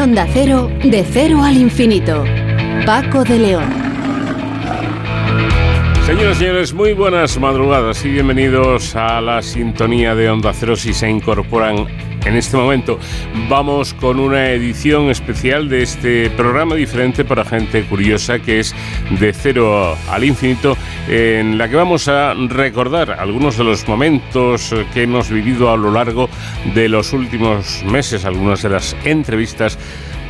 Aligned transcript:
Onda 0.00 0.28
Cero, 0.32 0.70
de 0.84 1.02
cero 1.02 1.42
al 1.42 1.56
infinito. 1.56 2.24
Paco 2.86 3.24
de 3.24 3.38
León. 3.38 3.64
Señoras 6.06 6.36
y 6.36 6.40
señores, 6.40 6.72
muy 6.72 6.92
buenas 6.92 7.38
madrugadas 7.40 8.04
y 8.04 8.10
bienvenidos 8.10 8.94
a 8.94 9.20
la 9.20 9.42
sintonía 9.42 10.14
de 10.14 10.30
Onda 10.30 10.52
Cero 10.52 10.76
si 10.76 10.92
se 10.92 11.10
incorporan 11.10 11.86
en 12.28 12.36
este 12.36 12.56
momento. 12.56 12.98
Vamos 13.48 13.94
con 13.94 14.20
una 14.20 14.50
edición 14.50 15.10
especial 15.10 15.68
de 15.68 15.82
este 15.82 16.30
programa 16.30 16.74
diferente 16.74 17.24
para 17.24 17.44
gente 17.44 17.82
curiosa 17.84 18.38
que 18.38 18.60
es 18.60 18.74
de 19.18 19.32
cero 19.32 19.96
al 20.10 20.24
infinito, 20.24 20.76
en 21.08 21.56
la 21.58 21.68
que 21.68 21.76
vamos 21.76 22.06
a 22.08 22.34
recordar 22.34 23.12
algunos 23.12 23.56
de 23.56 23.64
los 23.64 23.88
momentos 23.88 24.74
que 24.92 25.04
hemos 25.04 25.30
vivido 25.30 25.72
a 25.72 25.76
lo 25.76 25.90
largo 25.90 26.28
de 26.74 26.88
los 26.88 27.12
últimos 27.12 27.82
meses, 27.84 28.24
algunas 28.24 28.62
de 28.62 28.68
las 28.68 28.94
entrevistas 29.04 29.78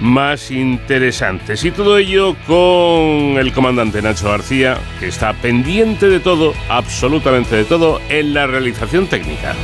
más 0.01 0.53
interesantes. 0.53 1.65
Y 1.65 1.73
todo 1.73 1.99
ello 1.99 2.37
con 2.47 3.37
el 3.39 3.53
comandante 3.53 4.01
Nacho 4.01 4.29
García, 4.29 4.79
que 5.01 5.09
está 5.09 5.33
pendiente 5.33 6.09
de 6.09 6.21
todo, 6.21 6.55
absolutamente 6.69 7.57
de 7.57 7.65
todo, 7.65 8.01
en 8.09 8.35
la 8.35 8.47
realización 8.47 9.09
técnica. 9.09 9.57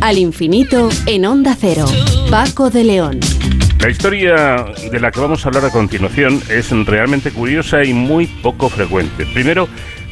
Al 0.00 0.18
infinito 0.18 0.90
en 1.06 1.24
Onda 1.24 1.56
Cero. 1.58 1.86
Paco 2.30 2.70
de 2.70 2.84
León. 2.84 3.18
La 3.80 3.90
historia 3.90 4.66
de 4.92 5.00
la 5.00 5.10
que 5.10 5.18
vamos 5.18 5.44
a 5.44 5.48
hablar 5.48 5.64
a 5.64 5.70
continuación 5.70 6.40
es 6.48 6.70
realmente 6.86 7.32
curiosa 7.32 7.82
y 7.82 7.92
muy 7.92 8.26
poco 8.26 8.68
frecuente. 8.68 9.26
Primero, 9.34 9.68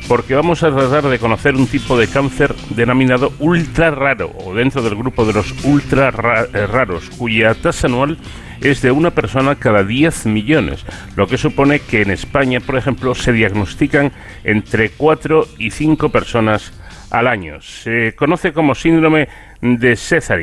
porque 0.09 0.34
vamos 0.34 0.65
a 0.65 0.75
tratar 0.75 1.09
de 1.09 1.20
conocer 1.20 1.54
un 1.54 1.69
tipo 1.69 1.97
de 1.97 2.09
cáncer 2.09 2.53
denominado 2.70 3.32
ultra 3.38 3.92
raro 3.92 4.32
o 4.44 4.54
dentro 4.54 4.82
del 4.82 4.97
grupo 4.97 5.25
de 5.25 5.34
los 5.34 5.54
ultra 5.65 6.09
eh, 6.09 6.66
raros, 6.66 7.09
cuya 7.10 7.54
tasa 7.54 7.86
anual 7.86 8.19
es 8.60 8.82
de 8.82 8.91
una 8.91 9.12
persona 9.12 9.54
cada 9.54 9.84
10 9.84 10.26
millones, 10.26 10.84
lo 11.15 11.28
que 11.28 11.38
supone 11.38 11.78
que 11.78 12.03
en 12.03 12.10
España, 12.10 12.59
por 12.59 12.76
ejemplo, 12.76 13.15
se 13.15 13.32
diagnostican 13.32 14.10
entre 14.42 14.91
4 14.91 15.47
y 15.59 15.71
5 15.71 16.09
personas 16.09 16.72
al 17.15 17.29
año. 17.29 17.61
Se 17.61 18.15
conoce 18.17 18.53
como 18.53 18.75
síndrome 18.75 19.29
de 19.61 19.95
César, 19.95 20.41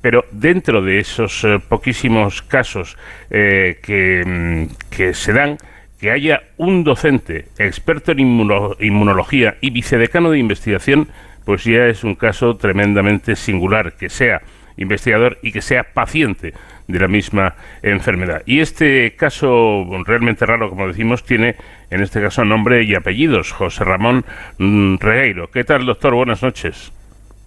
pero 0.00 0.24
dentro 0.30 0.80
de 0.80 1.00
esos 1.00 1.42
eh, 1.44 1.58
poquísimos 1.68 2.40
casos 2.42 2.96
eh, 3.30 4.22
mm, 4.24 4.74
que, 4.90 5.12
se 5.12 5.32
dan, 5.32 5.58
que 5.98 6.12
haya 6.12 6.44
un 6.56 6.84
docente 6.84 7.46
experto 7.58 8.12
en 8.12 8.20
inmunología 8.20 9.56
y 9.60 9.70
vicedecano 9.70 10.30
de 10.30 10.38
investigación, 10.38 11.08
pues 11.44 11.64
ya 11.64 11.86
es 11.86 12.04
un 12.04 12.14
caso 12.14 12.56
tremendamente 12.56 13.34
singular, 13.34 13.94
que 13.94 14.08
sea 14.08 14.40
investigador 14.76 15.38
y 15.42 15.50
que 15.50 15.62
sea 15.62 15.82
paciente 15.94 16.54
de 16.86 16.98
la 16.98 17.08
misma 17.08 17.56
enfermedad. 17.82 18.42
Y 18.46 18.60
este 18.60 19.16
caso 19.16 19.84
realmente 20.06 20.46
raro, 20.46 20.70
como 20.70 20.86
decimos, 20.86 21.24
tiene 21.24 21.56
en 21.94 22.02
este 22.02 22.20
caso 22.20 22.44
nombre 22.44 22.82
y 22.82 22.96
apellidos, 22.96 23.52
José 23.52 23.84
Ramón 23.84 24.24
mm, 24.58 24.96
Regueiro. 24.96 25.48
¿Qué 25.52 25.62
tal, 25.62 25.86
doctor? 25.86 26.12
Buenas 26.14 26.42
noches. 26.42 26.92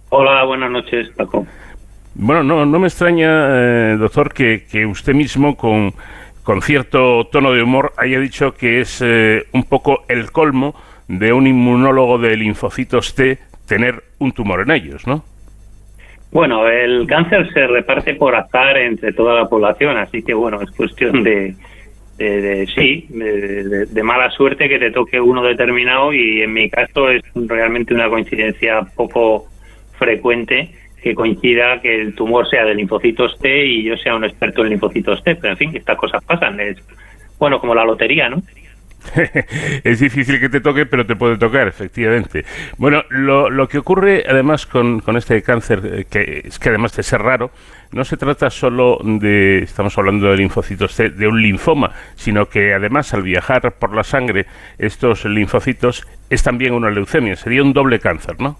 Hola, 0.08 0.42
buenas 0.44 0.70
noches, 0.70 1.10
Paco. 1.10 1.46
Bueno, 2.14 2.42
no, 2.42 2.64
no 2.64 2.78
me 2.78 2.86
extraña, 2.86 3.28
eh, 3.92 3.96
doctor, 3.98 4.32
que, 4.32 4.86
usted 4.86 5.12
mismo 5.12 5.54
con, 5.54 5.92
con 6.42 6.62
cierto 6.62 7.26
tono 7.30 7.52
de 7.52 7.62
humor 7.62 7.92
haya 7.98 8.18
dicho 8.20 8.54
que 8.54 8.80
es 8.80 9.02
eh, 9.04 9.44
un 9.52 9.64
poco 9.64 10.04
el 10.08 10.32
colmo 10.32 10.74
de 11.08 11.30
un 11.34 11.46
inmunólogo 11.46 12.16
de 12.16 12.34
linfocitos 12.34 13.14
T 13.14 13.38
tener 13.66 14.02
un 14.18 14.32
tumor 14.32 14.62
en 14.62 14.70
ellos, 14.70 15.06
¿no? 15.06 15.24
Bueno, 16.32 16.66
el 16.66 17.06
cáncer 17.06 17.52
se 17.52 17.66
reparte 17.66 18.14
por 18.14 18.34
azar 18.34 18.78
entre 18.78 19.12
toda 19.12 19.34
la 19.34 19.46
población, 19.46 19.98
así 19.98 20.22
que 20.22 20.32
bueno, 20.32 20.60
es 20.62 20.70
cuestión 20.70 21.22
de, 21.22 21.54
de, 22.18 22.66
sí, 22.74 23.06
de, 23.10 24.02
mala 24.02 24.30
suerte 24.30 24.68
que 24.68 24.78
te 24.78 24.90
toque 24.90 25.20
uno 25.20 25.42
determinado 25.42 26.12
y 26.12 26.42
en 26.42 26.52
mi 26.52 26.68
caso 26.68 27.08
es 27.10 27.22
realmente 27.34 27.94
una 27.94 28.08
coincidencia 28.08 28.82
poco 28.96 29.46
frecuente 29.98 30.74
que 31.00 31.14
coincida 31.14 31.80
que 31.80 32.00
el 32.00 32.14
tumor 32.14 32.48
sea 32.50 32.64
de 32.64 32.74
linfocitos 32.74 33.38
T 33.38 33.66
y 33.66 33.84
yo 33.84 33.96
sea 33.96 34.16
un 34.16 34.24
experto 34.24 34.62
en 34.62 34.70
linfocitos 34.70 35.22
T, 35.22 35.36
pero 35.36 35.52
en 35.52 35.58
fin, 35.58 35.76
estas 35.76 35.96
cosas 35.96 36.24
pasan, 36.24 36.58
es 36.58 36.76
bueno 37.38 37.60
como 37.60 37.74
la 37.74 37.84
lotería, 37.84 38.28
¿no? 38.28 38.42
es 39.84 40.00
difícil 40.00 40.40
que 40.40 40.48
te 40.48 40.60
toque, 40.60 40.86
pero 40.86 41.06
te 41.06 41.14
puede 41.14 41.38
tocar, 41.38 41.68
efectivamente. 41.68 42.44
Bueno, 42.76 43.04
lo, 43.10 43.48
lo 43.48 43.68
que 43.68 43.78
ocurre 43.78 44.24
además 44.28 44.66
con, 44.66 44.98
con, 45.00 45.16
este 45.16 45.40
cáncer, 45.42 45.82
eh, 45.84 46.06
que 46.10 46.42
es 46.44 46.58
que 46.58 46.68
además 46.68 46.96
de 46.96 47.04
ser 47.04 47.22
raro, 47.22 47.52
no 47.92 48.04
se 48.04 48.16
trata 48.16 48.50
solo 48.50 48.98
de, 49.02 49.58
estamos 49.58 49.96
hablando 49.96 50.30
de 50.30 50.36
linfocitos 50.36 50.92
C, 50.92 51.10
de 51.10 51.26
un 51.26 51.40
linfoma, 51.40 51.92
sino 52.16 52.46
que 52.46 52.74
además 52.74 53.14
al 53.14 53.22
viajar 53.22 53.74
por 53.78 53.94
la 53.94 54.04
sangre 54.04 54.46
estos 54.78 55.24
linfocitos 55.24 56.06
es 56.30 56.42
también 56.42 56.74
una 56.74 56.90
leucemia, 56.90 57.36
sería 57.36 57.62
un 57.62 57.72
doble 57.72 57.98
cáncer, 57.98 58.36
¿no? 58.40 58.58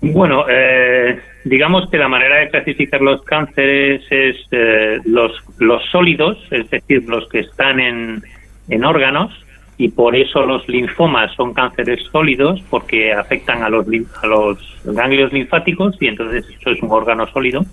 Bueno, 0.00 0.44
eh, 0.48 1.20
digamos 1.44 1.90
que 1.90 1.98
la 1.98 2.08
manera 2.08 2.36
de 2.36 2.50
clasificar 2.50 3.00
los 3.00 3.22
cánceres 3.22 4.02
es 4.10 4.36
eh, 4.52 5.00
los, 5.04 5.32
los 5.58 5.84
sólidos, 5.90 6.38
es 6.52 6.70
decir, 6.70 7.04
los 7.08 7.28
que 7.28 7.40
están 7.40 7.80
en, 7.80 8.22
en 8.68 8.84
órganos 8.84 9.32
y 9.76 9.88
por 9.88 10.16
eso 10.16 10.44
los 10.44 10.68
linfomas 10.68 11.32
son 11.34 11.54
cánceres 11.54 12.02
sólidos 12.10 12.60
porque 12.68 13.12
afectan 13.12 13.62
a 13.62 13.68
los, 13.68 13.86
a 14.22 14.26
los 14.26 14.58
ganglios 14.84 15.32
linfáticos 15.32 15.96
y 16.00 16.08
entonces 16.08 16.44
eso 16.60 16.70
es 16.70 16.82
un 16.82 16.90
órgano 16.90 17.26
sólido, 17.28 17.64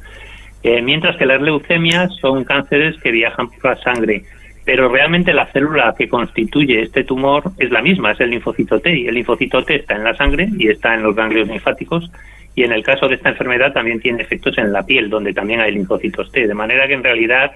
eh, 0.66 0.82
mientras 0.82 1.16
que 1.18 1.26
las 1.26 1.42
leucemias 1.42 2.16
son 2.20 2.44
cánceres 2.44 3.00
que 3.02 3.12
viajan 3.12 3.50
por 3.50 3.66
la 3.66 3.76
sangre 3.78 4.24
pero 4.66 4.90
realmente 4.90 5.32
la 5.32 5.46
célula 5.52 5.94
que 5.96 6.10
constituye 6.10 6.82
este 6.82 7.04
tumor 7.04 7.44
es 7.60 7.70
la 7.70 7.84
misma, 7.84 8.12
es 8.12 8.20
el 8.20 8.32
linfocito 8.32 8.80
T. 8.80 8.98
Y 8.98 9.08
el 9.08 9.14
linfocito 9.14 9.64
T 9.64 9.76
está 9.76 9.96
en 9.96 10.04
la 10.04 10.16
sangre 10.16 10.50
y 10.58 10.70
está 10.70 10.96
en 10.96 11.04
los 11.04 11.16
ganglios 11.16 11.48
linfáticos. 11.48 12.12
Y 12.56 12.64
en 12.64 12.72
el 12.72 12.84
caso 12.84 13.08
de 13.08 13.16
esta 13.16 13.30
enfermedad 13.30 13.74
también 13.74 14.00
tiene 14.00 14.24
efectos 14.24 14.58
en 14.58 14.74
la 14.74 14.84
piel, 14.84 15.10
donde 15.10 15.34
también 15.34 15.60
hay 15.60 15.72
linfocitos 15.72 16.32
T. 16.32 16.48
De 16.48 16.54
manera 16.56 16.88
que 16.88 16.96
en 16.96 17.04
realidad 17.04 17.52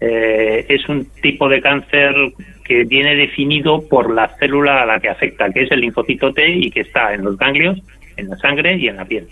eh, 0.00 0.66
es 0.68 0.88
un 0.88 1.06
tipo 1.22 1.48
de 1.48 1.60
cáncer 1.60 2.12
que 2.64 2.84
viene 2.84 3.14
definido 3.14 3.88
por 3.88 4.12
la 4.12 4.28
célula 4.38 4.82
a 4.82 4.86
la 4.86 4.98
que 4.98 5.10
afecta, 5.10 5.48
que 5.50 5.62
es 5.62 5.70
el 5.70 5.80
linfocito 5.80 6.32
T 6.32 6.48
y 6.48 6.72
que 6.72 6.80
está 6.80 7.14
en 7.14 7.22
los 7.22 7.38
ganglios, 7.38 7.80
en 8.16 8.28
la 8.28 8.36
sangre 8.38 8.76
y 8.76 8.88
en 8.88 8.96
la 8.96 9.04
piel. 9.04 9.28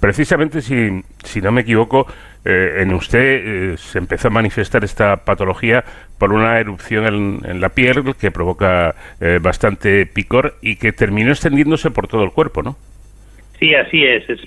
Precisamente, 0.00 0.60
si, 0.62 1.02
si 1.24 1.40
no 1.40 1.52
me 1.52 1.60
equivoco, 1.60 2.06
eh, 2.44 2.76
en 2.78 2.94
usted 2.94 3.72
eh, 3.72 3.76
se 3.76 3.98
empezó 3.98 4.28
a 4.28 4.30
manifestar 4.30 4.82
esta 4.82 5.24
patología 5.24 5.84
por 6.18 6.32
una 6.32 6.58
erupción 6.58 7.42
en, 7.44 7.60
la 7.60 7.68
piel 7.68 8.14
que 8.18 8.30
provoca 8.30 8.94
eh, 9.20 9.38
bastante 9.42 10.06
picor 10.06 10.54
y 10.62 10.76
que 10.76 10.92
terminó 10.92 11.30
extendiéndose 11.30 11.90
por 11.90 12.08
todo 12.08 12.24
el 12.24 12.30
cuerpo, 12.30 12.62
¿no? 12.62 12.76
Sí, 13.58 13.74
así 13.74 14.04
es. 14.04 14.28
Es 14.30 14.40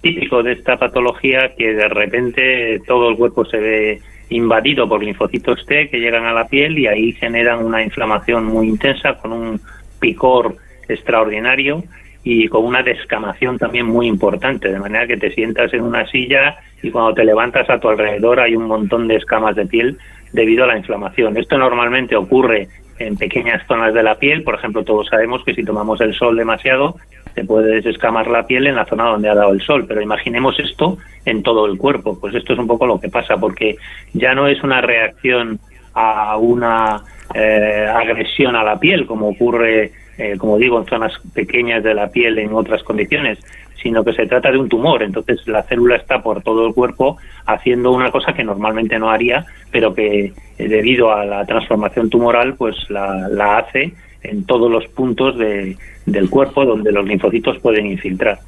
típico 0.00 0.42
de 0.42 0.52
esta 0.52 0.78
patología 0.78 1.54
que 1.54 1.74
de 1.74 1.88
repente 1.88 2.80
todo 2.86 3.10
el 3.10 3.16
cuerpo 3.16 3.44
se 3.44 3.58
ve 3.58 4.00
invadido 4.30 4.88
por 4.88 5.04
linfocitos 5.04 5.66
T 5.66 5.90
que 5.90 6.00
llegan 6.00 6.24
a 6.24 6.32
la 6.32 6.48
piel 6.48 6.78
y 6.78 6.86
ahí 6.86 7.12
generan 7.12 7.62
una 7.62 7.82
inflamación 7.82 8.46
muy 8.46 8.68
intensa 8.68 9.18
con 9.18 9.32
un 9.32 9.60
picor 10.00 10.56
extraordinario 10.88 11.84
y 12.24 12.48
con 12.48 12.64
una 12.64 12.82
descamación 12.82 13.58
también 13.58 13.86
muy 13.86 14.08
importante, 14.08 14.72
de 14.72 14.80
manera 14.80 15.06
que 15.06 15.18
te 15.18 15.30
sientas 15.30 15.72
en 15.74 15.82
una 15.82 16.06
silla 16.06 16.56
y 16.82 16.90
cuando 16.90 17.14
te 17.14 17.24
levantas 17.24 17.68
a 17.68 17.78
tu 17.78 17.88
alrededor 17.90 18.40
hay 18.40 18.56
un 18.56 18.66
montón 18.66 19.06
de 19.06 19.16
escamas 19.16 19.54
de 19.54 19.66
piel 19.66 19.98
debido 20.32 20.64
a 20.64 20.68
la 20.68 20.78
inflamación. 20.78 21.36
Esto 21.36 21.58
normalmente 21.58 22.16
ocurre 22.16 22.68
en 22.98 23.16
pequeñas 23.16 23.66
zonas 23.66 23.92
de 23.92 24.02
la 24.02 24.16
piel, 24.16 24.42
por 24.42 24.54
ejemplo, 24.54 24.84
todos 24.84 25.08
sabemos 25.08 25.44
que 25.44 25.54
si 25.54 25.64
tomamos 25.64 26.00
el 26.00 26.14
sol 26.14 26.36
demasiado, 26.36 26.96
te 27.34 27.44
puede 27.44 27.74
desescamar 27.74 28.28
la 28.28 28.46
piel 28.46 28.68
en 28.68 28.76
la 28.76 28.86
zona 28.86 29.04
donde 29.04 29.28
ha 29.28 29.34
dado 29.34 29.52
el 29.52 29.60
sol, 29.60 29.84
pero 29.86 30.00
imaginemos 30.00 30.58
esto 30.58 30.96
en 31.24 31.42
todo 31.42 31.66
el 31.66 31.76
cuerpo, 31.76 32.18
pues 32.18 32.34
esto 32.34 32.52
es 32.52 32.58
un 32.58 32.66
poco 32.66 32.86
lo 32.86 33.00
que 33.00 33.08
pasa, 33.08 33.36
porque 33.36 33.76
ya 34.12 34.34
no 34.34 34.46
es 34.46 34.62
una 34.62 34.80
reacción 34.80 35.58
a 35.94 36.36
una 36.36 37.02
eh, 37.34 37.86
agresión 37.92 38.56
a 38.56 38.62
la 38.62 38.78
piel, 38.78 39.06
como 39.06 39.28
ocurre 39.28 39.92
eh, 40.18 40.36
como 40.38 40.58
digo, 40.58 40.78
en 40.78 40.86
zonas 40.86 41.12
pequeñas 41.34 41.82
de 41.82 41.94
la 41.94 42.08
piel 42.08 42.38
en 42.38 42.52
otras 42.52 42.82
condiciones, 42.82 43.38
sino 43.84 44.02
que 44.02 44.14
se 44.14 44.26
trata 44.26 44.50
de 44.50 44.58
un 44.58 44.68
tumor. 44.68 45.02
Entonces 45.02 45.46
la 45.46 45.62
célula 45.62 45.96
está 45.96 46.22
por 46.22 46.42
todo 46.42 46.66
el 46.66 46.74
cuerpo 46.74 47.18
haciendo 47.46 47.92
una 47.92 48.10
cosa 48.10 48.32
que 48.32 48.42
normalmente 48.42 48.98
no 48.98 49.10
haría, 49.10 49.44
pero 49.70 49.94
que 49.94 50.32
eh, 50.58 50.68
debido 50.68 51.12
a 51.12 51.24
la 51.24 51.44
transformación 51.44 52.08
tumoral, 52.08 52.54
pues 52.54 52.76
la, 52.88 53.58
hace 53.58 53.92
en 54.22 54.46
todos 54.46 54.70
los 54.70 54.86
puntos 54.88 55.36
de, 55.38 55.76
del 56.06 56.30
cuerpo 56.30 56.64
donde 56.64 56.92
los 56.92 57.04
linfocitos 57.04 57.58
pueden 57.58 57.86
infiltrar. 57.86 58.38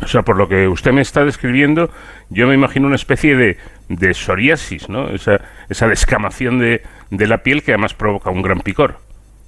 O 0.00 0.06
sea, 0.06 0.22
por 0.22 0.36
lo 0.36 0.48
que 0.48 0.68
usted 0.68 0.92
me 0.92 1.00
está 1.00 1.24
describiendo, 1.24 1.90
yo 2.30 2.46
me 2.46 2.54
imagino 2.54 2.86
una 2.86 2.94
especie 2.94 3.34
de, 3.34 3.56
de 3.88 4.14
psoriasis, 4.14 4.88
¿no? 4.88 5.08
Esa, 5.08 5.40
esa 5.68 5.88
descamación 5.88 6.60
de, 6.60 6.82
de 7.10 7.26
la 7.26 7.38
piel 7.38 7.64
que 7.64 7.72
además 7.72 7.94
provoca 7.94 8.30
un 8.30 8.42
gran 8.42 8.60
picor. 8.60 8.98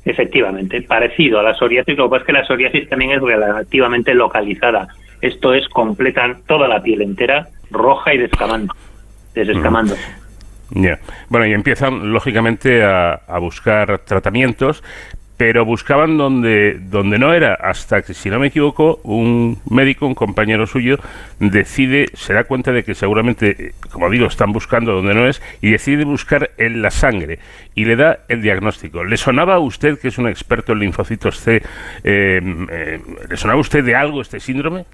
Efectivamente, 0.04 0.82
parecido 0.82 1.40
a 1.40 1.42
la 1.42 1.54
psoriasis, 1.54 1.96
lo 1.96 2.04
que 2.04 2.10
pasa 2.10 2.20
es 2.22 2.26
que 2.26 2.32
la 2.32 2.44
psoriasis 2.44 2.88
también 2.88 3.12
es 3.12 3.20
relativamente 3.20 4.14
localizada. 4.14 4.88
Esto 5.20 5.52
es 5.52 5.68
completa 5.68 6.38
toda 6.46 6.66
la 6.68 6.82
piel 6.82 7.02
entera 7.02 7.48
roja 7.70 8.14
y 8.14 8.18
descamando, 8.18 8.74
desescamando. 9.34 9.94
Ya. 10.70 10.98
Bueno, 11.28 11.46
y 11.46 11.52
empiezan 11.52 12.12
lógicamente 12.12 12.82
a, 12.82 13.14
a, 13.14 13.38
buscar 13.38 13.98
tratamientos, 14.00 14.82
pero 15.40 15.64
buscaban 15.64 16.18
donde, 16.18 16.74
donde 16.78 17.18
no 17.18 17.32
era, 17.32 17.54
hasta 17.54 18.02
que, 18.02 18.12
si 18.12 18.28
no 18.28 18.38
me 18.38 18.48
equivoco, 18.48 19.00
un 19.04 19.58
médico, 19.70 20.06
un 20.06 20.14
compañero 20.14 20.66
suyo, 20.66 20.98
decide, 21.38 22.08
se 22.12 22.34
da 22.34 22.44
cuenta 22.44 22.72
de 22.72 22.84
que 22.84 22.94
seguramente, 22.94 23.72
como 23.90 24.10
digo, 24.10 24.26
están 24.26 24.52
buscando 24.52 24.92
donde 24.92 25.14
no 25.14 25.26
es, 25.26 25.40
y 25.62 25.70
decide 25.70 26.04
buscar 26.04 26.50
en 26.58 26.82
la 26.82 26.90
sangre, 26.90 27.38
y 27.74 27.86
le 27.86 27.96
da 27.96 28.18
el 28.28 28.42
diagnóstico. 28.42 29.02
¿Le 29.02 29.16
sonaba 29.16 29.54
a 29.54 29.60
usted, 29.60 29.98
que 29.98 30.08
es 30.08 30.18
un 30.18 30.28
experto 30.28 30.74
en 30.74 30.80
linfocitos 30.80 31.40
C, 31.40 31.62
eh, 32.04 32.98
¿le 33.26 33.36
sonaba 33.38 33.56
a 33.56 33.62
usted 33.62 33.82
de 33.82 33.94
algo 33.94 34.20
este 34.20 34.40
síndrome? 34.40 34.84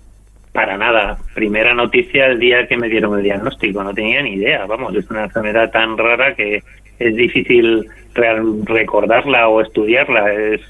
Para 0.53 0.79
nada. 0.79 1.19
Primera 1.35 1.75
noticia 1.75 2.27
el 2.27 2.39
día 2.39 2.69
que 2.69 2.77
me 2.77 2.89
dieron 2.89 3.19
el 3.19 3.25
diagnóstico. 3.25 3.83
No 3.83 3.93
tenía 3.93 4.23
ni 4.23 4.35
idea. 4.35 4.65
Vamos, 4.65 4.95
es 4.95 5.11
una 5.11 5.25
enfermedad 5.25 5.71
tan 5.73 5.99
rara 5.99 6.35
que 6.35 6.63
es 6.99 7.17
difícil 7.17 7.87
recordarla 8.15 9.49
o 9.49 9.61
estudiarla. 9.61 10.33
Es 10.33 10.61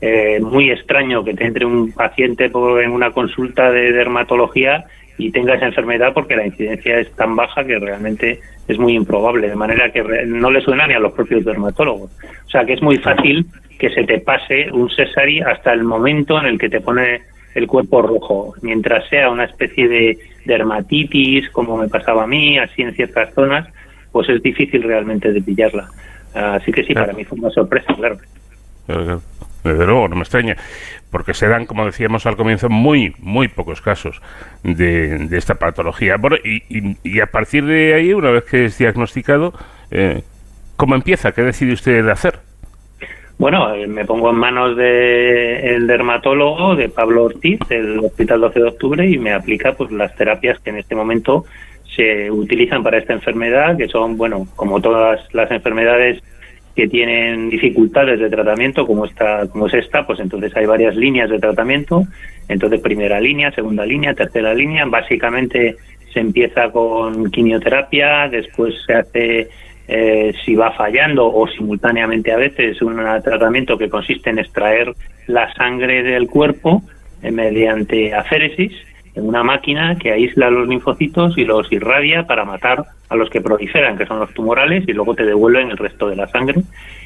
eh, 0.00 0.40
muy 0.40 0.70
extraño 0.70 1.24
que 1.24 1.34
te 1.34 1.46
entre 1.46 1.64
un 1.64 1.92
paciente 1.92 2.46
en 2.46 2.90
una 2.90 3.10
consulta 3.12 3.70
de 3.70 3.92
dermatología 3.92 4.84
y 5.18 5.30
tenga 5.30 5.54
esa 5.54 5.66
enfermedad 5.66 6.12
porque 6.12 6.36
la 6.36 6.46
incidencia 6.46 6.98
es 6.98 7.10
tan 7.12 7.36
baja 7.36 7.64
que 7.64 7.78
realmente 7.78 8.40
es 8.68 8.78
muy 8.78 8.94
improbable, 8.94 9.48
de 9.48 9.56
manera 9.56 9.90
que 9.90 10.02
no 10.26 10.50
le 10.50 10.60
suena 10.60 10.86
ni 10.86 10.94
a 10.94 10.98
los 10.98 11.12
propios 11.12 11.44
dermatólogos. 11.44 12.10
O 12.46 12.48
sea 12.50 12.64
que 12.64 12.74
es 12.74 12.82
muy 12.82 12.98
fácil 12.98 13.46
que 13.78 13.90
se 13.90 14.04
te 14.04 14.18
pase 14.20 14.70
un 14.72 14.90
cesari 14.90 15.40
hasta 15.40 15.72
el 15.72 15.84
momento 15.84 16.38
en 16.38 16.46
el 16.46 16.58
que 16.58 16.68
te 16.68 16.80
pone 16.80 17.22
el 17.54 17.66
cuerpo 17.66 18.02
rojo, 18.02 18.54
mientras 18.60 19.08
sea 19.08 19.30
una 19.30 19.44
especie 19.44 19.88
de 19.88 20.18
dermatitis, 20.44 21.48
como 21.50 21.78
me 21.78 21.88
pasaba 21.88 22.24
a 22.24 22.26
mí, 22.26 22.58
así 22.58 22.82
en 22.82 22.94
ciertas 22.94 23.32
zonas, 23.32 23.66
pues 24.16 24.30
es 24.30 24.42
difícil 24.42 24.82
realmente 24.82 25.30
de 25.30 25.42
pillarla. 25.42 25.90
Así 26.32 26.72
que 26.72 26.82
sí, 26.84 26.94
para 26.94 27.12
mí 27.12 27.22
fue 27.26 27.38
una 27.38 27.50
sorpresa, 27.50 27.92
claro. 27.94 28.16
Desde 29.62 29.84
luego, 29.84 30.08
no 30.08 30.16
me 30.16 30.22
extraña, 30.22 30.56
porque 31.10 31.34
se 31.34 31.46
dan, 31.46 31.66
como 31.66 31.84
decíamos 31.84 32.24
al 32.24 32.34
comienzo, 32.34 32.70
muy, 32.70 33.14
muy 33.18 33.48
pocos 33.48 33.82
casos 33.82 34.22
de, 34.62 35.28
esta 35.32 35.56
patología. 35.56 36.16
Bueno, 36.16 36.36
y, 36.42 37.20
a 37.20 37.26
partir 37.26 37.66
de 37.66 37.92
ahí, 37.92 38.14
una 38.14 38.30
vez 38.30 38.44
que 38.44 38.64
es 38.64 38.78
diagnosticado, 38.78 39.52
eh, 39.90 40.22
¿cómo 40.76 40.94
empieza? 40.94 41.32
¿Qué 41.32 41.42
decide 41.42 41.74
usted 41.74 42.02
de 42.02 42.10
hacer? 42.10 42.38
Bueno, 43.36 43.74
eh, 43.74 43.86
me 43.86 44.06
pongo 44.06 44.30
en 44.30 44.36
manos 44.36 44.78
del 44.78 45.86
dermatólogo, 45.86 46.74
de 46.74 46.88
Pablo 46.88 47.24
Ortiz, 47.24 47.58
del 47.68 47.98
Hospital 47.98 48.40
12 48.40 48.60
de 48.60 48.68
Octubre, 48.68 49.06
y 49.06 49.18
me 49.18 49.34
aplica 49.34 49.74
pues 49.74 49.92
las 49.92 50.16
terapias 50.16 50.58
que 50.60 50.70
en 50.70 50.78
este 50.78 50.94
momento 50.94 51.44
se 51.96 52.30
utilizan 52.30 52.82
para 52.82 52.98
esta 52.98 53.14
enfermedad, 53.14 53.76
que 53.76 53.88
son, 53.88 54.16
bueno, 54.16 54.46
como 54.54 54.80
todas 54.80 55.20
las 55.34 55.50
enfermedades 55.50 56.22
que 56.76 56.86
tienen 56.86 57.48
dificultades 57.48 58.20
de 58.20 58.28
tratamiento, 58.28 58.86
como 58.86 59.06
esta, 59.06 59.48
como 59.48 59.66
es 59.66 59.74
esta, 59.74 60.06
pues 60.06 60.20
entonces 60.20 60.54
hay 60.54 60.66
varias 60.66 60.94
líneas 60.94 61.30
de 61.30 61.38
tratamiento. 61.38 62.04
Entonces, 62.48 62.80
primera 62.80 63.18
línea, 63.18 63.50
segunda 63.50 63.86
línea, 63.86 64.12
tercera 64.12 64.52
línea. 64.52 64.84
Básicamente 64.84 65.76
se 66.12 66.20
empieza 66.20 66.70
con 66.70 67.30
quimioterapia, 67.30 68.28
después 68.28 68.74
se 68.86 68.92
hace, 68.92 69.48
eh, 69.88 70.34
si 70.44 70.54
va 70.54 70.70
fallando 70.72 71.32
o 71.32 71.48
simultáneamente 71.48 72.30
a 72.30 72.36
veces, 72.36 72.80
un 72.82 72.96
tratamiento 73.24 73.78
que 73.78 73.88
consiste 73.88 74.28
en 74.28 74.38
extraer 74.38 74.92
la 75.26 75.52
sangre 75.54 76.02
del 76.02 76.26
cuerpo 76.26 76.82
eh, 77.22 77.30
mediante 77.30 78.14
aféresis 78.14 78.72
en 79.16 79.26
una 79.26 79.42
máquina 79.42 79.96
que 79.98 80.12
aísla 80.12 80.50
los 80.50 80.68
linfocitos 80.68 81.36
y 81.38 81.44
los 81.44 81.72
irradia 81.72 82.26
para 82.26 82.44
matar 82.44 82.84
a 83.08 83.16
los 83.16 83.30
que 83.30 83.40
proliferan, 83.40 83.96
que 83.96 84.06
son 84.06 84.20
los 84.20 84.32
tumorales, 84.34 84.84
y 84.86 84.92
luego 84.92 85.14
te 85.14 85.24
devuelven 85.24 85.70
el 85.70 85.78
resto 85.78 86.08
de 86.08 86.16
la 86.16 86.28
sangre. 86.28 86.60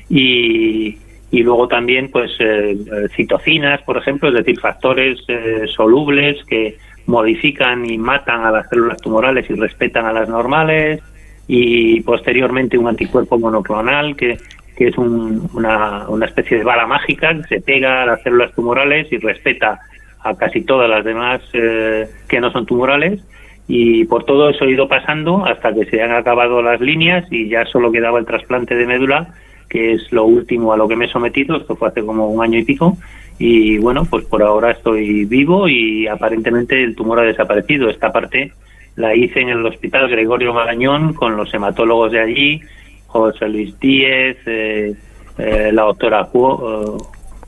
Y, 0.09 0.99
y 1.31 1.43
luego 1.45 1.69
también, 1.69 2.11
pues, 2.11 2.33
eh, 2.41 2.77
citocinas, 3.15 3.81
por 3.83 3.97
ejemplo, 3.97 4.29
es 4.29 4.35
decir, 4.35 4.59
factores 4.59 5.21
eh, 5.29 5.67
solubles 5.69 6.45
que 6.45 6.77
modifican 7.07 7.87
y 7.87 7.97
matan 7.97 8.45
a 8.45 8.51
las 8.51 8.69
células 8.69 9.01
tumorales 9.01 9.49
y 9.49 9.55
respetan 9.55 10.05
a 10.05 10.13
las 10.13 10.29
normales. 10.29 11.01
Y 11.47 12.01
posteriormente 12.03 12.77
un 12.77 12.89
anticuerpo 12.89 13.39
monoclonal 13.39 14.17
que, 14.17 14.39
que 14.77 14.89
es 14.89 14.99
una, 14.99 16.09
una 16.09 16.27
especie 16.27 16.59
de 16.59 16.65
bala 16.65 16.87
mágica 16.87 17.35
que 17.37 17.43
se 17.45 17.61
pega 17.61 18.03
a 18.03 18.07
las 18.07 18.23
células 18.23 18.53
tumorales 18.53 19.13
y 19.13 19.19
respeta 19.19 19.81
a 20.23 20.35
casi 20.37 20.63
todas 20.63 20.89
las 20.89 21.05
demás 21.05 21.41
eh, 21.53 22.09
que 22.29 22.41
no 22.41 22.51
son 22.51 22.67
tumorales 22.67 23.21
y 23.67 24.05
por 24.05 24.25
todo 24.25 24.51
eso 24.51 24.65
he 24.65 24.73
ido 24.73 24.89
pasando 24.89 25.45
hasta 25.45 25.73
que 25.73 25.87
se 25.87 26.03
han 26.03 26.13
acabado 26.13 26.63
las 26.63 26.81
líneas 26.81 27.27
y 27.31 27.49
ya 27.49 27.65
solo 27.67 27.93
quedaba 27.93 28.19
el 28.19 28.27
trasplante 28.27 28.75
de 28.75 28.87
médula 28.87 29.35
que 29.69 29.93
es 29.93 30.11
lo 30.13 30.25
último 30.25 30.73
a 30.73 30.77
lo 30.77 30.89
que 30.89 30.97
me 30.97 31.07
he 31.07 31.09
sometido 31.09 31.57
esto 31.57 31.77
fue 31.77 31.89
hace 31.89 32.05
como 32.05 32.29
un 32.29 32.43
año 32.43 32.59
y 32.59 32.65
pico 32.65 32.97
y 33.41 33.79
bueno 33.79 34.05
pues 34.05 34.27
por 34.27 34.43
ahora 34.43 34.73
estoy 34.73 35.25
vivo 35.25 35.67
y 35.67 36.07
aparentemente 36.07 36.81
el 36.85 36.95
tumor 36.95 37.21
ha 37.21 37.23
desaparecido. 37.23 37.89
Esta 37.89 38.13
parte 38.13 38.53
la 38.97 39.15
hice 39.15 39.41
en 39.41 39.49
el 39.49 39.65
hospital 39.65 40.11
Gregorio 40.11 40.53
Marañón 40.53 41.15
con 41.15 41.37
los 41.37 41.53
hematólogos 41.53 42.13
de 42.13 42.21
allí 42.21 42.61
José 43.07 43.49
Luis 43.49 43.81
Díez 43.81 44.37
eh, 44.45 44.95
eh, 45.39 45.71
la 45.73 45.83
doctora 45.83 46.29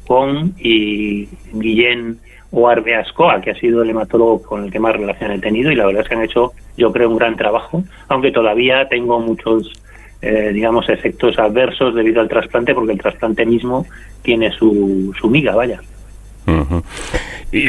Juan 0.07 0.55
y 0.59 1.29
Guillén 1.52 2.19
o 2.52 2.68
Ascoa, 2.68 3.40
que 3.40 3.50
ha 3.50 3.54
sido 3.54 3.82
el 3.82 3.90
hematólogo 3.90 4.42
con 4.42 4.64
el 4.64 4.71
que 4.71 4.78
más 4.78 4.94
relación 4.94 5.32
he 5.32 5.38
tenido 5.38 5.71
y 5.71 5.75
la 5.75 5.87
verdad 5.87 6.02
es 6.02 6.09
que 6.09 6.14
han 6.14 6.23
hecho, 6.23 6.52
yo 6.76 6.92
creo, 6.92 7.09
un 7.09 7.16
gran 7.16 7.35
trabajo, 7.35 7.82
aunque 8.09 8.30
todavía 8.30 8.87
tengo 8.88 9.18
muchos 9.18 9.73
eh, 10.23 10.52
digamos, 10.52 10.88
efectos 10.88 11.37
adversos 11.37 11.97
debido 11.97 12.21
al 12.21 12.28
trasplante, 12.28 12.75
porque 12.75 12.92
el 12.92 13.00
trasplante 13.00 13.44
mismo 13.44 13.87
tiene 14.23 14.52
su, 14.52 15.12
su 15.21 15.28
miga, 15.28 15.56
vaya. 15.56 15.80
y, 17.50 17.66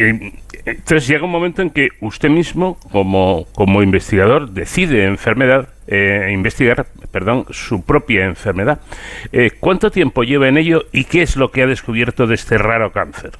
entonces 0.65 1.07
llega 1.07 1.25
un 1.25 1.31
momento 1.31 1.63
en 1.63 1.71
que 1.71 1.89
usted 1.99 2.29
mismo, 2.29 2.77
como, 2.91 3.47
como 3.55 3.81
investigador, 3.81 4.51
decide 4.51 5.05
enfermedad, 5.05 5.69
eh, 5.87 6.29
investigar, 6.31 6.85
perdón, 7.11 7.45
su 7.49 7.83
propia 7.83 8.25
enfermedad. 8.25 8.79
Eh, 9.31 9.49
¿Cuánto 9.59 9.89
tiempo 9.89 10.23
lleva 10.23 10.47
en 10.47 10.57
ello 10.57 10.83
y 10.91 11.05
qué 11.05 11.23
es 11.23 11.35
lo 11.35 11.49
que 11.49 11.63
ha 11.63 11.67
descubierto 11.67 12.27
de 12.27 12.35
este 12.35 12.59
raro 12.59 12.91
cáncer? 12.91 13.31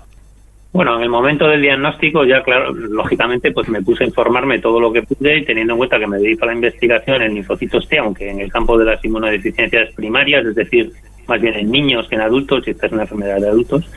Bueno, 0.73 0.97
en 0.97 1.03
el 1.03 1.09
momento 1.09 1.47
del 1.47 1.61
diagnóstico 1.61 2.25
ya, 2.25 2.41
claro, 2.41 2.73
lógicamente, 2.73 3.51
pues 3.51 3.69
me 3.69 3.83
puse 3.83 4.03
a 4.03 4.07
informarme 4.07 4.57
todo 4.57 4.79
lo 4.79 4.91
que 4.91 5.03
pude 5.03 5.37
y 5.37 5.45
teniendo 5.45 5.73
en 5.73 5.77
cuenta 5.77 5.99
que 5.99 6.07
me 6.07 6.17
dedico 6.17 6.45
a 6.45 6.47
la 6.47 6.55
investigación 6.55 7.21
en 7.21 7.35
linfocitos 7.35 7.87
T, 7.87 7.99
aunque 7.99 8.31
en 8.31 8.39
el 8.39 8.51
campo 8.51 8.75
de 8.75 8.85
las 8.85 9.05
inmunodeficiencias 9.05 9.93
primarias, 9.93 10.43
es 10.47 10.55
decir, 10.55 10.91
más 11.27 11.39
bien 11.39 11.53
en 11.53 11.69
niños 11.69 12.07
que 12.09 12.15
en 12.15 12.21
adultos, 12.21 12.67
y 12.67 12.71
esta 12.71 12.87
es 12.87 12.91
una 12.91 13.03
enfermedad 13.03 13.39
de 13.39 13.49
adultos, 13.49 13.87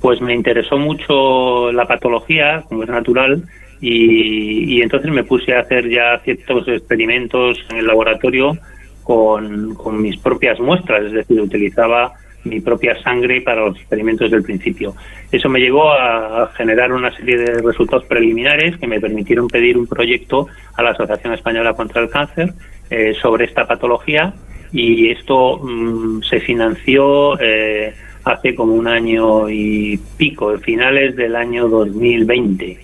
pues 0.00 0.22
me 0.22 0.34
interesó 0.34 0.78
mucho 0.78 1.70
la 1.70 1.84
patología, 1.84 2.64
como 2.66 2.84
es 2.84 2.88
natural, 2.88 3.42
y, 3.82 4.80
entonces 4.80 5.10
me 5.10 5.24
puse 5.24 5.54
a 5.54 5.60
hacer 5.60 5.86
ya 5.90 6.18
ciertos 6.24 6.66
experimentos 6.66 7.62
en 7.68 7.76
el 7.76 7.86
laboratorio 7.86 8.56
con, 9.02 9.74
con 9.74 10.00
mis 10.00 10.16
propias 10.16 10.58
muestras, 10.60 11.04
es 11.04 11.12
decir, 11.12 11.38
utilizaba 11.42 12.14
mi 12.44 12.60
propia 12.60 13.00
sangre 13.02 13.40
para 13.40 13.66
los 13.66 13.76
experimentos 13.76 14.30
del 14.30 14.42
principio. 14.42 14.94
Eso 15.30 15.48
me 15.48 15.60
llevó 15.60 15.92
a 15.92 16.50
generar 16.56 16.92
una 16.92 17.14
serie 17.16 17.38
de 17.38 17.62
resultados 17.62 18.04
preliminares 18.04 18.76
que 18.78 18.86
me 18.86 19.00
permitieron 19.00 19.48
pedir 19.48 19.78
un 19.78 19.86
proyecto 19.86 20.48
a 20.74 20.82
la 20.82 20.90
Asociación 20.90 21.34
Española 21.34 21.74
contra 21.74 22.02
el 22.02 22.10
Cáncer 22.10 22.52
eh, 22.90 23.14
sobre 23.20 23.44
esta 23.44 23.66
patología 23.66 24.34
y 24.72 25.10
esto 25.10 25.58
mm, 25.58 26.22
se 26.22 26.40
financió 26.40 27.38
eh, 27.40 27.94
hace 28.24 28.54
como 28.54 28.74
un 28.74 28.88
año 28.88 29.48
y 29.48 29.98
pico, 30.16 30.56
finales 30.58 31.16
del 31.16 31.36
año 31.36 31.68
2020. 31.68 32.78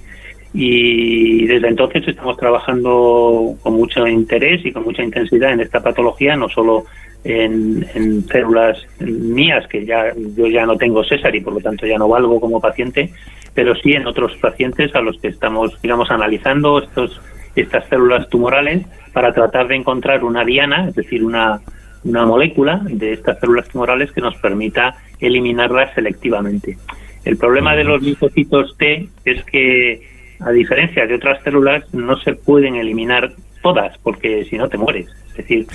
Y 0.55 1.47
desde 1.47 1.69
entonces 1.69 2.09
estamos 2.09 2.37
trabajando 2.37 3.55
con 3.63 3.75
mucho 3.75 4.07
interés 4.07 4.65
y 4.65 4.73
con 4.73 4.85
mucha 4.85 5.03
intensidad 5.03 5.53
en 5.53 5.61
esta 5.61 5.83
patología, 5.83 6.37
no 6.37 6.49
solo 6.49 6.85
en, 7.29 8.25
células 8.29 8.79
mías, 9.01 9.67
que 9.69 9.85
ya 9.85 10.13
yo 10.37 10.47
ya 10.47 10.65
no 10.65 10.77
tengo 10.77 11.05
César 11.05 11.35
y 11.37 11.41
por 11.41 11.53
lo 11.53 11.61
tanto 11.61 11.87
ya 11.87 11.99
no 11.99 12.09
valgo 12.09 12.41
como 12.41 12.61
paciente, 12.61 13.11
pero 13.55 13.75
sí 13.77 13.93
en 13.93 14.07
otros 14.07 14.35
pacientes 14.37 14.95
a 14.95 15.01
los 15.01 15.19
que 15.21 15.29
estamos, 15.29 15.81
digamos, 15.83 16.11
analizando 16.11 16.83
estos, 16.83 17.21
estas 17.55 17.87
células 17.89 18.29
tumorales 18.31 18.87
para 19.13 19.33
tratar 19.33 19.69
de 19.69 19.77
encontrar 19.77 20.25
una 20.25 20.45
diana, 20.45 20.89
es 20.89 20.95
decir, 20.95 21.23
una, 21.23 21.61
una 22.05 22.25
molécula 22.25 22.81
de 22.85 23.13
estas 23.13 23.39
células 23.41 23.69
tumorales 23.69 24.11
que 24.13 24.23
nos 24.23 24.37
permita 24.37 24.97
eliminarlas 25.21 25.93
selectivamente. 25.95 26.79
El 27.25 27.37
problema 27.37 27.77
de 27.77 27.85
los 27.85 28.01
linfocitos 28.01 28.75
T 28.79 29.09
es 29.27 29.45
que, 29.45 30.01
a 30.41 30.51
diferencia 30.51 31.07
de 31.07 31.15
otras 31.15 31.43
células, 31.43 31.93
no 31.93 32.17
se 32.21 32.33
pueden 32.35 32.77
eliminar 32.77 33.33
todas, 33.69 33.99
porque 33.99 34.45
si 34.45 34.57
no 34.57 34.69
te 34.69 34.79
mueres. 34.79 35.07
Es 35.31 35.37
decir, 35.37 35.67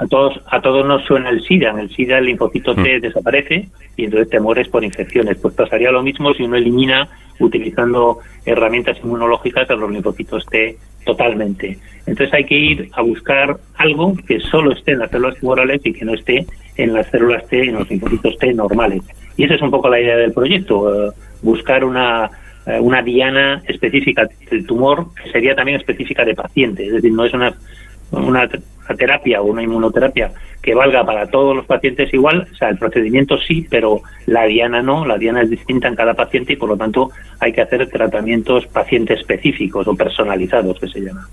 a 0.00 0.06
todos 0.06 0.40
a 0.50 0.60
todos 0.60 0.84
nos 0.84 1.04
suena 1.04 1.30
el 1.30 1.40
SIDA. 1.42 1.70
En 1.70 1.78
el 1.78 1.90
SIDA 1.90 2.18
el 2.18 2.26
linfocito 2.26 2.74
T 2.74 2.98
mm. 2.98 3.00
desaparece 3.00 3.68
y 3.96 4.04
entonces 4.04 4.28
te 4.28 4.40
mueres 4.40 4.68
por 4.68 4.84
infecciones. 4.84 5.38
Pues 5.38 5.54
pasaría 5.54 5.90
lo 5.90 6.02
mismo 6.02 6.34
si 6.34 6.42
uno 6.42 6.56
elimina 6.56 7.08
utilizando 7.38 8.18
herramientas 8.44 8.98
inmunológicas 9.02 9.70
a 9.70 9.74
los 9.74 9.90
linfocitos 9.90 10.44
T 10.46 10.76
totalmente. 11.04 11.78
Entonces 12.06 12.34
hay 12.34 12.44
que 12.44 12.56
ir 12.56 12.90
a 12.92 13.02
buscar 13.02 13.56
algo 13.76 14.14
que 14.26 14.40
solo 14.40 14.72
esté 14.72 14.92
en 14.92 14.98
las 14.98 15.10
células 15.10 15.38
tumorales 15.38 15.80
y 15.84 15.92
que 15.92 16.04
no 16.04 16.14
esté 16.14 16.44
en 16.76 16.92
las 16.92 17.06
células 17.10 17.46
T, 17.48 17.62
en 17.62 17.74
los 17.74 17.88
linfocitos 17.88 18.36
T 18.38 18.52
normales. 18.52 19.02
Y 19.36 19.44
esa 19.44 19.54
es 19.54 19.62
un 19.62 19.70
poco 19.70 19.88
la 19.88 20.00
idea 20.00 20.16
del 20.16 20.32
proyecto, 20.32 21.08
eh, 21.08 21.12
buscar 21.40 21.84
una 21.84 22.30
eh, 22.66 22.78
una 22.80 23.02
diana 23.02 23.62
específica 23.66 24.28
del 24.50 24.66
tumor 24.66 25.06
sería 25.32 25.54
también 25.54 25.78
específica 25.78 26.24
de 26.24 26.34
paciente, 26.34 26.86
es 26.86 26.92
decir, 26.92 27.12
no 27.12 27.24
es 27.24 27.34
una 27.34 27.54
una, 28.12 28.48
terapia 28.96 29.40
o 29.40 29.46
una 29.46 29.62
inmunoterapia 29.62 30.32
que 30.60 30.74
valga 30.74 31.04
para 31.04 31.26
todos 31.28 31.56
los 31.56 31.64
pacientes 31.64 32.12
igual, 32.12 32.46
o 32.52 32.54
sea, 32.54 32.68
el 32.68 32.78
procedimiento 32.78 33.38
sí, 33.38 33.66
pero 33.70 34.02
la 34.26 34.44
diana 34.44 34.82
no, 34.82 35.06
la 35.06 35.16
diana 35.16 35.42
es 35.42 35.50
distinta 35.50 35.88
en 35.88 35.96
cada 35.96 36.14
paciente 36.14 36.52
y 36.52 36.56
por 36.56 36.68
lo 36.68 36.76
tanto 36.76 37.10
hay 37.40 37.52
que 37.52 37.62
hacer 37.62 37.88
tratamientos 37.88 38.66
paciente 38.66 39.14
específicos 39.14 39.88
o 39.88 39.94
personalizados 39.94 40.78
que 40.78 40.88
se 40.88 41.00
llama. 41.00 41.26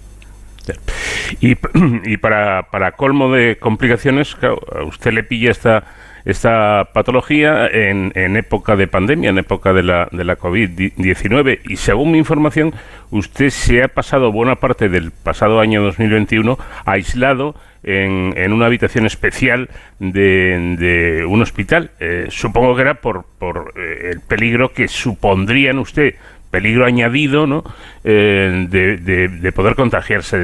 Y, 1.41 1.55
y 2.05 2.17
para, 2.17 2.67
para 2.71 2.93
colmo 2.93 3.33
de 3.33 3.57
complicaciones, 3.57 4.37
a 4.41 4.83
usted 4.83 5.11
le 5.11 5.23
pilla 5.23 5.51
esta 5.51 5.83
esta 6.29 6.89
patología 6.93 7.67
en, 7.67 8.11
en, 8.15 8.37
época 8.37 8.75
de 8.75 8.87
pandemia, 8.87 9.29
en 9.29 9.37
época 9.37 9.73
de 9.73 9.83
la, 9.83 10.07
de 10.11 10.23
la 10.23 10.37
COVID-19. 10.37 11.59
Y 11.65 11.77
según 11.77 12.11
mi 12.11 12.17
información, 12.17 12.73
usted 13.09 13.49
se 13.49 13.83
ha 13.83 13.87
pasado 13.87 14.31
buena 14.31 14.55
parte 14.55 14.89
del 14.89 15.11
pasado 15.11 15.59
año 15.59 15.81
2021 15.81 16.57
aislado 16.85 17.55
en, 17.83 18.53
una 18.53 18.65
habitación 18.65 19.05
especial 19.05 19.69
de, 19.99 20.75
de 20.77 21.25
un 21.25 21.41
hospital. 21.41 21.91
Eh, 21.99 22.27
supongo 22.29 22.75
que 22.75 22.81
era 22.81 22.95
por, 22.95 23.25
por 23.37 23.73
eh, 23.77 24.11
el 24.11 24.21
peligro 24.21 24.73
que 24.73 24.87
supondría 24.87 25.71
en 25.71 25.79
usted, 25.79 26.15
peligro 26.51 26.85
añadido, 26.85 27.47
¿no? 27.47 27.63
Eh, 28.03 28.67
de, 28.69 28.97
de, 28.97 29.27
de 29.27 29.51
poder 29.51 29.75
contagiarse 29.75 30.37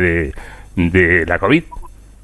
de 0.76 1.26
la 1.26 1.40
COVID. 1.40 1.64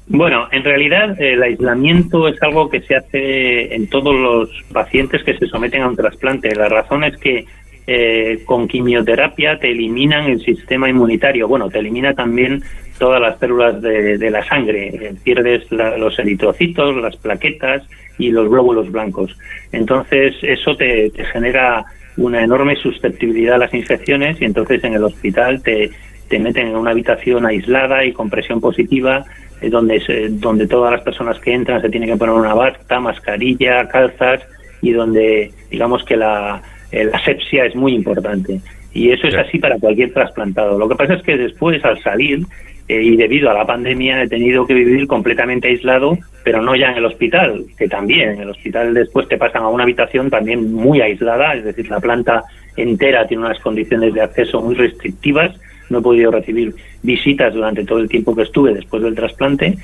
Bueno, 0.08 0.48
en 0.50 0.64
realidad 0.64 1.20
el 1.20 1.42
aislamiento 1.42 2.28
es 2.28 2.42
algo 2.42 2.68
que 2.68 2.80
se 2.82 2.96
hace 2.96 3.74
en 3.74 3.88
todos 3.88 4.14
los 4.14 4.50
pacientes 4.72 5.22
que 5.22 5.36
se 5.38 5.46
someten 5.46 5.82
a 5.82 5.88
un 5.88 5.96
trasplante. 5.96 6.54
La 6.54 6.68
razón 6.68 7.04
es 7.04 7.16
que 7.16 7.46
eh, 7.86 8.42
con 8.44 8.68
quimioterapia 8.68 9.58
te 9.58 9.70
eliminan 9.70 10.26
el 10.26 10.40
sistema 10.40 10.88
inmunitario. 10.88 11.48
Bueno, 11.48 11.68
te 11.68 11.78
elimina 11.78 12.14
también 12.14 12.62
todas 12.98 13.20
las 13.20 13.38
células 13.38 13.80
de, 13.80 14.30
la 14.30 14.44
sangre. 14.44 14.88
Eh, 14.88 15.14
pierdes 15.22 15.70
los 15.70 16.18
eritrocitos, 16.18 16.96
las 16.96 17.16
plaquetas 17.16 17.82
y 18.18 18.30
los 18.30 18.48
glóbulos 18.48 18.90
blancos. 18.90 19.36
Entonces, 19.70 20.34
eso 20.42 20.76
te, 20.76 21.10
te 21.10 21.24
genera 21.24 21.84
una 22.16 22.44
enorme 22.44 22.76
susceptibilidad 22.76 23.54
a 23.54 23.58
las 23.58 23.74
infecciones 23.74 24.40
y 24.40 24.44
entonces 24.44 24.84
en 24.84 24.94
el 24.94 25.04
hospital 25.04 25.62
te, 25.62 25.90
te 26.28 26.38
meten 26.38 26.68
en 26.68 26.76
una 26.76 26.90
habitación 26.90 27.46
aislada 27.46 28.04
y 28.04 28.12
con 28.12 28.30
presión 28.30 28.60
positiva 28.60 29.24
donde, 29.70 30.28
donde 30.30 30.66
todas 30.66 30.92
las 30.92 31.02
personas 31.02 31.38
que 31.40 31.52
entran 31.52 31.80
se 31.80 31.88
tienen 31.88 32.10
que 32.10 32.16
poner 32.16 32.34
una 32.34 32.54
bata, 32.54 33.00
mascarilla, 33.00 33.88
calzas 33.88 34.40
y 34.80 34.92
donde 34.92 35.50
digamos 35.70 36.04
que 36.04 36.16
la, 36.16 36.62
la 36.92 37.16
asepsia 37.16 37.66
es 37.66 37.74
muy 37.74 37.94
importante. 37.94 38.60
Y 38.94 39.10
eso 39.10 39.26
es 39.26 39.34
así 39.34 39.58
para 39.58 39.78
cualquier 39.78 40.12
trasplantado. 40.12 40.78
Lo 40.78 40.88
que 40.88 40.96
pasa 40.96 41.14
es 41.14 41.22
que 41.22 41.36
después, 41.36 41.82
al 41.84 42.02
salir, 42.02 42.44
eh, 42.88 43.02
y 43.02 43.16
debido 43.16 43.50
a 43.50 43.54
la 43.54 43.64
pandemia, 43.64 44.22
he 44.22 44.28
tenido 44.28 44.66
que 44.66 44.74
vivir 44.74 45.06
completamente 45.06 45.68
aislado, 45.68 46.18
pero 46.44 46.60
no 46.60 46.76
ya 46.76 46.90
en 46.90 46.98
el 46.98 47.06
hospital, 47.06 47.64
que 47.78 47.88
también. 47.88 48.30
En 48.30 48.40
el 48.42 48.50
hospital 48.50 48.92
después 48.92 49.28
te 49.28 49.38
pasan 49.38 49.62
a 49.62 49.68
una 49.68 49.84
habitación 49.84 50.28
también 50.28 50.72
muy 50.72 51.00
aislada, 51.00 51.54
es 51.54 51.64
decir, 51.64 51.88
la 51.88 52.00
planta 52.00 52.42
entera 52.76 53.26
tiene 53.26 53.44
unas 53.44 53.60
condiciones 53.60 54.12
de 54.12 54.20
acceso 54.20 54.60
muy 54.60 54.74
restrictivas 54.74 55.58
no 55.92 55.98
he 55.98 56.02
podido 56.02 56.30
recibir 56.30 56.74
visitas 57.02 57.54
durante 57.54 57.84
todo 57.84 57.98
el 57.98 58.08
tiempo 58.08 58.34
que 58.34 58.42
estuve 58.42 58.74
después 58.74 59.02
del 59.02 59.14
trasplante 59.14 59.76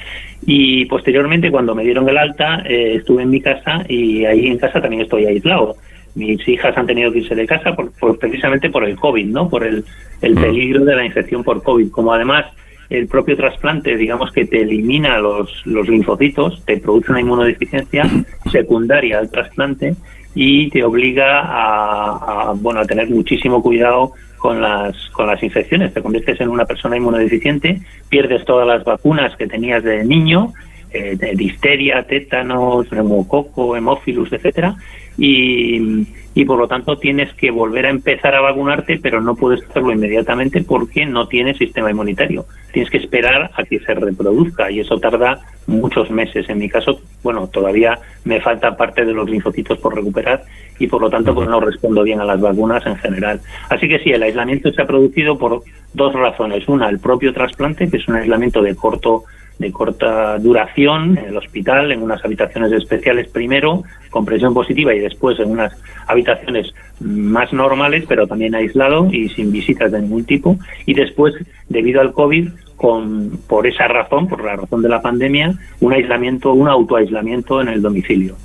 y 0.47 0.87
posteriormente 0.87 1.51
cuando 1.51 1.75
me 1.75 1.85
dieron 1.85 2.09
el 2.09 2.19
alta 2.19 2.63
eh, 2.67 2.95
estuve 2.97 3.23
en 3.23 3.31
mi 3.31 3.41
casa 3.41 3.85
y 3.89 4.25
ahí 4.25 4.47
en 4.47 4.59
casa 4.59 4.81
también 4.81 5.03
estoy 5.03 5.27
aislado. 5.27 5.77
Mis 6.15 6.47
hijas 6.49 6.77
han 6.77 6.87
tenido 6.87 7.13
que 7.13 7.19
irse 7.19 7.35
de 7.35 7.47
casa 7.47 7.77
por, 7.77 8.19
precisamente 8.19 8.71
por 8.71 8.85
el 8.85 8.97
COVID, 8.97 9.27
¿no? 9.27 9.49
Por 9.49 9.65
el, 9.65 9.85
el 10.23 10.35
mm. 10.35 10.41
peligro 10.41 10.85
de 10.85 10.97
la 10.97 11.05
infección 11.05 11.45
por 11.45 11.63
COVID. 11.63 11.91
Como 11.91 12.13
además 12.13 12.47
el 12.91 13.07
propio 13.07 13.37
trasplante, 13.37 13.97
digamos 13.97 14.33
que 14.33 14.47
te 14.47 14.63
elimina 14.63 15.19
los, 15.19 15.63
los 15.67 15.89
linfocitos, 15.89 16.65
te 16.65 16.79
produce 16.79 17.13
una 17.13 17.21
inmunodeficiencia 17.21 18.05
secundaria 18.51 19.19
al 19.19 19.31
trasplante 19.31 19.95
y 20.35 20.71
te 20.71 20.83
obliga 20.83 21.41
a, 21.41 22.51
a, 22.51 22.53
bueno 22.53 22.81
a 22.81 22.85
tener 22.85 23.11
muchísimo 23.11 23.63
cuidado 23.63 24.13
con 24.39 24.61
las, 24.61 24.97
con 25.11 25.27
las 25.27 25.43
infecciones. 25.43 25.93
Te 25.93 26.03
conviertes 26.03 26.41
en 26.41 26.49
una 26.49 26.65
persona 26.65 26.97
inmunodeficiente, 26.97 27.81
pierdes 28.09 28.45
todas 28.45 28.67
las 28.67 28.85
vacunas 28.85 29.37
que 29.37 29.47
tenías 29.47 29.83
de 29.85 30.05
niño, 30.05 30.55
eh, 30.91 31.17
de 31.17 31.35
difteria, 31.35 32.05
tétanos, 32.05 32.91
neumococo, 32.91 33.77
hemófilus, 33.77 34.33
etcétera, 34.33 34.77
y, 35.19 36.07
y 36.35 36.45
por 36.45 36.59
lo 36.59 36.69
tanto 36.69 36.97
tienes 36.97 37.33
que 37.35 37.51
volver 37.51 37.87
a 37.87 37.91
empezar 37.91 38.35
a 38.35 38.41
vacunarte, 38.41 38.99
pero 39.03 39.21
no 39.21 39.35
puedes 39.35 39.63
hacerlo 39.69 39.93
inmediatamente 39.93 40.63
porque 40.63 41.05
no 41.05 41.27
tienes 41.27 41.57
sistema 41.59 41.91
inmunitario. 41.91 42.47
Tienes 42.73 42.91
que 42.91 42.99
esperar 42.99 43.51
a 43.55 43.65
que 43.65 43.81
se 43.81 43.95
reproduzca 43.95 44.71
y 44.71 44.81
eso 44.81 44.99
tarda 44.99 45.41
muchos 45.67 46.11
meses. 46.11 46.49
En 46.49 46.59
mi 46.59 46.69
caso, 46.69 47.01
bueno, 47.23 47.49
todavía 47.49 47.99
me 48.25 48.41
falta 48.41 48.77
parte 48.77 49.05
de 49.05 49.13
los 49.13 49.29
linfocitos 49.29 49.79
por 49.79 49.95
recuperar 49.95 50.45
y 50.79 50.87
por 50.87 51.01
lo 51.01 51.11
tanto 51.11 51.35
pues 51.35 51.49
no 51.49 51.61
respondo 51.61 52.03
bien 52.03 52.21
a 52.21 52.25
las 52.25 52.41
vacunas 52.41 52.85
en 52.87 52.97
general. 52.97 53.41
Así 53.69 53.89
que 53.89 53.99
sí, 53.99 54.11
el 54.11 54.23
aislamiento 54.23 54.71
se 54.71 54.83
ha 54.83 54.87
producido 54.87 55.39
por 55.39 55.63
dos 55.95 56.13
razones. 56.13 56.69
Una, 56.69 56.89
el 56.89 57.01
propio 57.01 57.33
trasplante, 57.33 57.89
que 57.89 57.97
es 57.97 58.07
un 58.09 58.17
aislamiento 58.17 58.63
de 58.63 58.77
corto 58.77 59.25
de 59.59 59.73
corta 59.73 60.39
duración 60.39 61.19
en 61.19 61.27
el 61.27 61.37
hospital, 61.37 61.93
en 61.93 62.03
unas 62.03 62.25
habitaciones 62.25 62.73
especiales 62.73 63.29
primero, 63.29 63.83
con 64.11 64.25
presión 64.25 64.55
positiva 64.55 64.95
y 64.95 65.01
después 65.01 65.39
en 65.41 65.51
unas 65.51 65.73
habitaciones 66.07 66.73
más 67.01 67.53
normales, 67.53 68.05
pero 68.09 68.27
también 68.27 68.55
aislado 68.55 69.09
y 69.11 69.29
sin 69.31 69.53
visitas 69.53 69.93
de 69.93 70.01
ningún 70.01 70.25
tipo. 70.25 70.57
Y 70.87 70.95
después, 70.95 71.35
debido 71.69 72.01
al 72.01 72.13
COVID, 72.13 72.49
con, 72.77 73.39
por 73.49 73.67
esa 73.67 73.89
razón, 73.89 74.29
por 74.29 74.45
la 74.45 74.57
razón 74.57 74.83
de 74.83 74.89
la 74.89 75.03
pandemia, 75.03 75.55
un 75.81 75.93
aislamiento, 75.93 76.53
un 76.53 76.69
autoaislamiento 76.69 77.61
en 77.61 77.69
el 77.69 77.83
domicilio. 77.83 78.37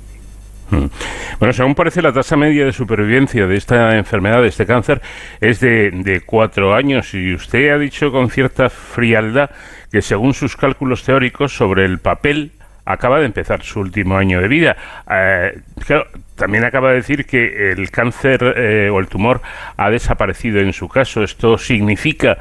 Hmm. 0.70 0.86
Bueno, 1.38 1.52
según 1.52 1.74
parece, 1.74 2.02
la 2.02 2.12
tasa 2.12 2.36
media 2.36 2.64
de 2.64 2.72
supervivencia 2.72 3.46
de 3.46 3.56
esta 3.56 3.96
enfermedad, 3.96 4.42
de 4.42 4.48
este 4.48 4.66
cáncer, 4.66 5.02
es 5.40 5.60
de, 5.60 6.22
cuatro 6.24 6.74
años. 6.74 7.14
Y 7.14 7.34
usted 7.34 7.70
ha 7.70 7.78
dicho 7.78 8.10
con 8.10 8.30
cierta 8.30 8.70
frialdad 8.70 9.50
que, 9.90 10.02
según 10.02 10.34
sus 10.34 10.56
cálculos 10.56 11.04
teóricos 11.04 11.54
sobre 11.54 11.84
el 11.84 11.98
papel, 11.98 12.52
acaba 12.86 13.18
de 13.18 13.26
empezar 13.26 13.62
su 13.62 13.80
último 13.80 14.16
año 14.16 14.40
de 14.40 14.48
vida. 14.48 14.76
Eh, 15.10 15.60
también 16.36 16.64
acaba 16.64 16.90
de 16.90 16.96
decir 16.96 17.24
que 17.24 17.72
el 17.72 17.90
cáncer 17.90 18.54
eh, 18.56 18.90
o 18.90 18.98
el 19.00 19.06
tumor 19.06 19.40
ha 19.76 19.90
desaparecido 19.90 20.60
en 20.60 20.72
su 20.72 20.88
caso. 20.88 21.22
Esto 21.22 21.56
significa 21.58 22.38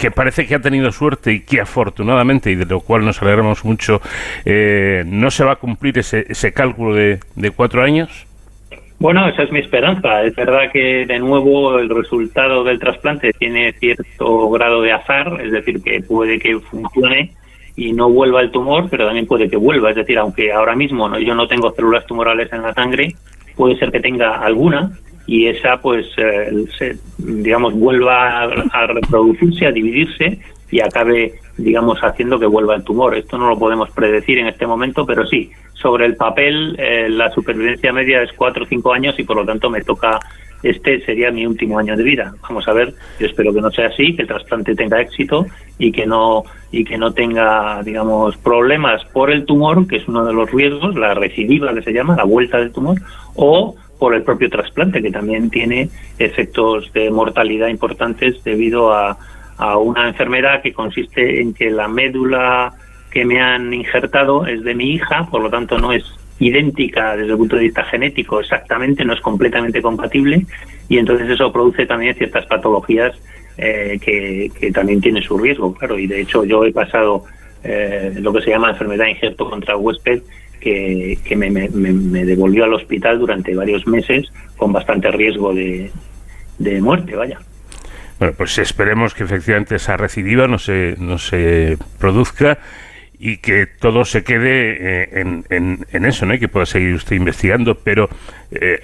que 0.00 0.10
parece 0.10 0.46
que 0.46 0.54
ha 0.54 0.60
tenido 0.60 0.90
suerte 0.90 1.32
y 1.32 1.40
que 1.40 1.60
afortunadamente, 1.60 2.50
y 2.50 2.54
de 2.54 2.64
lo 2.64 2.80
cual 2.80 3.04
nos 3.04 3.20
alegramos 3.20 3.64
mucho, 3.64 4.00
eh, 4.44 5.04
no 5.06 5.30
se 5.30 5.44
va 5.44 5.52
a 5.52 5.56
cumplir 5.56 5.98
ese, 5.98 6.24
ese 6.28 6.52
cálculo 6.52 6.94
de, 6.94 7.20
de 7.36 7.50
cuatro 7.50 7.82
años? 7.82 8.26
Bueno, 8.98 9.28
esa 9.28 9.42
es 9.42 9.52
mi 9.52 9.60
esperanza. 9.60 10.22
Es 10.22 10.34
verdad 10.34 10.70
que 10.72 11.06
de 11.06 11.18
nuevo 11.18 11.78
el 11.78 11.88
resultado 11.88 12.64
del 12.64 12.78
trasplante 12.78 13.32
tiene 13.38 13.72
cierto 13.74 14.50
grado 14.50 14.82
de 14.82 14.92
azar, 14.92 15.38
es 15.42 15.52
decir, 15.52 15.82
que 15.82 16.00
puede 16.00 16.38
que 16.38 16.58
funcione 16.60 17.32
y 17.76 17.92
no 17.92 18.10
vuelva 18.10 18.40
el 18.40 18.50
tumor, 18.50 18.88
pero 18.90 19.06
también 19.06 19.26
puede 19.26 19.48
que 19.48 19.56
vuelva. 19.56 19.90
Es 19.90 19.96
decir, 19.96 20.18
aunque 20.18 20.52
ahora 20.52 20.74
mismo 20.74 21.18
yo 21.18 21.34
no 21.34 21.46
tengo 21.46 21.72
células 21.72 22.06
tumorales 22.06 22.52
en 22.52 22.62
la 22.62 22.74
sangre, 22.74 23.14
puede 23.56 23.78
ser 23.78 23.90
que 23.90 24.00
tenga 24.00 24.36
alguna 24.36 24.92
y 25.26 25.46
esa 25.46 25.80
pues 25.80 26.06
eh, 26.16 26.64
se, 26.76 26.98
digamos 27.18 27.74
vuelva 27.74 28.42
a, 28.42 28.86
reproducirse, 28.86 29.66
a 29.66 29.72
dividirse 29.72 30.38
y 30.70 30.80
acabe 30.80 31.34
digamos 31.56 31.98
haciendo 32.00 32.38
que 32.38 32.46
vuelva 32.46 32.76
el 32.76 32.84
tumor. 32.84 33.16
Esto 33.16 33.38
no 33.38 33.48
lo 33.48 33.58
podemos 33.58 33.90
predecir 33.90 34.38
en 34.38 34.46
este 34.46 34.66
momento, 34.66 35.04
pero 35.04 35.26
sí, 35.26 35.50
sobre 35.74 36.06
el 36.06 36.16
papel 36.16 36.74
eh, 36.78 37.08
la 37.08 37.30
supervivencia 37.30 37.92
media 37.92 38.22
es 38.22 38.32
cuatro 38.32 38.64
o 38.64 38.66
cinco 38.66 38.92
años 38.92 39.18
y 39.18 39.24
por 39.24 39.36
lo 39.36 39.44
tanto 39.44 39.70
me 39.70 39.82
toca 39.82 40.18
este 40.62 41.00
sería 41.00 41.30
mi 41.30 41.46
último 41.46 41.78
año 41.78 41.96
de 41.96 42.02
vida. 42.02 42.34
Vamos 42.42 42.66
a 42.68 42.72
ver, 42.72 42.92
yo 43.18 43.26
espero 43.26 43.52
que 43.52 43.60
no 43.60 43.70
sea 43.70 43.86
así, 43.86 44.14
que 44.14 44.22
el 44.22 44.28
trasplante 44.28 44.74
tenga 44.74 45.00
éxito 45.00 45.46
y 45.78 45.90
que 45.90 46.06
no 46.06 46.44
y 46.70 46.84
que 46.84 46.98
no 46.98 47.12
tenga, 47.12 47.82
digamos, 47.82 48.36
problemas 48.36 49.04
por 49.06 49.30
el 49.30 49.44
tumor, 49.44 49.86
que 49.86 49.96
es 49.96 50.08
uno 50.08 50.24
de 50.24 50.32
los 50.32 50.50
riesgos, 50.50 50.94
la 50.94 51.14
recidiva 51.14 51.74
que 51.74 51.82
se 51.82 51.92
llama, 51.92 52.16
la 52.16 52.24
vuelta 52.24 52.58
del 52.58 52.72
tumor, 52.72 53.00
o 53.34 53.74
por 54.00 54.14
el 54.14 54.22
propio 54.22 54.48
trasplante, 54.48 55.02
que 55.02 55.12
también 55.12 55.50
tiene 55.50 55.90
efectos 56.18 56.90
de 56.92 57.10
mortalidad 57.10 57.68
importantes 57.68 58.42
debido 58.42 58.92
a, 58.92 59.16
a 59.58 59.76
una 59.76 60.08
enfermedad 60.08 60.62
que 60.62 60.72
consiste 60.72 61.40
en 61.42 61.52
que 61.52 61.70
la 61.70 61.86
médula 61.86 62.72
que 63.10 63.26
me 63.26 63.40
han 63.42 63.72
injertado 63.74 64.46
es 64.46 64.64
de 64.64 64.74
mi 64.74 64.94
hija, 64.94 65.28
por 65.30 65.42
lo 65.42 65.50
tanto 65.50 65.78
no 65.78 65.92
es 65.92 66.02
idéntica 66.38 67.14
desde 67.14 67.32
el 67.32 67.36
punto 67.36 67.56
de 67.56 67.64
vista 67.64 67.84
genético 67.84 68.40
exactamente, 68.40 69.04
no 69.04 69.12
es 69.12 69.20
completamente 69.20 69.82
compatible 69.82 70.46
y 70.88 70.96
entonces 70.96 71.28
eso 71.28 71.52
produce 71.52 71.84
también 71.84 72.14
ciertas 72.14 72.46
patologías 72.46 73.14
eh, 73.58 73.98
que, 74.02 74.50
que, 74.58 74.72
también 74.72 75.02
tiene 75.02 75.20
su 75.20 75.36
riesgo, 75.36 75.74
claro, 75.74 75.98
y 75.98 76.06
de 76.06 76.22
hecho 76.22 76.44
yo 76.44 76.64
he 76.64 76.72
pasado 76.72 77.24
eh, 77.62 78.14
lo 78.16 78.32
que 78.32 78.40
se 78.40 78.50
llama 78.50 78.70
enfermedad 78.70 79.06
injerto 79.06 79.50
contra 79.50 79.76
huésped 79.76 80.22
que, 80.60 81.18
me, 81.36 81.68
devolvió 82.24 82.64
al 82.64 82.74
hospital 82.74 83.18
durante 83.18 83.54
varios 83.54 83.86
meses 83.86 84.30
con 84.56 84.72
bastante 84.72 85.10
riesgo 85.10 85.54
de, 85.54 85.90
muerte, 86.80 87.16
vaya. 87.16 87.38
Bueno, 88.18 88.34
pues 88.36 88.58
esperemos 88.58 89.14
que 89.14 89.24
efectivamente 89.24 89.76
esa 89.76 89.96
recidiva 89.96 90.46
no 90.46 90.58
se, 90.58 90.94
no 90.98 91.18
se 91.18 91.78
produzca 91.98 92.58
y 93.18 93.38
que 93.38 93.66
todo 93.66 94.04
se 94.04 94.22
quede 94.22 95.02
eh, 95.02 95.20
en, 95.20 95.44
en, 95.90 96.04
eso, 96.04 96.26
¿no? 96.26 96.34
Y 96.34 96.38
que 96.38 96.48
pueda 96.48 96.66
seguir 96.66 96.94
usted 96.94 97.16
investigando, 97.16 97.74
pero 97.76 98.08
eh, 98.50 98.80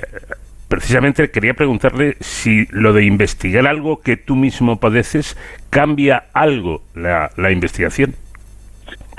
precisamente 0.69 1.31
quería 1.31 1.55
preguntarle 1.55 2.17
si 2.21 2.67
lo 2.71 2.93
de 2.93 3.05
investigar 3.05 3.67
algo 3.67 4.01
que 4.01 4.17
tú 4.17 4.37
mismo 4.37 4.81
padeces 4.81 5.37
cambia 5.71 6.25
algo 6.33 6.83
la, 6.95 7.31
la 7.37 7.51
investigación. 7.51 8.15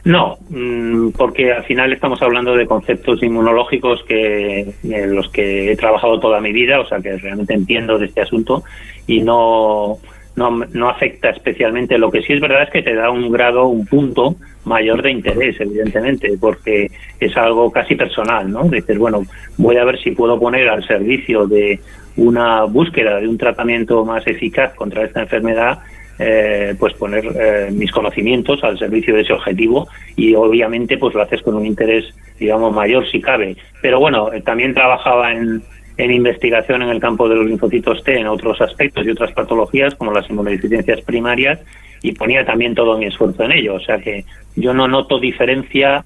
No, 0.08 0.38
mm, 0.50 1.10
porque 1.18 1.52
al 1.52 1.66
final 1.66 1.92
estamos 1.92 2.22
hablando 2.22 2.56
de 2.56 2.66
conceptos 2.66 3.22
inmunológicos 3.22 4.06
que 4.06 4.62
en 4.82 5.14
los 5.14 5.30
que 5.30 5.74
he 5.74 5.76
trabajado 5.76 6.18
toda 6.18 6.40
mi 6.40 6.54
vida, 6.54 6.80
o 6.80 6.88
sea 6.88 7.00
que 7.02 7.18
realmente 7.18 7.54
entiendo 7.54 8.00
de 8.00 8.06
este 8.06 8.22
asunto 8.22 8.64
y 9.06 9.20
no, 9.20 9.98
no, 10.38 10.62
no 10.72 10.90
afecta 10.90 11.32
especialmente. 11.32 11.98
Lo 11.98 12.10
que 12.10 12.22
sí 12.22 12.32
es 12.32 12.40
verdad 12.40 12.64
es 12.64 12.70
que 12.70 12.84
te 12.84 12.96
da 12.96 13.12
un 13.12 13.30
grado, 13.30 13.68
un 13.68 13.86
punto 13.86 14.38
mayor 14.64 15.02
de 15.02 15.12
interés, 15.12 15.60
evidentemente, 15.60 16.38
porque 16.40 16.90
es 17.20 17.36
algo 17.36 17.70
casi 17.70 17.96
personal, 17.96 18.50
¿no? 18.50 18.64
Dices, 18.64 18.98
bueno, 18.98 19.24
voy 19.58 19.76
a 19.76 19.84
ver 19.84 20.00
si 20.02 20.12
puedo 20.12 20.40
poner 20.40 20.70
al 20.70 20.88
servicio 20.88 21.48
de 21.48 21.82
una 22.16 22.64
búsqueda 22.64 23.20
de 23.20 23.28
un 23.28 23.38
tratamiento 23.38 24.06
más 24.06 24.26
eficaz 24.26 24.74
contra 24.74 25.04
esta 25.04 25.20
enfermedad 25.20 25.80
eh, 26.20 26.76
pues 26.80 26.94
poner 26.96 27.26
eh, 27.26 27.70
mis 27.72 27.92
conocimientos 27.92 28.64
al 28.64 28.80
servicio 28.80 29.14
de 29.14 29.22
ese 29.22 29.34
objetivo 29.34 29.88
y 30.16 30.34
obviamente 30.34 30.98
pues 30.98 31.14
lo 31.14 31.22
haces 31.22 31.44
con 31.44 31.56
un 31.56 31.66
interés 31.66 32.06
digamos 32.40 32.74
mayor 32.74 33.08
si 33.10 33.22
cabe. 33.22 33.56
Pero 33.82 34.00
bueno 34.00 34.34
eh, 34.34 34.42
también 34.42 34.74
trabajaba 34.74 35.32
en, 35.32 35.62
en 35.98 36.12
investigación 36.12 36.82
en 36.82 36.90
el 36.90 37.00
campo 37.00 37.30
de 37.30 37.36
los 37.36 37.46
linfocitos 37.46 38.04
T 38.04 38.20
en 38.20 38.28
otros 38.28 38.60
aspectos 38.62 39.06
y 39.06 39.12
otras 39.12 39.32
patologías 39.34 39.94
como 39.94 40.12
las 40.12 40.28
inmunodeficiencias 40.30 41.02
primarias 41.02 41.60
y 42.02 42.14
ponía 42.14 42.46
también 42.46 42.74
todo 42.74 42.98
mi 42.98 43.06
esfuerzo 43.06 43.44
en 43.44 43.52
ello. 43.52 43.76
O 43.76 43.80
sea 43.80 44.00
que 44.00 44.26
yo 44.56 44.74
no 44.74 44.88
noto 44.88 45.20
diferencia 45.20 46.04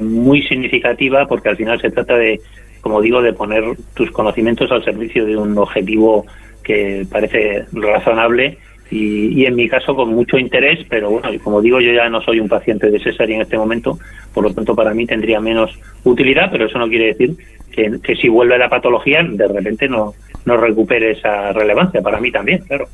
muy 0.00 0.42
significativa 0.42 1.24
porque 1.26 1.50
al 1.50 1.56
final 1.56 1.80
se 1.80 1.90
trata 1.90 2.16
de 2.16 2.40
como 2.80 3.00
digo 3.00 3.22
de 3.22 3.32
poner 3.32 3.62
tus 3.94 4.10
conocimientos 4.10 4.70
al 4.72 4.84
servicio 4.84 5.24
de 5.24 5.36
un 5.36 5.56
objetivo 5.58 6.26
que 6.62 7.06
parece 7.10 7.64
razonable 7.72 8.58
y, 8.90 9.44
en 9.44 9.54
mi 9.54 9.68
caso 9.68 9.94
con 9.94 10.12
mucho 10.12 10.38
interés, 10.38 10.84
pero 10.88 11.10
bueno, 11.10 11.28
como 11.42 11.60
digo, 11.60 11.80
yo 11.80 11.92
ya 11.92 12.08
no 12.08 12.20
soy 12.20 12.40
un 12.40 12.48
paciente 12.48 12.90
de 12.90 12.98
cesárea 12.98 13.36
en 13.36 13.42
este 13.42 13.56
momento, 13.56 13.98
por 14.34 14.44
lo 14.44 14.52
tanto 14.52 14.74
para 14.74 14.92
mí 14.94 15.06
tendría 15.06 15.40
menos 15.40 15.70
utilidad, 16.04 16.50
pero 16.50 16.66
eso 16.66 16.78
no 16.78 16.88
quiere 16.88 17.06
decir 17.06 17.36
que, 17.70 18.00
que 18.02 18.16
si 18.16 18.28
vuelve 18.28 18.58
la 18.58 18.68
patología, 18.68 19.22
de 19.22 19.46
repente 19.46 19.88
no, 19.88 20.14
no 20.44 20.56
recupere 20.56 21.12
esa 21.12 21.52
relevancia, 21.52 22.02
para 22.02 22.20
mí 22.20 22.32
también, 22.32 22.58
claro. 22.66 22.86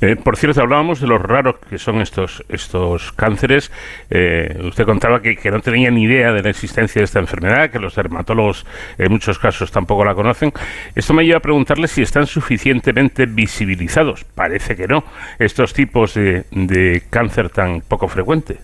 Eh, 0.00 0.16
por 0.16 0.36
cierto, 0.36 0.60
hablábamos 0.60 1.00
de 1.00 1.08
los 1.08 1.20
raros 1.20 1.56
que 1.68 1.78
son 1.78 2.00
estos 2.00 2.44
estos 2.48 3.12
cánceres. 3.12 3.72
Eh, 4.10 4.56
usted 4.64 4.84
contaba 4.84 5.20
que, 5.20 5.38
no 5.50 5.60
tenía 5.60 5.90
ni 5.90 6.04
idea 6.04 6.32
de 6.32 6.42
la 6.42 6.50
existencia 6.50 7.00
de 7.00 7.04
esta 7.04 7.18
enfermedad, 7.18 7.70
que 7.70 7.78
los 7.78 7.94
dermatólogos 7.96 8.64
en 8.96 9.10
muchos 9.10 9.38
casos 9.38 9.70
tampoco 9.70 10.04
la 10.04 10.14
conocen. 10.14 10.52
Esto 10.94 11.14
me 11.14 11.24
lleva 11.24 11.38
a 11.38 11.42
preguntarle 11.42 11.88
si 11.88 12.02
están 12.02 12.26
suficientemente 12.26 13.26
visibilizados. 13.26 14.24
Parece 14.24 14.76
que 14.76 14.86
no, 14.86 15.04
estos 15.38 15.72
tipos 15.72 16.14
de, 16.14 16.44
de 16.50 17.02
cáncer 17.10 17.50
tan 17.50 17.80
poco 17.80 18.08
frecuente. 18.08 18.58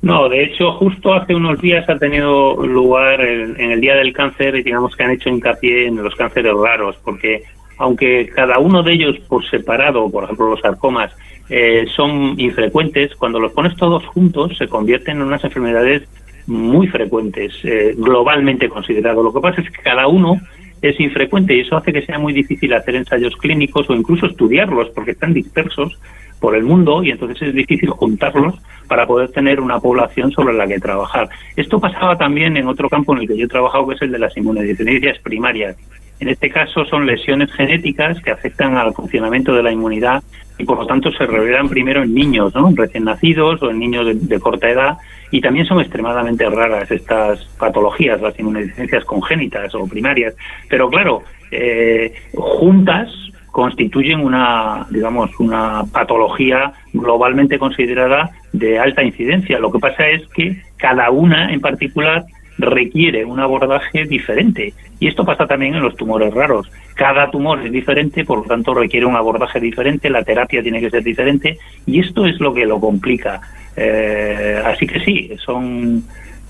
No, 0.00 0.28
de 0.28 0.44
hecho, 0.44 0.72
justo 0.74 1.12
hace 1.12 1.34
unos 1.34 1.60
días 1.60 1.88
ha 1.88 1.98
tenido 1.98 2.54
lugar 2.64 3.20
en 3.20 3.72
el 3.72 3.80
Día 3.80 3.96
del 3.96 4.12
Cáncer 4.12 4.54
y 4.54 4.62
digamos 4.62 4.94
que 4.94 5.02
han 5.02 5.10
hecho 5.10 5.28
hincapié 5.28 5.88
en 5.88 6.00
los 6.00 6.14
cánceres 6.14 6.54
raros, 6.54 6.96
porque 7.04 7.42
aunque 7.78 8.28
cada 8.34 8.58
uno 8.58 8.82
de 8.82 8.92
ellos 8.92 9.18
por 9.28 9.48
separado, 9.48 10.10
por 10.10 10.24
ejemplo 10.24 10.50
los 10.50 10.60
sarcomas, 10.60 11.12
eh, 11.48 11.86
son 11.96 12.38
infrecuentes, 12.38 13.14
cuando 13.16 13.38
los 13.38 13.52
pones 13.52 13.76
todos 13.76 14.04
juntos 14.06 14.56
se 14.58 14.68
convierten 14.68 15.16
en 15.16 15.22
unas 15.22 15.42
enfermedades 15.44 16.02
muy 16.46 16.88
frecuentes, 16.88 17.54
eh, 17.64 17.94
globalmente 17.96 18.68
considerado. 18.68 19.22
Lo 19.22 19.32
que 19.32 19.40
pasa 19.40 19.60
es 19.60 19.70
que 19.70 19.82
cada 19.82 20.08
uno 20.08 20.40
es 20.82 20.98
infrecuente 21.00 21.54
y 21.54 21.60
eso 21.60 21.76
hace 21.76 21.92
que 21.92 22.02
sea 22.02 22.18
muy 22.18 22.32
difícil 22.32 22.72
hacer 22.72 22.96
ensayos 22.96 23.36
clínicos 23.36 23.88
o 23.90 23.94
incluso 23.94 24.26
estudiarlos 24.26 24.90
porque 24.90 25.12
están 25.12 25.34
dispersos 25.34 25.98
por 26.40 26.54
el 26.54 26.62
mundo 26.62 27.02
y 27.02 27.10
entonces 27.10 27.48
es 27.48 27.54
difícil 27.54 27.90
juntarlos 27.90 28.54
para 28.86 29.06
poder 29.06 29.30
tener 29.30 29.60
una 29.60 29.80
población 29.80 30.30
sobre 30.30 30.54
la 30.54 30.66
que 30.66 30.78
trabajar. 30.78 31.28
Esto 31.56 31.80
pasaba 31.80 32.16
también 32.16 32.56
en 32.56 32.68
otro 32.68 32.88
campo 32.88 33.14
en 33.14 33.22
el 33.22 33.28
que 33.28 33.36
yo 33.36 33.44
he 33.44 33.48
trabajado, 33.48 33.88
que 33.88 33.94
es 33.94 34.02
el 34.02 34.12
de 34.12 34.18
las 34.18 34.36
inmunodeficiencias 34.36 35.18
primarias. 35.18 35.76
En 36.20 36.28
este 36.28 36.50
caso 36.50 36.84
son 36.86 37.06
lesiones 37.06 37.52
genéticas 37.52 38.20
que 38.22 38.30
afectan 38.30 38.76
al 38.76 38.92
funcionamiento 38.92 39.54
de 39.54 39.62
la 39.62 39.72
inmunidad 39.72 40.22
y 40.58 40.64
por 40.64 40.78
lo 40.78 40.86
tanto 40.86 41.12
se 41.12 41.24
revelan 41.24 41.68
primero 41.68 42.02
en 42.02 42.12
niños, 42.12 42.54
¿no? 42.54 42.72
recién 42.74 43.04
nacidos 43.04 43.62
o 43.62 43.70
en 43.70 43.78
niños 43.78 44.28
de, 44.28 44.40
corta 44.40 44.68
edad 44.68 44.98
y 45.30 45.40
también 45.40 45.66
son 45.66 45.80
extremadamente 45.80 46.48
raras 46.50 46.90
estas 46.90 47.44
patologías, 47.58 48.20
las 48.20 48.38
inmunodeficiencias 48.38 49.04
congénitas 49.04 49.72
o 49.74 49.86
primarias. 49.86 50.34
Pero 50.68 50.88
claro, 50.90 51.22
eh, 51.52 52.12
juntas 52.34 53.08
constituyen 53.52 54.20
una, 54.20 54.86
digamos, 54.90 55.30
una 55.38 55.84
patología 55.92 56.72
globalmente 56.92 57.58
considerada 57.58 58.30
de 58.52 58.78
alta 58.78 59.02
incidencia. 59.02 59.58
Lo 59.58 59.70
que 59.70 59.78
pasa 59.78 60.08
es 60.08 60.26
que 60.28 60.62
cada 60.76 61.10
una 61.10 61.52
en 61.52 61.60
particular 61.60 62.24
requiere 62.58 63.24
un 63.24 63.40
abordaje 63.40 64.04
diferente. 64.04 64.74
Y 65.00 65.06
esto 65.06 65.24
pasa 65.24 65.46
también 65.46 65.74
en 65.74 65.82
los 65.82 65.96
tumores 65.96 66.34
raros. 66.34 66.70
Cada 66.94 67.30
tumor 67.30 67.64
es 67.64 67.72
diferente, 67.72 68.24
por 68.24 68.38
lo 68.38 68.44
tanto 68.44 68.74
requiere 68.74 69.06
un 69.06 69.16
abordaje 69.16 69.60
diferente, 69.60 70.10
la 70.10 70.24
terapia 70.24 70.62
tiene 70.62 70.80
que 70.80 70.90
ser 70.90 71.02
diferente 71.02 71.58
y 71.86 72.00
esto 72.00 72.26
es 72.26 72.40
lo 72.40 72.52
que 72.52 72.66
lo 72.66 72.80
complica. 72.80 73.40
Eh, 73.76 74.60
así 74.64 74.86
que 74.86 74.98
sí, 75.00 75.30
son, 75.44 76.02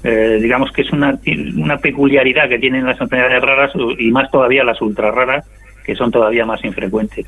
eh, 0.02 0.38
digamos 0.40 0.72
que 0.72 0.82
es 0.82 0.90
una, 0.92 1.18
una 1.56 1.76
peculiaridad 1.76 2.48
que 2.48 2.58
tienen 2.58 2.86
las 2.86 3.00
enfermedades 3.00 3.42
raras 3.42 3.72
y 3.98 4.10
más 4.10 4.30
todavía 4.30 4.64
las 4.64 4.80
ultra 4.80 5.10
raras, 5.10 5.46
que 5.84 5.94
son 5.94 6.10
todavía 6.10 6.46
más 6.46 6.64
infrecuentes. 6.64 7.26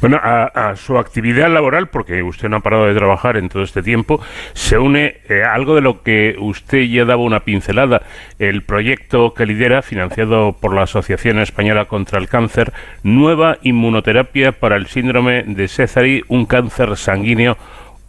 Bueno, 0.00 0.18
a, 0.22 0.74
su 0.76 0.98
actividad 0.98 1.50
laboral, 1.50 1.88
porque 1.88 2.22
usted 2.22 2.48
no 2.48 2.56
ha 2.56 2.60
parado 2.60 2.86
de 2.86 2.94
trabajar 2.94 3.36
en 3.36 3.48
todo 3.48 3.62
este 3.62 3.82
tiempo, 3.82 4.20
se 4.52 4.78
une 4.78 5.16
eh, 5.28 5.42
algo 5.42 5.74
de 5.74 5.80
lo 5.80 6.02
que 6.02 6.36
usted 6.38 6.82
ya 6.82 7.04
daba 7.04 7.22
una 7.22 7.40
pincelada, 7.40 8.02
el 8.38 8.62
proyecto 8.62 9.34
que 9.34 9.46
lidera, 9.46 9.82
financiado 9.82 10.56
por 10.60 10.74
la 10.74 10.82
Asociación 10.82 11.38
Española 11.38 11.86
contra 11.86 12.18
el 12.18 12.28
Cáncer, 12.28 12.72
Nueva 13.02 13.58
Inmunoterapia 13.62 14.52
para 14.52 14.76
el 14.76 14.86
Síndrome 14.86 15.42
de 15.44 15.68
César, 15.68 16.04
un 16.28 16.46
cáncer 16.46 16.96
sanguíneo 16.96 17.56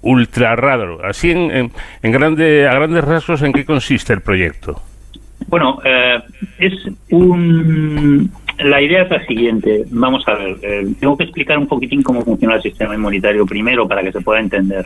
ultra 0.01 0.55
raro. 0.55 1.03
Así, 1.03 1.31
en, 1.31 1.71
en, 2.01 2.11
grande, 2.11 2.67
a 2.67 2.73
grandes 2.73 3.03
rasgos, 3.03 3.41
¿en 3.41 3.53
qué 3.53 3.65
consiste 3.65 4.13
el 4.13 4.21
proyecto? 4.21 4.81
Bueno, 5.47 5.79
eh, 5.83 6.19
es 6.59 6.73
un 7.09 8.31
la 8.59 8.81
idea 8.81 9.03
es 9.03 9.09
la 9.09 9.25
siguiente. 9.25 9.85
Vamos 9.91 10.27
a 10.27 10.33
ver, 10.33 10.57
eh, 10.61 10.87
tengo 10.99 11.15
que 11.15 11.25
explicar 11.25 11.57
un 11.57 11.67
poquitín 11.67 12.01
cómo 12.01 12.23
funciona 12.23 12.55
el 12.55 12.61
sistema 12.61 12.95
inmunitario 12.95 13.45
primero 13.45 13.87
para 13.87 14.01
que 14.01 14.11
se 14.11 14.21
pueda 14.21 14.39
entender. 14.39 14.85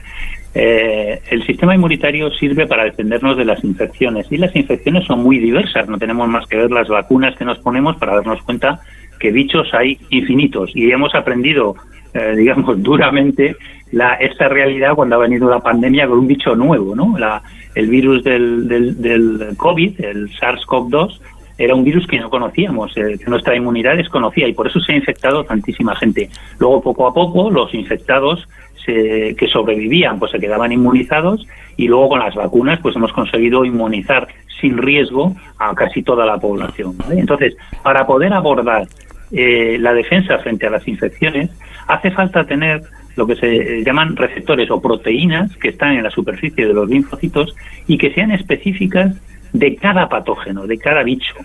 Eh, 0.53 1.21
el 1.29 1.45
sistema 1.45 1.73
inmunitario 1.73 2.29
sirve 2.31 2.67
para 2.67 2.83
defendernos 2.83 3.37
de 3.37 3.45
las 3.45 3.63
infecciones 3.63 4.27
y 4.29 4.37
las 4.37 4.53
infecciones 4.55 5.05
son 5.05 5.23
muy 5.23 5.39
diversas. 5.39 5.87
No 5.87 5.97
tenemos 5.97 6.27
más 6.27 6.47
que 6.47 6.57
ver 6.57 6.71
las 6.71 6.89
vacunas 6.89 7.35
que 7.37 7.45
nos 7.45 7.59
ponemos 7.59 7.95
para 7.97 8.15
darnos 8.15 8.41
cuenta 8.43 8.81
que 9.19 9.31
bichos 9.31 9.73
hay 9.73 9.97
infinitos 10.09 10.71
y 10.75 10.91
hemos 10.91 11.15
aprendido, 11.15 11.75
eh, 12.13 12.35
digamos, 12.35 12.81
duramente 12.83 13.55
la, 13.91 14.15
esta 14.15 14.49
realidad 14.49 14.95
cuando 14.95 15.15
ha 15.15 15.19
venido 15.19 15.49
la 15.49 15.59
pandemia 15.59 16.07
con 16.07 16.19
un 16.19 16.27
bicho 16.27 16.55
nuevo, 16.55 16.95
¿no? 16.95 17.17
La, 17.17 17.41
el 17.75 17.87
virus 17.87 18.23
del, 18.23 18.67
del, 18.67 19.01
del 19.01 19.55
COVID, 19.55 20.01
el 20.01 20.29
SARS-CoV-2 20.31 21.19
era 21.63 21.75
un 21.75 21.83
virus 21.83 22.07
que 22.07 22.19
no 22.19 22.29
conocíamos, 22.29 22.95
eh, 22.97 23.17
que 23.17 23.29
nuestra 23.29 23.55
inmunidad 23.55 23.97
desconocía 23.97 24.47
y 24.47 24.53
por 24.53 24.67
eso 24.67 24.79
se 24.79 24.93
ha 24.93 24.95
infectado 24.95 25.43
tantísima 25.43 25.95
gente. 25.95 26.29
Luego, 26.59 26.81
poco 26.81 27.07
a 27.07 27.13
poco, 27.13 27.49
los 27.49 27.73
infectados 27.73 28.47
que 28.83 29.47
sobrevivían 29.53 30.17
pues 30.17 30.31
se 30.31 30.39
quedaban 30.39 30.71
inmunizados 30.71 31.45
y 31.77 31.87
luego 31.87 32.09
con 32.09 32.19
las 32.19 32.33
vacunas 32.33 32.79
pues 32.81 32.95
hemos 32.95 33.13
conseguido 33.13 33.63
inmunizar 33.63 34.27
sin 34.59 34.77
riesgo 34.77 35.35
a 35.57 35.73
casi 35.75 36.03
toda 36.03 36.25
la 36.25 36.37
población. 36.37 36.95
Entonces, 37.11 37.55
para 37.83 38.05
poder 38.05 38.33
abordar 38.33 38.87
eh, 39.31 39.77
la 39.79 39.93
defensa 39.93 40.37
frente 40.39 40.67
a 40.67 40.69
las 40.69 40.87
infecciones, 40.87 41.49
hace 41.87 42.11
falta 42.11 42.43
tener 42.45 42.81
lo 43.15 43.27
que 43.27 43.35
se 43.35 43.83
llaman 43.83 44.15
receptores 44.15 44.69
o 44.71 44.81
proteínas 44.81 45.55
que 45.57 45.69
están 45.69 45.95
en 45.95 46.03
la 46.03 46.11
superficie 46.11 46.67
de 46.67 46.73
los 46.73 46.89
linfocitos 46.89 47.55
y 47.87 47.97
que 47.97 48.13
sean 48.13 48.31
específicas 48.31 49.15
de 49.53 49.75
cada 49.75 50.07
patógeno, 50.07 50.67
de 50.67 50.77
cada 50.77 51.03
bicho. 51.03 51.35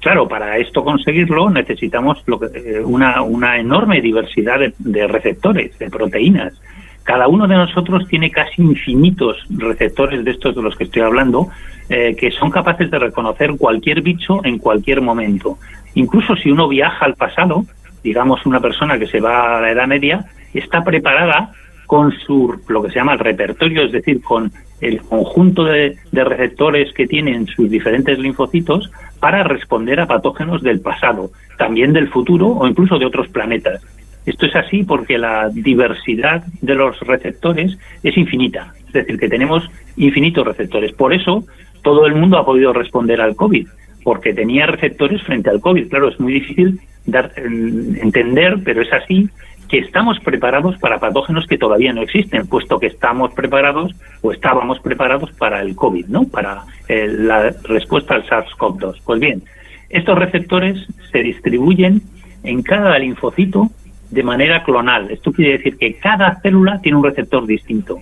Claro, 0.00 0.26
para 0.26 0.56
esto 0.56 0.82
conseguirlo 0.82 1.50
necesitamos 1.50 2.24
eh, 2.54 2.80
una, 2.84 3.20
una 3.22 3.58
enorme 3.58 4.00
diversidad 4.00 4.58
de, 4.78 5.06
receptores, 5.06 5.78
de 5.78 5.90
proteínas. 5.90 6.54
Cada 7.02 7.28
uno 7.28 7.46
de 7.46 7.56
nosotros 7.56 8.06
tiene 8.08 8.30
casi 8.30 8.62
infinitos 8.62 9.36
receptores 9.50 10.24
de 10.24 10.30
estos 10.30 10.54
de 10.54 10.62
los 10.62 10.76
que 10.76 10.84
estoy 10.84 11.02
hablando, 11.02 11.48
eh, 11.88 12.14
que 12.16 12.30
son 12.30 12.50
capaces 12.50 12.90
de 12.90 12.98
reconocer 12.98 13.56
cualquier 13.58 14.00
bicho 14.00 14.44
en 14.44 14.58
cualquier 14.58 15.02
momento. 15.02 15.58
Incluso 15.94 16.34
si 16.36 16.50
uno 16.50 16.68
viaja 16.68 17.04
al 17.04 17.14
pasado, 17.14 17.64
digamos 18.02 18.46
una 18.46 18.60
persona 18.60 18.98
que 18.98 19.06
se 19.06 19.20
va 19.20 19.58
a 19.58 19.60
la 19.60 19.72
Edad 19.72 19.86
Media, 19.86 20.24
está 20.54 20.82
preparada 20.82 21.52
con 21.90 22.12
su, 22.20 22.56
lo 22.68 22.84
que 22.84 22.90
se 22.90 23.00
llama 23.00 23.14
el 23.14 23.18
repertorio, 23.18 23.82
es 23.82 23.90
decir, 23.90 24.22
con 24.22 24.52
el 24.80 25.00
conjunto 25.00 25.64
de, 25.64 25.98
receptores 26.12 26.92
que 26.92 27.08
tienen 27.08 27.48
sus 27.48 27.68
diferentes 27.68 28.16
linfocitos 28.16 28.92
para 29.18 29.42
responder 29.42 29.98
a 29.98 30.06
patógenos 30.06 30.62
del 30.62 30.80
pasado, 30.80 31.32
también 31.58 31.92
del 31.92 32.08
futuro 32.08 32.46
o 32.46 32.68
incluso 32.68 32.96
de 32.96 33.06
otros 33.06 33.26
planetas. 33.30 33.84
Esto 34.24 34.46
es 34.46 34.54
así 34.54 34.84
porque 34.84 35.18
la 35.18 35.48
diversidad 35.48 36.44
de 36.62 36.76
los 36.76 37.00
receptores 37.00 37.76
es 38.04 38.16
infinita, 38.16 38.72
es 38.86 38.92
decir, 38.92 39.18
que 39.18 39.28
tenemos 39.28 39.68
infinitos 39.96 40.46
receptores. 40.46 40.92
Por 40.92 41.12
eso 41.12 41.42
todo 41.82 42.06
el 42.06 42.14
mundo 42.14 42.38
ha 42.38 42.46
podido 42.46 42.72
responder 42.72 43.20
al 43.20 43.34
COVID, 43.34 43.66
porque 44.04 44.32
tenía 44.32 44.64
receptores 44.66 45.20
frente 45.24 45.50
al 45.50 45.60
COVID. 45.60 45.88
Claro, 45.88 46.10
es 46.10 46.20
muy 46.20 46.34
difícil 46.34 46.78
dar, 47.04 47.32
entender, 47.36 48.60
pero 48.64 48.80
es 48.80 48.92
así 48.92 49.28
que 49.70 49.78
estamos 49.78 50.18
preparados 50.18 50.76
para 50.78 50.98
patógenos 50.98 51.46
que 51.46 51.56
todavía 51.56 51.92
no 51.92 52.02
existen, 52.02 52.48
puesto 52.48 52.80
que 52.80 52.88
estamos 52.88 53.32
preparados 53.34 53.94
o 54.20 54.32
estábamos 54.32 54.80
preparados 54.80 55.30
para 55.32 55.60
el 55.62 55.76
COVID, 55.76 56.06
¿no? 56.06 56.24
Para 56.24 56.64
eh, 56.88 57.06
la 57.06 57.54
respuesta 57.62 58.16
al 58.16 58.26
SARS-CoV-2. 58.26 59.00
Pues 59.04 59.20
bien, 59.20 59.44
estos 59.88 60.18
receptores 60.18 60.76
se 61.12 61.22
distribuyen 61.22 62.02
en 62.42 62.62
cada 62.62 62.98
linfocito 62.98 63.70
de 64.10 64.24
manera 64.24 64.64
clonal. 64.64 65.08
Esto 65.10 65.32
quiere 65.32 65.58
decir 65.58 65.78
que 65.78 65.94
cada 65.94 66.40
célula 66.40 66.80
tiene 66.80 66.98
un 66.98 67.04
receptor 67.04 67.46
distinto. 67.46 68.00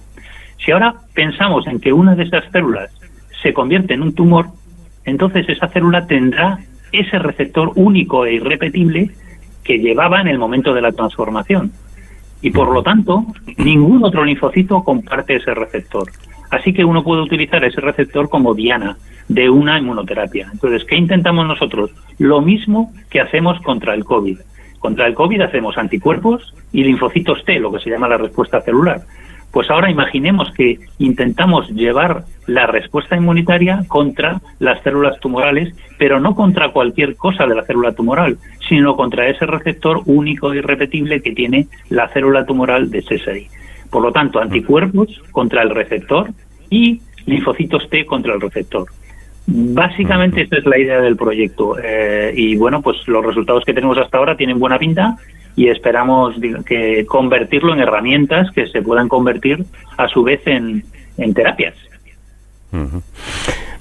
Si 0.65 0.73
ahora 0.73 0.95
pensamos 1.13 1.67
en 1.67 1.81
que 1.81 1.93
una 1.93 2.15
de 2.15 2.25
esas 2.25 2.51
células 2.51 2.91
se 3.43 3.53
convierte 3.53 3.93
en 3.93 4.03
un 4.03 4.15
tumor, 4.15 4.47
entonces 5.05 5.47
esa 5.49 5.69
célula 5.69 6.07
tendrá 6.07 6.61
ese 6.93 7.19
receptor 7.19 7.73
único 7.75 8.25
e 8.25 8.35
irrepetible 8.35 9.11
que 9.69 9.79
llevaba 9.79 10.23
en 10.23 10.29
el 10.29 10.39
momento 10.39 10.73
de 10.73 10.81
la 10.81 10.93
transformación. 10.93 11.71
Y 12.41 12.51
por 12.51 12.73
lo 12.73 12.83
tanto, 12.83 13.27
ningún 13.59 14.03
otro 14.03 14.25
linfocito 14.25 14.83
comparte 14.83 15.37
ese 15.37 15.53
receptor. 15.53 16.11
Así 16.51 16.73
que 16.73 16.87
uno 16.87 17.05
puede 17.05 17.21
utilizar 17.21 17.63
ese 17.63 17.83
receptor 17.83 18.31
como 18.31 18.55
diana 18.55 18.97
de 19.29 19.51
una 19.51 19.79
inmunoterapia. 19.79 20.49
Entonces, 20.51 20.87
¿qué 20.87 20.97
intentamos 20.97 21.47
nosotros? 21.47 21.91
Lo 22.17 22.41
mismo 22.41 22.95
que 23.11 23.21
hacemos 23.21 23.61
contra 23.61 23.93
el 23.93 24.05
COVID. 24.07 24.39
Contra 24.79 25.07
el 25.07 25.13
COVID 25.13 25.43
hacemos 25.43 25.77
anticuerpos 25.77 26.55
y 26.73 26.85
linfocitos 26.85 27.45
T, 27.45 27.61
lo 27.61 27.71
que 27.71 27.81
se 27.81 27.91
llama 27.91 28.09
la 28.09 28.17
respuesta 28.17 28.63
celular. 28.63 29.03
Pues 29.51 29.71
ahora 29.71 29.91
imaginemos 29.91 30.53
que 30.53 30.79
intentamos 30.99 31.71
llevar 31.71 32.25
la 32.47 32.67
respuesta 32.67 33.17
inmunitaria 33.17 33.85
contra 33.89 34.41
las 34.59 34.83
células 34.83 35.19
tumorales, 35.21 35.75
pero 35.99 36.21
no 36.21 36.35
contra 36.35 36.71
cualquier 36.71 37.17
cosa 37.17 37.47
de 37.47 37.55
la 37.55 37.65
célula 37.65 37.93
tumoral, 37.93 38.37
sino 38.69 38.95
contra 38.95 39.29
ese 39.29 39.47
receptor 39.47 40.03
único 40.07 40.53
y 40.55 40.61
repetible 40.61 41.23
que 41.23 41.33
tiene 41.33 41.67
la 41.89 42.09
célula 42.09 42.45
tumoral 42.45 42.91
de 42.91 43.03
Sézary. 43.03 43.49
Por 43.91 44.03
lo 44.03 44.13
tanto, 44.13 44.39
anticuerpos 44.39 45.23
contra 45.33 45.63
el 45.63 45.71
receptor 45.71 46.29
y 46.69 47.01
linfocitos 47.27 47.89
T 47.89 48.05
contra 48.05 48.35
el 48.35 48.41
receptor. 48.41 48.87
Básicamente 49.47 50.43
esta 50.43 50.59
es 50.59 50.67
la 50.67 50.79
idea 50.79 51.01
del 51.01 51.17
proyecto 51.17 51.77
eh, 51.83 52.35
y 52.37 52.55
bueno, 52.57 52.83
pues 52.83 52.99
los 53.09 53.25
resultados 53.25 53.65
que 53.65 53.73
tenemos 53.73 53.97
hasta 53.97 54.19
ahora 54.19 54.37
tienen 54.37 54.59
buena 54.59 54.79
pinta 54.79 55.17
y 55.59 55.69
esperamos 55.71 56.37
que 56.65 57.05
convertirlo 57.05 57.75
en 57.75 57.81
herramientas 57.81 58.49
que 58.53 58.69
se 58.69 58.81
puedan 58.81 59.09
convertir 59.09 59.65
a 59.97 60.07
su 60.07 60.23
vez 60.23 60.41
en, 60.47 60.85
terapias. 61.35 61.75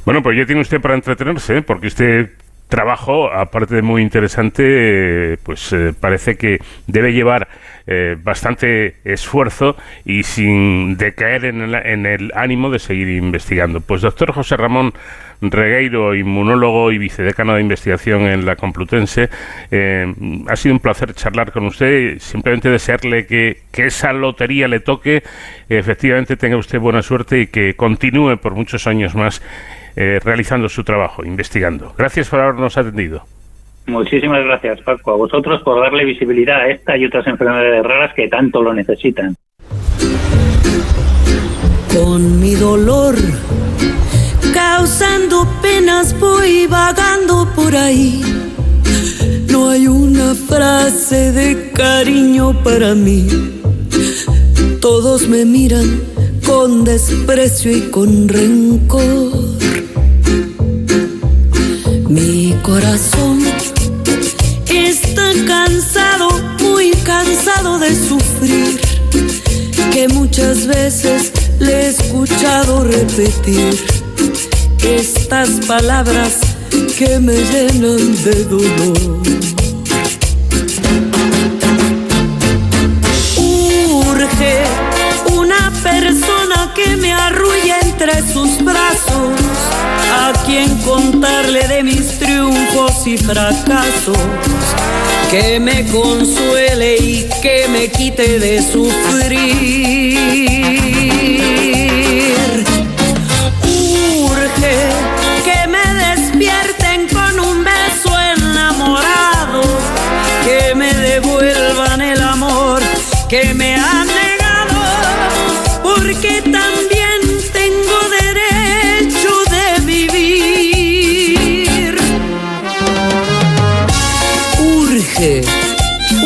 Bueno, 0.03 0.23
pues 0.23 0.39
ya 0.39 0.47
tiene 0.47 0.61
usted 0.61 0.81
para 0.81 0.95
entretenerse, 0.95 1.61
porque 1.61 1.85
este 1.85 2.31
trabajo, 2.67 3.31
aparte 3.31 3.75
de 3.75 3.81
muy 3.81 4.01
interesante, 4.01 5.37
pues 5.43 5.71
eh, 5.73 5.93
parece 5.99 6.35
que 6.35 6.59
debe 6.87 7.13
llevar 7.13 7.47
eh, 7.89 8.17
bastante 8.21 8.95
esfuerzo 9.05 9.77
y 10.03 10.23
sin 10.23 10.97
decaer 10.97 11.45
en 11.45 12.05
el, 12.05 12.31
ánimo 12.35 12.69
de 12.69 12.79
seguir 12.79 13.07
investigando. 13.09 13.79
Pues 13.79 14.01
doctor 14.01 14.33
José 14.33 14.57
Ramón 14.57 14.93
Regueiro, 15.39 16.13
inmunólogo 16.13 16.91
y 16.91 16.97
vicedecano 16.97 17.55
de 17.55 17.61
investigación 17.61 18.23
en 18.23 18.45
la 18.45 18.57
Complutense. 18.57 19.29
Eh, 19.71 20.13
ha 20.49 20.55
sido 20.57 20.73
un 20.73 20.79
placer 20.79 21.13
charlar 21.13 21.53
con 21.53 21.65
usted. 21.65 22.19
Simplemente 22.19 22.69
desearle 22.69 23.25
que, 23.25 23.61
esa 23.71 24.11
lotería 24.11 24.67
le 24.67 24.81
toque, 24.81 25.23
efectivamente 25.69 26.35
tenga 26.35 26.57
usted 26.57 26.79
buena 26.79 27.01
suerte 27.01 27.39
y 27.41 27.47
que 27.47 27.75
continúe 27.75 28.37
por 28.37 28.55
muchos 28.55 28.87
años 28.87 29.15
más 29.15 29.41
eh, 29.97 30.19
realizando 30.23 30.69
su 30.69 30.83
trabajo, 30.83 31.25
investigando. 31.25 31.93
Gracias 31.97 32.29
por 32.29 32.39
habernos 32.39 32.77
atendido. 32.77 33.23
Muchísimas 33.87 34.43
gracias, 34.45 34.81
Paco, 34.81 35.13
a 35.13 35.15
vosotros 35.15 35.63
por 35.63 35.81
darle 35.81 36.05
visibilidad 36.05 36.61
a 36.61 36.67
esta 36.67 36.95
y 36.95 37.05
otras 37.05 37.25
enfermedades 37.25 37.83
raras 37.83 38.13
que 38.13 38.27
tanto 38.27 38.61
lo 38.61 38.73
necesitan. 38.73 39.35
Con 41.91 42.39
mi 42.39 42.53
dolor 42.53 43.15
causando 44.53 45.47
penas 45.61 46.17
voy 46.19 46.67
vagando 46.67 47.47
por 47.55 47.75
ahí. 47.75 48.21
No 49.49 49.69
hay 49.69 49.87
una 49.87 50.35
frase 50.35 51.31
de 51.31 51.71
cariño 51.71 52.61
para 52.63 52.93
mí. 52.93 53.27
Todos 54.79 55.27
me 55.27 55.43
miran 55.43 56.01
con 56.45 56.83
desprecio 56.83 57.75
y 57.75 57.81
con 57.89 58.27
rencor. 58.27 59.57
Corazón 62.67 63.39
está 64.69 65.31
cansado, 65.47 66.27
muy 66.59 66.91
cansado 67.05 67.79
de 67.79 67.95
sufrir, 67.95 68.81
que 69.93 70.09
muchas 70.09 70.67
veces 70.67 71.31
le 71.59 71.71
he 71.71 71.87
escuchado 71.87 72.83
repetir 72.83 73.73
estas 74.83 75.49
palabras 75.65 76.39
que 76.97 77.17
me 77.21 77.35
llenan 77.35 78.23
de 78.25 78.43
dolor. 78.43 79.21
Urge 83.37 84.86
persona 85.99 86.71
que 86.75 86.95
me 86.97 87.11
arrulle 87.11 87.73
entre 87.81 88.21
sus 88.31 88.63
brazos, 88.63 89.39
a 90.13 90.31
quien 90.45 90.77
contarle 90.79 91.67
de 91.67 91.83
mis 91.83 92.19
triunfos 92.19 93.07
y 93.07 93.17
fracasos, 93.17 94.17
que 95.31 95.59
me 95.59 95.85
consuele 95.87 96.97
y 96.97 97.29
que 97.41 97.67
me 97.69 97.89
quite 97.89 98.39
de 98.39 98.61
sufrir. 98.61 100.17
Que 105.47 105.67
me 105.67 105.85
despierten 106.05 107.07
con 107.07 107.39
un 107.39 107.63
beso 107.63 108.11
enamorado, 108.35 109.61
que 110.45 110.75
me 110.75 110.93
devuelvan 110.93 112.01
el 112.01 112.21
amor 112.21 112.81
que 113.29 113.53
me 113.53 113.76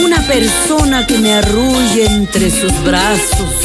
Una 0.03 0.21
persona 0.27 1.07
que 1.07 1.17
me 1.17 1.33
arrulle 1.33 2.05
entre 2.05 2.51
sus 2.51 2.73
brazos, 2.83 3.55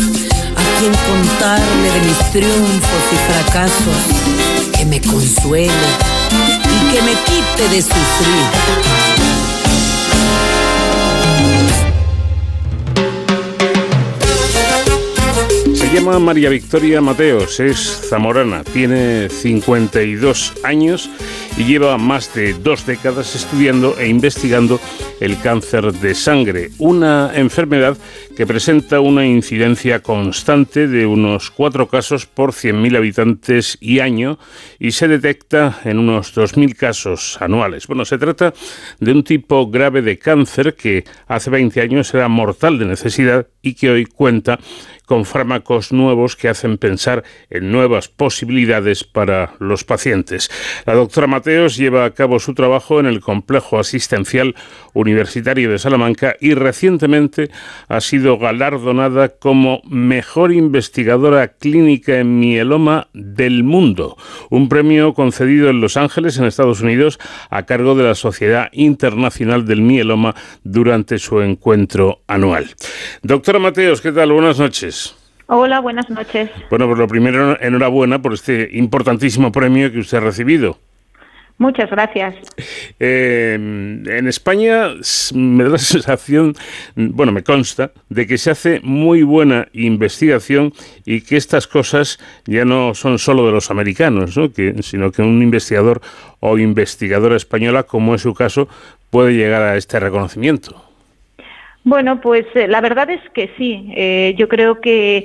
a 0.54 0.78
quien 0.78 0.92
contarle 0.92 1.90
de 1.90 2.00
mis 2.06 2.32
triunfos 2.32 3.02
y 3.12 3.16
fracasos 3.32 4.26
me 4.88 5.00
consuele 5.00 5.72
y 6.64 6.92
que 6.92 7.02
me 7.02 7.12
quite 7.24 7.68
de 7.74 7.82
sufrir. 7.82 8.46
Se 15.74 15.92
llama 15.92 16.18
María 16.18 16.50
Victoria 16.50 17.00
Mateos, 17.00 17.58
es 17.58 18.02
zamorana, 18.08 18.62
tiene 18.62 19.28
52 19.28 20.52
años 20.62 21.10
y 21.56 21.64
lleva 21.64 21.98
más 21.98 22.32
de 22.34 22.52
dos 22.54 22.86
décadas 22.86 23.34
estudiando 23.34 23.96
e 23.98 24.08
investigando 24.08 24.78
el 25.20 25.40
cáncer 25.40 25.92
de 25.92 26.14
sangre, 26.14 26.70
una 26.78 27.32
enfermedad 27.34 27.96
que 28.36 28.46
presenta 28.46 29.00
una 29.00 29.26
incidencia 29.26 30.02
constante 30.02 30.88
de 30.88 31.06
unos 31.06 31.50
cuatro 31.50 31.88
casos 31.88 32.26
por 32.26 32.52
100.000 32.52 32.96
habitantes 32.96 33.78
y 33.80 34.00
año 34.00 34.38
y 34.78 34.92
se 34.92 35.08
detecta 35.08 35.80
en 35.84 35.98
unos 35.98 36.36
2.000 36.36 36.74
casos 36.76 37.38
anuales. 37.40 37.86
Bueno, 37.86 38.04
se 38.04 38.18
trata 38.18 38.52
de 39.00 39.12
un 39.12 39.24
tipo 39.24 39.68
grave 39.68 40.02
de 40.02 40.18
cáncer 40.18 40.74
que 40.74 41.04
hace 41.26 41.50
20 41.50 41.80
años 41.80 42.12
era 42.12 42.28
mortal 42.28 42.78
de 42.78 42.84
necesidad 42.84 43.46
y 43.62 43.74
que 43.74 43.90
hoy 43.90 44.04
cuenta 44.04 44.58
con 45.06 45.24
fármacos 45.24 45.92
nuevos 45.92 46.36
que 46.36 46.48
hacen 46.48 46.78
pensar 46.78 47.24
en 47.48 47.70
nuevas 47.70 48.08
posibilidades 48.08 49.04
para 49.04 49.54
los 49.60 49.84
pacientes. 49.84 50.50
La 50.84 50.94
doctora 50.94 51.28
Mateos 51.28 51.76
lleva 51.76 52.04
a 52.04 52.10
cabo 52.10 52.38
su 52.40 52.54
trabajo 52.54 53.00
en 53.00 53.06
el 53.06 53.20
Complejo 53.20 53.78
Asistencial 53.78 54.54
Universitario 55.06 55.70
de 55.70 55.78
Salamanca 55.78 56.34
y 56.40 56.54
recientemente 56.54 57.48
ha 57.86 58.00
sido 58.00 58.38
galardonada 58.38 59.28
como 59.28 59.80
mejor 59.88 60.52
investigadora 60.52 61.46
clínica 61.48 62.18
en 62.18 62.40
mieloma 62.40 63.06
del 63.12 63.62
mundo, 63.62 64.16
un 64.50 64.68
premio 64.68 65.14
concedido 65.14 65.70
en 65.70 65.80
Los 65.80 65.96
Ángeles, 65.96 66.38
en 66.38 66.46
Estados 66.46 66.80
Unidos, 66.80 67.20
a 67.50 67.62
cargo 67.66 67.94
de 67.94 68.02
la 68.02 68.16
Sociedad 68.16 68.68
Internacional 68.72 69.64
del 69.64 69.80
Mieloma 69.80 70.34
durante 70.64 71.18
su 71.18 71.40
encuentro 71.40 72.22
anual. 72.26 72.74
Doctora 73.22 73.60
Mateos, 73.60 74.00
¿qué 74.00 74.10
tal? 74.10 74.32
Buenas 74.32 74.58
noches. 74.58 75.14
Hola, 75.46 75.78
buenas 75.78 76.10
noches. 76.10 76.50
Bueno, 76.68 76.86
pues 76.88 76.98
lo 76.98 77.06
primero, 77.06 77.56
enhorabuena 77.60 78.20
por 78.20 78.34
este 78.34 78.68
importantísimo 78.72 79.52
premio 79.52 79.92
que 79.92 80.00
usted 80.00 80.18
ha 80.18 80.22
recibido. 80.22 80.80
Muchas 81.58 81.90
gracias. 81.90 82.34
Eh, 83.00 83.54
en 83.54 84.28
España 84.28 84.88
me 85.34 85.64
da 85.64 85.70
la 85.70 85.78
sensación, 85.78 86.54
bueno, 86.94 87.32
me 87.32 87.42
consta, 87.42 87.92
de 88.10 88.26
que 88.26 88.36
se 88.36 88.50
hace 88.50 88.80
muy 88.82 89.22
buena 89.22 89.68
investigación 89.72 90.72
y 91.06 91.22
que 91.22 91.36
estas 91.36 91.66
cosas 91.66 92.18
ya 92.44 92.64
no 92.64 92.94
son 92.94 93.18
solo 93.18 93.46
de 93.46 93.52
los 93.52 93.70
americanos, 93.70 94.36
¿no? 94.36 94.52
que, 94.52 94.82
sino 94.82 95.10
que 95.10 95.22
un 95.22 95.42
investigador 95.42 96.02
o 96.40 96.58
investigadora 96.58 97.36
española, 97.36 97.84
como 97.84 98.14
es 98.14 98.22
su 98.22 98.34
caso, 98.34 98.68
puede 99.10 99.32
llegar 99.34 99.62
a 99.62 99.76
este 99.76 99.98
reconocimiento. 99.98 100.86
Bueno, 101.84 102.20
pues 102.20 102.44
eh, 102.56 102.66
la 102.66 102.80
verdad 102.80 103.08
es 103.10 103.20
que 103.30 103.48
sí. 103.56 103.92
Eh, 103.96 104.34
yo 104.36 104.48
creo 104.48 104.80
que, 104.80 105.24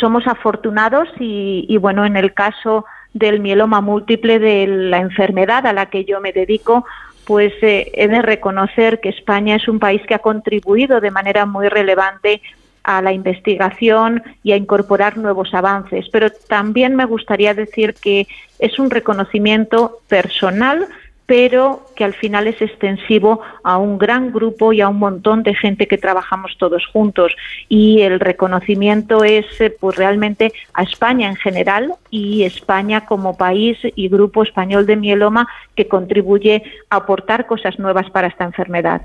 somos 0.00 0.26
afortunados 0.26 1.08
y, 1.18 1.76
bueno, 1.78 2.06
en 2.06 2.16
el 2.16 2.32
caso 2.32 2.86
del 3.14 3.40
mieloma 3.40 3.80
múltiple, 3.80 4.38
de 4.38 4.66
la 4.66 4.98
enfermedad 4.98 5.66
a 5.66 5.72
la 5.72 5.86
que 5.86 6.04
yo 6.04 6.20
me 6.20 6.32
dedico, 6.32 6.84
pues 7.24 7.52
eh, 7.62 7.90
he 7.94 8.08
de 8.08 8.20
reconocer 8.20 9.00
que 9.00 9.08
España 9.08 9.56
es 9.56 9.66
un 9.68 9.78
país 9.78 10.02
que 10.06 10.14
ha 10.14 10.18
contribuido 10.18 11.00
de 11.00 11.10
manera 11.10 11.46
muy 11.46 11.68
relevante 11.68 12.42
a 12.82 13.00
la 13.00 13.12
investigación 13.12 14.22
y 14.42 14.52
a 14.52 14.56
incorporar 14.56 15.16
nuevos 15.16 15.54
avances. 15.54 16.06
Pero 16.12 16.28
también 16.30 16.94
me 16.96 17.06
gustaría 17.06 17.54
decir 17.54 17.94
que 17.94 18.26
es 18.58 18.78
un 18.78 18.90
reconocimiento 18.90 20.00
personal 20.06 20.86
pero 21.26 21.86
que 21.96 22.04
al 22.04 22.14
final 22.14 22.46
es 22.46 22.60
extensivo 22.60 23.40
a 23.62 23.78
un 23.78 23.98
gran 23.98 24.32
grupo 24.32 24.72
y 24.72 24.80
a 24.80 24.88
un 24.88 24.98
montón 24.98 25.42
de 25.42 25.54
gente 25.54 25.88
que 25.88 25.96
trabajamos 25.96 26.56
todos 26.58 26.86
juntos 26.86 27.34
y 27.68 28.02
el 28.02 28.20
reconocimiento 28.20 29.24
es 29.24 29.46
eh, 29.60 29.74
pues 29.78 29.96
realmente 29.96 30.52
a 30.74 30.82
España 30.82 31.28
en 31.28 31.36
general 31.36 31.94
y 32.10 32.42
España 32.44 33.06
como 33.06 33.36
país 33.36 33.78
y 33.82 34.08
grupo 34.08 34.42
español 34.42 34.86
de 34.86 34.96
mieloma 34.96 35.48
que 35.74 35.88
contribuye 35.88 36.62
a 36.90 36.96
aportar 36.96 37.46
cosas 37.46 37.78
nuevas 37.78 38.10
para 38.10 38.28
esta 38.28 38.44
enfermedad. 38.44 39.02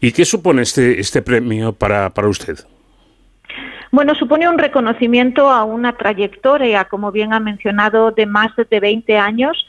¿Y 0.00 0.12
qué 0.12 0.24
supone 0.24 0.62
este, 0.62 1.00
este 1.00 1.22
premio 1.22 1.72
para, 1.72 2.10
para 2.10 2.28
usted? 2.28 2.58
Bueno, 3.92 4.14
supone 4.14 4.48
un 4.48 4.58
reconocimiento 4.58 5.48
a 5.48 5.64
una 5.64 5.96
trayectoria, 5.96 6.84
como 6.84 7.12
bien 7.12 7.32
ha 7.32 7.40
mencionado, 7.40 8.10
de 8.10 8.26
más 8.26 8.50
de 8.56 8.80
20 8.80 9.16
años 9.16 9.66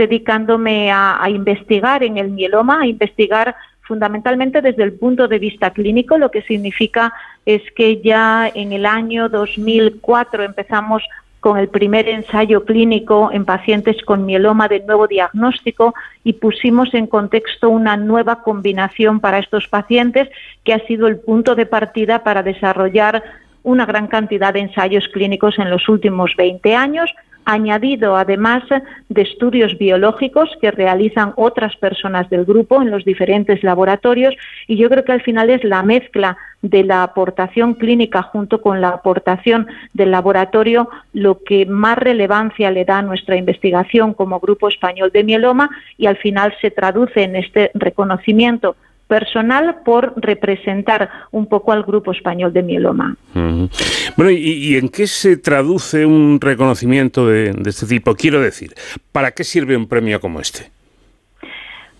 dedicándome 0.00 0.90
a, 0.90 1.28
investigar 1.28 2.02
en 2.02 2.16
el 2.16 2.30
mieloma, 2.30 2.80
a 2.80 2.86
investigar 2.86 3.54
fundamentalmente 3.82 4.62
desde 4.62 4.82
el 4.82 4.94
punto 4.94 5.28
de 5.28 5.38
vista 5.38 5.74
clínico, 5.74 6.16
lo 6.16 6.30
que 6.30 6.40
significa 6.40 7.12
es 7.44 7.60
que 7.76 8.00
ya 8.00 8.50
en 8.54 8.72
el 8.72 8.86
año 8.86 9.28
2004 9.28 10.42
empezamos 10.42 11.02
con 11.40 11.58
el 11.58 11.68
primer 11.68 12.08
ensayo 12.08 12.64
clínico 12.64 13.28
en 13.30 13.44
pacientes 13.44 14.02
con 14.02 14.24
mieloma 14.24 14.68
de 14.68 14.80
nuevo 14.80 15.06
diagnóstico 15.06 15.92
y 16.24 16.32
pusimos 16.34 16.94
en 16.94 17.06
contexto 17.06 17.68
una 17.68 17.98
nueva 17.98 18.42
combinación 18.42 19.20
para 19.20 19.38
estos 19.38 19.68
pacientes 19.68 20.30
que 20.64 20.72
ha 20.72 20.86
sido 20.86 21.08
el 21.08 21.18
punto 21.18 21.54
de 21.54 21.66
partida 21.66 22.24
para 22.24 22.42
desarrollar 22.42 23.22
una 23.62 23.84
gran 23.84 24.06
cantidad 24.06 24.54
de 24.54 24.60
ensayos 24.60 25.08
clínicos 25.08 25.58
en 25.58 25.68
los 25.68 25.86
últimos 25.90 26.32
20 26.38 26.74
años 26.74 27.12
añadido 27.52 28.16
además 28.16 28.62
de 29.08 29.22
estudios 29.22 29.76
biológicos 29.78 30.48
que 30.60 30.70
realizan 30.70 31.32
otras 31.36 31.76
personas 31.76 32.30
del 32.30 32.44
grupo 32.44 32.80
en 32.80 32.90
los 32.90 33.04
diferentes 33.04 33.62
laboratorios. 33.62 34.34
Y 34.66 34.76
yo 34.76 34.88
creo 34.88 35.04
que 35.04 35.12
al 35.12 35.22
final 35.22 35.50
es 35.50 35.64
la 35.64 35.82
mezcla 35.82 36.36
de 36.62 36.84
la 36.84 37.02
aportación 37.02 37.74
clínica 37.74 38.22
junto 38.22 38.60
con 38.60 38.80
la 38.80 38.90
aportación 38.90 39.66
del 39.94 40.10
laboratorio 40.10 40.90
lo 41.12 41.42
que 41.42 41.64
más 41.66 41.96
relevancia 41.96 42.70
le 42.70 42.84
da 42.84 42.98
a 42.98 43.02
nuestra 43.02 43.36
investigación 43.36 44.12
como 44.12 44.40
Grupo 44.40 44.68
Español 44.68 45.10
de 45.12 45.24
Mieloma 45.24 45.70
y 45.96 46.06
al 46.06 46.18
final 46.18 46.54
se 46.60 46.70
traduce 46.70 47.22
en 47.22 47.36
este 47.36 47.70
reconocimiento 47.74 48.76
personal 49.10 49.82
por 49.84 50.14
representar 50.16 51.10
un 51.32 51.46
poco 51.46 51.72
al 51.72 51.82
grupo 51.82 52.12
español 52.12 52.52
de 52.52 52.62
mieloma. 52.62 53.16
Bueno, 53.34 54.30
¿y, 54.30 54.76
en 54.76 54.88
qué 54.88 55.08
se 55.08 55.36
traduce 55.36 56.06
un 56.06 56.40
reconocimiento 56.40 57.26
de, 57.26 57.50
este 57.66 57.86
tipo? 57.86 58.14
Quiero 58.14 58.40
decir, 58.40 58.72
¿para 59.10 59.32
qué 59.32 59.42
sirve 59.42 59.76
un 59.76 59.88
premio 59.88 60.20
como 60.20 60.40
este? 60.40 60.70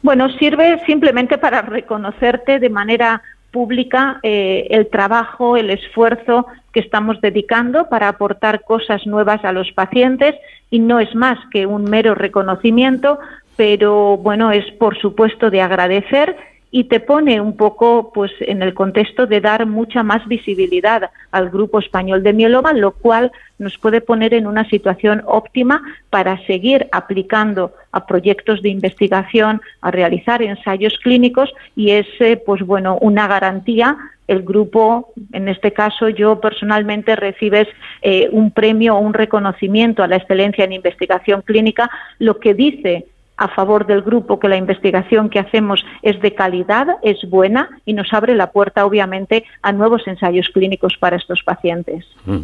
Bueno, 0.02 0.30
sirve 0.38 0.80
simplemente 0.86 1.36
para 1.36 1.62
reconocerte 1.62 2.60
de 2.60 2.70
manera 2.70 3.22
pública 3.50 4.20
eh, 4.22 4.68
el 4.70 4.88
trabajo, 4.88 5.56
el 5.56 5.70
esfuerzo 5.70 6.46
que 6.72 6.78
estamos 6.78 7.20
dedicando 7.20 7.88
para 7.88 8.06
aportar 8.08 8.62
cosas 8.62 9.04
nuevas 9.04 9.44
a 9.44 9.52
los 9.52 9.72
pacientes 9.72 10.36
y 10.70 10.78
no 10.78 11.00
es 11.00 11.12
más 11.16 11.38
que 11.50 11.66
un 11.66 11.84
mero 11.84 12.14
reconocimiento, 12.14 13.18
pero 13.56 14.16
bueno, 14.16 14.52
es 14.52 14.64
por 14.78 14.96
supuesto 14.98 15.50
de 15.50 15.60
agradecer 15.60 16.36
y 16.72 16.84
te 16.84 17.00
pone 17.00 17.40
un 17.40 17.56
poco 17.56 18.12
pues 18.14 18.30
en 18.40 18.62
el 18.62 18.74
contexto 18.74 19.26
de 19.26 19.40
dar 19.40 19.66
mucha 19.66 20.02
más 20.02 20.26
visibilidad 20.28 21.10
al 21.32 21.50
grupo 21.50 21.80
español 21.80 22.22
de 22.22 22.32
mieloma, 22.32 22.72
lo 22.72 22.92
cual 22.92 23.32
nos 23.58 23.76
puede 23.76 24.00
poner 24.00 24.34
en 24.34 24.46
una 24.46 24.68
situación 24.68 25.22
óptima 25.26 25.82
para 26.10 26.44
seguir 26.46 26.88
aplicando 26.92 27.74
a 27.92 28.06
proyectos 28.06 28.62
de 28.62 28.68
investigación, 28.68 29.60
a 29.80 29.90
realizar 29.90 30.42
ensayos 30.42 30.96
clínicos 31.02 31.52
y 31.74 31.90
es 31.90 32.06
pues 32.46 32.62
bueno, 32.62 32.98
una 33.00 33.26
garantía. 33.26 33.96
El 34.28 34.42
grupo, 34.42 35.12
en 35.32 35.48
este 35.48 35.72
caso 35.72 36.08
yo 36.08 36.40
personalmente 36.40 37.16
recibes 37.16 37.66
eh, 38.00 38.28
un 38.30 38.52
premio 38.52 38.94
o 38.94 39.00
un 39.00 39.12
reconocimiento 39.12 40.04
a 40.04 40.06
la 40.06 40.16
excelencia 40.16 40.64
en 40.64 40.72
investigación 40.72 41.42
clínica, 41.42 41.90
lo 42.20 42.38
que 42.38 42.54
dice 42.54 43.06
a 43.40 43.48
favor 43.48 43.86
del 43.86 44.02
grupo 44.02 44.38
que 44.38 44.48
la 44.48 44.58
investigación 44.58 45.30
que 45.30 45.38
hacemos 45.38 45.82
es 46.02 46.20
de 46.20 46.34
calidad, 46.34 46.86
es 47.02 47.18
buena 47.28 47.70
y 47.86 47.94
nos 47.94 48.12
abre 48.12 48.34
la 48.34 48.52
puerta, 48.52 48.84
obviamente, 48.84 49.44
a 49.62 49.72
nuevos 49.72 50.06
ensayos 50.06 50.50
clínicos 50.52 50.98
para 51.00 51.16
estos 51.16 51.42
pacientes. 51.42 52.04
Mm. 52.26 52.40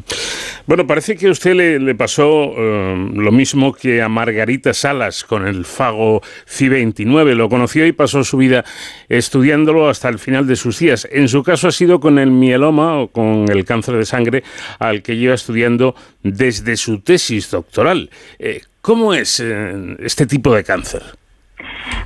Bueno, 0.67 0.87
parece 0.87 1.17
que 1.17 1.29
a 1.29 1.31
usted 1.31 1.55
le, 1.55 1.95
pasó 1.95 2.51
eh, 2.57 3.11
lo 3.15 3.31
mismo 3.31 3.75
que 3.75 4.01
a 4.01 4.09
Margarita 4.09 4.73
Salas 4.73 5.23
con 5.23 5.47
el 5.47 5.67
fago 5.67 6.23
CI29. 6.49 7.35
Lo 7.35 7.51
conoció 7.51 7.87
y 7.87 7.93
pasó 7.93 8.25
su 8.25 8.39
vida 8.39 8.65
estudiándolo 9.11 9.91
hasta 9.91 10.09
el 10.09 10.19
final 10.19 10.47
de 10.47 10.57
sus 10.57 10.79
días. 10.79 11.07
En 11.13 11.29
su 11.29 11.45
caso 11.45 11.69
ha 11.69 11.73
sido 11.73 12.01
con 12.01 12.19
el 12.19 12.31
mieloma 12.31 12.99
o 12.99 13.09
con 13.09 13.45
el 13.51 13.67
cáncer 13.67 13.97
de 13.97 14.07
sangre 14.07 14.43
al 14.79 15.03
que 15.03 15.17
lleva 15.17 15.35
estudiando 15.35 15.95
desde 16.23 16.77
su 16.77 17.01
tesis 17.01 17.51
doctoral. 17.51 18.11
Eh, 18.39 18.63
¿Cómo 18.87 19.13
es 19.13 19.41
eh, 19.41 19.97
este 19.99 20.27
tipo 20.27 20.55
de 20.55 20.63
cáncer? 20.63 21.03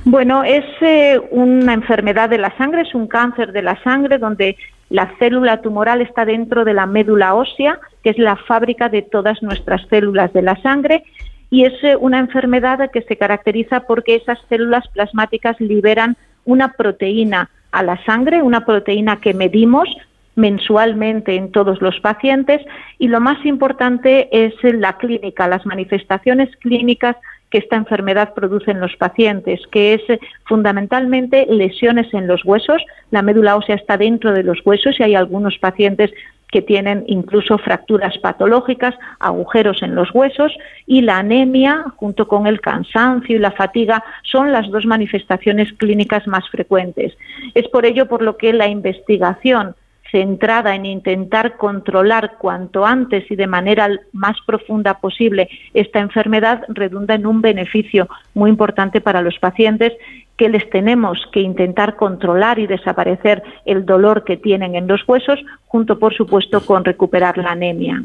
Bueno, 0.03 0.43
es 0.43 0.65
eh, 0.81 1.21
una 1.29 1.73
enfermedad 1.73 2.27
de 2.27 2.39
la 2.39 2.57
sangre, 2.57 2.81
es 2.81 2.95
un 2.95 3.05
cáncer 3.05 3.51
de 3.51 3.61
la 3.61 3.79
sangre 3.83 4.17
donde 4.17 4.57
la 4.89 5.13
célula 5.19 5.61
tumoral 5.61 6.01
está 6.01 6.25
dentro 6.25 6.65
de 6.65 6.73
la 6.73 6.87
médula 6.87 7.35
ósea, 7.35 7.79
que 8.03 8.09
es 8.09 8.17
la 8.17 8.35
fábrica 8.35 8.89
de 8.89 9.03
todas 9.03 9.43
nuestras 9.43 9.87
células 9.89 10.33
de 10.33 10.41
la 10.41 10.59
sangre, 10.63 11.03
y 11.51 11.65
es 11.65 11.73
eh, 11.83 11.95
una 11.95 12.17
enfermedad 12.17 12.89
que 12.89 13.03
se 13.03 13.15
caracteriza 13.15 13.81
porque 13.81 14.15
esas 14.15 14.39
células 14.49 14.87
plasmáticas 14.87 15.61
liberan 15.61 16.17
una 16.45 16.73
proteína 16.73 17.51
a 17.71 17.83
la 17.83 18.03
sangre, 18.05 18.41
una 18.41 18.65
proteína 18.65 19.21
que 19.21 19.35
medimos, 19.35 19.87
mensualmente 20.35 21.35
en 21.35 21.51
todos 21.51 21.81
los 21.81 21.99
pacientes 21.99 22.61
y 22.97 23.07
lo 23.07 23.19
más 23.19 23.45
importante 23.45 24.29
es 24.31 24.53
la 24.63 24.97
clínica, 24.97 25.47
las 25.47 25.65
manifestaciones 25.65 26.55
clínicas 26.57 27.17
que 27.49 27.57
esta 27.57 27.75
enfermedad 27.75 28.33
produce 28.33 28.71
en 28.71 28.79
los 28.79 28.95
pacientes, 28.95 29.59
que 29.71 29.93
es 29.93 30.19
fundamentalmente 30.45 31.45
lesiones 31.49 32.11
en 32.13 32.25
los 32.25 32.45
huesos. 32.45 32.81
La 33.11 33.21
médula 33.21 33.57
ósea 33.57 33.75
está 33.75 33.97
dentro 33.97 34.31
de 34.31 34.43
los 34.43 34.65
huesos 34.65 34.97
y 34.99 35.03
hay 35.03 35.15
algunos 35.15 35.57
pacientes 35.57 36.11
que 36.51 36.61
tienen 36.61 37.03
incluso 37.07 37.57
fracturas 37.57 38.17
patológicas, 38.19 38.95
agujeros 39.19 39.81
en 39.81 39.95
los 39.95 40.13
huesos 40.13 40.53
y 40.85 41.01
la 41.01 41.17
anemia 41.17 41.85
junto 41.95 42.27
con 42.27 42.45
el 42.45 42.59
cansancio 42.59 43.35
y 43.35 43.39
la 43.39 43.51
fatiga 43.51 44.03
son 44.23 44.51
las 44.51 44.69
dos 44.69 44.85
manifestaciones 44.85 45.71
clínicas 45.73 46.27
más 46.27 46.47
frecuentes. 46.49 47.17
Es 47.53 47.67
por 47.69 47.85
ello 47.85 48.07
por 48.07 48.21
lo 48.21 48.37
que 48.37 48.53
la 48.53 48.67
investigación 48.67 49.75
centrada 50.11 50.75
en 50.75 50.85
intentar 50.85 51.57
controlar 51.57 52.37
cuanto 52.37 52.85
antes 52.85 53.29
y 53.31 53.35
de 53.35 53.47
manera 53.47 53.89
más 54.11 54.37
profunda 54.45 54.99
posible 54.99 55.49
esta 55.73 55.99
enfermedad 55.99 56.63
redunda 56.67 57.15
en 57.15 57.25
un 57.25 57.41
beneficio 57.41 58.07
muy 58.33 58.49
importante 58.49 59.01
para 59.01 59.21
los 59.21 59.39
pacientes 59.39 59.93
que 60.37 60.49
les 60.49 60.69
tenemos 60.69 61.19
que 61.31 61.39
intentar 61.39 61.95
controlar 61.95 62.59
y 62.59 62.67
desaparecer 62.67 63.43
el 63.65 63.85
dolor 63.85 64.23
que 64.23 64.37
tienen 64.37 64.75
en 64.75 64.87
los 64.87 65.01
huesos, 65.07 65.39
junto 65.67 65.99
por 65.99 66.15
supuesto 66.15 66.65
con 66.65 66.83
recuperar 66.83 67.37
la 67.37 67.51
anemia. 67.51 68.01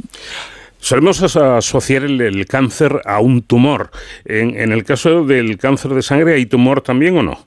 Solemos 0.79 1.23
asociar 1.37 2.05
el, 2.05 2.47
cáncer 2.47 3.01
a 3.07 3.21
un 3.21 3.43
tumor. 3.43 3.91
En, 4.25 4.71
el 4.71 4.85
caso 4.85 5.25
del 5.25 5.57
cáncer 5.57 5.93
de 5.93 6.03
sangre, 6.03 6.35
¿hay 6.35 6.47
tumor 6.47 6.83
también 6.83 7.17
o 7.17 7.23
no? 7.23 7.39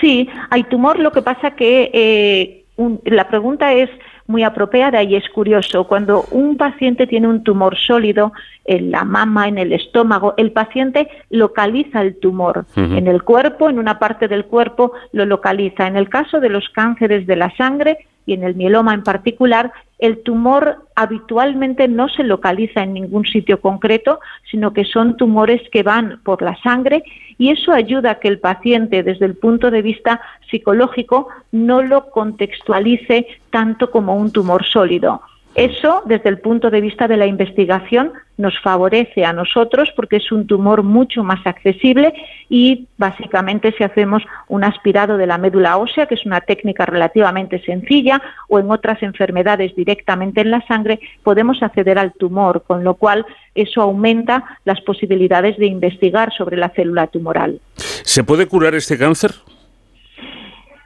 Sí, 0.00 0.28
hay 0.50 0.64
tumor, 0.64 0.98
lo 0.98 1.12
que 1.12 1.22
pasa 1.22 1.52
que 1.52 1.90
eh, 1.92 2.63
la 2.76 3.28
pregunta 3.28 3.72
es 3.72 3.90
muy 4.26 4.42
apropiada 4.42 5.02
y 5.02 5.16
es 5.16 5.28
curioso. 5.30 5.84
Cuando 5.84 6.24
un 6.30 6.56
paciente 6.56 7.06
tiene 7.06 7.28
un 7.28 7.44
tumor 7.44 7.76
sólido 7.76 8.32
en 8.64 8.90
la 8.90 9.04
mama, 9.04 9.48
en 9.48 9.58
el 9.58 9.72
estómago, 9.72 10.34
el 10.36 10.52
paciente 10.52 11.08
localiza 11.30 12.00
el 12.00 12.16
tumor 12.16 12.64
en 12.76 13.06
el 13.06 13.22
cuerpo, 13.22 13.68
en 13.68 13.78
una 13.78 13.98
parte 13.98 14.28
del 14.28 14.46
cuerpo 14.46 14.92
lo 15.12 15.26
localiza. 15.26 15.86
En 15.86 15.96
el 15.96 16.08
caso 16.08 16.40
de 16.40 16.48
los 16.48 16.68
cánceres 16.70 17.26
de 17.26 17.36
la 17.36 17.54
sangre 17.56 17.98
y 18.26 18.32
en 18.32 18.42
el 18.42 18.54
mieloma 18.54 18.94
en 18.94 19.02
particular, 19.02 19.72
el 19.98 20.22
tumor 20.22 20.86
habitualmente 20.96 21.88
no 21.88 22.08
se 22.08 22.24
localiza 22.24 22.82
en 22.82 22.94
ningún 22.94 23.26
sitio 23.26 23.60
concreto, 23.60 24.20
sino 24.50 24.72
que 24.72 24.84
son 24.84 25.16
tumores 25.16 25.62
que 25.70 25.82
van 25.82 26.20
por 26.24 26.42
la 26.42 26.56
sangre 26.62 27.04
y 27.38 27.50
eso 27.50 27.72
ayuda 27.72 28.12
a 28.12 28.18
que 28.20 28.28
el 28.28 28.38
paciente 28.38 29.02
desde 29.02 29.26
el 29.26 29.34
punto 29.34 29.70
de 29.70 29.82
vista 29.82 30.20
psicológico 30.50 31.28
no 31.52 31.82
lo 31.82 32.10
contextualice 32.10 33.26
tanto 33.50 33.90
como 33.90 34.16
un 34.16 34.32
tumor 34.32 34.64
sólido. 34.64 35.22
Eso, 35.54 36.02
desde 36.04 36.28
el 36.30 36.40
punto 36.40 36.68
de 36.68 36.80
vista 36.80 37.06
de 37.06 37.16
la 37.16 37.26
investigación, 37.26 38.12
nos 38.36 38.58
favorece 38.60 39.24
a 39.24 39.32
nosotros 39.32 39.88
porque 39.94 40.16
es 40.16 40.32
un 40.32 40.48
tumor 40.48 40.82
mucho 40.82 41.22
más 41.22 41.46
accesible 41.46 42.12
y 42.48 42.88
básicamente 42.98 43.72
si 43.78 43.84
hacemos 43.84 44.24
un 44.48 44.64
aspirado 44.64 45.16
de 45.16 45.28
la 45.28 45.38
médula 45.38 45.76
ósea, 45.76 46.06
que 46.06 46.16
es 46.16 46.26
una 46.26 46.40
técnica 46.40 46.86
relativamente 46.86 47.62
sencilla, 47.64 48.20
o 48.48 48.58
en 48.58 48.68
otras 48.70 49.00
enfermedades 49.04 49.76
directamente 49.76 50.40
en 50.40 50.50
la 50.50 50.66
sangre, 50.66 50.98
podemos 51.22 51.62
acceder 51.62 52.00
al 52.00 52.12
tumor, 52.14 52.64
con 52.66 52.82
lo 52.82 52.94
cual 52.94 53.24
eso 53.54 53.80
aumenta 53.80 54.58
las 54.64 54.80
posibilidades 54.80 55.56
de 55.58 55.66
investigar 55.66 56.32
sobre 56.36 56.56
la 56.56 56.70
célula 56.70 57.06
tumoral. 57.06 57.60
¿Se 57.76 58.24
puede 58.24 58.46
curar 58.46 58.74
este 58.74 58.98
cáncer? 58.98 59.30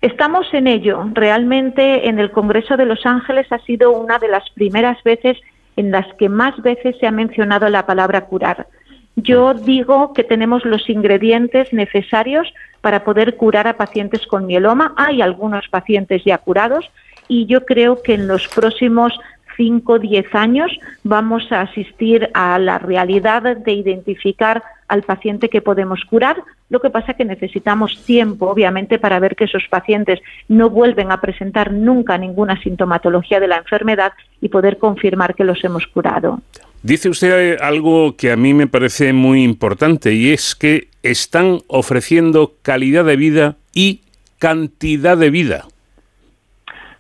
Estamos 0.00 0.46
en 0.52 0.68
ello. 0.68 1.04
Realmente 1.12 2.08
en 2.08 2.20
el 2.20 2.30
Congreso 2.30 2.76
de 2.76 2.86
Los 2.86 3.04
Ángeles 3.04 3.50
ha 3.50 3.58
sido 3.60 3.90
una 3.90 4.18
de 4.18 4.28
las 4.28 4.48
primeras 4.50 5.02
veces 5.02 5.36
en 5.76 5.90
las 5.90 6.06
que 6.14 6.28
más 6.28 6.60
veces 6.62 6.96
se 6.98 7.06
ha 7.06 7.10
mencionado 7.10 7.68
la 7.68 7.86
palabra 7.86 8.26
curar. 8.26 8.68
Yo 9.16 9.54
digo 9.54 10.12
que 10.12 10.22
tenemos 10.22 10.64
los 10.64 10.88
ingredientes 10.88 11.72
necesarios 11.72 12.52
para 12.80 13.02
poder 13.02 13.36
curar 13.36 13.66
a 13.66 13.76
pacientes 13.76 14.24
con 14.26 14.46
mieloma. 14.46 14.94
Hay 14.96 15.20
algunos 15.20 15.66
pacientes 15.68 16.22
ya 16.24 16.38
curados 16.38 16.88
y 17.26 17.46
yo 17.46 17.64
creo 17.64 18.00
que 18.00 18.14
en 18.14 18.28
los 18.28 18.46
próximos 18.46 19.18
5 19.58 19.92
o 19.92 19.98
10 19.98 20.34
años 20.34 20.70
vamos 21.02 21.52
a 21.52 21.62
asistir 21.62 22.30
a 22.32 22.58
la 22.58 22.78
realidad 22.78 23.56
de 23.56 23.72
identificar 23.72 24.62
al 24.86 25.02
paciente 25.02 25.50
que 25.50 25.60
podemos 25.60 26.00
curar. 26.08 26.42
Lo 26.70 26.80
que 26.80 26.90
pasa 26.90 27.12
es 27.12 27.18
que 27.18 27.24
necesitamos 27.24 28.04
tiempo, 28.06 28.46
obviamente, 28.46 28.98
para 28.98 29.18
ver 29.18 29.36
que 29.36 29.44
esos 29.44 29.64
pacientes 29.68 30.20
no 30.48 30.70
vuelven 30.70 31.10
a 31.10 31.20
presentar 31.20 31.72
nunca 31.72 32.16
ninguna 32.16 32.60
sintomatología 32.62 33.40
de 33.40 33.48
la 33.48 33.58
enfermedad 33.58 34.12
y 34.40 34.48
poder 34.48 34.78
confirmar 34.78 35.34
que 35.34 35.44
los 35.44 35.62
hemos 35.64 35.86
curado. 35.88 36.40
Dice 36.82 37.08
usted 37.08 37.58
algo 37.60 38.16
que 38.16 38.30
a 38.30 38.36
mí 38.36 38.54
me 38.54 38.68
parece 38.68 39.12
muy 39.12 39.42
importante 39.42 40.14
y 40.14 40.30
es 40.30 40.54
que 40.54 40.88
están 41.02 41.58
ofreciendo 41.66 42.54
calidad 42.62 43.04
de 43.04 43.16
vida 43.16 43.56
y 43.74 44.02
cantidad 44.38 45.18
de 45.18 45.30
vida. 45.30 45.64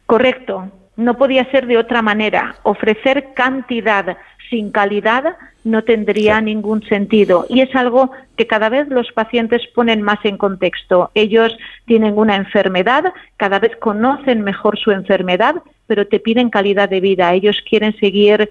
Correcto 0.06 0.72
no 0.98 1.16
podía 1.16 1.48
ser 1.52 1.66
de 1.66 1.78
otra 1.78 2.02
manera. 2.02 2.56
Ofrecer 2.64 3.32
cantidad 3.32 4.18
sin 4.50 4.70
calidad 4.70 5.36
no 5.62 5.84
tendría 5.84 6.40
ningún 6.40 6.82
sentido 6.82 7.46
y 7.48 7.60
es 7.60 7.74
algo 7.76 8.10
que 8.36 8.46
cada 8.46 8.68
vez 8.68 8.88
los 8.88 9.12
pacientes 9.12 9.62
ponen 9.74 10.02
más 10.02 10.18
en 10.24 10.36
contexto. 10.36 11.10
Ellos 11.14 11.56
tienen 11.86 12.18
una 12.18 12.34
enfermedad, 12.34 13.12
cada 13.36 13.60
vez 13.60 13.76
conocen 13.76 14.42
mejor 14.42 14.76
su 14.76 14.90
enfermedad, 14.90 15.54
pero 15.86 16.08
te 16.08 16.18
piden 16.18 16.50
calidad 16.50 16.88
de 16.88 17.00
vida. 17.00 17.32
Ellos 17.32 17.62
quieren 17.68 17.96
seguir 18.00 18.48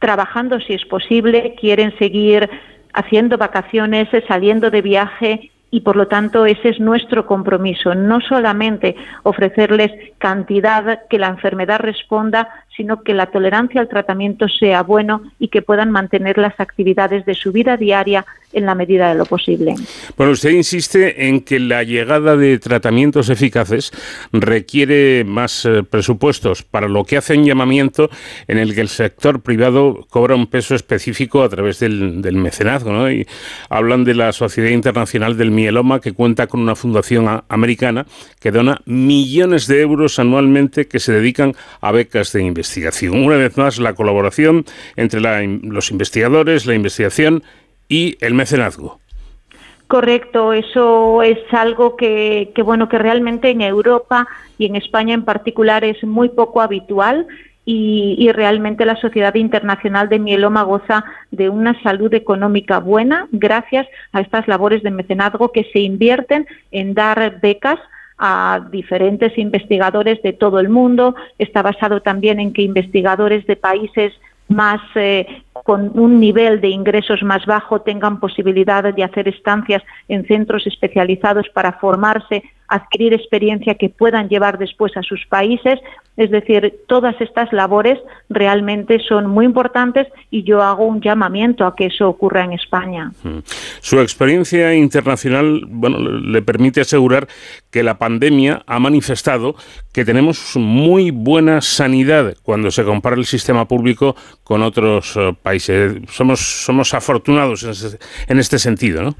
trabajando 0.00 0.58
si 0.60 0.74
es 0.74 0.84
posible, 0.86 1.54
quieren 1.60 1.96
seguir 1.96 2.50
haciendo 2.92 3.38
vacaciones, 3.38 4.08
saliendo 4.26 4.70
de 4.70 4.82
viaje 4.82 5.50
y 5.74 5.80
por 5.80 5.96
lo 5.96 6.06
tanto 6.06 6.46
ese 6.46 6.68
es 6.68 6.78
nuestro 6.78 7.26
compromiso, 7.26 7.96
no 7.96 8.20
solamente 8.20 8.94
ofrecerles 9.24 9.90
cantidad 10.18 11.00
que 11.10 11.18
la 11.18 11.26
enfermedad 11.26 11.80
responda, 11.80 12.48
sino 12.76 13.02
que 13.02 13.12
la 13.12 13.26
tolerancia 13.26 13.80
al 13.80 13.88
tratamiento 13.88 14.46
sea 14.48 14.84
bueno 14.84 15.22
y 15.40 15.48
que 15.48 15.62
puedan 15.62 15.90
mantener 15.90 16.38
las 16.38 16.60
actividades 16.60 17.26
de 17.26 17.34
su 17.34 17.50
vida 17.50 17.76
diaria 17.76 18.24
en 18.54 18.66
la 18.66 18.74
medida 18.74 19.08
de 19.08 19.16
lo 19.16 19.26
posible. 19.26 19.74
Bueno, 20.16 20.32
usted 20.32 20.50
insiste 20.50 21.26
en 21.26 21.40
que 21.40 21.58
la 21.58 21.82
llegada 21.82 22.36
de 22.36 22.58
tratamientos 22.58 23.28
eficaces 23.28 23.90
requiere 24.32 25.24
más 25.24 25.64
eh, 25.64 25.82
presupuestos, 25.82 26.62
para 26.62 26.88
lo 26.88 27.04
que 27.04 27.16
hace 27.16 27.36
un 27.36 27.44
llamamiento 27.44 28.10
en 28.48 28.58
el 28.58 28.74
que 28.74 28.80
el 28.80 28.88
sector 28.88 29.40
privado 29.40 30.06
cobra 30.08 30.34
un 30.34 30.46
peso 30.46 30.74
específico 30.74 31.42
a 31.42 31.48
través 31.48 31.80
del, 31.80 32.22
mecenazgo. 32.36 32.92
¿no? 32.92 33.10
Y 33.10 33.26
hablan 33.68 34.04
de 34.04 34.14
la 34.14 34.32
Sociedad 34.32 34.70
Internacional 34.70 35.36
del 35.36 35.50
Mieloma, 35.50 36.00
que 36.00 36.12
cuenta 36.12 36.46
con 36.46 36.60
una 36.60 36.74
fundación 36.74 37.42
americana 37.48 38.06
que 38.40 38.50
dona 38.50 38.80
millones 38.86 39.66
de 39.66 39.80
euros 39.80 40.18
anualmente 40.18 40.86
que 40.86 41.00
se 41.00 41.12
dedican 41.12 41.54
a 41.80 41.92
becas 41.92 42.32
de 42.32 42.42
investigación. 42.42 43.24
Una 43.24 43.36
vez 43.36 43.56
más, 43.56 43.78
la 43.78 43.94
colaboración 43.94 44.64
entre 44.96 45.20
los 45.20 45.90
investigadores, 45.90 46.66
la 46.66 46.74
investigación 46.74 47.42
y 47.94 48.16
el 48.20 48.34
mecenazgo. 48.34 48.98
Correcto, 49.86 50.52
eso 50.52 51.22
es 51.22 51.38
algo 51.52 51.94
que, 51.94 52.52
bueno 52.64 52.88
que 52.88 52.98
realmente 52.98 53.50
en 53.50 53.60
Europa 53.60 54.26
y 54.58 54.66
en 54.66 54.74
España 54.74 55.14
en 55.14 55.24
particular 55.24 55.84
es 55.84 56.02
muy 56.02 56.28
poco 56.30 56.60
habitual 56.60 57.28
y, 57.64 58.16
y, 58.18 58.32
realmente 58.32 58.84
la 58.84 58.96
Sociedad 58.96 59.36
Internacional 59.36 60.08
de 60.08 60.18
Mieloma 60.18 60.64
goza 60.64 61.04
de 61.30 61.48
una 61.48 61.80
salud 61.82 62.12
económica 62.12 62.78
buena 62.78 63.28
gracias 63.30 63.86
a 64.12 64.20
estas 64.20 64.48
labores 64.48 64.82
de 64.82 64.90
mecenazgo 64.90 65.52
que 65.52 65.64
se 65.72 65.78
invierten 65.78 66.46
en 66.72 66.94
dar 66.94 67.40
becas 67.40 67.78
a 68.18 68.60
diferentes 68.70 69.38
investigadores 69.38 70.20
de 70.22 70.32
todo 70.32 70.58
el 70.58 70.68
mundo. 70.68 71.14
Está 71.38 71.62
basado 71.62 72.02
también 72.02 72.38
en 72.40 72.52
que 72.52 72.62
investigadores 72.62 73.46
de 73.46 73.56
países 73.56 74.12
más 74.48 74.80
eh, 74.94 75.26
con 75.64 75.98
un 75.98 76.20
nivel 76.20 76.60
de 76.60 76.68
ingresos 76.68 77.22
más 77.22 77.46
bajo 77.46 77.80
tengan 77.80 78.20
posibilidad 78.20 78.92
de 78.92 79.04
hacer 79.04 79.28
estancias 79.28 79.82
en 80.08 80.26
centros 80.26 80.66
especializados 80.66 81.48
para 81.54 81.72
formarse, 81.74 82.42
adquirir 82.68 83.12
experiencia 83.12 83.74
que 83.74 83.88
puedan 83.88 84.28
llevar 84.28 84.58
después 84.58 84.96
a 84.96 85.02
sus 85.02 85.24
países. 85.26 85.80
Es 86.16 86.30
decir, 86.30 86.74
todas 86.86 87.20
estas 87.20 87.52
labores 87.52 87.98
realmente 88.28 89.00
son 89.00 89.26
muy 89.26 89.44
importantes 89.44 90.06
y 90.30 90.44
yo 90.44 90.62
hago 90.62 90.86
un 90.86 91.00
llamamiento 91.00 91.66
a 91.66 91.74
que 91.74 91.86
eso 91.86 92.08
ocurra 92.08 92.44
en 92.44 92.52
España. 92.52 93.10
Mm. 93.24 93.38
Su 93.80 94.00
experiencia 94.00 94.74
internacional 94.74 95.62
bueno, 95.66 95.98
le 95.98 96.42
permite 96.42 96.80
asegurar 96.80 97.26
que 97.70 97.82
la 97.82 97.98
pandemia 97.98 98.62
ha 98.66 98.78
manifestado 98.78 99.56
que 99.92 100.04
tenemos 100.04 100.54
muy 100.54 101.10
buena 101.10 101.60
sanidad 101.60 102.36
cuando 102.42 102.70
se 102.70 102.84
compara 102.84 103.16
el 103.16 103.26
sistema 103.26 103.66
público 103.66 104.14
con 104.44 104.62
otros 104.62 105.16
eh, 105.16 105.34
países 105.42 105.74
somos, 106.10 106.40
somos 106.40 106.94
afortunados 106.94 107.64
en, 108.28 108.38
este 108.38 108.58
sentido, 108.58 109.02
¿no? 109.02 109.16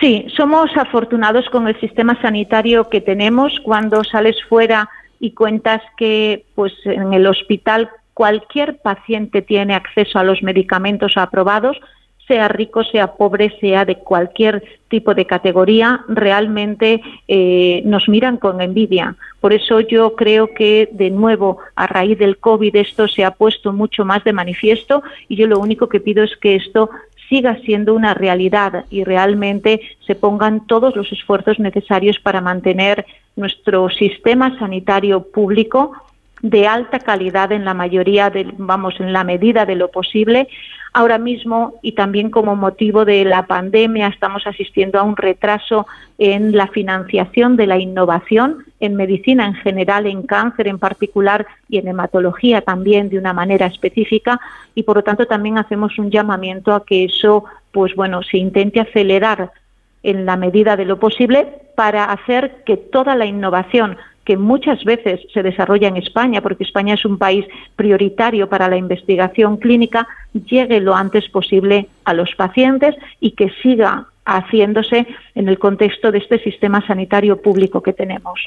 Sí, 0.00 0.24
somos 0.34 0.70
afortunados 0.76 1.48
con 1.50 1.68
el 1.68 1.78
sistema 1.78 2.18
sanitario 2.22 2.88
que 2.88 3.02
tenemos. 3.02 3.60
Cuando 3.62 4.02
sales 4.02 4.36
fuera 4.48 4.88
y 5.18 5.32
cuentas 5.32 5.82
que 5.98 6.46
pues 6.54 6.72
en 6.84 7.12
el 7.12 7.26
hospital 7.26 7.90
cualquier 8.14 8.78
paciente 8.78 9.42
tiene 9.42 9.74
acceso 9.74 10.18
a 10.18 10.24
los 10.24 10.42
medicamentos 10.42 11.16
aprobados, 11.16 11.78
sea 12.26 12.48
rico, 12.48 12.84
sea 12.84 13.14
pobre, 13.14 13.52
sea 13.60 13.84
de 13.84 13.96
cualquier 13.96 14.62
tipo 14.88 15.14
de 15.14 15.26
categoría, 15.26 16.04
realmente 16.08 17.02
eh, 17.26 17.82
nos 17.84 18.08
miran 18.08 18.36
con 18.36 18.60
envidia. 18.60 19.16
Por 19.40 19.52
eso 19.52 19.80
yo 19.80 20.14
creo 20.14 20.54
que, 20.54 20.88
de 20.92 21.10
nuevo, 21.10 21.58
a 21.74 21.86
raíz 21.86 22.18
del 22.18 22.38
COVID 22.38 22.76
esto 22.76 23.08
se 23.08 23.24
ha 23.24 23.32
puesto 23.32 23.72
mucho 23.72 24.04
más 24.04 24.22
de 24.22 24.32
manifiesto 24.32 25.02
y 25.28 25.36
yo 25.36 25.46
lo 25.46 25.58
único 25.58 25.88
que 25.88 26.00
pido 26.00 26.22
es 26.22 26.36
que 26.36 26.54
esto 26.54 26.90
siga 27.30 27.56
siendo 27.64 27.94
una 27.94 28.12
realidad 28.12 28.84
y 28.90 29.04
realmente 29.04 29.80
se 30.06 30.14
pongan 30.14 30.66
todos 30.66 30.94
los 30.96 31.10
esfuerzos 31.12 31.58
necesarios 31.58 32.18
para 32.18 32.42
mantener 32.42 33.06
nuestro 33.36 33.88
sistema 33.88 34.58
sanitario 34.58 35.22
público 35.22 35.92
de 36.42 36.66
alta 36.66 36.98
calidad 36.98 37.52
en 37.52 37.64
la 37.64 37.74
mayoría, 37.74 38.30
de, 38.30 38.52
vamos, 38.58 38.98
en 38.98 39.12
la 39.12 39.24
medida 39.24 39.64
de 39.64 39.76
lo 39.76 39.90
posible. 39.90 40.48
Ahora 40.92 41.18
mismo, 41.18 41.74
y 41.82 41.92
también 41.92 42.30
como 42.30 42.56
motivo 42.56 43.04
de 43.04 43.24
la 43.24 43.46
pandemia, 43.46 44.08
estamos 44.08 44.46
asistiendo 44.46 44.98
a 44.98 45.04
un 45.04 45.16
retraso 45.16 45.86
en 46.18 46.56
la 46.56 46.66
financiación 46.66 47.56
de 47.56 47.66
la 47.68 47.78
innovación 47.78 48.64
en 48.80 48.96
medicina 48.96 49.46
en 49.46 49.54
general, 49.54 50.06
en 50.06 50.22
cáncer 50.22 50.66
en 50.66 50.78
particular 50.78 51.46
y 51.68 51.78
en 51.78 51.88
hematología 51.88 52.62
también 52.62 53.08
de 53.08 53.18
una 53.18 53.32
manera 53.32 53.66
específica 53.66 54.40
y 54.74 54.82
por 54.82 54.96
lo 54.96 55.04
tanto 55.04 55.26
también 55.26 55.58
hacemos 55.58 55.98
un 55.98 56.10
llamamiento 56.10 56.74
a 56.74 56.84
que 56.84 57.04
eso 57.04 57.44
pues 57.72 57.94
bueno 57.94 58.22
se 58.22 58.38
intente 58.38 58.80
acelerar 58.80 59.52
en 60.02 60.24
la 60.24 60.36
medida 60.36 60.76
de 60.76 60.86
lo 60.86 60.98
posible 60.98 61.46
para 61.74 62.04
hacer 62.04 62.62
que 62.64 62.76
toda 62.76 63.14
la 63.16 63.26
innovación 63.26 63.98
que 64.24 64.36
muchas 64.36 64.84
veces 64.84 65.20
se 65.32 65.42
desarrolla 65.42 65.88
en 65.88 65.96
España, 65.96 66.40
porque 66.40 66.64
España 66.64 66.94
es 66.94 67.04
un 67.04 67.18
país 67.18 67.46
prioritario 67.74 68.48
para 68.48 68.68
la 68.68 68.76
investigación 68.76 69.56
clínica, 69.56 70.06
llegue 70.32 70.80
lo 70.80 70.94
antes 70.94 71.28
posible 71.30 71.88
a 72.04 72.14
los 72.14 72.34
pacientes 72.36 72.94
y 73.18 73.32
que 73.32 73.50
siga 73.62 74.06
haciéndose 74.24 75.06
en 75.34 75.48
el 75.48 75.58
contexto 75.58 76.12
de 76.12 76.18
este 76.18 76.38
sistema 76.42 76.86
sanitario 76.86 77.40
público 77.40 77.82
que 77.82 77.92
tenemos. 77.92 78.40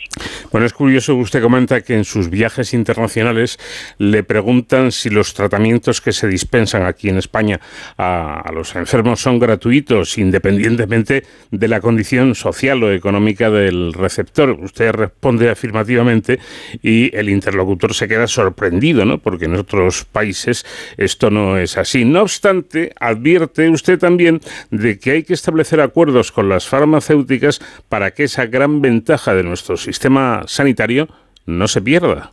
Bueno, 0.52 0.66
es 0.66 0.74
curioso, 0.74 1.16
usted 1.16 1.42
comenta 1.42 1.82
que 1.82 1.96
en 1.96 2.06
sus 2.06 2.30
viajes 2.30 2.74
internacionales 2.74 3.58
le 3.98 4.24
preguntan 4.24 4.92
si 4.92 5.10
los 5.10 5.34
tratamientos 5.34 6.00
que 6.02 6.12
se 6.12 6.28
dispensan 6.28 6.84
aquí 6.84 7.10
en 7.10 7.18
España 7.18 7.60
a, 7.98 8.52
los 8.54 8.76
enfermos 8.76 9.22
son 9.22 9.40
gratuitos 9.40 10.18
independientemente 10.18 11.24
de 11.50 11.68
la 11.68 11.82
condición 11.82 12.36
social 12.36 12.84
o 12.84 12.92
económica 12.92 13.50
del 13.50 13.94
receptor. 13.94 14.52
Usted 14.52 14.92
responde 14.92 15.50
afirmativamente 15.50 16.40
y 16.82 17.16
el 17.16 17.30
interlocutor 17.30 17.94
se 17.94 18.08
queda 18.08 18.28
sorprendido, 18.28 19.06
¿no? 19.06 19.18
Porque 19.18 19.46
en 19.46 19.56
otros 19.56 20.06
países 20.06 20.66
esto 20.98 21.30
no 21.30 21.58
es 21.58 21.78
así. 21.78 22.06
No 22.06 22.22
obstante, 22.22 22.94
advierte 23.00 23.70
usted 23.70 23.98
también 23.98 24.40
de 24.70 25.00
que 25.00 25.12
hay 25.12 25.24
que 25.24 25.34
establecer 25.34 25.63
acuerdos 25.82 26.32
con 26.32 26.50
las 26.50 26.68
farmacéuticas 26.68 27.60
para 27.90 28.12
que 28.12 28.24
esa 28.24 28.46
gran 28.46 28.82
ventaja 28.82 29.34
de 29.34 29.44
nuestro 29.44 29.78
sistema 29.78 30.44
sanitario 30.48 31.08
no 31.46 31.68
se 31.68 31.82
pierda. 31.82 32.32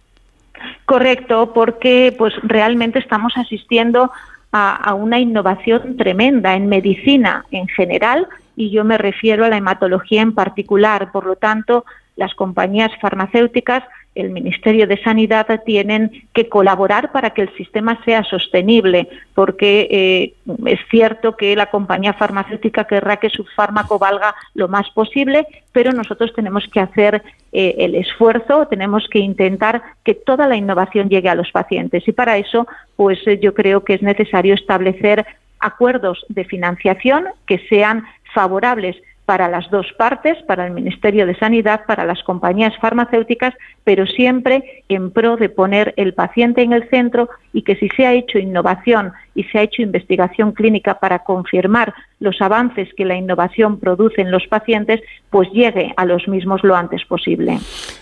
Correcto, 0.85 1.53
porque 1.55 2.15
pues 2.17 2.35
realmente 2.43 2.99
estamos 2.99 3.33
asistiendo 3.37 4.11
a, 4.53 4.95
una 4.95 5.21
innovación 5.21 5.97
tremenda 5.97 6.55
en 6.55 6.69
medicina 6.69 7.45
en 7.51 7.69
general 7.69 8.27
y 8.57 8.71
yo 8.71 8.85
me 8.85 8.99
refiero 8.99 9.45
a 9.45 9.49
la 9.49 9.57
hematología 9.57 10.23
en 10.23 10.35
particular. 10.35 11.13
Por 11.13 11.27
lo 11.27 11.37
tanto, 11.37 11.85
las 12.17 12.35
compañías 12.35 12.91
farmacéuticas 13.01 13.85
el 14.15 14.31
Ministerio 14.31 14.87
de 14.87 15.01
Sanidad 15.03 15.47
tienen 15.65 16.25
que 16.33 16.49
colaborar 16.49 17.13
para 17.13 17.31
que 17.31 17.43
el 17.43 17.57
sistema 17.57 18.03
sea 18.05 18.25
sostenible, 18.25 19.09
porque 19.35 19.89
eh, 19.91 20.35
es 20.67 20.81
cierto 20.91 21.37
que 21.37 21.55
la 21.55 21.67
compañía 21.67 22.13
farmacéutica 22.15 22.85
querrá 22.85 23.19
que 23.19 23.31
su 23.31 23.45
fármaco 23.45 23.99
valga 23.99 24.35
lo 24.55 24.67
más 24.69 24.91
posible, 24.91 25.47
pero 25.73 25.93
nosotros 25.93 26.33
tenemos 26.35 26.67
que 26.73 26.81
hacer 26.81 27.23
eh, 27.53 27.77
el 27.79 27.95
esfuerzo, 27.95 28.67
tenemos 28.67 29.07
que 29.09 29.21
intentar 29.21 29.83
que 30.05 30.15
toda 30.15 30.49
la 30.49 30.57
innovación 30.57 31.09
llegue 31.09 31.29
a 31.29 31.37
los 31.37 31.51
pacientes. 31.53 32.07
Y 32.09 32.13
para 32.13 32.37
eso, 32.37 32.67
pues 32.97 33.19
eh, 33.27 33.39
yo 33.41 33.55
creo 33.55 33.85
que 33.85 33.95
es 33.95 34.03
necesario 34.03 34.55
establecer 34.55 35.25
acuerdos 35.61 36.25
de 36.29 36.45
financiación 36.45 37.27
que 37.47 37.59
sean 37.69 38.05
favorables 38.35 38.97
para 39.31 39.49
las 39.49 39.71
dos 39.71 39.87
partes, 39.97 40.37
para 40.49 40.67
el 40.67 40.73
Ministerio 40.73 41.25
de 41.25 41.39
Sanidad, 41.39 41.83
para 41.87 42.05
las 42.05 42.21
compañías 42.25 42.77
farmacéuticas, 42.81 43.55
pero 43.85 44.05
siempre 44.05 44.83
en 44.89 45.13
pro 45.13 45.37
de 45.37 45.49
poner 45.49 45.95
el 45.97 46.15
paciente 46.15 46.63
en 46.63 46.73
el 46.73 46.89
centro 46.91 47.29
y 47.53 47.63
que 47.63 47.77
si 47.77 47.89
se 47.91 48.07
ha 48.07 48.13
hecho 48.13 48.41
innovación 48.41 49.13
y 49.37 49.45
se 49.45 49.61
ha 49.61 49.63
hecho 49.63 49.83
investigación 49.83 50.51
clínica 50.51 50.99
para 50.99 51.21
confirmar 51.21 51.95
los 52.19 52.43
avances 52.43 52.89
que 52.97 53.05
la 53.05 53.15
innovación 53.15 53.79
produce 53.79 54.21
en 54.21 54.33
los 54.33 54.49
pacientes, 54.49 55.01
pues 55.31 55.49
llegue 55.53 55.95
a 55.97 56.07
los 56.07 56.27
mismos 56.27 56.65
lo 56.65 56.75
antes 56.75 57.05
posible. 57.05 57.61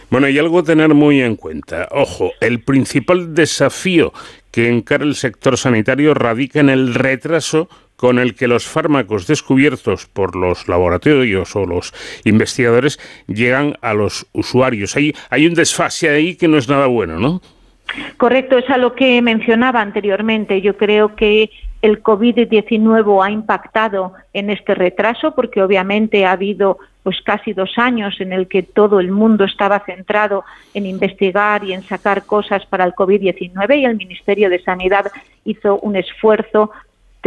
Bueno, 0.08 0.30
y 0.30 0.38
algo 0.38 0.60
a 0.60 0.62
tener 0.62 0.94
muy 0.94 1.20
en 1.20 1.36
cuenta. 1.36 1.88
Ojo, 1.90 2.30
el 2.40 2.60
principal 2.62 3.34
desafío 3.34 4.14
que 4.50 4.70
encara 4.70 5.04
el 5.04 5.14
sector 5.14 5.58
sanitario 5.58 6.14
radica 6.14 6.60
en 6.60 6.70
el 6.70 6.94
retraso 6.94 7.68
con 7.98 8.20
el 8.20 8.36
que 8.36 8.46
los 8.46 8.64
fármacos 8.64 9.26
descubiertos 9.26 10.06
por 10.06 10.36
los 10.36 10.68
laboratorios 10.68 11.56
o 11.56 11.66
los 11.66 11.92
investigadores 12.24 13.00
llegan 13.26 13.74
a 13.82 13.92
los 13.92 14.24
usuarios. 14.32 14.96
Hay, 14.96 15.12
hay 15.30 15.46
un 15.46 15.54
desfase 15.54 16.08
ahí 16.08 16.36
que 16.36 16.46
no 16.46 16.58
es 16.58 16.68
nada 16.68 16.86
bueno, 16.86 17.18
¿no? 17.18 17.42
Correcto, 18.16 18.56
es 18.56 18.70
a 18.70 18.78
lo 18.78 18.94
que 18.94 19.20
mencionaba 19.20 19.80
anteriormente. 19.80 20.60
Yo 20.60 20.76
creo 20.76 21.16
que 21.16 21.50
el 21.82 22.00
COVID-19 22.00 23.24
ha 23.24 23.30
impactado 23.32 24.12
en 24.32 24.50
este 24.50 24.76
retraso 24.76 25.34
porque 25.34 25.62
obviamente 25.62 26.24
ha 26.24 26.32
habido 26.32 26.78
pues 27.02 27.20
casi 27.22 27.52
dos 27.52 27.78
años 27.78 28.20
en 28.20 28.32
el 28.32 28.46
que 28.46 28.62
todo 28.62 29.00
el 29.00 29.10
mundo 29.10 29.44
estaba 29.44 29.80
centrado 29.80 30.44
en 30.74 30.86
investigar 30.86 31.64
y 31.64 31.72
en 31.72 31.82
sacar 31.82 32.26
cosas 32.26 32.64
para 32.66 32.84
el 32.84 32.92
COVID-19 32.92 33.78
y 33.78 33.84
el 33.84 33.96
Ministerio 33.96 34.50
de 34.50 34.62
Sanidad 34.62 35.10
hizo 35.44 35.78
un 35.80 35.96
esfuerzo 35.96 36.70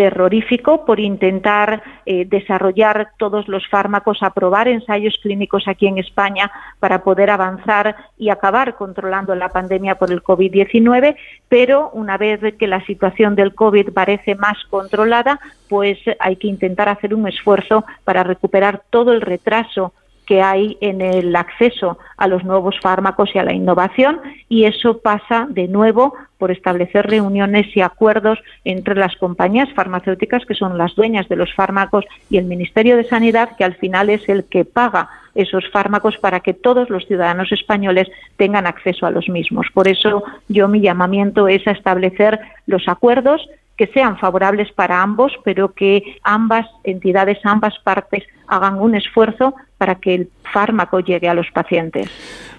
terrorífico 0.02 0.84
por 0.84 1.00
intentar 1.00 1.84
eh, 2.08 2.26
desarrollar 2.26 3.12
todos 3.20 3.48
los 3.48 3.68
fármacos, 3.68 4.24
aprobar 4.24 4.68
ensayos 4.68 5.14
clínicos 5.22 5.68
aquí 5.68 5.86
en 5.86 6.00
España 6.00 6.52
para 6.80 7.04
poder 7.04 7.30
avanzar 7.30 7.96
y 8.18 8.30
acabar 8.30 8.74
controlando 8.78 9.36
la 9.36 9.50
pandemia 9.50 10.00
por 10.00 10.12
el 10.12 10.24
COVID-19, 10.24 11.16
pero 11.48 11.92
una 11.94 12.18
vez 12.18 12.40
que 12.58 12.66
la 12.66 12.84
situación 12.88 13.36
del 13.36 13.54
COVID 13.54 13.94
parece 13.94 14.34
más 14.34 14.58
controlada, 14.72 15.40
pues 15.70 16.00
hay 16.20 16.36
que 16.38 16.48
intentar 16.48 16.90
hacer 16.90 17.14
un 17.14 17.28
esfuerzo 17.28 17.86
para 18.04 18.24
recuperar 18.24 18.82
todo 18.90 19.14
el 19.14 19.22
retraso 19.22 19.94
que 20.26 20.42
hay 20.42 20.78
en 20.82 21.02
el 21.02 21.36
acceso 21.36 21.98
a 22.18 22.28
los 22.28 22.44
nuevos 22.44 22.80
fármacos 22.80 23.30
y 23.34 23.40
a 23.40 23.44
la 23.44 23.54
innovación 23.54 24.22
y 24.50 24.66
eso 24.66 25.00
pasa 25.00 25.48
de 25.50 25.68
nuevo 25.68 26.14
por 26.38 26.52
establecer 26.52 27.08
reuniones 27.08 27.76
y 27.76 27.82
acuerdos 27.82 28.40
entre 28.64 28.96
las 28.96 29.16
compañías 29.16 29.70
farmacéuticas 29.74 30.46
que 30.46 30.56
son 30.56 30.78
las 30.78 30.96
dueñas 30.96 31.28
de 31.28 31.36
los 31.36 31.54
fármacos 31.54 32.06
y 32.30 32.38
el 32.38 32.46
Ministerio 32.46 32.98
de 32.98 33.04
Sanidad 33.04 33.56
que 33.58 33.64
al 33.64 33.76
final 33.76 34.10
es 34.10 34.28
el 34.30 34.46
que 34.46 34.66
paga 34.66 35.10
esos 35.36 35.70
fármacos 35.72 36.18
para 36.18 36.42
que 36.42 36.54
todos 36.54 36.90
los 36.90 37.06
ciudadanos 37.06 37.52
españoles 37.52 38.10
tengan 38.38 38.68
acceso 38.68 39.06
a 39.06 39.12
los 39.12 39.30
mismos. 39.30 39.68
Por 39.74 39.88
eso 39.88 40.24
yo 40.50 40.68
mi 40.68 40.82
llamamiento 40.82 41.48
es 41.48 41.66
a 41.68 41.72
establecer 41.72 42.40
los 42.68 42.88
acuerdos 42.88 43.48
que 43.78 43.88
sean 43.88 44.18
favorables 44.18 44.72
para 44.74 45.02
ambos, 45.02 45.34
pero 45.44 45.74
que 45.74 46.18
ambas 46.24 46.68
entidades, 46.84 47.40
ambas 47.44 47.80
partes 47.80 48.24
hagan 48.48 48.80
un 48.80 48.94
esfuerzo 48.96 49.56
para 49.82 49.96
que 49.96 50.14
el 50.14 50.30
fármaco 50.54 51.00
llegue 51.00 51.28
a 51.28 51.34
los 51.34 51.50
pacientes. 51.50 52.08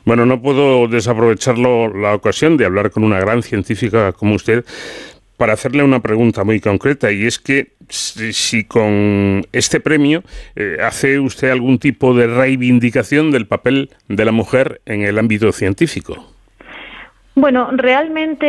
Bueno, 0.05 0.27
no 0.27 0.43
puedo 0.43 0.89
desaprovecharlo 0.89 1.95
la 1.95 2.17
ocasión 2.17 2.57
de 2.57 2.65
hablar 2.65 2.91
con 2.91 3.05
una 3.05 3.21
gran 3.21 3.45
científica 3.45 4.11
como 4.11 4.35
usted 4.35 4.65
para 5.37 5.53
hacerle 5.53 5.85
una 5.85 6.01
pregunta 6.01 6.43
muy 6.43 6.59
concreta 6.59 7.13
y 7.13 7.25
es 7.25 7.39
que 7.39 7.75
si, 7.89 8.65
con 8.65 9.47
este 9.53 9.79
premio 9.79 10.25
eh, 10.57 10.79
hace 10.83 11.21
usted 11.21 11.51
algún 11.51 11.79
tipo 11.79 12.13
de 12.13 12.27
reivindicación 12.27 13.31
del 13.31 13.47
papel 13.47 13.91
de 14.09 14.25
la 14.25 14.33
mujer 14.33 14.81
en 14.85 15.03
el 15.03 15.17
ámbito 15.17 15.53
científico. 15.53 16.32
Bueno, 17.35 17.71
realmente 17.73 18.47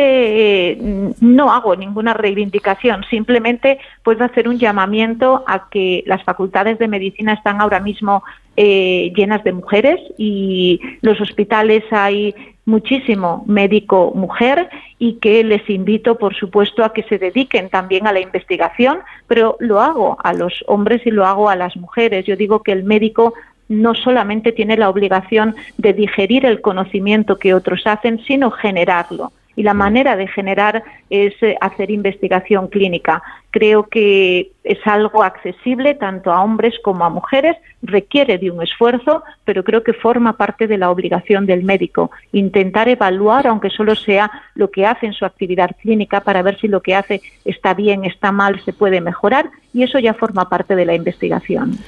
eh, 0.72 0.78
no 1.20 1.52
hago 1.52 1.74
ninguna 1.74 2.12
reivindicación, 2.12 3.02
simplemente 3.08 3.78
puedo 4.02 4.22
hacer 4.24 4.46
un 4.46 4.58
llamamiento 4.58 5.42
a 5.46 5.70
que 5.70 6.04
las 6.06 6.22
facultades 6.22 6.78
de 6.78 6.88
medicina 6.88 7.32
están 7.32 7.62
ahora 7.62 7.80
mismo 7.80 8.22
eh, 8.56 9.10
llenas 9.16 9.42
de 9.42 9.52
mujeres 9.52 9.98
y 10.18 10.80
los 11.00 11.18
hospitales 11.18 11.82
hay 11.92 12.34
muchísimo 12.66 13.42
médico 13.46 14.12
mujer 14.14 14.68
y 14.98 15.14
que 15.14 15.42
les 15.44 15.68
invito, 15.70 16.18
por 16.18 16.34
supuesto, 16.34 16.84
a 16.84 16.92
que 16.92 17.04
se 17.04 17.18
dediquen 17.18 17.70
también 17.70 18.06
a 18.06 18.12
la 18.12 18.20
investigación, 18.20 18.98
pero 19.26 19.56
lo 19.60 19.80
hago 19.80 20.18
a 20.22 20.34
los 20.34 20.62
hombres 20.66 21.06
y 21.06 21.10
lo 21.10 21.24
hago 21.24 21.48
a 21.48 21.56
las 21.56 21.76
mujeres. 21.76 22.26
Yo 22.26 22.36
digo 22.36 22.62
que 22.62 22.72
el 22.72 22.84
médico 22.84 23.34
no 23.68 23.94
solamente 23.94 24.52
tiene 24.52 24.76
la 24.76 24.88
obligación 24.88 25.54
de 25.78 25.92
digerir 25.92 26.46
el 26.46 26.60
conocimiento 26.60 27.38
que 27.38 27.54
otros 27.54 27.86
hacen, 27.86 28.20
sino 28.26 28.50
generarlo. 28.50 29.32
Y 29.56 29.62
la 29.62 29.74
manera 29.74 30.16
de 30.16 30.26
generar 30.26 30.82
es 31.10 31.34
eh, 31.42 31.56
hacer 31.60 31.90
investigación 31.90 32.68
clínica. 32.68 33.22
Creo 33.50 33.84
que 33.84 34.50
es 34.64 34.78
algo 34.84 35.22
accesible 35.22 35.94
tanto 35.94 36.32
a 36.32 36.42
hombres 36.42 36.74
como 36.82 37.04
a 37.04 37.10
mujeres, 37.10 37.56
requiere 37.82 38.38
de 38.38 38.50
un 38.50 38.62
esfuerzo, 38.62 39.22
pero 39.44 39.62
creo 39.62 39.84
que 39.84 39.92
forma 39.92 40.36
parte 40.36 40.66
de 40.66 40.78
la 40.78 40.90
obligación 40.90 41.46
del 41.46 41.62
médico. 41.62 42.10
Intentar 42.32 42.88
evaluar, 42.88 43.46
aunque 43.46 43.70
solo 43.70 43.94
sea 43.94 44.30
lo 44.54 44.70
que 44.70 44.86
hace 44.86 45.06
en 45.06 45.12
su 45.12 45.24
actividad 45.24 45.70
clínica, 45.80 46.20
para 46.20 46.42
ver 46.42 46.58
si 46.58 46.66
lo 46.66 46.80
que 46.80 46.94
hace 46.94 47.20
está 47.44 47.74
bien, 47.74 48.04
está 48.04 48.32
mal, 48.32 48.60
se 48.64 48.72
puede 48.72 49.00
mejorar, 49.00 49.50
y 49.72 49.82
eso 49.82 49.98
ya 49.98 50.14
forma 50.14 50.48
parte 50.48 50.74
de 50.74 50.86
la 50.86 50.94
investigación. 50.94 51.78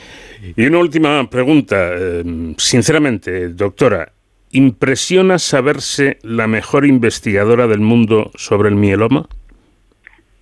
Y 0.56 0.66
una 0.66 0.78
última 0.78 1.28
pregunta, 1.28 1.76
eh, 1.94 2.54
sinceramente, 2.58 3.48
doctora, 3.48 4.12
¿impresiona 4.50 5.38
saberse 5.38 6.18
la 6.22 6.46
mejor 6.46 6.86
investigadora 6.86 7.66
del 7.66 7.80
mundo 7.80 8.30
sobre 8.34 8.68
el 8.68 8.76
mieloma? 8.76 9.26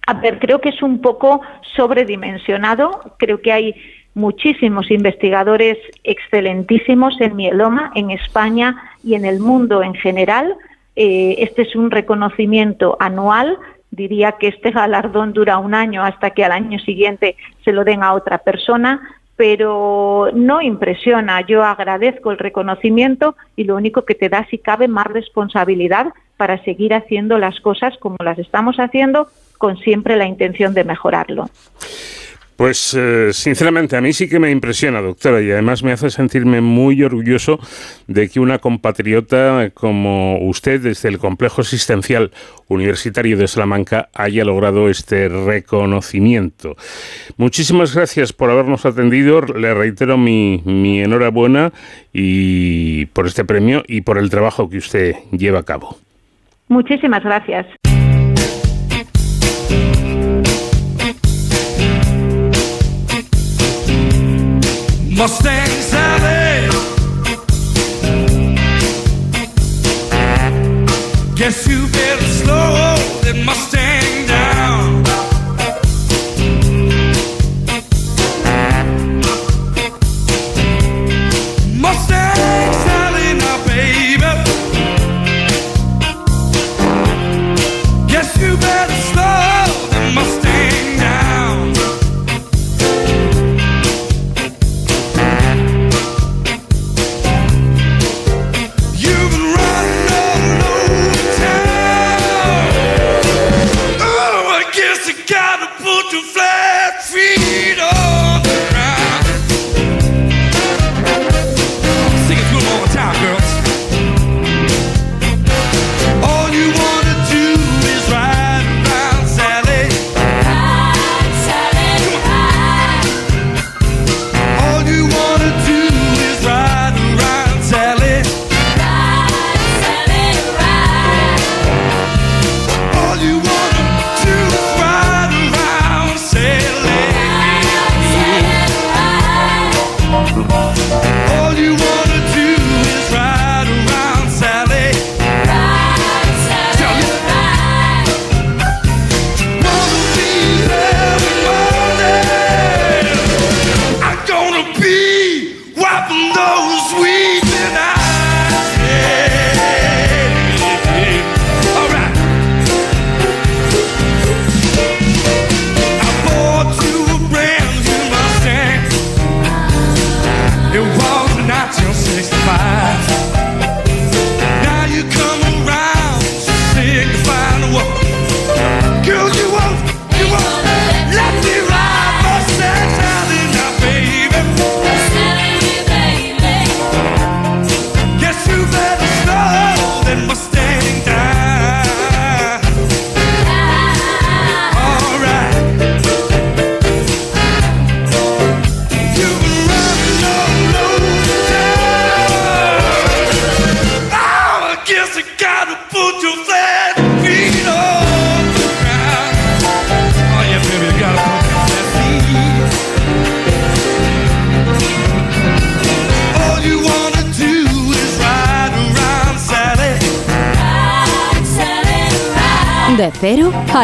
A 0.06 0.14
ver, 0.14 0.38
creo 0.38 0.60
que 0.60 0.68
es 0.68 0.82
un 0.82 1.00
poco 1.00 1.40
sobredimensionado. 1.74 3.14
Creo 3.18 3.40
que 3.40 3.52
hay 3.52 3.74
muchísimos 4.14 4.90
investigadores 4.90 5.78
excelentísimos 6.04 7.20
en 7.20 7.36
mieloma 7.36 7.90
en 7.94 8.10
España 8.10 8.76
y 9.02 9.14
en 9.14 9.24
el 9.24 9.40
mundo 9.40 9.82
en 9.82 9.94
general. 9.94 10.54
Eh, 10.96 11.36
este 11.38 11.62
es 11.62 11.74
un 11.74 11.90
reconocimiento 11.90 12.96
anual. 13.00 13.58
Diría 13.90 14.32
que 14.32 14.48
este 14.48 14.70
galardón 14.70 15.32
dura 15.32 15.58
un 15.58 15.74
año 15.74 16.04
hasta 16.04 16.30
que 16.30 16.44
al 16.44 16.52
año 16.52 16.78
siguiente 16.80 17.36
se 17.64 17.72
lo 17.72 17.84
den 17.84 18.02
a 18.02 18.12
otra 18.12 18.38
persona 18.38 19.00
pero 19.36 20.30
no 20.32 20.62
impresiona. 20.62 21.40
Yo 21.46 21.62
agradezco 21.64 22.30
el 22.30 22.38
reconocimiento 22.38 23.36
y 23.56 23.64
lo 23.64 23.76
único 23.76 24.04
que 24.04 24.14
te 24.14 24.28
da, 24.28 24.46
si 24.50 24.58
cabe, 24.58 24.88
más 24.88 25.06
responsabilidad 25.06 26.12
para 26.36 26.62
seguir 26.64 26.94
haciendo 26.94 27.38
las 27.38 27.60
cosas 27.60 27.96
como 27.98 28.16
las 28.22 28.38
estamos 28.38 28.76
haciendo, 28.76 29.28
con 29.58 29.76
siempre 29.78 30.16
la 30.16 30.26
intención 30.26 30.74
de 30.74 30.84
mejorarlo. 30.84 31.46
Pues 32.56 32.94
eh, 32.94 33.30
sinceramente 33.32 33.96
a 33.96 34.00
mí 34.00 34.12
sí 34.12 34.28
que 34.28 34.38
me 34.38 34.50
impresiona, 34.50 35.00
doctora, 35.00 35.40
y 35.42 35.50
además 35.50 35.82
me 35.82 35.92
hace 35.92 36.10
sentirme 36.10 36.60
muy 36.60 37.02
orgulloso 37.02 37.58
de 38.06 38.28
que 38.28 38.38
una 38.38 38.58
compatriota 38.58 39.70
como 39.74 40.38
usted 40.38 40.80
desde 40.80 41.08
el 41.08 41.18
Complejo 41.18 41.62
Asistencial 41.62 42.30
Universitario 42.68 43.36
de 43.36 43.48
Salamanca 43.48 44.08
haya 44.14 44.44
logrado 44.44 44.88
este 44.88 45.28
reconocimiento. 45.28 46.76
Muchísimas 47.36 47.94
gracias 47.94 48.32
por 48.32 48.50
habernos 48.50 48.86
atendido, 48.86 49.40
le 49.40 49.74
reitero 49.74 50.16
mi, 50.16 50.62
mi 50.64 51.00
enhorabuena 51.00 51.72
y 52.12 53.06
por 53.06 53.26
este 53.26 53.44
premio 53.44 53.82
y 53.88 54.02
por 54.02 54.18
el 54.18 54.30
trabajo 54.30 54.70
que 54.70 54.78
usted 54.78 55.16
lleva 55.32 55.60
a 55.60 55.64
cabo. 55.64 55.98
Muchísimas 56.68 57.22
gracias. 57.22 57.66
Mustang 65.16 65.68
Sally. 65.80 66.68
Guess 71.36 71.68
you 71.68 71.86
better 71.86 72.24
slow 72.24 72.96
that 73.22 73.42
Mustang 73.46 74.03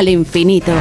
al 0.00 0.08
infinito. 0.08 0.72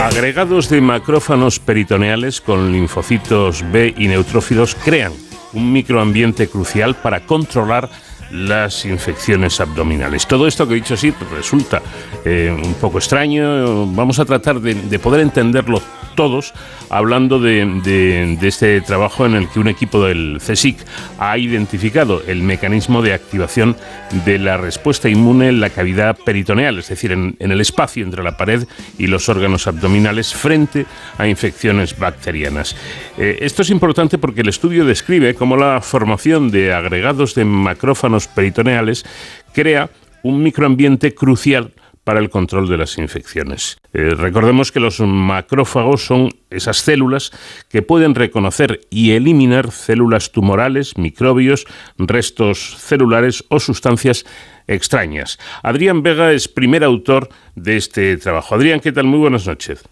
Agregados 0.00 0.70
de 0.70 0.80
macrófanos 0.80 1.58
peritoneales 1.58 2.40
con 2.40 2.72
linfocitos 2.72 3.62
B 3.70 3.94
y 3.98 4.08
neutrófilos 4.08 4.74
crean 4.74 5.12
un 5.52 5.70
microambiente 5.70 6.48
crucial 6.48 6.94
para 6.94 7.26
controlar 7.26 7.90
las 8.30 8.86
infecciones 8.86 9.60
abdominales. 9.60 10.26
Todo 10.26 10.46
esto 10.46 10.66
que 10.66 10.74
he 10.74 10.76
dicho 10.76 10.94
así 10.94 11.12
resulta 11.30 11.82
eh, 12.24 12.50
un 12.50 12.74
poco 12.74 12.96
extraño. 12.96 13.86
Vamos 13.92 14.18
a 14.18 14.24
tratar 14.24 14.60
de, 14.60 14.98
poder 14.98 15.20
entenderlo 15.20 15.82
todos 16.14 16.52
hablando 16.88 17.38
de, 17.38 18.38
este 18.42 18.80
trabajo 18.80 19.26
en 19.26 19.34
el 19.34 19.48
que 19.48 19.60
un 19.60 19.68
equipo 19.68 20.04
del 20.04 20.38
CSIC 20.38 20.78
ha 21.18 21.38
identificado 21.38 22.22
el 22.26 22.42
mecanismo 22.42 23.02
de 23.02 23.14
activación 23.14 23.76
de 24.24 24.38
la 24.38 24.56
respuesta 24.56 25.08
inmune 25.08 25.48
en 25.48 25.60
la 25.60 25.70
cavidad 25.70 26.16
peritoneal, 26.16 26.78
es 26.78 26.88
decir, 26.88 27.12
en, 27.12 27.36
el 27.38 27.60
espacio 27.60 28.04
entre 28.04 28.22
la 28.22 28.36
pared 28.36 28.66
y 28.98 29.06
los 29.06 29.28
órganos 29.28 29.66
abdominales 29.66 30.34
frente 30.34 30.86
a 31.18 31.26
infecciones 31.26 31.98
bacterianas. 31.98 32.76
Eh, 33.18 33.38
esto 33.40 33.62
es 33.62 33.70
importante 33.70 34.18
porque 34.18 34.40
el 34.40 34.48
estudio 34.48 34.84
describe 34.84 35.34
cómo 35.34 35.56
la 35.56 35.80
formación 35.80 36.50
de 36.50 36.72
agregados 36.72 37.34
de 37.34 37.44
macrófanos 37.44 38.28
peritoneales, 38.28 39.04
crea 39.52 39.90
un 40.22 40.42
microambiente 40.42 41.14
crucial 41.14 41.72
para 42.04 42.20
el 42.20 42.30
control 42.30 42.68
de 42.68 42.78
las 42.78 42.98
infecciones. 42.98 43.78
Eh, 43.92 44.14
recordemos 44.16 44.72
que 44.72 44.80
los 44.80 45.00
macrófagos 45.00 46.04
son 46.04 46.30
esas 46.50 46.78
células 46.78 47.30
que 47.68 47.82
pueden 47.82 48.14
reconocer 48.14 48.80
y 48.90 49.12
eliminar 49.12 49.70
células 49.70 50.32
tumorales, 50.32 50.96
microbios, 50.96 51.66
restos 51.98 52.76
celulares 52.78 53.44
o 53.48 53.60
sustancias 53.60 54.24
extrañas. 54.66 55.38
Adrián 55.62 56.02
Vega 56.02 56.32
es 56.32 56.48
primer 56.48 56.84
autor 56.84 57.28
de 57.54 57.76
este 57.76 58.16
trabajo. 58.16 58.54
Adrián, 58.54 58.80
¿qué 58.80 58.92
tal? 58.92 59.04
Muy 59.04 59.18
buenas 59.18 59.46
noches. 59.46 59.82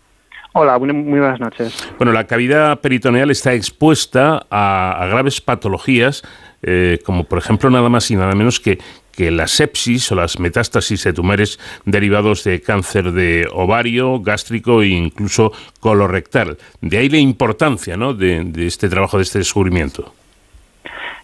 Hola, 0.54 0.78
muy 0.78 1.20
buenas 1.20 1.38
noches. 1.38 1.76
Bueno, 1.98 2.12
la 2.12 2.26
cavidad 2.26 2.80
peritoneal 2.80 3.30
está 3.30 3.52
expuesta 3.52 4.46
a 4.50 5.06
graves 5.08 5.40
patologías 5.40 6.24
eh, 6.62 6.98
como 7.04 7.22
por 7.22 7.38
ejemplo 7.38 7.70
nada 7.70 7.88
más 7.88 8.10
y 8.10 8.16
nada 8.16 8.34
menos 8.34 8.58
que, 8.58 8.78
que 9.18 9.32
la 9.32 9.48
sepsis 9.48 10.12
o 10.12 10.14
las 10.14 10.38
metástasis 10.38 11.02
de 11.02 11.12
tumores 11.12 11.58
derivados 11.84 12.44
de 12.44 12.62
cáncer 12.62 13.10
de 13.10 13.48
ovario, 13.52 14.20
gástrico 14.20 14.80
e 14.80 14.90
incluso 14.90 15.50
colorectal. 15.80 16.56
De 16.80 16.98
ahí 16.98 17.08
la 17.08 17.18
importancia 17.18 17.96
¿no? 17.96 18.14
de, 18.14 18.48
este 18.64 18.88
trabajo, 18.88 19.16
de 19.16 19.24
este 19.24 19.40
descubrimiento. 19.40 20.14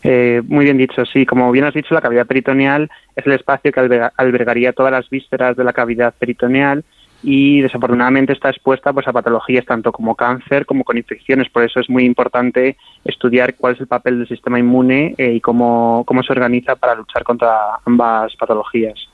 Eh, 0.03 0.43
muy 0.49 0.65
bien 0.65 0.77
dicho, 0.77 1.07
sí. 1.07 1.25
Como 1.25 1.53
bien 1.53 1.67
has 1.67 1.75
dicho, 1.75 1.95
la 1.95 2.01
cavidad 2.01 2.27
peritoneal 2.27 2.91
es 3.15 3.25
el 3.27 3.33
espacio 3.35 3.71
que 3.71 4.11
albergaría 4.17 4.73
todas 4.73 4.91
las 4.91 5.09
vísceras 5.09 5.57
de 5.57 5.63
la 5.63 5.73
cavidad 5.73 6.13
peritoneal 6.19 6.85
y 7.25 7.63
desafortunadamente 7.63 8.35
está 8.35 8.51
expuesta 8.51 8.93
pues, 8.93 9.09
a 9.09 9.13
patologías 9.13 9.65
tanto 9.65 9.91
como 9.93 10.15
cáncer 10.15 10.67
como 10.67 10.85
con 10.85 10.99
infecciones. 10.99 11.49
Por 11.49 11.65
eso 11.65 11.81
es 11.81 11.89
muy 11.89 12.05
importante 12.05 12.77
estudiar 13.05 13.55
cuál 13.55 13.75
es 13.75 13.81
el 13.81 13.87
papel 13.87 14.19
del 14.19 14.29
sistema 14.29 14.59
inmune 14.59 15.15
eh, 15.17 15.33
y 15.33 15.41
cómo, 15.41 16.05
cómo 16.07 16.23
se 16.23 16.33
organiza 16.33 16.77
para 16.77 16.95
luchar 16.95 17.25
contra 17.25 17.79
ambas 17.87 18.37
patologías. 18.37 19.09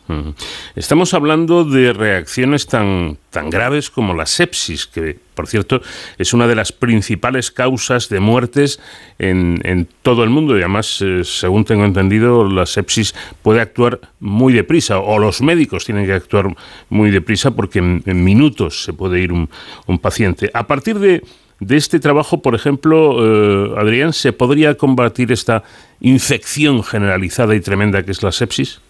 Estamos 0.75 1.15
hablando 1.15 1.65
de 1.65 1.93
reacciones 1.93 2.67
tan, 2.67 3.19
tan 3.31 3.51
graves 3.51 3.91
como 3.91 4.15
la 4.15 4.27
sepsis, 4.27 4.87
que 4.87 5.19
por 5.35 5.47
cierto 5.47 5.81
es 6.19 6.33
una 6.35 6.47
de 6.47 6.55
las 6.55 6.73
principales 6.73 7.51
causas 7.51 8.09
de 8.09 8.21
muertes 8.21 8.81
en, 9.19 9.89
todo 10.03 10.25
el 10.25 10.31
mundo 10.31 10.57
y 10.57 10.61
además, 10.61 11.01
eh, 11.03 11.23
según 11.25 11.65
tengo 11.65 11.85
entendido, 11.85 12.49
la 12.49 12.67
sepsis 12.67 13.15
puede 13.43 13.61
actuar 13.61 14.01
muy 14.19 14.53
deprisa 14.53 14.99
o 14.99 15.19
los 15.19 15.41
médicos 15.41 15.85
tienen 15.85 16.07
que 16.07 16.13
actuar 16.13 16.55
muy 16.89 17.11
deprisa 17.11 17.53
porque 17.53 17.79
en, 17.79 18.25
minutos 18.25 18.85
se 18.85 18.93
puede 18.93 19.21
ir 19.21 19.33
un, 19.33 19.49
un 19.87 19.99
paciente. 19.99 20.51
A 20.55 20.67
partir 20.67 20.99
de, 20.99 21.23
de 21.61 21.77
este 21.77 22.01
trabajo, 22.01 22.43
por 22.43 22.55
ejemplo, 22.55 23.19
eh, 23.21 23.75
Adrián, 23.79 24.13
¿se 24.13 24.33
podría 24.33 24.77
combatir 24.77 25.31
esta 25.31 25.63
infección 26.01 26.83
generalizada 26.83 27.55
y 27.55 27.61
tremenda 27.61 28.03
que 28.03 28.11
es 28.11 28.23
la 28.23 28.33
sepsis? 28.33 28.81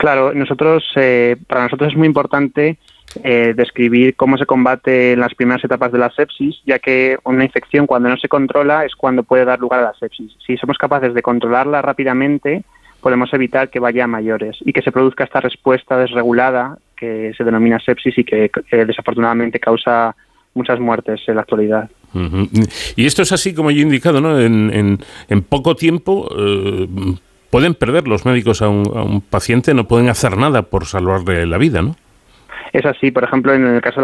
Claro, 0.00 0.32
nosotros, 0.32 0.82
eh, 0.96 1.36
para 1.46 1.64
nosotros 1.64 1.92
es 1.92 1.98
muy 1.98 2.06
importante 2.06 2.78
eh, 3.22 3.52
describir 3.54 4.16
cómo 4.16 4.38
se 4.38 4.46
combate 4.46 5.12
en 5.12 5.20
las 5.20 5.34
primeras 5.34 5.62
etapas 5.62 5.92
de 5.92 5.98
la 5.98 6.10
sepsis, 6.10 6.56
ya 6.64 6.78
que 6.78 7.18
una 7.24 7.44
infección 7.44 7.86
cuando 7.86 8.08
no 8.08 8.16
se 8.16 8.26
controla 8.26 8.86
es 8.86 8.94
cuando 8.94 9.24
puede 9.24 9.44
dar 9.44 9.60
lugar 9.60 9.80
a 9.80 9.82
la 9.82 9.94
sepsis. 10.00 10.32
Si 10.46 10.56
somos 10.56 10.78
capaces 10.78 11.12
de 11.12 11.20
controlarla 11.20 11.82
rápidamente, 11.82 12.64
podemos 13.02 13.30
evitar 13.34 13.68
que 13.68 13.78
vaya 13.78 14.04
a 14.04 14.06
mayores 14.06 14.56
y 14.64 14.72
que 14.72 14.80
se 14.80 14.90
produzca 14.90 15.24
esta 15.24 15.40
respuesta 15.40 15.98
desregulada 15.98 16.78
que 16.96 17.34
se 17.36 17.44
denomina 17.44 17.78
sepsis 17.78 18.16
y 18.16 18.24
que 18.24 18.50
desafortunadamente 18.70 19.60
causa 19.60 20.16
muchas 20.54 20.80
muertes 20.80 21.20
en 21.26 21.34
la 21.34 21.42
actualidad. 21.42 21.90
Y 22.96 23.04
esto 23.04 23.20
es 23.20 23.32
así 23.32 23.52
como 23.52 23.70
yo 23.70 23.80
he 23.80 23.82
indicado, 23.82 24.22
¿no? 24.22 24.40
En, 24.40 24.98
en, 25.28 25.42
poco 25.42 25.76
tiempo 25.76 26.26
eh, 26.36 26.88
pueden 27.50 27.74
perder 27.74 28.06
los 28.08 28.24
médicos 28.24 28.62
a 28.62 28.68
un, 28.68 29.22
paciente, 29.28 29.74
no 29.74 29.86
pueden 29.86 30.08
hacer 30.08 30.36
nada 30.36 30.62
por 30.62 30.86
salvarle 30.86 31.46
la 31.46 31.58
vida, 31.58 31.82
¿no? 31.82 31.96
Es 32.72 32.86
así, 32.86 33.10
por 33.10 33.24
ejemplo, 33.24 33.52
en 33.52 33.66
el 33.66 33.80
caso 33.80 33.96
de 33.96 34.02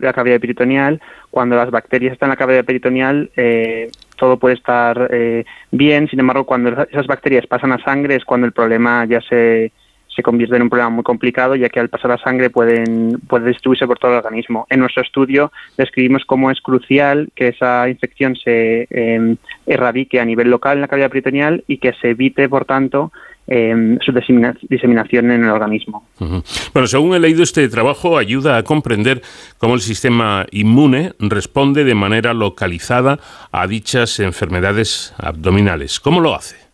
la 0.00 0.12
cavidad, 0.12 0.40
peritoneal, 0.40 1.00
cuando 1.30 1.54
las 1.54 1.70
bacterias 1.70 2.12
están 2.12 2.26
en 2.26 2.30
la 2.30 2.36
cavidad 2.36 2.64
peritoneal, 2.64 3.30
eh, 3.36 3.88
todo 4.16 4.36
puede 4.36 4.56
estar 4.56 5.08
eh, 5.12 5.44
bien, 5.70 6.08
sin 6.08 6.18
embargo, 6.18 6.44
cuando 6.44 6.70
esas 6.90 7.06
bacterias 7.06 7.46
pasan 7.46 7.70
a 7.70 7.82
sangre 7.84 8.16
es 8.16 8.24
cuando 8.24 8.48
el 8.48 8.52
problema 8.52 9.04
ya 9.04 9.20
se, 9.20 9.70
se 10.14 10.22
convierte 10.22 10.56
en 10.56 10.62
un 10.62 10.70
problema 10.70 10.90
muy 10.90 11.04
complicado, 11.04 11.54
ya 11.54 11.68
que 11.68 11.80
al 11.80 11.88
pasar 11.88 12.10
la 12.10 12.18
sangre 12.18 12.50
pueden, 12.50 13.20
puede 13.28 13.48
distribuirse 13.48 13.86
por 13.86 13.98
todo 13.98 14.12
el 14.12 14.18
organismo. 14.18 14.66
En 14.68 14.80
nuestro 14.80 15.02
estudio 15.02 15.52
describimos 15.76 16.24
cómo 16.24 16.50
es 16.50 16.60
crucial 16.60 17.28
que 17.34 17.48
esa 17.48 17.88
infección 17.88 18.36
se 18.36 18.86
em, 18.90 19.36
erradique 19.66 20.20
a 20.20 20.24
nivel 20.24 20.50
local 20.50 20.76
en 20.76 20.82
la 20.82 20.88
cavidad 20.88 21.10
peritoneal 21.10 21.64
y 21.66 21.78
que 21.78 21.92
se 22.00 22.10
evite, 22.10 22.48
por 22.48 22.64
tanto, 22.64 23.12
em, 23.46 23.98
su 24.00 24.12
diseminación 24.12 25.30
en 25.30 25.44
el 25.44 25.50
organismo. 25.50 26.06
Bueno, 26.18 26.86
según 26.86 27.14
he 27.14 27.20
leído, 27.20 27.42
este 27.42 27.68
trabajo 27.68 28.18
ayuda 28.18 28.56
a 28.56 28.62
comprender 28.62 29.22
cómo 29.58 29.74
el 29.74 29.80
sistema 29.80 30.46
inmune 30.50 31.12
responde 31.18 31.84
de 31.84 31.94
manera 31.94 32.34
localizada 32.34 33.18
a 33.52 33.66
dichas 33.66 34.20
enfermedades 34.20 35.14
abdominales. 35.18 36.00
¿Cómo 36.00 36.20
lo 36.20 36.34
hace? 36.34 36.70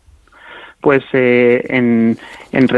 pues 0.87 1.03
eh, 1.13 1.65
en, 1.69 2.17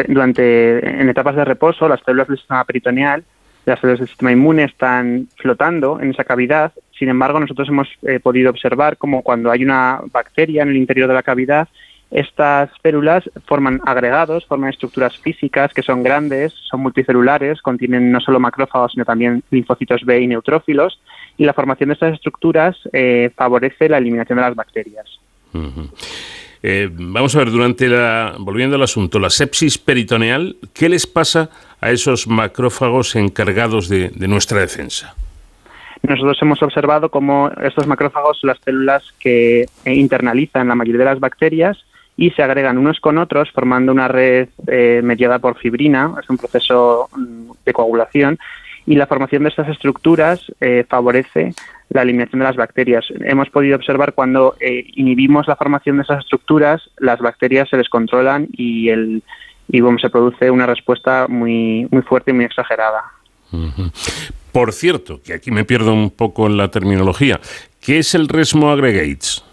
durante 0.08 0.80
en 1.02 1.10
etapas 1.10 1.36
de 1.36 1.46
reposo 1.46 1.88
las 1.88 2.02
células 2.04 2.28
del 2.28 2.38
sistema 2.38 2.64
peritoneal, 2.64 3.24
las 3.70 3.80
células 3.80 4.00
del 4.00 4.08
sistema 4.08 4.32
inmune 4.32 4.64
están 4.64 5.28
flotando 5.38 6.00
en 6.02 6.12
esa 6.12 6.24
cavidad. 6.24 6.74
Sin 6.98 7.10
embargo, 7.10 7.40
nosotros 7.40 7.70
hemos 7.70 7.88
eh, 8.02 8.20
podido 8.20 8.50
observar 8.50 8.98
como 8.98 9.22
cuando 9.22 9.52
hay 9.52 9.64
una 9.64 10.02
bacteria 10.12 10.64
en 10.64 10.70
el 10.70 10.78
interior 10.78 11.08
de 11.08 11.14
la 11.14 11.24
cavidad, 11.24 11.68
estas 12.12 12.72
células 12.82 13.30
forman 13.46 13.82
agregados, 13.86 14.46
forman 14.48 14.72
estructuras 14.72 15.18
físicas 15.20 15.74
que 15.74 15.84
son 15.84 16.02
grandes, 16.02 16.54
son 16.70 16.82
multicelulares, 16.82 17.62
contienen 17.62 18.12
no 18.12 18.20
solo 18.20 18.40
macrófagos, 18.40 18.94
sino 18.94 19.06
también 19.06 19.44
linfocitos 19.52 20.04
B 20.04 20.22
y 20.22 20.28
neutrófilos, 20.28 21.00
y 21.38 21.46
la 21.46 21.54
formación 21.54 21.90
de 21.90 21.94
estas 21.94 22.16
estructuras 22.16 22.76
eh, 22.94 23.30
favorece 23.36 23.88
la 23.88 24.00
eliminación 24.00 24.38
de 24.38 24.42
las 24.42 24.56
bacterias. 24.56 25.20
Eh, 26.62 26.90
vamos 26.92 27.36
a 27.36 27.40
ver, 27.40 27.52
durante 27.52 27.88
la, 27.88 28.36
volviendo 28.38 28.76
al 28.76 28.84
asunto, 28.84 29.20
la 29.20 29.30
sepsis 29.30 29.78
peritoneal, 29.78 30.58
¿qué 30.74 30.90
les 30.90 31.08
pasa 31.08 31.50
a 31.80 31.92
esos 31.92 32.28
macrófagos 32.28 33.16
encargados 33.16 33.88
de, 33.88 34.12
nuestra 34.28 34.60
defensa? 34.60 35.16
Nosotros 36.02 36.38
hemos 36.42 36.62
observado 36.62 37.10
cómo 37.10 37.50
estos 37.62 37.88
macrófagos 37.88 38.40
son 38.40 38.50
las 38.50 38.60
células 38.60 39.04
que 39.20 39.66
internalizan 39.86 40.68
la 40.68 40.76
mayoría 40.76 41.00
de 41.00 41.06
las 41.06 41.20
bacterias 41.20 41.78
y 42.18 42.32
se 42.32 42.44
agregan 42.44 42.78
unos 42.78 43.00
con 43.00 43.18
otros 43.18 43.50
formando 43.52 43.94
una 43.94 44.10
red 44.10 44.50
eh, 44.68 45.02
mediada 45.04 45.40
por 45.40 45.58
fibrina, 45.58 46.14
es 46.22 46.30
un 46.30 46.38
proceso 46.38 47.10
mm, 47.16 47.52
de 47.66 47.74
coagulación, 47.74 48.38
y 48.86 48.96
la 48.96 49.08
formación 49.08 49.44
de 49.44 49.50
estas 49.50 49.70
estructuras 49.70 50.52
eh, 50.60 50.84
favorece 50.88 51.54
la 51.90 52.04
eliminación 52.04 52.40
de 52.40 52.46
las 52.46 52.56
bacterias. 52.56 53.06
Hemos 53.22 53.50
podido 53.50 53.76
observar 53.76 54.14
cuando 54.14 54.56
eh, 54.60 54.86
inhibimos 54.96 55.48
la 55.48 55.56
formación 55.56 55.98
de 55.98 56.04
esas 56.04 56.20
estructuras, 56.20 56.82
las 56.98 57.20
bacterias 57.20 57.70
se 57.70 57.78
descontrolan 57.78 58.48
y, 58.52 58.90
el, 58.90 59.24
y 59.68 59.82
se 60.00 60.10
produce 60.10 60.52
una 60.52 60.66
respuesta 60.66 61.28
muy, 61.28 61.88
muy 61.92 62.02
fuerte 62.04 62.32
y 62.32 62.36
muy 62.36 62.46
exagerada. 62.46 63.04
Por 64.52 64.74
cierto, 64.74 65.22
que 65.24 65.34
aquí 65.34 65.52
me 65.52 65.66
pierdo 65.66 65.94
un 65.94 66.12
poco 66.12 66.48
en 66.48 66.58
la 66.58 66.70
terminología, 66.70 67.40
¿qué 67.82 68.00
es 68.00 68.14
el 68.14 68.28
resmo 68.28 68.70
aggregates? 68.72 69.44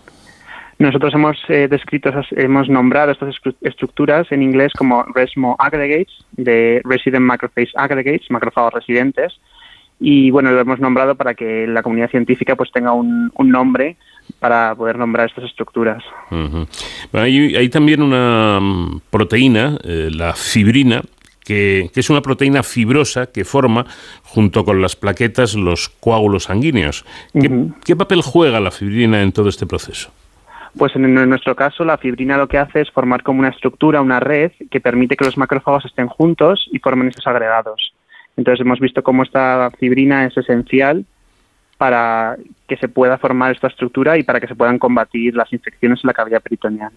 Nosotros 0.78 1.14
hemos 1.14 1.38
eh, 1.48 1.68
descrito, 1.68 2.10
hemos 2.32 2.68
nombrado 2.68 3.10
estas 3.12 3.34
estructuras 3.62 4.30
en 4.30 4.42
inglés 4.42 4.72
como 4.76 5.04
RESMO 5.04 5.56
aggregates, 5.58 6.12
de 6.32 6.82
Resident 6.84 7.22
Macrophage 7.22 7.70
Aggregates, 7.74 8.30
macrófagos 8.30 8.74
residentes, 8.74 9.32
y 9.98 10.30
bueno, 10.30 10.50
lo 10.50 10.60
hemos 10.60 10.78
nombrado 10.78 11.14
para 11.14 11.34
que 11.34 11.66
la 11.66 11.82
comunidad 11.82 12.10
científica 12.10 12.54
pues 12.54 12.70
tenga 12.70 12.92
un, 12.92 13.30
nombre 13.38 13.96
para 14.38 14.74
poder 14.74 14.98
nombrar 14.98 15.28
estas 15.28 15.44
estructuras. 15.44 16.02
hay, 17.12 17.68
también 17.70 18.02
una 18.02 18.60
mm, 18.60 19.00
proteína, 19.10 19.78
eh, 19.84 20.10
la 20.12 20.34
fibrina, 20.34 21.02
que, 21.44 21.90
es 21.94 22.10
una 22.10 22.20
proteína 22.20 22.62
fibrosa 22.62 23.26
que 23.26 23.44
forma, 23.44 23.86
junto 24.24 24.64
con 24.64 24.82
las 24.82 24.96
plaquetas, 24.96 25.54
los 25.54 25.88
coágulos 25.88 26.44
sanguíneos. 26.44 27.04
¿Qué 27.84 27.96
papel 27.96 28.20
juega 28.20 28.60
la 28.60 28.70
fibrina 28.70 29.22
en 29.22 29.32
todo 29.32 29.48
este 29.48 29.66
proceso? 29.66 30.10
Pues 30.76 30.94
en, 30.94 31.14
nuestro 31.14 31.56
caso 31.56 31.84
la 31.84 31.96
fibrina 31.96 32.36
lo 32.36 32.48
que 32.48 32.58
hace 32.58 32.82
es 32.82 32.90
formar 32.90 33.22
como 33.22 33.40
una 33.40 33.48
estructura, 33.48 34.02
una 34.02 34.20
red 34.20 34.52
que 34.70 34.80
permite 34.80 35.16
que 35.16 35.24
los 35.24 35.38
macrófagos 35.38 35.86
estén 35.86 36.06
juntos 36.06 36.68
y 36.70 36.80
formen 36.80 37.08
esos 37.08 37.26
agregados. 37.26 37.94
Entonces 38.36 38.64
hemos 38.64 38.80
visto 38.80 39.02
cómo 39.02 39.22
esta 39.22 39.70
fibrina 39.78 40.26
es 40.26 40.36
esencial 40.36 41.04
para 41.78 42.36
que 42.68 42.76
se 42.76 42.88
pueda 42.88 43.18
formar 43.18 43.52
esta 43.54 43.68
estructura 43.68 44.18
y 44.18 44.22
para 44.22 44.40
que 44.40 44.46
se 44.46 44.54
puedan 44.54 44.78
combatir 44.78 45.34
las 45.34 45.52
infecciones 45.52 46.00
en 46.02 46.08
la 46.08 46.14
cavidad 46.14 46.42
peritoneal. 46.42 46.92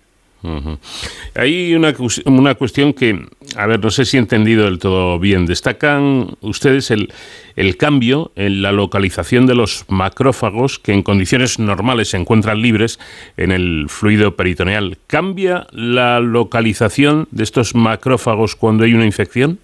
Hay 1.36 1.76
una, 1.76 1.94
una, 2.26 2.56
cuestión 2.56 2.94
que, 2.94 3.28
a 3.58 3.66
ver, 3.68 3.84
no 3.84 3.92
sé 3.92 4.06
si 4.06 4.16
he 4.16 4.22
entendido 4.22 4.64
del 4.64 4.80
todo 4.80 5.20
bien. 5.20 5.46
Destacan 5.46 6.38
ustedes 6.40 6.92
el, 6.92 7.12
el, 7.58 7.76
cambio 7.76 8.32
en 8.36 8.62
la 8.62 8.72
localización 8.72 9.48
de 9.48 9.56
los 9.56 9.84
macrófagos 9.90 10.80
que 10.80 10.94
en 10.94 11.04
condiciones 11.04 11.60
normales 11.60 12.12
se 12.12 12.18
encuentran 12.18 12.62
libres 12.62 13.00
en 13.36 13.52
el 13.52 13.88
fluido 13.90 14.38
peritoneal. 14.38 14.98
¿Cambia 15.08 15.68
la 15.72 16.22
localización 16.22 17.28
de 17.32 17.44
estos 17.44 17.76
macrófagos 17.76 18.56
cuando 18.56 18.86
hay 18.86 18.94
una 18.94 19.06
infección? 19.06 19.60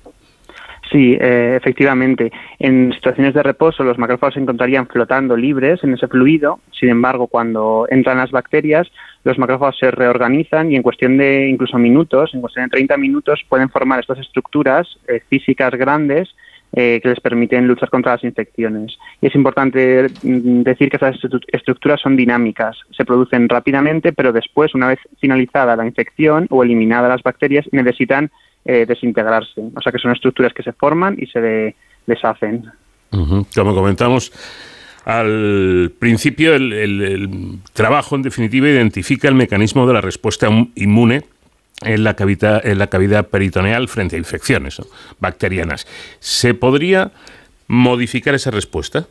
Sí, 0.92 1.18
eh, 1.20 1.56
efectivamente. 1.58 2.32
En 2.60 2.94
situaciones 2.94 3.34
de 3.34 3.42
reposo 3.42 3.84
los 3.84 3.98
macrófagos 3.98 4.36
se 4.36 4.40
encontrarían 4.40 4.88
flotando 4.88 5.36
libres 5.36 5.84
en 5.84 5.94
ese 5.94 6.08
fluido. 6.08 6.60
Sin 6.72 6.90
embargo, 6.90 7.28
cuando 7.28 7.88
entran 7.90 8.18
las 8.18 8.32
bacterias, 8.32 8.88
los 9.24 9.38
macrófagos 9.40 9.78
se 9.80 9.90
reorganizan 9.90 10.72
y 10.72 10.76
en 10.76 10.84
cuestión 10.84 11.18
de 11.18 11.48
incluso 11.50 11.78
minutos, 11.80 12.34
en 12.34 12.42
cuestión 12.42 12.66
de 12.66 12.70
30 12.72 12.98
minutos, 12.98 13.44
pueden 13.50 13.70
formar 13.70 14.00
estas 14.00 14.20
estructuras 14.20 14.88
eh, 15.08 15.22
físicas 15.28 15.72
grandes 15.72 16.30
eh, 16.78 17.00
que 17.02 17.10
les 17.10 17.20
permiten 17.20 17.68
luchar 17.68 17.90
contra 17.90 18.12
las 18.14 18.24
infecciones. 18.24 18.98
Y 19.22 19.28
es 19.28 19.36
importante 19.36 20.12
mm, 20.22 20.62
decir 20.62 20.90
que 20.90 20.98
estas 20.98 21.18
estructuras 21.48 22.02
son 22.02 22.16
dinámicas, 22.16 22.78
se 22.92 23.06
producen 23.06 23.50
rápidamente, 23.50 24.14
pero 24.14 24.34
después, 24.34 24.76
una 24.76 24.90
vez 24.90 25.00
finalizada 25.20 25.76
la 25.76 25.86
infección 25.86 26.48
o 26.50 26.64
eliminada 26.64 27.08
las 27.08 27.24
bacterias, 27.24 27.66
necesitan 27.72 28.30
eh, 28.66 28.86
desintegrarse. 28.88 29.62
O 29.76 29.82
sea 29.82 29.92
que 29.92 30.00
son 30.00 30.12
estructuras 30.12 30.52
que 30.54 30.64
se 30.64 30.74
forman 30.74 31.16
y 31.20 31.28
se 31.28 31.76
deshacen. 32.08 32.66
Como 33.10 33.76
comentamos, 33.76 34.32
al 35.06 35.92
principio 36.00 36.56
el, 36.56 37.60
trabajo, 37.74 38.16
en 38.16 38.24
definitiva, 38.24 38.68
identifica 38.68 39.28
el 39.28 39.36
mecanismo 39.36 39.86
de 39.86 39.94
la 39.94 40.02
respuesta 40.02 40.50
inmune 40.74 41.22
en 41.84 42.04
la 42.04 42.16
cavidad, 42.16 42.66
en 42.66 42.80
la 42.80 42.88
cavidad 42.88 43.28
peritoneal 43.28 43.88
frente 43.88 44.16
a 44.16 44.20
infecciones 44.20 44.82
bacterianas. 45.20 45.86
¿Se 46.20 46.56
podría 46.56 47.12
modificar 47.68 48.34
esa 48.34 48.50
respuesta? 48.50 49.06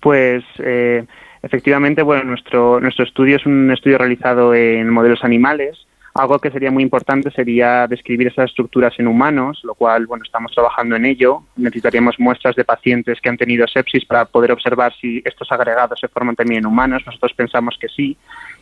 Pues 0.00 0.42
eh, 0.58 1.04
efectivamente, 1.42 2.02
bueno, 2.02 2.24
nuestro, 2.24 2.80
nuestro 2.80 3.04
estudio 3.04 3.36
es 3.36 3.46
un 3.46 3.70
estudio 3.70 3.98
realizado 3.98 4.54
en 4.54 4.88
modelos 4.90 5.22
animales 5.22 5.78
algo 6.14 6.38
que 6.40 6.50
sería 6.50 6.70
muy 6.70 6.82
importante 6.82 7.30
sería 7.30 7.86
describir 7.86 8.28
esas 8.28 8.50
estructuras 8.50 8.92
en 8.98 9.06
humanos, 9.06 9.60
lo 9.62 9.74
cual, 9.74 10.06
bueno, 10.06 10.24
estamos 10.24 10.52
trabajando 10.52 10.96
en 10.96 11.04
ello. 11.04 11.44
Necesitaríamos 11.56 12.18
muestras 12.18 12.56
de 12.56 12.64
pacientes 12.64 13.20
que 13.20 13.28
han 13.28 13.36
tenido 13.36 13.66
sepsis 13.68 14.04
para 14.04 14.24
poder 14.24 14.50
observar 14.50 14.92
si 15.00 15.22
estos 15.24 15.50
agregados 15.52 16.00
se 16.00 16.08
forman 16.08 16.34
también 16.34 16.60
en 16.60 16.66
humanos. 16.66 17.02
Nosotros 17.06 17.32
pensamos 17.34 17.76
que 17.80 17.88
sí. 17.88 18.16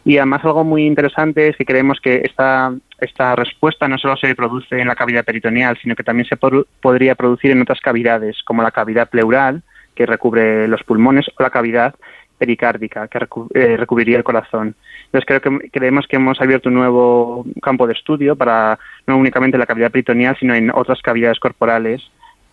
Y 0.05 0.19
además 0.19 0.45
algo 0.45 0.63
muy 0.63 0.87
interesante 0.87 1.49
es 1.49 1.57
que 1.57 1.65
creemos 1.65 2.01
que 2.01 2.23
esta, 2.25 2.73
esta 3.01 3.35
respuesta 3.35 3.89
no 3.89 3.97
solo 3.97 4.17
se 4.17 4.35
produce 4.35 4.79
en 4.81 4.89
la 4.89 4.95
cavidad 4.95 5.25
peritoneal, 5.25 5.79
sino 5.81 5.97
que 5.97 6.05
también 6.05 6.29
se 6.29 6.37
podría 6.37 7.15
producir 7.15 7.51
en 7.51 7.63
otras 7.63 7.81
cavidades, 7.81 8.43
como 8.45 8.63
la 8.63 8.71
cavidad 8.71 9.09
pleural, 9.09 9.63
que 9.95 10.07
recubre 10.07 10.69
los 10.69 10.83
pulmones, 10.85 11.27
o 11.37 11.43
la 11.43 11.51
cavidad 11.51 11.95
pericárdica, 12.39 13.09
que 13.09 13.19
eh, 13.55 13.77
recubriría 13.77 14.17
el 14.17 14.25
corazón. 14.25 14.75
Entonces 15.07 15.27
creo 15.27 15.41
que 15.41 15.71
creemos 15.71 16.07
que 16.07 16.17
hemos 16.17 16.41
abierto 16.41 16.69
un 16.69 16.77
nuevo 16.77 17.45
campo 17.61 17.87
de 17.87 17.95
estudio 17.95 18.37
para 18.37 18.79
no 19.07 19.17
únicamente 19.17 19.59
la 19.59 19.67
cavidad 19.67 19.91
peritoneal, 19.91 20.37
sino 20.39 20.55
en 20.55 20.71
otras 20.71 21.01
cavidades 21.03 21.39
corporales 21.39 22.03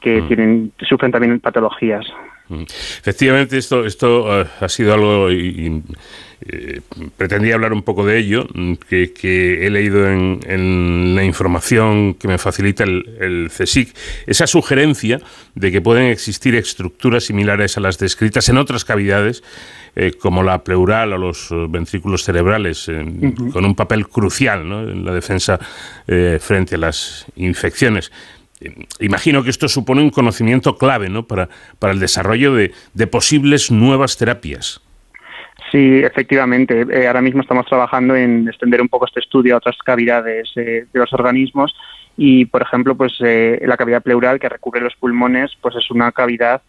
que 0.01 0.21
mm. 0.21 0.27
tienen 0.27 0.71
sufren 0.87 1.11
también 1.11 1.39
patologías. 1.39 2.05
Mm. 2.49 2.63
Efectivamente, 2.63 3.57
esto, 3.57 3.85
esto 3.85 4.41
eh, 4.41 4.45
ha 4.59 4.69
sido 4.69 4.93
algo 4.93 5.29
eh, 6.41 6.81
pretendía 7.17 7.55
hablar 7.55 7.73
un 7.73 7.83
poco 7.83 8.05
de 8.05 8.17
ello, 8.17 8.47
mm, 8.53 8.73
que, 8.89 9.65
he 9.65 9.69
leído 9.69 10.09
en, 10.09 11.15
la 11.15 11.23
información 11.23 12.13
que 12.15 12.27
me 12.27 12.37
facilita 12.37 12.83
el, 12.83 13.17
el, 13.19 13.49
CSIC, 13.49 13.95
esa 14.27 14.47
sugerencia 14.47 15.19
de 15.55 15.71
que 15.71 15.81
pueden 15.81 16.05
existir 16.05 16.55
estructuras 16.55 17.25
similares 17.25 17.77
a 17.77 17.81
las 17.81 17.97
descritas 17.97 18.49
en 18.49 18.57
otras 18.57 18.85
cavidades, 18.85 19.43
eh, 19.95 20.11
como 20.11 20.43
la 20.43 20.63
pleural 20.63 21.13
o 21.13 21.17
los 21.17 21.49
ventrículos 21.69 22.23
cerebrales, 22.23 22.91
con 23.53 23.65
un 23.65 23.75
papel 23.75 24.07
crucial 24.07 24.61
en 24.61 25.05
la 25.05 25.13
defensa 25.13 25.57
frente 26.39 26.75
a 26.75 26.77
las 26.77 27.25
infecciones 27.37 28.11
imagino 28.99 29.43
que 29.43 29.49
esto 29.49 29.67
supone 29.67 30.01
un 30.01 30.09
conocimiento 30.09 30.77
clave 30.77 31.09
¿no? 31.09 31.27
para, 31.27 31.49
para 31.79 31.93
el 31.93 31.99
desarrollo 31.99 32.53
de, 32.53 33.07
posibles 33.07 33.71
nuevas 33.71 34.17
terapias. 34.17 34.81
Sí, 35.75 35.99
efectivamente. 36.05 36.85
Eh, 36.89 37.05
ahora 37.05 37.21
mismo 37.21 37.41
estamos 37.41 37.65
trabajando 37.65 38.15
en 38.15 38.47
extender 38.47 38.81
un 38.81 38.87
poco 38.87 39.07
este 39.07 39.19
estudio 39.19 39.55
a 39.55 39.57
otras 39.57 39.75
cavidades 39.83 40.49
eh, 40.55 40.85
de 40.93 40.99
los 40.99 41.11
organismos 41.11 41.75
y, 42.15 42.45
por 42.45 42.61
ejemplo, 42.61 42.95
pues 42.95 43.17
eh, 43.19 43.61
la 43.65 43.75
cavidad 43.75 44.01
pleural 44.01 44.39
que 44.39 44.47
recubre 44.47 44.79
los 44.79 44.95
pulmones, 44.95 45.51
pues 45.59 45.75
es 45.75 45.91
una 45.91 46.13
cavidad 46.13 46.61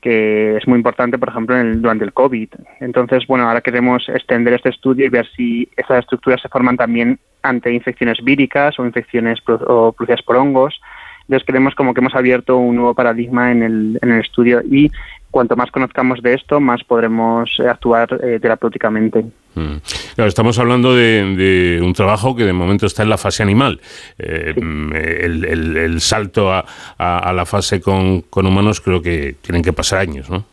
que 0.00 0.58
es 0.58 0.68
muy 0.68 0.76
importante, 0.76 1.18
por 1.18 1.30
ejemplo, 1.30 1.56
durante 1.74 2.04
el 2.04 2.12
COVID. 2.12 2.50
Entonces, 2.78 3.26
bueno, 3.26 3.48
ahora 3.48 3.62
queremos 3.62 4.08
extender 4.08 4.54
este 4.54 4.68
estudio 4.68 5.06
y 5.06 5.08
ver 5.08 5.26
si 5.36 5.68
esas 5.76 5.98
estructuras 5.98 6.40
se 6.40 6.48
forman 6.48 6.76
también 6.76 7.18
ante 7.42 7.72
infecciones 7.72 8.22
víricas 8.22 8.78
o 8.78 8.86
infecciones 8.86 9.40
o 9.48 9.92
por 9.92 10.36
hongos 10.36 10.80
entonces 11.22 11.46
creemos 11.46 11.74
como 11.74 11.94
que 11.94 12.00
hemos 12.00 12.14
abierto 12.14 12.56
un 12.56 12.76
nuevo 12.76 12.94
paradigma 12.94 13.52
en 13.52 13.62
el, 13.62 13.98
en 14.02 14.12
el 14.12 14.20
estudio 14.20 14.60
y 14.62 14.90
cuanto 15.32 15.56
más 15.56 15.72
conozcamos 15.72 16.22
de 16.22 16.34
esto, 16.34 16.60
más 16.60 16.84
podremos 16.84 17.50
eh, 17.58 17.66
actuar 17.66 18.20
eh, 18.22 18.38
terapéuticamente. 18.40 19.24
Mm. 19.54 19.76
estamos 20.18 20.58
hablando 20.58 20.94
de, 20.94 21.80
un 21.82 21.92
trabajo 21.92 22.36
que 22.36 22.44
de 22.44 22.52
momento 22.52 22.86
está 22.86 23.02
en 23.02 23.10
la 23.10 23.18
fase 23.18 23.42
animal. 23.42 23.80
Eh, 24.18 24.54
mm, 24.54 24.92
el, 24.94 26.00
salto 26.00 26.52
a, 26.52 26.64
a, 26.98 27.32
la 27.32 27.44
fase 27.44 27.80
con, 27.80 28.22
con, 28.22 28.46
humanos 28.46 28.80
creo 28.80 29.02
que 29.02 29.34
tienen 29.40 29.62
que 29.62 29.72
pasar 29.72 29.98
años, 29.98 30.30
¿no? 30.30 30.44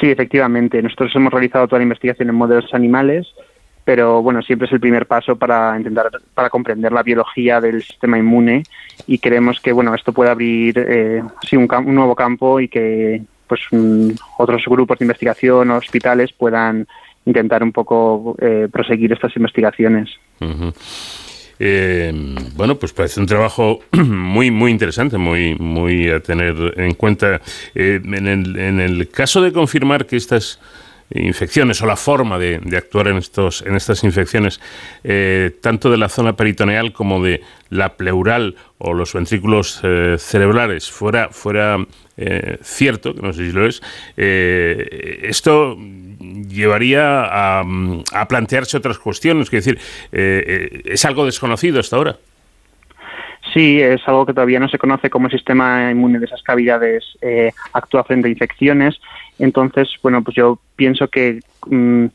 Sí, 0.00 0.10
efectivamente. 0.10 0.80
Nosotros 0.82 1.10
hemos 1.16 1.32
realizado 1.32 1.66
toda 1.66 1.78
la 1.80 1.84
investigación 1.84 2.28
en 2.28 2.34
modelos 2.34 2.72
animales 2.72 3.26
pero 3.86 4.20
bueno, 4.20 4.42
siempre 4.42 4.66
es 4.66 4.72
el 4.72 4.80
primer 4.80 5.06
paso 5.06 5.36
para 5.36 5.76
intentar 5.76 6.10
para 6.34 6.50
comprender 6.50 6.90
la 6.90 7.04
biología 7.04 7.60
del 7.60 7.84
sistema 7.84 8.18
inmune 8.18 8.64
y 9.06 9.20
creemos 9.20 9.60
que 9.60 9.70
bueno 9.72 9.94
esto 9.94 10.12
puede 10.12 10.28
abrir 10.28 10.76
eh, 10.76 11.22
un, 11.52 11.94
nuevo 11.94 12.16
campo 12.16 12.58
y 12.58 12.66
que 12.66 13.22
pues 13.46 13.60
otros 14.38 14.62
grupos 14.66 14.98
de 14.98 15.04
investigación 15.04 15.70
o 15.70 15.76
hospitales 15.76 16.32
puedan 16.32 16.86
intentar 17.24 17.62
un 17.62 17.72
poco 17.72 18.36
eh, 18.40 18.68
proseguir 18.70 19.12
estas 19.12 19.34
investigaciones. 19.36 20.10
Eh, 21.58 22.12
bueno, 22.54 22.76
pues 22.76 22.92
parece 22.92 23.20
un 23.20 23.26
trabajo 23.26 23.80
muy 23.92 24.50
muy 24.50 24.70
interesante, 24.70 25.16
muy 25.16 25.54
muy 25.54 26.10
a 26.10 26.20
tener 26.20 26.74
en 26.76 26.94
cuenta. 26.94 27.40
en, 27.74 28.28
el, 28.28 28.58
en 28.58 28.80
el 28.80 29.08
caso 29.08 29.40
de 29.40 29.52
confirmar 29.52 30.06
que 30.06 30.16
estas 30.16 30.60
infecciones 31.14 31.80
o 31.82 31.86
la 31.86 31.96
forma 31.96 32.38
de, 32.38 32.60
actuar 32.76 33.08
en, 33.08 33.18
estos, 33.18 33.62
en 33.62 33.76
estas 33.76 34.02
infecciones, 34.04 34.60
eh, 35.04 35.56
tanto 35.60 35.90
de 35.90 35.96
la 35.96 36.08
zona 36.08 36.34
peritoneal 36.34 36.92
como 36.92 37.22
de 37.22 37.42
la 37.70 37.96
pleural 37.96 38.56
o 38.78 38.92
los 38.92 39.12
ventrículos 39.12 39.80
eh, 39.82 40.16
cerebrales, 40.18 40.90
fuera, 40.90 41.28
fuera 41.30 41.78
eh, 42.16 42.58
cierto, 42.62 43.14
que 43.14 43.22
no 43.22 43.32
sé 43.32 43.46
si 43.46 43.52
lo 43.52 43.66
es, 43.66 43.82
esto 44.16 45.76
llevaría 46.48 47.60
a, 47.60 47.64
plantearse 48.28 48.76
otras 48.76 48.98
cuestiones, 48.98 49.52
es 49.52 49.64
decir, 49.64 49.78
es 50.12 51.04
algo 51.04 51.26
desconocido 51.26 51.80
hasta 51.80 51.96
ahora. 51.96 52.16
Sí, 53.52 53.80
es 53.80 54.00
algo 54.06 54.26
que 54.26 54.34
todavía 54.34 54.58
no 54.58 54.68
se 54.68 54.78
conoce 54.78 55.08
como 55.08 55.26
el 55.26 55.32
sistema 55.32 55.90
inmune 55.90 56.18
de 56.18 56.26
esas 56.26 56.42
cavidades 56.42 57.04
actúa 57.72 58.04
frente 58.04 58.28
a 58.28 58.30
infecciones 58.30 58.98
entonces, 59.38 59.88
bueno, 60.02 60.22
pues 60.22 60.36
yo 60.36 60.58
pienso 60.76 61.08
que 61.08 61.40
mm, 61.66 62.06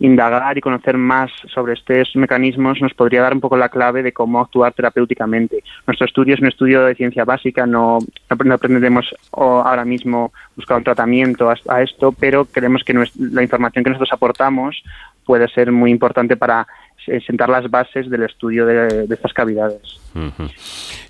indagar 0.00 0.56
y 0.56 0.62
conocer 0.62 0.96
más 0.96 1.30
sobre 1.54 1.74
estos 1.74 2.16
mecanismos 2.16 2.80
nos 2.80 2.94
podría 2.94 3.20
dar 3.20 3.34
un 3.34 3.40
poco 3.40 3.56
la 3.56 3.68
clave 3.68 4.02
de 4.02 4.12
cómo 4.12 4.40
actuar 4.40 4.72
terapéuticamente. 4.72 5.62
Nuestro 5.86 6.06
estudio 6.06 6.34
es 6.34 6.40
un 6.40 6.48
estudio 6.48 6.84
de 6.84 6.94
ciencia 6.94 7.24
básica, 7.24 7.66
no, 7.66 7.98
no 8.44 8.54
aprendemos 8.54 9.14
ahora 9.32 9.84
mismo 9.84 10.32
buscar 10.56 10.78
un 10.78 10.84
tratamiento 10.84 11.50
a, 11.50 11.82
esto, 11.82 12.12
pero 12.12 12.46
creemos 12.46 12.82
que 12.82 12.94
la 13.18 13.42
información 13.42 13.84
que 13.84 13.90
nosotros 13.90 14.12
aportamos 14.12 14.82
puede 15.24 15.46
ser 15.48 15.70
muy 15.70 15.90
importante 15.90 16.36
para 16.36 16.66
eh, 17.06 17.20
sentar 17.26 17.50
las 17.50 17.70
bases 17.70 18.08
del 18.08 18.22
estudio 18.22 18.64
de, 18.64 19.06
estas 19.10 19.34
cavidades. 19.34 20.00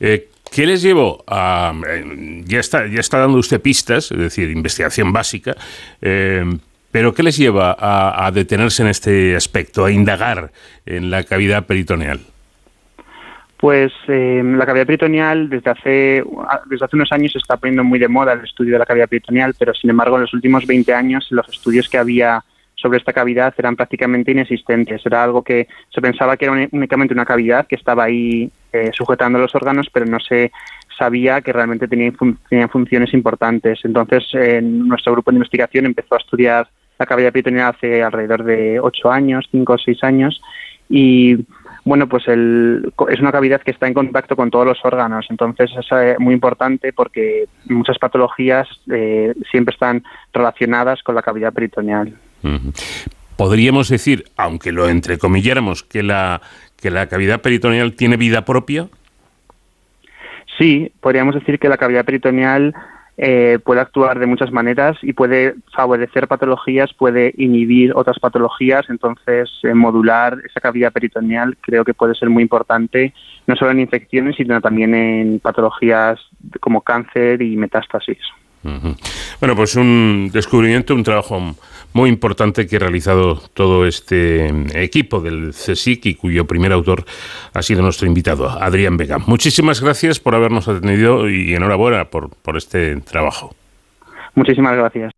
Eh, 0.00 0.28
¿Qué 0.50 0.66
les 0.66 0.82
llevó 0.82 1.22
a... 1.28 1.72
Eh, 1.88 2.42
ya 2.44 2.58
está, 2.58 2.88
ya 2.88 2.98
está 2.98 3.20
dando 3.20 3.38
usted 3.38 3.60
pistas, 3.60 4.10
es 4.10 4.18
decir, 4.18 4.50
investigación 4.50 5.12
básica, 5.12 5.54
pero 6.90 7.14
¿qué 7.14 7.22
les 7.22 7.36
lleva 7.36 7.76
a, 7.78 8.30
detenerse 8.32 8.82
en 8.82 8.88
este 8.88 9.36
aspecto, 9.36 9.84
a 9.84 9.92
indagar 9.92 10.50
en 10.86 11.10
la 11.10 11.22
cavidad 11.22 11.66
peritoneal? 11.66 12.20
Pues 13.56 13.92
la 14.08 14.64
cavidad 14.64 14.86
peritoneal 14.86 15.50
desde 15.50 15.70
hace, 15.70 16.24
desde 16.66 16.84
hace 16.84 16.96
unos 16.96 17.12
años 17.12 17.32
se 17.32 17.38
está 17.38 17.58
poniendo 17.58 17.84
muy 17.84 17.98
de 17.98 18.08
moda 18.08 18.32
el 18.32 18.44
estudio 18.44 18.72
de 18.72 18.78
la 18.78 18.86
cavidad 18.86 19.08
peritoneal, 19.08 19.54
pero 19.58 19.74
sin 19.74 19.90
embargo 19.90 20.16
en 20.16 20.22
los 20.22 20.32
últimos 20.32 20.66
20 20.66 20.94
años 20.94 21.26
los 21.30 21.46
estudios 21.48 21.88
que 21.88 21.98
había 21.98 22.42
sobre 22.80 22.98
esta 22.98 23.12
cavidad 23.12 23.54
eran 23.58 23.76
prácticamente 23.76 24.32
inexistentes. 24.32 25.04
Era 25.04 25.22
algo 25.22 25.42
que 25.42 25.68
se 25.90 26.00
pensaba 26.00 26.36
que 26.36 26.46
era 26.46 26.68
únicamente 26.72 27.14
una 27.14 27.26
cavidad 27.26 27.66
que 27.66 27.76
estaba 27.76 28.04
ahí 28.04 28.50
eh, 28.72 28.90
sujetando 28.94 29.38
los 29.38 29.54
órganos, 29.54 29.88
pero 29.92 30.06
no 30.06 30.18
se 30.18 30.50
sabía 30.98 31.40
que 31.40 31.52
realmente 31.52 31.88
tenía, 31.88 32.12
funciones 32.68 33.12
importantes. 33.14 33.80
Entonces, 33.84 34.24
nuestro 34.62 35.12
grupo 35.12 35.30
de 35.30 35.36
investigación 35.36 35.86
empezó 35.86 36.14
a 36.14 36.18
estudiar 36.18 36.68
la 37.00 37.06
cavidad 37.06 37.32
peritoneal 37.32 37.74
hace 37.74 38.02
alrededor 38.02 38.44
de 38.44 38.78
ocho 38.78 39.10
años, 39.10 39.48
cinco 39.50 39.72
o 39.72 39.78
seis 39.78 40.04
años, 40.04 40.40
y 40.88 41.46
bueno, 41.84 42.08
pues 42.08 42.24
es 42.28 43.20
una 43.20 43.32
cavidad 43.32 43.62
que 43.62 43.70
está 43.70 43.86
en 43.86 43.94
contacto 43.94 44.36
con 44.36 44.50
todos 44.50 44.66
los 44.66 44.84
órganos, 44.84 45.26
entonces 45.30 45.70
es 45.78 45.86
eh, 45.92 46.16
muy 46.18 46.34
importante 46.34 46.92
porque 46.92 47.46
muchas 47.64 47.98
patologías 47.98 48.68
eh, 48.92 49.32
siempre 49.50 49.72
están 49.72 50.04
relacionadas 50.32 51.02
con 51.02 51.14
la 51.14 51.22
cavidad 51.22 51.54
peritoneal. 51.54 52.12
Podríamos 53.36 53.88
decir, 53.88 54.24
aunque 54.36 54.72
lo 54.72 54.88
entrecomilláramos, 54.88 55.82
que 55.82 56.02
la, 56.02 56.42
que 56.76 56.90
la 56.90 57.08
cavidad 57.08 57.40
peritoneal 57.40 57.94
tiene 57.94 58.18
vida 58.18 58.44
propia. 58.44 58.88
Sí, 60.58 60.92
podríamos 61.00 61.34
decir 61.34 61.58
que 61.58 61.70
la 61.70 61.78
cavidad 61.78 62.04
peritoneal 62.04 62.74
eh, 63.22 63.58
puede 63.62 63.82
actuar 63.82 64.18
de 64.18 64.24
muchas 64.24 64.50
maneras 64.50 64.96
y 65.02 65.12
puede 65.12 65.54
favorecer 65.74 66.26
patologías, 66.26 66.94
puede 66.94 67.34
inhibir 67.36 67.92
otras 67.94 68.18
patologías, 68.18 68.88
entonces 68.88 69.50
eh, 69.62 69.74
modular 69.74 70.38
esa 70.42 70.58
cavidad 70.58 70.90
peritoneal 70.90 71.58
creo 71.60 71.84
que 71.84 71.92
puede 71.92 72.14
ser 72.14 72.30
muy 72.30 72.42
importante, 72.42 73.12
no 73.46 73.56
solo 73.56 73.72
en 73.72 73.80
infecciones, 73.80 74.36
sino 74.36 74.58
también 74.62 74.94
en 74.94 75.38
patologías 75.38 76.18
como 76.60 76.80
cáncer 76.80 77.42
y 77.42 77.58
metástasis. 77.58 78.16
Bueno, 78.62 79.54
pues 79.54 79.76
un 79.76 80.30
descubrimiento, 80.32 80.94
un 80.94 81.02
trabajo 81.02 81.54
muy 81.92 82.08
importante 82.08 82.66
que 82.66 82.76
ha 82.76 82.78
realizado 82.78 83.40
todo 83.54 83.86
este 83.86 84.48
equipo 84.74 85.20
del 85.20 85.50
CSIC 85.50 86.06
y 86.06 86.14
cuyo 86.14 86.46
primer 86.46 86.72
autor 86.72 87.04
ha 87.52 87.62
sido 87.62 87.82
nuestro 87.82 88.06
invitado, 88.06 88.48
Adrián 88.48 88.96
Vega. 88.96 89.18
Muchísimas 89.18 89.80
gracias 89.80 90.20
por 90.20 90.34
habernos 90.34 90.68
atendido 90.68 91.28
y 91.28 91.54
enhorabuena 91.54 92.06
por, 92.06 92.30
por 92.30 92.56
este 92.56 92.96
trabajo. 93.00 93.54
Muchísimas 94.34 94.76
gracias. 94.76 95.12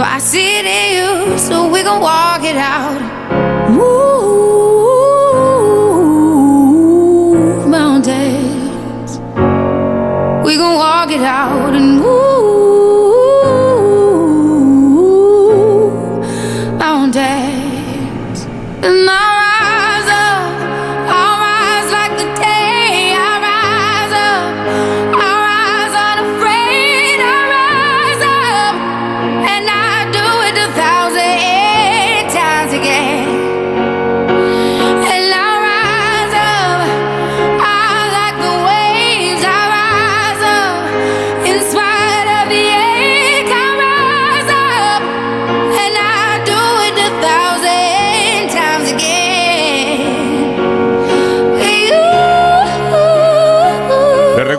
But 0.00 0.08
I 0.08 0.18
see 0.18 0.58
it 0.58 0.64
in 0.64 0.96
you, 0.96 1.38
so 1.38 1.68
we 1.70 1.82
gon' 1.82 2.00
walk 2.00 2.42
it 2.42 2.56
out. 2.56 3.19
We 11.00 11.06
gon' 11.06 11.12
walk 11.12 11.18
it 11.18 11.24
out 11.24 11.74
and 11.74 11.99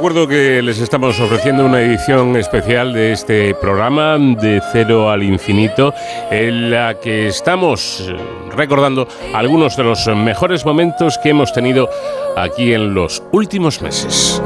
recuerdo 0.02 0.28
que 0.28 0.64
les 0.64 0.80
estamos 0.80 1.20
ofreciendo 1.20 1.64
una 1.64 1.80
edición 1.80 2.36
especial 2.36 2.92
de 2.92 3.12
este 3.12 3.54
programa 3.54 4.18
de 4.18 4.60
Cero 4.72 5.12
al 5.12 5.22
Infinito, 5.22 5.94
en 6.32 6.72
la 6.72 6.96
que 7.00 7.28
estamos 7.28 8.12
recordando 8.50 9.08
algunos 9.36 9.78
de 9.78 9.84
los 9.84 10.08
mejores 10.08 10.66
momentos 10.66 11.20
que 11.20 11.30
hemos 11.30 11.54
tenido 11.54 11.88
aquí 12.36 12.74
en 12.74 12.96
los 12.96 13.22
últimos 13.32 13.80
meses. 13.80 14.42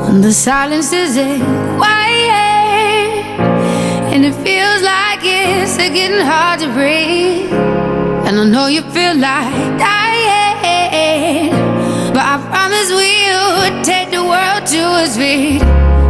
But 12.16 12.24
I 12.24 12.38
promise 12.49 12.91
we 12.95 13.12
would 13.60 13.84
take 13.84 14.05
world 14.36 14.65
to 14.65 14.83
its 15.03 15.15
feet. 15.17 15.63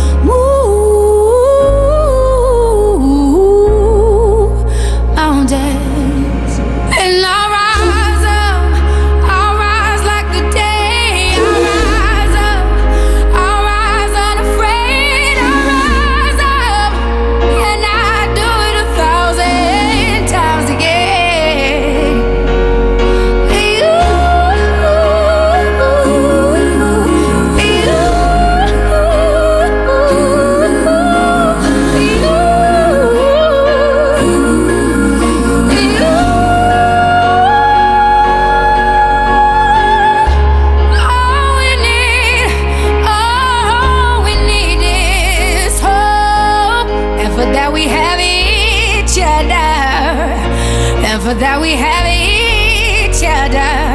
That 51.30 51.60
we 51.60 51.70
have 51.70 52.06
each 52.08 53.22
other. 53.22 53.91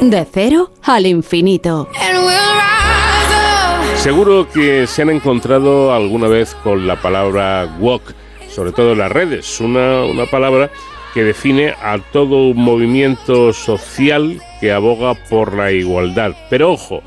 De 0.00 0.26
cero 0.32 0.72
al 0.82 1.06
infinito. 1.06 1.88
Seguro 3.96 4.48
que 4.48 4.88
se 4.88 5.02
han 5.02 5.10
encontrado 5.10 5.94
alguna 5.94 6.26
vez 6.26 6.56
con 6.56 6.88
la 6.88 7.00
palabra 7.00 7.76
walk, 7.78 8.02
sobre 8.50 8.72
todo 8.72 8.92
en 8.92 8.98
las 8.98 9.12
redes, 9.12 9.60
una, 9.60 10.04
una 10.06 10.26
palabra 10.26 10.68
que 11.14 11.22
define 11.22 11.74
a 11.80 11.98
todo 12.12 12.48
un 12.48 12.56
movimiento 12.56 13.52
social 13.52 14.42
que 14.60 14.72
aboga 14.72 15.14
por 15.14 15.54
la 15.54 15.70
igualdad. 15.70 16.32
Pero 16.50 16.72
ojo, 16.72 17.02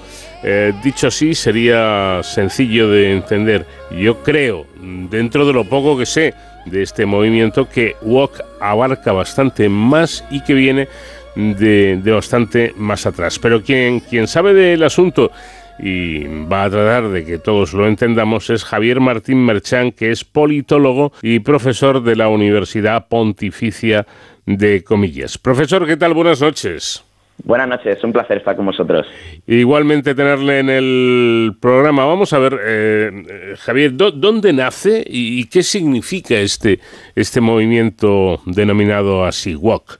eh, 0.48 0.74
dicho 0.84 1.08
así, 1.08 1.34
sería 1.34 2.22
sencillo 2.22 2.88
de 2.88 3.14
entender. 3.14 3.66
Yo 3.90 4.22
creo, 4.22 4.68
dentro 5.10 5.48
de 5.48 5.54
lo 5.54 5.64
poco 5.64 5.98
que 5.98 6.06
sé 6.06 6.36
de 6.68 6.84
este 6.84 7.08
movimiento, 7.08 7.68
que 7.68 7.96
Walk 8.04 8.44
abarca 8.62 9.12
bastante 9.12 9.70
más 9.70 10.24
y 10.30 10.42
que 10.42 10.54
viene 10.54 10.88
de, 11.36 12.00
bastante 12.06 12.76
más 12.78 13.08
atrás. 13.08 13.40
Pero 13.40 13.64
quien, 13.64 14.02
quien 14.02 14.28
sabe 14.28 14.54
del 14.54 14.84
asunto 14.84 15.32
y 15.80 16.26
va 16.46 16.66
a 16.66 16.70
tratar 16.70 17.10
de 17.10 17.26
que 17.26 17.40
todos 17.40 17.74
lo 17.74 17.88
entendamos 17.88 18.52
es 18.52 18.64
Javier 18.64 19.00
Martín 19.00 19.44
Merchán, 19.44 19.92
que 19.92 20.12
es 20.12 20.24
politólogo 20.24 21.12
y 21.24 21.40
profesor 21.40 22.04
de 22.04 22.16
la 22.16 22.30
Universidad 22.30 23.08
Pontificia 23.08 24.06
de 24.46 24.84
Comillas. 24.84 25.40
Profesor, 25.40 25.88
¿qué 25.88 25.98
tal? 25.98 26.14
Buenas 26.14 26.40
noches. 26.40 27.05
Buenas 27.44 27.68
noches, 27.68 28.04
un 28.04 28.14
placer 28.14 28.38
estar 28.38 28.56
con 28.56 28.66
vosotros. 28.66 29.06
Igualmente 29.46 30.16
tenerle 30.16 30.60
en 30.60 30.70
el 30.70 31.54
programa. 31.60 32.06
Vamos 32.06 32.34
a 32.34 32.40
ver, 32.40 32.60
eh, 32.66 33.56
Javier, 33.58 33.92
¿dónde 33.96 34.54
nace 34.54 35.04
y, 35.06 35.48
qué 35.48 35.62
significa 35.62 36.36
este, 36.36 36.80
este 37.14 37.42
movimiento 37.42 38.40
denominado 38.46 39.26
así, 39.26 39.54
WOC? 39.54 40.00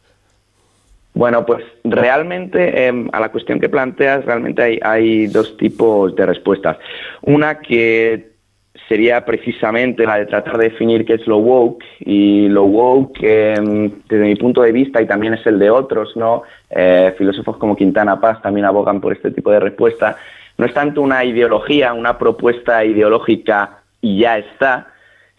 Bueno, 1.14 1.46
pues 1.46 1.64
realmente 1.84 2.88
em, 2.88 3.10
a 3.14 3.20
la 3.20 3.32
cuestión 3.32 3.60
que 3.60 3.70
planteas, 3.70 4.26
realmente 4.26 4.62
hay, 4.62 4.80
hay 4.82 5.28
dos 5.28 5.56
tipos 5.56 6.14
de 6.16 6.26
respuestas. 6.26 6.78
Una 7.22 7.60
que 7.60 8.36
sería 8.90 9.24
precisamente 9.26 10.06
la 10.06 10.18
de 10.18 10.26
tratar 10.26 10.58
de 10.58 10.70
definir 10.70 11.06
qué 11.06 11.14
es 11.14 11.26
lo 11.26 11.38
woke 11.38 11.84
y 12.00 12.50
lo 12.50 12.66
woke 12.66 13.18
em, 13.22 13.92
desde 14.10 14.26
mi 14.26 14.36
punto 14.36 14.62
de 14.62 14.72
vista 14.72 15.02
y 15.02 15.08
también 15.08 15.34
es 15.34 15.46
el 15.46 15.58
de 15.58 15.70
otros, 15.70 16.16
¿no? 16.16 16.44
Eh, 16.70 17.14
filósofos 17.18 17.58
como 17.58 17.76
Quintana 17.76 18.20
Paz 18.20 18.42
también 18.42 18.66
abogan 18.66 19.00
por 19.00 19.14
este 19.14 19.32
tipo 19.32 19.52
de 19.52 19.60
respuesta. 19.60 20.18
No 20.58 20.66
es 20.66 20.74
tanto 20.74 21.02
una 21.02 21.24
ideología, 21.24 21.94
una 21.94 22.18
propuesta 22.18 22.84
ideológica 22.84 23.82
y 24.02 24.20
ya 24.20 24.38
está, 24.38 24.88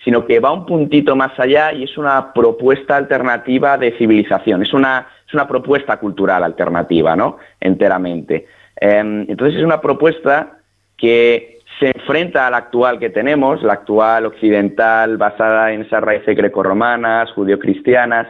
sino 0.04 0.26
que 0.26 0.40
va 0.40 0.52
un 0.52 0.66
puntito 0.66 1.16
más 1.16 1.38
allá 1.38 1.72
y 1.72 1.84
es 1.84 1.96
una 1.96 2.32
propuesta 2.32 2.96
alternativa 2.96 3.78
de 3.78 3.96
civilización, 3.98 4.62
es 4.62 4.72
una, 4.72 5.06
es 5.26 5.34
una 5.34 5.48
propuesta 5.48 5.96
cultural 5.98 6.44
alternativa, 6.44 7.16
¿no? 7.16 7.38
Enteramente. 7.60 8.46
Em, 8.80 9.22
entonces 9.28 9.58
es 9.58 9.64
una 9.64 9.80
propuesta 9.80 10.58
que 10.96 11.56
se 11.78 11.88
enfrenta 11.88 12.46
a 12.46 12.50
la 12.50 12.58
actual 12.58 12.98
que 12.98 13.10
tenemos, 13.10 13.62
la 13.62 13.74
actual 13.74 14.26
occidental 14.26 15.16
basada 15.16 15.72
en 15.72 15.82
esas 15.82 16.02
raíces 16.02 16.36
grecorromanas, 16.36 17.32
judio-cristianas, 17.32 18.28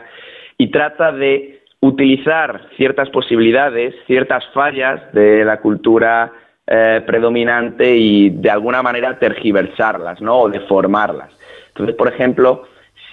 y 0.59 0.70
trata 0.70 1.12
de 1.12 1.55
utilizar 1.80 2.68
ciertas 2.76 3.10
posibilidades, 3.10 3.94
ciertas 4.06 4.44
fallas 4.52 5.00
de 5.12 5.44
la 5.44 5.60
cultura 5.60 6.32
eh, 6.66 7.02
predominante 7.06 7.96
y 7.96 8.30
de 8.30 8.50
alguna 8.50 8.82
manera 8.82 9.18
tergiversarlas, 9.18 10.20
¿no? 10.20 10.40
O 10.40 10.48
deformarlas. 10.48 11.30
Entonces, 11.68 11.94
por 11.94 12.08
ejemplo, 12.08 12.64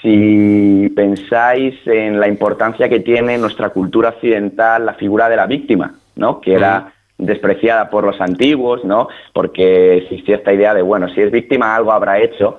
si 0.02 0.92
pensáis 0.96 1.76
en 1.86 2.20
la 2.20 2.28
importancia 2.28 2.90
que 2.90 3.00
tiene 3.00 3.36
en 3.36 3.42
nuestra 3.42 3.70
cultura 3.70 4.10
occidental 4.10 4.86
la 4.86 4.94
figura 4.96 5.30
de 5.30 5.36
la 5.36 5.46
víctima, 5.46 5.96
¿no? 6.16 6.42
Que 6.42 6.54
era 6.54 6.94
despreciada 7.18 7.90
por 7.90 8.04
los 8.04 8.20
antiguos, 8.20 8.84
¿no? 8.84 9.08
Porque 9.34 9.98
existía 9.98 10.38
esta 10.38 10.54
idea 10.54 10.74
de, 10.74 10.82
bueno, 10.82 11.08
si 11.10 11.22
es 11.22 11.32
víctima 11.32 11.76
algo 11.76 11.92
habrá 11.92 12.20
hecho. 12.20 12.58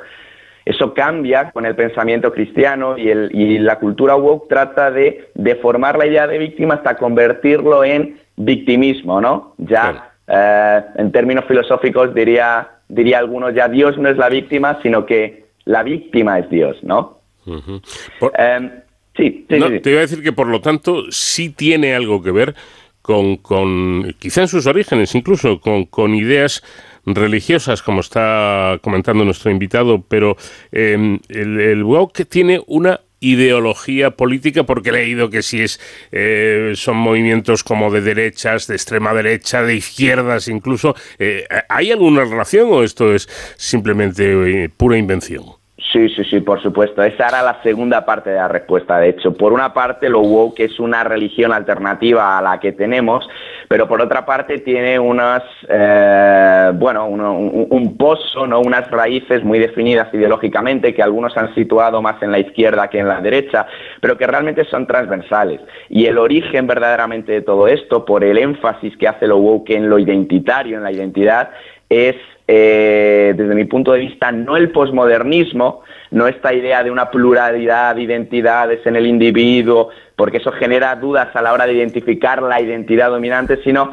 Eso 0.65 0.95
cambia 0.95 1.51
con 1.51 1.67
el 1.67 1.75
pensamiento 1.75 2.33
cristiano 2.33 2.97
y, 2.97 3.11
el, 3.11 3.31
y 3.33 3.59
la 3.59 3.79
cultura 3.79 4.17
woke 4.17 4.49
trata 4.49 4.91
de 4.91 5.29
deformar 5.35 5.99
la 5.99 6.07
idea 6.07 6.27
de 6.27 6.39
víctima 6.39 6.75
hasta 6.75 6.97
convertirlo 6.97 7.85
en 7.85 8.19
victimismo, 8.37 9.21
¿no? 9.21 9.55
Ya 9.59 10.13
eh, 10.27 10.81
en 10.97 11.13
términos 11.13 11.45
filosóficos 11.47 12.15
diría, 12.15 12.69
diría 12.89 13.19
algunos, 13.19 13.55
ya 13.55 13.69
Dios 13.69 13.99
no 13.99 14.09
es 14.09 14.17
la 14.17 14.31
víctima, 14.31 14.79
sino 14.83 15.05
que 15.05 15.45
la 15.67 15.83
víctima 15.83 16.39
es 16.39 16.49
Dios, 16.49 16.77
¿no? 16.83 17.19
Em, 17.47 18.71
sí, 19.15 19.47
sí, 19.49 19.61
sí, 19.61 19.81
Te 19.81 19.91
iba 19.91 19.99
a 19.99 20.03
decir 20.03 20.23
que 20.23 20.33
por 20.33 20.47
lo 20.47 20.63
tanto 20.63 21.11
sí 21.11 21.51
tiene 21.51 21.95
algo 21.95 22.23
que 22.23 22.31
ver 22.31 22.55
con, 23.03 23.37
con 23.37 24.15
quizá 24.19 24.41
en 24.41 24.49
sus 24.49 24.67
orígenes 24.67 25.15
incluso, 25.15 25.61
con, 25.61 25.85
con 25.85 26.15
ideas 26.15 26.63
religiosas, 27.07 27.83
como 27.83 28.01
está 28.01 28.79
comentando 28.83 29.25
nuestro 29.25 29.51
invitado, 29.51 30.03
pero 30.03 30.37
eh, 30.73 31.19
el, 31.29 31.61
el 31.61 31.85
que 32.13 32.25
tiene 32.25 32.63
una 32.67 33.01
ideología 33.21 34.11
política 34.11 34.65
porque 34.65 34.91
he 34.91 34.93
leído 34.93 35.31
que 35.31 35.43
si 35.43 35.63
es 35.63 35.81
eh, 36.13 36.73
son 36.75 36.99
movimientos 36.99 37.65
como 37.65 37.91
de 37.91 38.03
derechas, 38.03 38.67
de 38.67 38.75
extrema 38.75 39.15
derecha, 39.15 39.63
de 39.63 39.77
izquierdas 39.77 40.49
incluso. 40.49 40.95
Eh, 41.19 41.47
¿Hay 41.69 41.91
alguna 41.91 42.25
relación 42.25 42.69
o 42.71 42.83
esto 42.83 43.15
es 43.15 43.29
simplemente 43.57 44.69
pura 44.77 44.99
invención? 44.99 45.64
Sí, 45.93 46.09
sí, 46.09 46.25
sí, 46.25 46.41
por 46.41 46.63
supuesto. 46.63 47.03
Esa 47.03 47.29
era 47.29 47.43
la 47.43 47.63
segunda 47.63 48.05
parte 48.05 48.31
de 48.31 48.37
la 48.37 48.49
respuesta. 48.49 48.99
De 48.99 49.11
hecho, 49.11 49.37
por 49.37 49.53
una 49.53 49.75
parte, 49.75 50.09
lo 50.09 50.21
woke 50.21 50.61
es 50.61 50.81
una 50.81 51.05
religión 51.05 51.53
alternativa 51.53 52.39
a 52.39 52.43
la 52.43 52.59
que 52.59 52.73
tenemos, 52.73 53.29
pero 53.69 53.87
por 53.87 54.01
otra 54.01 54.25
parte 54.25 54.59
tiene 54.61 54.99
unas, 54.99 55.43
eh, 55.69 56.73
bueno, 56.75 57.07
un, 57.07 57.97
pozo, 57.99 58.47
no, 58.47 58.61
unas 58.61 58.91
raíces 58.91 59.45
muy 59.45 59.59
definidas 59.59 60.13
ideológicamente 60.13 60.95
que 60.95 61.03
algunos 61.03 61.37
han 61.37 61.55
situado 61.55 62.01
más 62.01 62.21
en 62.23 62.33
la 62.33 62.39
izquierda 62.39 62.89
que 62.89 62.99
en 62.99 63.09
la 63.09 63.21
derecha, 63.21 63.67
pero 64.01 64.17
que 64.17 64.27
realmente 64.27 64.65
son 64.65 64.87
transversales. 64.87 65.61
Y 65.91 66.07
el 66.07 66.19
origen 66.19 66.67
verdaderamente 66.67 67.33
de 67.33 67.43
todo 67.43 67.69
esto, 67.69 68.05
por 68.05 68.25
el 68.25 68.39
énfasis 68.39 68.97
que 68.97 69.07
hace 69.07 69.27
lo 69.27 69.37
woke 69.37 69.71
en 69.71 69.91
lo 69.91 69.99
identitario, 69.99 70.79
en 70.79 70.83
la 70.83 70.93
identidad, 70.93 71.51
es 71.89 72.17
eh, 72.47 73.33
desde 73.37 73.55
mi 73.55 73.65
punto 73.65 73.93
de 73.93 74.01
vista, 74.01 74.31
no 74.31 74.57
el 74.57 74.71
posmodernismo, 74.71 75.83
no 76.11 76.27
esta 76.27 76.53
idea 76.53 76.83
de 76.83 76.91
una 76.91 77.11
pluralidad 77.11 77.95
de 77.95 78.03
identidades 78.03 78.87
en 78.87 78.97
el 78.97 79.07
individuo, 79.07 79.91
porque 80.17 80.39
eso 80.39 80.53
genera 80.53 80.95
dudas 80.97 81.35
a 81.35 81.43
la 81.43 81.53
hora 81.53 81.67
de 81.67 81.75
identificar 81.75 82.43
la 82.43 82.61
identidad 82.61 83.11
dominante, 83.11 83.63
sino 83.65 83.93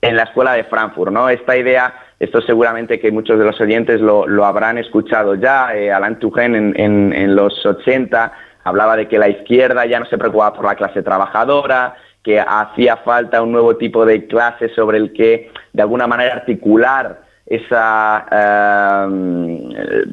en 0.00 0.16
la 0.16 0.24
escuela 0.24 0.52
de 0.52 0.64
Frankfurt, 0.64 1.12
¿no? 1.12 1.28
Esta 1.28 1.56
idea, 1.56 1.92
esto 2.20 2.40
seguramente 2.42 3.00
que 3.00 3.10
muchos 3.10 3.38
de 3.38 3.44
los 3.44 3.60
oyentes 3.60 4.00
lo, 4.00 4.44
habrán 4.44 4.78
escuchado 4.78 5.34
ya, 5.34 5.74
eh, 5.74 5.90
Alain 5.90 6.20
Touraine 6.20 6.72
en 6.76 7.34
los 7.34 7.66
80 7.66 8.32
hablaba 8.68 8.96
de 8.96 9.08
que 9.08 9.18
la 9.18 9.28
izquierda 9.28 9.86
ya 9.86 9.98
no 9.98 10.06
se 10.06 10.18
preocupaba 10.18 10.54
por 10.54 10.64
la 10.64 10.76
clase 10.76 11.02
trabajadora, 11.02 11.96
que 12.22 12.38
hacía 12.40 12.98
falta 12.98 13.42
un 13.42 13.52
nuevo 13.52 13.76
tipo 13.76 14.04
de 14.04 14.26
clase 14.26 14.68
sobre 14.74 14.98
el 14.98 15.12
que 15.12 15.50
de 15.72 15.82
alguna 15.82 16.06
manera 16.06 16.34
articular 16.34 17.27
esa 17.48 19.06
em, 19.08 19.70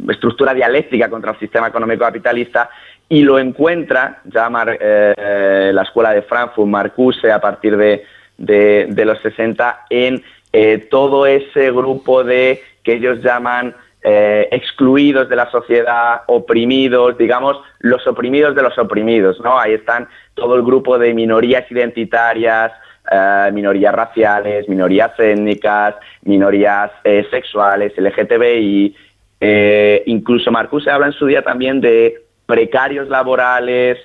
estructura 0.09 0.53
dialéctica 0.53 1.09
contra 1.09 1.31
el 1.31 1.39
sistema 1.39 1.67
económico 1.67 2.05
capitalista 2.05 2.69
y 3.09 3.21
lo 3.23 3.37
encuentra 3.37 4.21
ya 4.23 4.49
eh, 4.79 5.71
la 5.73 5.81
escuela 5.83 6.13
de 6.13 6.21
Frankfurt, 6.21 6.67
Marcuse, 6.67 7.31
a 7.31 7.39
partir 7.39 7.75
de, 7.77 8.05
de, 8.37 9.05
los 9.05 9.19
60, 9.21 9.85
en 9.89 10.23
eh, 10.53 10.87
todo 10.89 11.25
ese 11.25 11.71
grupo 11.71 12.23
de 12.23 12.61
que 12.83 12.93
ellos 12.93 13.21
llaman 13.21 13.75
eh, 14.01 14.47
excluidos 14.51 15.27
de 15.29 15.35
la 15.35 15.49
sociedad, 15.51 16.21
oprimidos, 16.27 17.17
digamos, 17.17 17.57
los 17.79 18.05
oprimidos 18.07 18.55
de 18.55 18.61
los 18.61 18.77
oprimidos, 18.77 19.39
¿no? 19.41 19.59
Ahí 19.59 19.73
están 19.73 20.07
todo 20.35 20.55
el 20.55 20.63
grupo 20.63 20.97
de 20.97 21.13
minorías 21.13 21.69
identitarias, 21.69 22.71
eh, 23.11 23.51
minorías 23.53 23.93
raciales, 23.93 24.67
minorías 24.67 25.11
étnicas, 25.19 25.95
minorías 26.23 26.91
eh, 27.03 27.25
sexuales, 27.29 27.93
LGTBI. 27.97 28.95
Eh, 29.39 30.03
incluso 30.07 30.51
Marcuse 30.51 30.89
habla 30.89 31.07
en 31.07 31.13
su 31.13 31.27
día 31.27 31.43
también 31.43 31.81
de 31.81 32.23
precarios 32.45 33.07
laborales, 33.09 33.99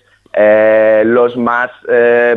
los 1.04 1.36
más 1.36 1.70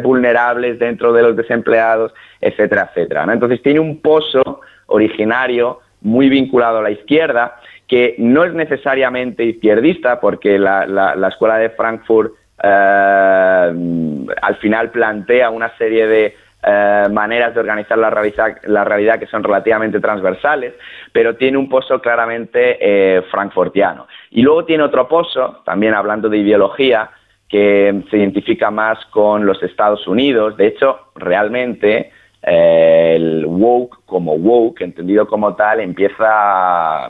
vulnerables 0.01 0.79
dentro 0.79 1.13
de 1.13 1.21
los 1.21 1.35
desempleados, 1.35 2.11
etcétera, 2.41 2.89
etcétera. 2.89 3.27
Entonces 3.31 3.61
tiene 3.61 3.79
un 3.79 4.01
pozo 4.01 4.61
originario 4.87 5.79
muy 6.01 6.27
vinculado 6.27 6.79
a 6.79 6.81
la 6.81 6.89
izquierda, 6.89 7.57
que 7.87 8.15
no 8.17 8.45
es 8.45 8.53
necesariamente 8.55 9.43
izquierdista, 9.43 10.19
porque 10.19 10.57
la 10.57 11.27
escuela 11.29 11.57
de 11.57 11.69
Frankfurt 11.69 12.33
al 12.57 14.55
final 14.59 14.89
plantea 14.89 15.51
una 15.51 15.75
serie 15.77 16.07
de 16.07 16.35
eh, 16.65 17.07
maneras 17.11 17.53
de 17.53 17.59
organizar 17.59 17.97
la 17.97 18.09
realidad, 18.09 19.19
que 19.19 19.27
son 19.27 19.43
relativamente 19.43 19.99
transversales, 19.99 20.73
pero 21.11 21.35
tiene 21.35 21.57
un 21.57 21.67
pozo 21.67 21.99
claramente 21.99 22.77
eh, 22.79 23.21
frankfurtiano. 23.31 24.07
Y 24.31 24.41
luego 24.41 24.65
tiene 24.65 24.83
otro 24.83 25.07
pozo, 25.07 25.61
también 25.65 25.93
hablando 25.93 26.29
de 26.29 26.37
ideología, 26.37 27.09
que 27.49 28.03
se 28.09 28.17
identifica 28.17 28.71
más 28.71 29.05
con 29.07 29.45
los 29.45 29.61
Estados 29.61 30.07
Unidos. 30.07 30.57
De 30.57 30.67
hecho, 30.67 31.11
realmente 31.15 32.11
eh, 32.41 33.13
el 33.15 33.45
woke 33.45 33.99
como 34.05 34.35
woke, 34.35 34.81
entendido 34.81 35.27
como 35.27 35.55
tal, 35.55 35.81
empieza 35.81 37.09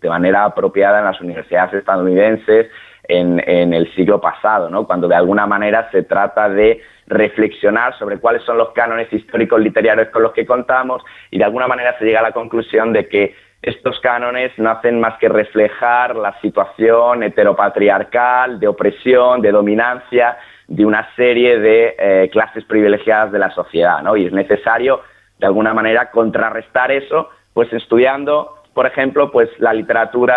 de 0.00 0.08
manera 0.08 0.44
apropiada 0.44 0.98
en 0.98 1.06
las 1.06 1.20
universidades 1.20 1.74
estadounidenses 1.74 2.68
en, 3.08 3.72
el 3.72 3.92
siglo 3.94 4.20
pasado, 4.20 4.68
¿no? 4.68 4.86
cuando 4.86 5.08
de 5.08 5.16
alguna 5.16 5.46
manera 5.46 5.90
se 5.90 6.02
trata 6.02 6.48
de 6.48 6.80
reflexionar 7.06 7.98
sobre 7.98 8.18
cuáles 8.18 8.42
son 8.42 8.58
los 8.58 8.70
cánones 8.72 9.10
históricos 9.12 9.60
literarios 9.60 10.08
con 10.10 10.22
los 10.22 10.32
que 10.32 10.44
contamos 10.44 11.02
y 11.30 11.38
de 11.38 11.44
alguna 11.44 11.66
manera 11.66 11.96
se 11.98 12.04
llega 12.04 12.20
a 12.20 12.22
la 12.22 12.32
conclusión 12.32 12.92
de 12.92 13.08
que 13.08 13.34
estos 13.62 13.98
cánones 14.00 14.52
no 14.58 14.70
hacen 14.70 15.00
más 15.00 15.18
que 15.18 15.28
reflejar 15.28 16.14
la 16.16 16.38
situación 16.40 17.22
heteropatriarcal, 17.22 18.60
de 18.60 18.68
opresión, 18.68 19.40
de 19.40 19.50
dominancia 19.50 20.36
de 20.68 20.84
una 20.84 21.08
serie 21.16 21.58
de 21.58 21.96
eh, 21.98 22.28
clases 22.30 22.64
privilegiadas 22.64 23.32
de 23.32 23.38
la 23.38 23.50
sociedad, 23.50 24.02
¿no? 24.02 24.16
Y 24.16 24.26
es 24.26 24.32
necesario, 24.32 25.00
de 25.38 25.46
alguna 25.46 25.72
manera, 25.72 26.10
contrarrestar 26.10 26.92
eso, 26.92 27.30
pues 27.54 27.72
estudiando, 27.72 28.57
por 28.78 28.86
ejemplo, 28.86 29.28
pues 29.28 29.50
la 29.58 29.74
literatura 29.74 30.28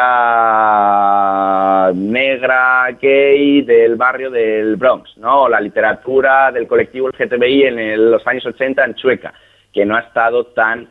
negra, 1.93 2.89
gay 2.99 3.61
del 3.61 3.95
barrio 3.97 4.31
del 4.31 4.77
Bronx, 4.77 5.15
¿no? 5.17 5.43
O 5.43 5.47
la 5.47 5.61
literatura 5.61 6.51
del 6.51 6.65
colectivo 6.65 7.09
LGTBI 7.09 7.63
en 7.65 8.09
los 8.09 8.25
años 8.25 8.43
80 8.47 8.83
en 8.83 8.95
Chueca, 8.95 9.31
que 9.71 9.85
no 9.85 9.95
ha 9.95 9.99
estado 9.99 10.47
tan 10.47 10.89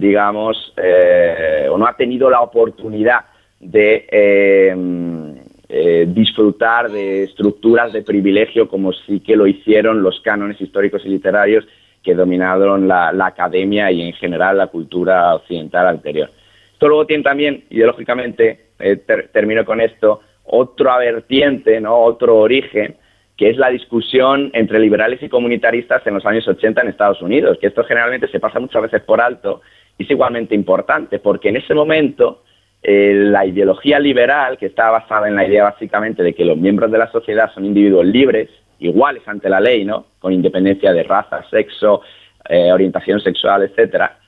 digamos, 0.00 0.74
eh, 0.78 1.68
o 1.70 1.78
no 1.78 1.86
ha 1.86 1.96
tenido 1.96 2.28
la 2.28 2.40
oportunidad 2.40 3.26
de 3.60 4.08
em, 4.10 5.36
eh, 5.68 6.06
disfrutar 6.08 6.90
de 6.90 7.22
estructuras 7.22 7.92
de 7.92 8.02
privilegio 8.02 8.68
como 8.68 8.92
sí 8.92 9.20
que 9.20 9.36
lo 9.36 9.46
hicieron 9.46 10.02
los 10.02 10.20
cánones 10.22 10.60
históricos 10.60 11.02
y 11.04 11.08
literarios 11.08 11.64
que 12.06 12.14
dominaron 12.14 12.86
la, 12.86 13.10
academia 13.26 13.90
y 13.90 14.00
en 14.00 14.12
general 14.12 14.58
la 14.58 14.68
cultura 14.68 15.34
occidental 15.34 15.88
anterior. 15.88 16.30
Esto 16.72 16.86
luego 16.86 17.04
tiene 17.04 17.24
también, 17.24 17.64
ideológicamente, 17.68 18.68
eh, 18.78 18.96
termino 19.32 19.64
con 19.64 19.80
esto, 19.80 20.20
otra 20.44 20.98
vertiente, 20.98 21.80
¿no? 21.80 21.96
otro 21.96 22.36
origen, 22.36 22.94
que 23.36 23.50
es 23.50 23.56
la 23.56 23.70
discusión 23.70 24.52
entre 24.54 24.78
liberales 24.78 25.20
y 25.20 25.28
comunitaristas 25.28 26.06
en 26.06 26.14
los 26.14 26.24
años 26.24 26.46
80 26.46 26.80
en 26.80 26.88
Estados 26.88 27.20
Unidos, 27.22 27.58
que 27.60 27.66
esto 27.66 27.82
generalmente 27.82 28.28
se 28.28 28.38
pasa 28.38 28.60
muchas 28.60 28.82
veces 28.82 29.02
por 29.02 29.20
alto 29.20 29.62
y 29.98 30.04
es 30.04 30.10
igualmente 30.10 30.54
importante, 30.54 31.18
porque 31.18 31.48
en 31.48 31.56
ese 31.56 31.74
momento 31.74 32.44
eh, 32.84 33.14
la 33.14 33.44
ideología 33.44 33.98
liberal, 33.98 34.58
que 34.58 34.66
está 34.66 34.92
basada 34.92 35.26
en 35.26 35.34
la 35.34 35.44
idea 35.44 35.64
básicamente 35.64 36.22
de 36.22 36.34
que 36.36 36.44
los 36.44 36.56
miembros 36.56 36.92
de 36.92 36.98
la 36.98 37.10
sociedad 37.10 37.52
son 37.52 37.64
individuos 37.64 38.06
libres, 38.06 38.48
iguales 38.78 39.22
ante 39.26 39.48
la 39.48 39.60
ley, 39.60 39.84
¿no? 39.84 40.06
con 40.18 40.32
independencia 40.32 40.92
de 40.92 41.02
raza, 41.02 41.44
sexo, 41.50 42.02
eh, 42.48 42.72
orientación 42.72 43.20
sexual, 43.20 43.62
etcétera, 43.62 44.18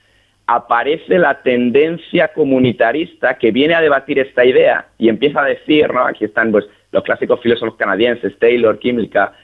aparece 0.47 1.19
la 1.19 1.43
tendencia 1.43 2.29
comunitarista 2.29 3.37
que 3.37 3.51
viene 3.51 3.75
a 3.75 3.81
debatir 3.81 4.19
esta 4.19 4.45
idea 4.45 4.87
y 4.97 5.09
empieza 5.09 5.43
a 5.43 5.47
decir, 5.47 5.93
¿no? 5.93 6.07
aquí 6.07 6.25
están 6.25 6.51
pues 6.51 6.65
los 6.91 7.03
clásicos 7.03 7.41
filósofos 7.41 7.77
canadienses, 7.77 8.39
Taylor, 8.39 8.79
Kimlicka, 8.79 9.35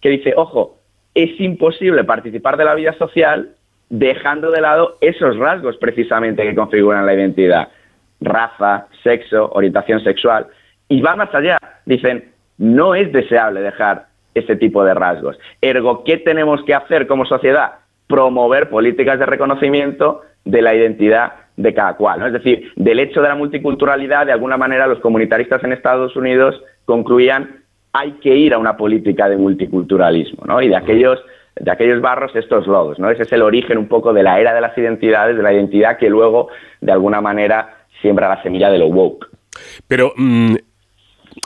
que 0.00 0.10
dice, 0.10 0.34
ojo, 0.36 0.78
es 1.14 1.40
imposible 1.40 2.04
participar 2.04 2.56
de 2.56 2.64
la 2.64 2.74
vida 2.74 2.92
social 2.94 3.50
dejando 3.88 4.50
de 4.50 4.60
lado 4.60 4.98
esos 5.00 5.36
rasgos 5.36 5.76
precisamente 5.76 6.42
que 6.42 6.54
configuran 6.54 7.06
la 7.06 7.14
identidad, 7.14 7.68
raza, 8.20 8.88
sexo, 9.02 9.50
orientación 9.52 10.02
sexual, 10.02 10.48
y 10.88 11.00
va 11.00 11.16
más 11.16 11.34
allá, 11.34 11.58
dicen, 11.86 12.32
no 12.58 12.94
es 12.94 13.12
deseable 13.12 13.60
dejar 13.60 14.07
ese 14.38 14.56
tipo 14.56 14.84
de 14.84 14.94
rasgos. 14.94 15.38
Ergo, 15.60 16.04
¿qué 16.04 16.18
tenemos 16.18 16.62
que 16.64 16.74
hacer 16.74 17.06
como 17.06 17.24
sociedad? 17.24 17.72
Promover 18.06 18.68
políticas 18.70 19.18
de 19.18 19.26
reconocimiento 19.26 20.22
de 20.44 20.62
la 20.62 20.74
identidad 20.74 21.32
de 21.56 21.74
cada 21.74 21.96
cual. 21.96 22.20
¿no? 22.20 22.26
Es 22.26 22.32
decir, 22.32 22.72
del 22.76 23.00
hecho 23.00 23.20
de 23.20 23.28
la 23.28 23.34
multiculturalidad, 23.34 24.26
de 24.26 24.32
alguna 24.32 24.56
manera 24.56 24.86
los 24.86 25.00
comunitaristas 25.00 25.62
en 25.64 25.72
Estados 25.72 26.16
Unidos 26.16 26.62
concluían 26.84 27.62
hay 27.92 28.12
que 28.12 28.34
ir 28.34 28.54
a 28.54 28.58
una 28.58 28.76
política 28.76 29.28
de 29.28 29.36
multiculturalismo, 29.36 30.44
¿no? 30.46 30.60
Y 30.62 30.68
de 30.68 30.76
aquellos 30.76 31.18
de 31.56 31.72
aquellos 31.72 32.00
barros 32.00 32.30
estos 32.36 32.68
lodos, 32.68 33.00
¿no? 33.00 33.10
Ese 33.10 33.24
es 33.24 33.32
el 33.32 33.42
origen 33.42 33.78
un 33.78 33.88
poco 33.88 34.12
de 34.12 34.22
la 34.22 34.38
era 34.38 34.54
de 34.54 34.60
las 34.60 34.76
identidades, 34.78 35.36
de 35.36 35.42
la 35.42 35.52
identidad 35.52 35.98
que 35.98 36.08
luego 36.08 36.48
de 36.80 36.92
alguna 36.92 37.20
manera 37.20 37.78
siembra 38.00 38.28
la 38.28 38.42
semilla 38.42 38.70
de 38.70 38.78
lo 38.78 38.86
woke. 38.86 39.26
Pero 39.88 40.12
mm, 40.16 40.54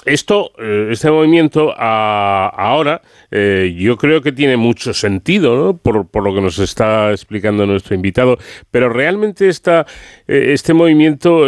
esto, 0.04 0.52
eh, 0.58 0.88
este 0.90 1.10
movimiento 1.10 1.74
ahora, 1.76 3.02
eh, 3.30 3.74
yo 3.76 3.96
creo 3.96 4.20
que 4.20 4.32
tiene 4.32 4.56
mucho 4.56 4.92
sentido, 4.94 5.56
¿no? 5.56 5.76
por, 5.76 6.08
por, 6.08 6.24
lo 6.24 6.34
que 6.34 6.40
nos 6.40 6.58
está 6.58 7.10
explicando 7.10 7.66
nuestro 7.66 7.94
invitado, 7.94 8.38
pero 8.70 8.88
realmente 8.88 9.48
esta, 9.48 9.86
eh, 10.26 10.52
este 10.52 10.74
movimiento 10.74 11.46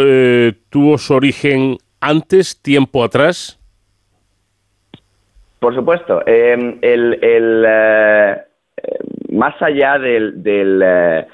tuvo 0.69 0.97
su 0.97 1.13
origen 1.13 1.77
antes, 1.99 2.61
tiempo 2.61 3.03
atrás. 3.03 3.59
Por 5.59 5.73
supuesto. 5.73 6.21
Em, 6.27 6.77
el, 6.81 7.65
eh, 8.77 8.99
más 9.31 9.59
allá 9.61 9.97
del, 9.97 10.43
del, 10.43 10.81
eh, 10.83 11.27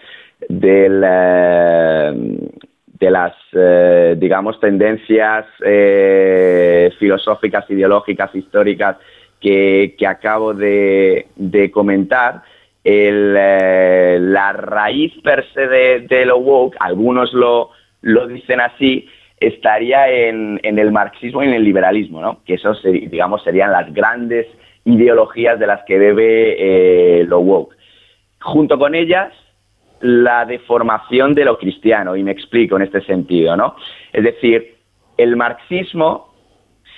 eh, 0.50 2.14
de 3.02 3.12
las, 3.12 3.34
digamos, 4.18 4.60
tendencias 4.62 5.46
filosóficas, 7.00 7.70
ideológicas, 7.70 8.34
históricas 8.34 8.96
que, 9.42 9.96
acabo 10.08 10.54
de, 10.54 11.26
comentar, 11.74 12.44
la 12.84 14.54
raíz 14.54 15.14
per 15.24 15.46
se 15.54 15.68
de, 15.68 16.00
de, 16.08 16.26
lo 16.26 16.38
woke, 16.38 16.78
algunos 16.80 17.34
lo, 17.34 17.72
lo 18.02 18.28
dicen 18.28 18.62
así, 18.62 19.08
estaría 19.42 20.08
en, 20.08 20.60
el 20.64 20.92
marxismo 20.92 21.44
y 21.44 21.48
en 21.48 21.54
el 21.54 21.64
liberalismo, 21.64 22.22
¿no? 22.22 22.42
que 22.46 22.54
eso, 22.54 22.74
digamos, 22.84 23.44
serían 23.44 23.72
las 23.72 23.92
grandes 23.94 24.48
ideologías 24.86 25.60
de 25.60 25.68
las 25.68 25.84
que 25.86 26.00
debe 26.00 27.22
eh, 27.22 27.24
lo 27.26 27.40
woke. 27.40 27.76
Junto 28.40 28.78
con 28.78 28.96
ellas, 28.96 29.34
la 30.02 30.46
deformación 30.46 31.34
de 31.34 31.46
lo 31.46 31.58
cristiano, 31.58 32.16
y 32.16 32.24
me 32.24 32.32
explico 32.32 32.76
en 32.76 32.84
este 32.84 33.02
sentido, 33.02 33.56
¿no? 33.56 33.76
Es 34.12 34.24
decir, 34.24 34.78
el 35.18 35.36
marxismo, 35.36 36.34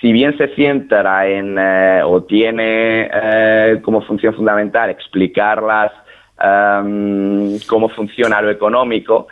si 0.00 0.12
bien 0.12 0.36
se 0.38 0.48
centra 0.54 1.26
en, 1.26 1.56
eh, 1.58 2.02
o 2.04 2.24
tiene 2.24 3.10
eh, 3.12 3.80
como 3.82 4.02
función 4.02 4.34
fundamental 4.34 4.90
explicarlas 4.90 5.92
em, 6.40 7.58
cómo 7.68 7.88
funciona 7.90 8.40
lo 8.40 8.50
económico, 8.50 9.28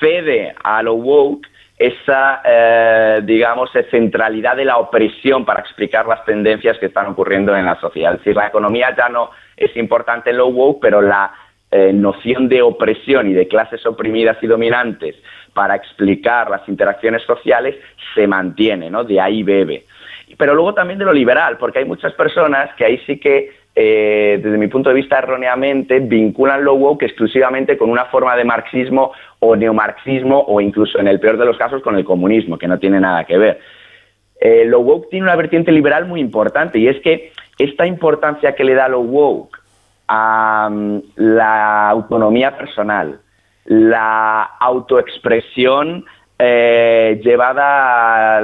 cede 0.00 0.54
a 0.62 0.82
lo 0.82 0.94
woke 0.94 1.46
esa, 1.76 2.40
eh, 2.44 3.20
digamos, 3.24 3.70
centralidad 3.90 4.56
de 4.56 4.64
la 4.64 4.78
opresión 4.78 5.44
para 5.44 5.60
explicar 5.60 6.06
las 6.06 6.24
tendencias 6.24 6.78
que 6.78 6.86
están 6.86 7.08
ocurriendo 7.08 7.56
en 7.56 7.66
la 7.66 7.80
sociedad. 7.80 8.12
Es 8.12 8.18
decir, 8.20 8.36
la 8.36 8.46
economía 8.46 8.94
ya 8.96 9.08
no 9.08 9.30
es 9.56 9.76
importante 9.76 10.30
en 10.30 10.36
lo 10.36 10.48
woke, 10.48 10.80
pero 10.80 11.00
la 11.00 11.32
eh, 11.76 11.92
noción 11.92 12.48
de 12.48 12.62
opresión 12.62 13.28
y 13.28 13.32
de 13.32 13.48
clases 13.48 13.84
oprimidas 13.84 14.36
y 14.40 14.46
dominantes 14.46 15.16
para 15.54 15.74
explicar 15.74 16.48
las 16.48 16.68
interacciones 16.68 17.24
sociales 17.24 17.74
se 18.14 18.28
mantiene, 18.28 18.90
¿no? 18.90 19.02
De 19.02 19.20
ahí 19.20 19.42
bebe. 19.42 19.82
Pero 20.38 20.54
luego 20.54 20.72
también 20.72 21.00
de 21.00 21.04
lo 21.04 21.12
liberal, 21.12 21.56
porque 21.58 21.80
hay 21.80 21.84
muchas 21.84 22.12
personas 22.12 22.72
que 22.76 22.84
ahí 22.84 22.98
sí 23.04 23.18
que 23.18 23.50
eh, 23.74 24.38
desde 24.40 24.56
mi 24.56 24.68
punto 24.68 24.90
de 24.90 24.94
vista 24.94 25.18
erróneamente, 25.18 25.98
vinculan 25.98 26.62
lo 26.62 26.74
woke 26.74 27.06
exclusivamente 27.06 27.76
con 27.76 27.90
una 27.90 28.04
forma 28.04 28.36
de 28.36 28.44
marxismo 28.44 29.10
o 29.40 29.56
neomarxismo 29.56 30.44
o 30.46 30.60
incluso 30.60 31.00
en 31.00 31.08
el 31.08 31.18
peor 31.18 31.38
de 31.38 31.46
los 31.46 31.58
casos 31.58 31.82
con 31.82 31.96
el 31.96 32.04
comunismo, 32.04 32.56
que 32.56 32.68
no 32.68 32.78
tiene 32.78 33.00
nada 33.00 33.24
que 33.24 33.36
ver. 33.36 33.58
Eh, 34.40 34.64
lo 34.64 34.78
woke 34.78 35.10
tiene 35.10 35.24
una 35.24 35.34
vertiente 35.34 35.72
liberal 35.72 36.06
muy 36.06 36.20
importante 36.20 36.78
y 36.78 36.86
es 36.86 37.00
que 37.00 37.32
esta 37.58 37.84
importancia 37.84 38.54
que 38.54 38.62
le 38.62 38.74
da 38.74 38.86
lo 38.86 39.00
woke 39.00 39.63
a 40.08 40.68
mm, 40.70 40.98
la 41.16 41.88
autonomía 41.90 42.56
personal, 42.56 43.20
la 43.66 44.42
autoexpresión 44.60 46.04
eh, 46.38 47.20
llevada 47.22 48.38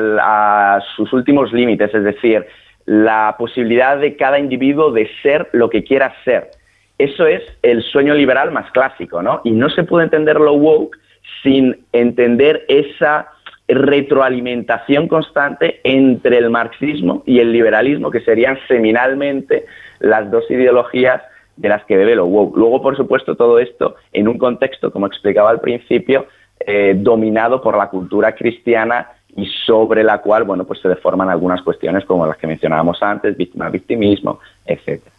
a, 0.76 0.80
sus 0.96 1.12
últimos 1.12 1.52
límites, 1.52 1.92
es 1.94 2.04
decir, 2.04 2.46
la 2.86 3.34
posibilidad 3.38 3.98
de 3.98 4.16
cada 4.16 4.38
individuo 4.38 4.90
de 4.90 5.10
ser 5.22 5.48
lo 5.52 5.68
que 5.68 5.84
quiera 5.84 6.14
ser. 6.24 6.50
Eso 6.98 7.26
es 7.26 7.42
el 7.62 7.82
sueño 7.82 8.14
liberal 8.14 8.52
más 8.52 8.70
clásico, 8.72 9.22
¿no? 9.22 9.40
Y 9.44 9.52
no 9.52 9.70
se 9.70 9.84
puede 9.84 10.04
entender 10.04 10.38
lo 10.38 10.54
woke 10.54 10.96
sin 11.42 11.84
entender 11.92 12.64
esa 12.68 13.28
retroalimentación 13.68 15.08
constante 15.08 15.80
entre 15.84 16.38
el 16.38 16.50
marxismo 16.50 17.22
y 17.26 17.38
el 17.40 17.52
liberalismo, 17.52 18.10
que 18.10 18.20
serían 18.20 18.58
seminalmente 18.66 19.66
las 20.00 20.30
dos 20.30 20.50
ideologías 20.50 21.22
de 21.60 21.68
las 21.68 21.84
que 21.84 21.96
debe 21.96 22.16
lo 22.16 22.26
woke. 22.26 22.56
Luego, 22.56 22.80
por 22.80 22.96
supuesto, 22.96 23.36
todo 23.36 23.58
esto 23.58 23.96
en 24.12 24.28
un 24.28 24.38
contexto, 24.38 24.90
como 24.90 25.06
explicaba 25.06 25.50
al 25.50 25.60
principio, 25.60 26.26
eh, 26.58 26.94
dominado 26.96 27.60
por 27.60 27.76
la 27.76 27.88
cultura 27.88 28.34
cristiana 28.34 29.08
y 29.36 29.46
sobre 29.66 30.02
la 30.02 30.18
cual, 30.22 30.44
bueno, 30.44 30.64
pues 30.64 30.80
se 30.80 30.88
deforman 30.88 31.28
algunas 31.28 31.62
cuestiones 31.62 32.04
como 32.04 32.26
las 32.26 32.38
que 32.38 32.46
mencionábamos 32.46 33.02
antes, 33.02 33.36
víctima, 33.36 33.68
victimismo, 33.68 34.40
etcétera. 34.64 35.12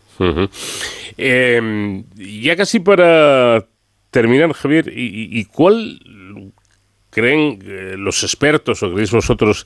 Em, 1.18 2.04
ya 2.16 2.56
casi 2.56 2.80
para 2.80 3.66
terminar, 4.10 4.52
Javier, 4.54 4.92
¿y, 4.94 5.46
cuál 5.46 6.00
creen 7.10 7.60
eh, 7.66 7.96
los 7.98 8.24
expertos 8.24 8.84
o 8.84 8.92
creéis 8.92 9.12
vosotros 9.12 9.66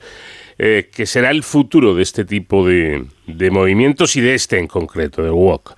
eh, 0.58 0.88
que 0.94 1.06
será 1.06 1.30
el 1.30 1.42
futuro 1.42 1.94
de 1.94 2.02
este 2.02 2.24
tipo 2.24 2.66
de, 2.66 3.04
movimientos 3.50 4.16
y 4.16 4.20
de 4.20 4.34
este 4.34 4.58
en 4.58 4.66
concreto, 4.66 5.22
del 5.22 5.32
WOC? 5.32 5.74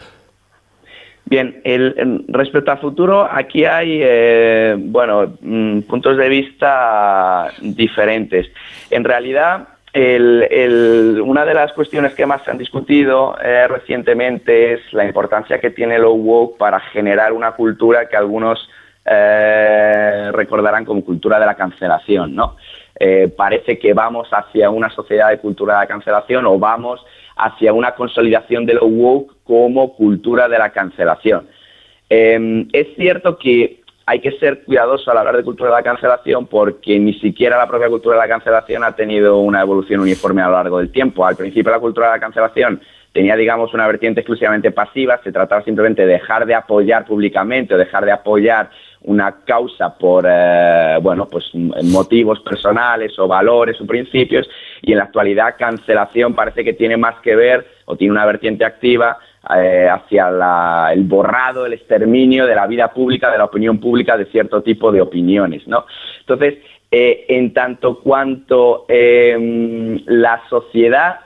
Bien, 1.28 1.60
el, 1.64 2.24
respecto 2.28 2.70
al 2.70 2.78
futuro, 2.78 3.28
aquí 3.30 3.66
hay, 3.66 4.00
eh, 4.02 4.76
bueno, 4.78 5.34
mm, 5.42 5.80
puntos 5.80 6.16
de 6.16 6.26
vista 6.26 7.52
diferentes. 7.60 8.50
En 8.90 9.04
realidad, 9.04 9.68
una 9.94 11.44
de 11.44 11.54
las 11.54 11.72
cuestiones 11.74 12.14
que 12.14 12.24
más 12.24 12.42
se 12.44 12.50
han 12.50 12.56
discutido 12.56 13.36
eh, 13.42 13.66
recientemente 13.68 14.74
es 14.74 14.92
la 14.92 15.04
importancia 15.04 15.60
que 15.60 15.70
tiene 15.70 15.96
el 15.96 16.04
woke 16.04 16.56
para 16.56 16.80
generar 16.80 17.32
una 17.34 17.52
cultura 17.52 18.08
que 18.08 18.16
algunos 18.16 18.66
eh, 19.04 20.30
recordarán 20.32 20.86
como 20.86 21.04
cultura 21.04 21.38
de 21.38 21.46
la 21.46 21.56
cancelación, 21.56 22.34
¿no? 22.34 22.56
parece 23.36 23.78
que 23.78 23.94
vamos 23.94 24.28
hacia 24.32 24.70
una 24.70 24.90
sociedad 24.90 25.28
de 25.28 25.38
cultura 25.38 25.74
de 25.74 25.80
la 25.82 25.86
cancelación 25.86 26.44
o 26.46 26.58
vamos 26.58 27.00
hacia 27.36 27.72
una 27.72 27.94
consolidación 27.94 28.66
de 28.66 28.74
lo 28.74 28.86
woke 28.86 29.37
como 29.48 29.94
cultura 29.94 30.46
de 30.46 30.58
la 30.58 30.70
cancelación. 30.70 31.48
Em, 32.10 32.68
es 32.72 32.88
cierto 32.96 33.38
que 33.38 33.80
hay 34.04 34.20
que 34.20 34.32
ser 34.32 34.62
cuidadoso 34.64 35.10
al 35.10 35.18
hablar 35.18 35.38
de 35.38 35.42
cultura 35.42 35.70
de 35.70 35.76
la 35.76 35.82
cancelación 35.82 36.46
porque 36.46 36.98
ni 36.98 37.14
siquiera 37.14 37.56
la 37.56 37.66
propia 37.66 37.88
cultura 37.88 38.16
de 38.16 38.22
la 38.22 38.28
cancelación 38.28 38.84
ha 38.84 38.92
tenido 38.92 39.38
una 39.38 39.62
evolución 39.62 40.00
uniforme 40.00 40.42
a 40.42 40.46
lo 40.46 40.52
largo 40.52 40.78
del 40.78 40.92
tiempo. 40.92 41.26
Al 41.26 41.36
principio 41.36 41.72
la 41.72 41.80
cultura 41.80 42.08
de 42.08 42.12
la 42.12 42.20
cancelación 42.20 42.80
tenía, 43.12 43.36
digamos, 43.36 43.72
una 43.72 43.86
vertiente 43.86 44.20
exclusivamente 44.20 44.70
pasiva, 44.70 45.18
se 45.24 45.32
trataba 45.32 45.62
simplemente 45.62 46.06
de 46.06 46.12
dejar 46.12 46.46
de 46.46 46.54
apoyar 46.54 47.06
públicamente 47.06 47.74
o 47.74 47.78
dejar 47.78 48.04
de 48.04 48.12
apoyar 48.12 48.70
una 49.02 49.36
causa 49.44 49.96
por, 49.96 50.26
eh, 50.28 50.98
bueno, 51.00 51.26
pues 51.26 51.44
motivos 51.54 52.40
personales 52.40 53.18
o 53.18 53.28
valores 53.28 53.80
o 53.80 53.86
principios 53.86 54.48
y 54.82 54.92
en 54.92 54.98
la 54.98 55.04
actualidad 55.04 55.56
cancelación 55.58 56.34
parece 56.34 56.64
que 56.64 56.72
tiene 56.72 56.96
más 56.96 57.20
que 57.20 57.36
ver 57.36 57.66
o 57.84 57.96
tiene 57.96 58.12
una 58.12 58.26
vertiente 58.26 58.64
activa 58.64 59.18
eh, 59.56 59.88
hacia 59.88 60.92
el 60.92 61.04
borrado, 61.04 61.64
el 61.66 61.72
exterminio 61.72 62.46
de 62.46 62.54
la 62.54 62.66
vida 62.66 62.92
pública, 62.92 63.30
de 63.30 63.38
la 63.38 63.44
opinión 63.44 63.78
pública 63.78 64.16
de 64.16 64.26
cierto 64.26 64.62
tipo 64.62 64.90
de 64.92 65.00
opiniones, 65.00 65.66
¿no? 65.66 65.84
Entonces, 66.20 66.58
eh, 66.90 67.26
en 67.28 67.52
tanto 67.52 68.00
cuanto 68.00 68.86
em, 68.88 70.00
la 70.06 70.40
sociedad 70.48 71.20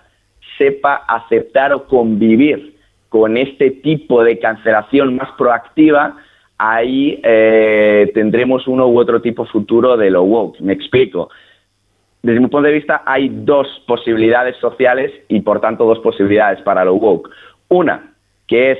sepa 0.59 1.05
aceptar 1.06 1.72
o 1.72 1.84
convivir 1.86 2.76
con 3.09 3.36
este 3.36 3.70
tipo 3.70 4.24
de 4.24 4.39
cancelación 4.39 5.16
más 5.16 5.30
proactiva, 5.39 6.16
ahí 6.59 7.20
eh, 7.22 8.10
tendremos 8.14 8.66
uno 8.66 8.86
u 8.89 8.98
otro 8.98 9.20
tipo 9.20 9.44
futuro 9.47 9.97
de 9.97 10.10
lo 10.10 10.22
woke. 10.22 10.60
Me 10.60 10.72
explico. 10.72 11.28
Desde 12.22 12.39
mi 12.39 12.47
punto 12.47 12.68
de 12.68 12.74
vista, 12.74 13.02
hay 13.05 13.28
dos 13.28 13.66
posibilidades 13.86 14.56
sociales 14.59 15.12
y, 15.28 15.40
por 15.40 15.60
tanto, 15.60 15.84
dos 15.84 15.98
posibilidades 15.98 16.60
para 16.62 16.84
lo 16.84 16.94
woke. 16.94 17.28
Una, 17.72 18.12
que 18.46 18.72
es, 18.72 18.78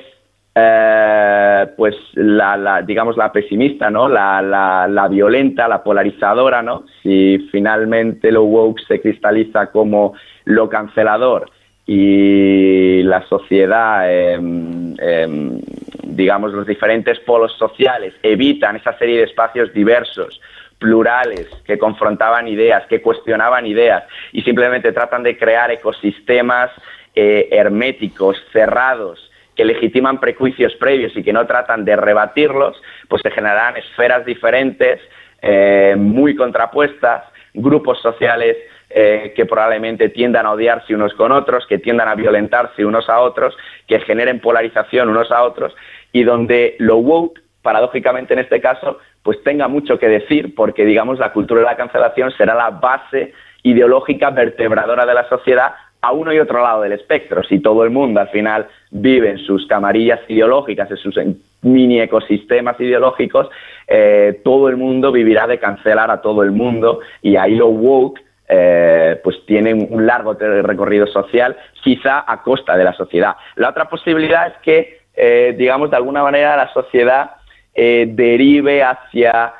eh, 0.55 1.66
pues, 1.78 1.97
la, 2.12 2.82
digamos, 2.82 3.16
la 3.16 3.32
pesimista, 3.32 3.90
¿no? 3.90 4.06
La, 4.06 4.43
la, 4.43 5.09
violenta, 5.09 5.66
la 5.66 5.82
polarizadora, 5.82 6.60
¿no? 6.60 6.85
Si 7.02 7.39
finalmente 7.51 8.31
lo 8.31 8.43
woke 8.43 8.82
se 8.86 9.01
cristaliza 9.01 9.69
como 9.69 10.12
lo 10.44 10.69
cancelador 10.69 11.51
y 11.86 13.02
la 13.05 13.27
sociedad, 13.28 14.12
em, 14.12 14.94
em, 15.01 15.59
digamos, 16.05 16.52
los 16.52 16.66
diferentes 16.66 17.19
polos 17.20 17.52
sociales 17.56 18.12
evitan 18.23 18.77
esa 18.77 18.93
serie 18.98 19.19
de 19.19 19.24
espacios 19.24 19.73
diversos, 19.73 20.39
plurales, 20.78 21.48
que 21.64 21.78
confrontaban 21.78 22.47
ideas, 22.47 22.85
que 22.89 23.01
cuestionaban 23.01 23.64
ideas 23.64 24.05
y 24.32 24.43
simplemente 24.43 24.93
tratan 24.93 25.23
de 25.23 25.39
crear 25.39 25.70
ecosistemas 25.70 26.70
eh, 27.15 27.49
herméticos, 27.53 28.37
cerrados, 28.53 29.31
que 29.55 29.65
legitiman 29.65 30.19
prejuicios 30.21 30.75
previos 30.77 31.17
y 31.17 31.23
que 31.23 31.33
no 31.33 31.47
tratan 31.47 31.85
de 31.85 31.97
rebatirlos, 31.97 32.81
pues 33.09 33.23
se 33.23 33.31
generarán 33.31 33.77
esferas 33.77 34.25
diferentes, 34.25 35.01
eh, 35.43 35.95
muy 35.99 36.35
contrapuestas, 36.35 37.25
grupos 37.55 38.01
sociales 38.01 38.57
eh, 38.89 39.33
que 39.37 39.47
probablemente 39.47 40.09
tiendan 40.09 40.47
a 40.47 40.53
odiarse 40.53 40.95
unos 40.95 41.15
con 41.15 41.33
otros, 41.33 41.67
que 41.67 41.79
tiendan 41.79 42.09
a 42.09 42.15
violentarse 42.15 42.85
unos 42.85 43.09
a 43.09 43.21
otros, 43.21 43.57
que 43.87 44.01
generen 44.01 44.41
polarización 44.41 45.09
unos 45.09 45.31
a 45.31 45.43
otros 45.43 45.75
y 46.13 46.25
donde 46.25 46.77
lo 46.79 46.99
woke, 46.99 47.41
paradójicamente 47.63 48.35
en 48.35 48.41
este 48.41 48.61
caso, 48.61 48.99
pues 49.23 49.43
tenga 49.45 49.69
mucho 49.69 49.99
que 49.99 50.09
decir 50.09 50.55
porque, 50.55 50.85
digamos, 50.85 51.19
la 51.19 51.33
cultura 51.33 51.61
de 51.61 51.67
la 51.67 51.77
cancelación 51.77 52.33
será 52.33 52.55
la 52.55 52.71
base 52.71 53.33
ideológica 53.63 54.31
vertebradora 54.31 55.07
de 55.07 55.15
la 55.15 55.29
sociedad 55.29 55.75
a 56.03 56.12
uno 56.12 56.33
y 56.33 56.41
otro 56.41 56.61
lado 56.62 56.83
del 56.83 56.93
espectro. 56.93 57.45
Si 57.45 57.61
todo 57.61 57.85
el 57.85 57.91
mundo 57.91 58.20
al 58.20 58.29
final 58.29 58.66
vive 58.91 59.31
en 59.31 59.39
sus 59.39 59.66
camarillas 59.69 60.20
ideológicas, 60.29 60.91
en 60.91 60.97
sus 60.97 61.15
mini 61.62 62.01
ecosistemas 62.01 62.79
ideológicos, 62.81 63.49
eh, 63.87 64.41
todo 64.43 64.69
el 64.69 64.77
mundo 64.77 65.12
vivirá 65.12 65.47
de 65.47 65.61
cancelar 65.61 66.11
a 66.11 66.20
todo 66.20 66.43
el 66.43 66.51
mundo 66.51 67.01
y 67.23 67.37
ahí 67.37 67.55
lo 67.55 67.69
woke 67.69 68.20
eh, 68.49 69.20
pues 69.23 69.47
tienen 69.47 69.87
un 69.91 70.05
largo 70.05 70.35
recorrido 70.35 71.07
social, 71.07 71.57
quizá 71.83 72.24
a 72.27 72.43
costa 72.43 72.77
de 72.77 72.85
la 72.85 72.93
sociedad. 72.93 73.37
La 73.55 73.70
otra 73.70 73.89
posibilidad 73.89 74.49
es 74.49 74.55
que, 74.62 74.99
eh, 75.15 75.55
digamos, 75.57 75.91
de 75.91 75.97
alguna 75.97 76.23
manera 76.23 76.57
la 76.57 76.73
sociedad 76.73 77.31
derive 77.74 78.83
hacia 78.83 79.55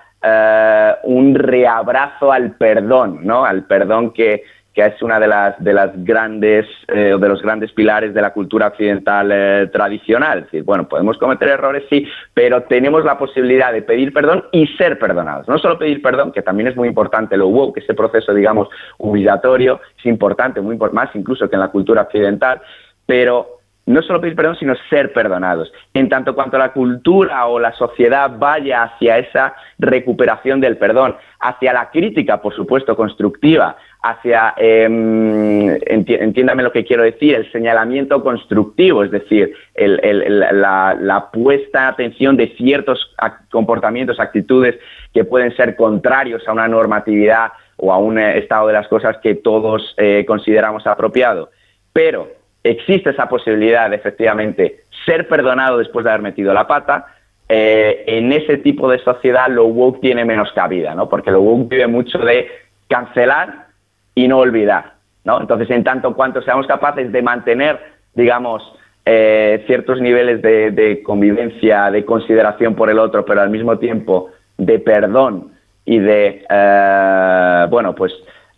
un 1.05 1.35
reabrazo 1.35 2.31
al 2.31 2.57
perdón, 2.57 3.21
¿no? 3.23 3.47
Al 3.47 3.65
perdón 3.65 4.13
que, 4.13 4.43
que 4.75 4.87
es 4.87 5.03
una 5.03 5.21
de 5.21 5.27
las, 5.27 5.63
de 5.63 5.73
las 5.73 5.91
grandes 6.05 6.67
eh, 6.89 7.17
de 7.19 7.29
los 7.29 7.43
grandes 7.43 7.73
pilares 7.73 8.15
de 8.15 8.23
la 8.23 8.33
cultura 8.33 8.69
occidental 8.69 9.31
eh, 9.33 9.71
tradicional. 9.73 10.39
Es 10.39 10.45
decir, 10.45 10.63
bueno, 10.65 10.89
podemos 10.89 11.19
cometer 11.19 11.49
errores, 11.49 11.85
sí, 11.91 12.07
pero 12.33 12.63
tenemos 12.63 13.05
la 13.05 13.19
posibilidad 13.19 13.73
de 13.73 13.83
pedir 13.83 14.13
perdón 14.13 14.45
y 14.53 14.67
ser 14.79 14.99
perdonados. 14.99 15.47
No 15.49 15.59
solo 15.59 15.79
pedir 15.79 16.01
perdón, 16.01 16.33
que 16.33 16.43
también 16.43 16.69
es 16.69 16.77
muy 16.77 16.89
importante, 16.89 17.37
lo 17.37 17.49
hubo, 17.49 17.73
que 17.73 17.81
ese 17.81 17.95
proceso, 17.95 18.33
digamos, 18.33 18.69
humillatorio 18.99 19.81
es 19.99 20.07
importante, 20.07 20.61
muy 20.61 20.79
más 20.93 21.11
incluso 21.15 21.49
que 21.49 21.57
en 21.57 21.61
la 21.61 21.69
cultura 21.69 22.03
occidental, 22.03 22.61
pero 23.07 23.59
no 23.87 24.01
solo 24.03 24.21
pedir 24.21 24.37
perdón, 24.37 24.57
sino 24.57 24.75
ser 24.89 25.13
perdonados. 25.13 25.73
En 25.93 26.09
tanto 26.09 26.35
cuanto 26.35 26.57
la 26.57 26.73
cultura 26.73 27.47
o 27.47 27.59
la 27.59 27.73
sociedad 27.73 28.31
vaya 28.39 28.85
hacia 28.85 29.19
esa 29.19 29.55
recuperación 29.79 30.61
del 30.61 30.77
perdón, 30.77 31.17
hacia 31.41 31.73
la 31.73 31.91
crítica, 31.91 32.41
por 32.41 32.55
supuesto, 32.55 32.95
constructiva, 32.95 33.77
hacia, 34.03 34.55
eh, 34.57 35.79
entiéndame 35.87 36.65
lo 36.65 36.73
que 36.73 36.85
quiero 36.85 37.05
decir, 37.05 37.37
el 37.37 37.51
señalamiento 37.53 38.23
constructivo, 38.23 39.05
es 39.05 39.13
decir, 39.13 39.55
la, 39.77 41.29
puesta 41.33 41.83
en 41.83 41.87
atención 41.87 42.37
de 42.37 42.49
ciertos 42.57 43.15
comportamientos, 43.51 44.19
actitudes 44.19 44.77
que 45.15 45.25
pueden 45.25 45.55
ser 45.57 45.77
contrarios 45.77 46.47
a 46.49 46.53
una 46.53 46.67
normatividad 46.67 47.53
o 47.77 47.93
a 47.93 47.99
un 47.99 48.19
eh, 48.19 48.39
estado 48.39 48.67
de 48.67 48.73
las 48.73 48.89
cosas 48.89 49.19
que 49.23 49.37
todos 49.37 49.95
eh, 49.97 50.25
consideramos 50.27 50.85
apropiado. 50.87 51.51
Pero 51.93 52.29
existe 52.65 53.11
esa 53.11 53.29
posibilidad 53.29 53.89
de 53.89 53.97
efectivamente 53.97 54.81
ser 55.07 55.29
perdonado 55.29 55.79
después 55.79 56.05
de 56.05 56.11
haber 56.11 56.23
metido 56.23 56.53
la 56.53 56.67
pata, 56.67 57.07
eh, 57.49 58.05
en 58.07 58.33
ese 58.33 58.57
tipo 58.57 58.91
de 58.91 58.99
sociedad 58.99 59.49
lo 59.49 59.67
woke 59.67 60.01
tiene 60.01 60.25
menos 60.25 60.51
cabida, 60.53 60.95
¿no? 60.95 61.09
Porque 61.09 61.31
lo 61.31 61.41
woke 61.41 61.69
vive 61.69 61.87
mucho 61.87 62.19
de 62.19 62.49
cancelar 62.89 63.72
y 64.15 64.29
no 64.29 64.39
olvidar, 64.39 64.95
¿no? 65.25 65.41
Entonces, 65.41 65.71
en 65.71 65.85
tanto 65.85 66.15
cuanto 66.15 66.43
seamos 66.43 66.67
capaces 66.67 67.11
de 67.11 67.23
mantener, 67.23 67.79
digamos, 68.15 68.63
eh, 69.05 69.65
ciertos 69.67 70.01
niveles 70.01 70.43
de, 70.43 71.03
convivencia, 71.03 71.91
de 71.91 72.05
consideración 72.05 72.75
por 72.75 72.91
el 72.91 72.99
otro, 72.99 73.25
pero 73.25 73.41
al 73.41 73.51
mismo 73.51 73.79
tiempo 73.79 74.31
de 74.59 74.79
perdón 74.79 75.53
y 75.85 75.99
de, 75.99 76.45
eh, 76.49 77.67
bueno, 77.69 77.95
pues 77.95 78.13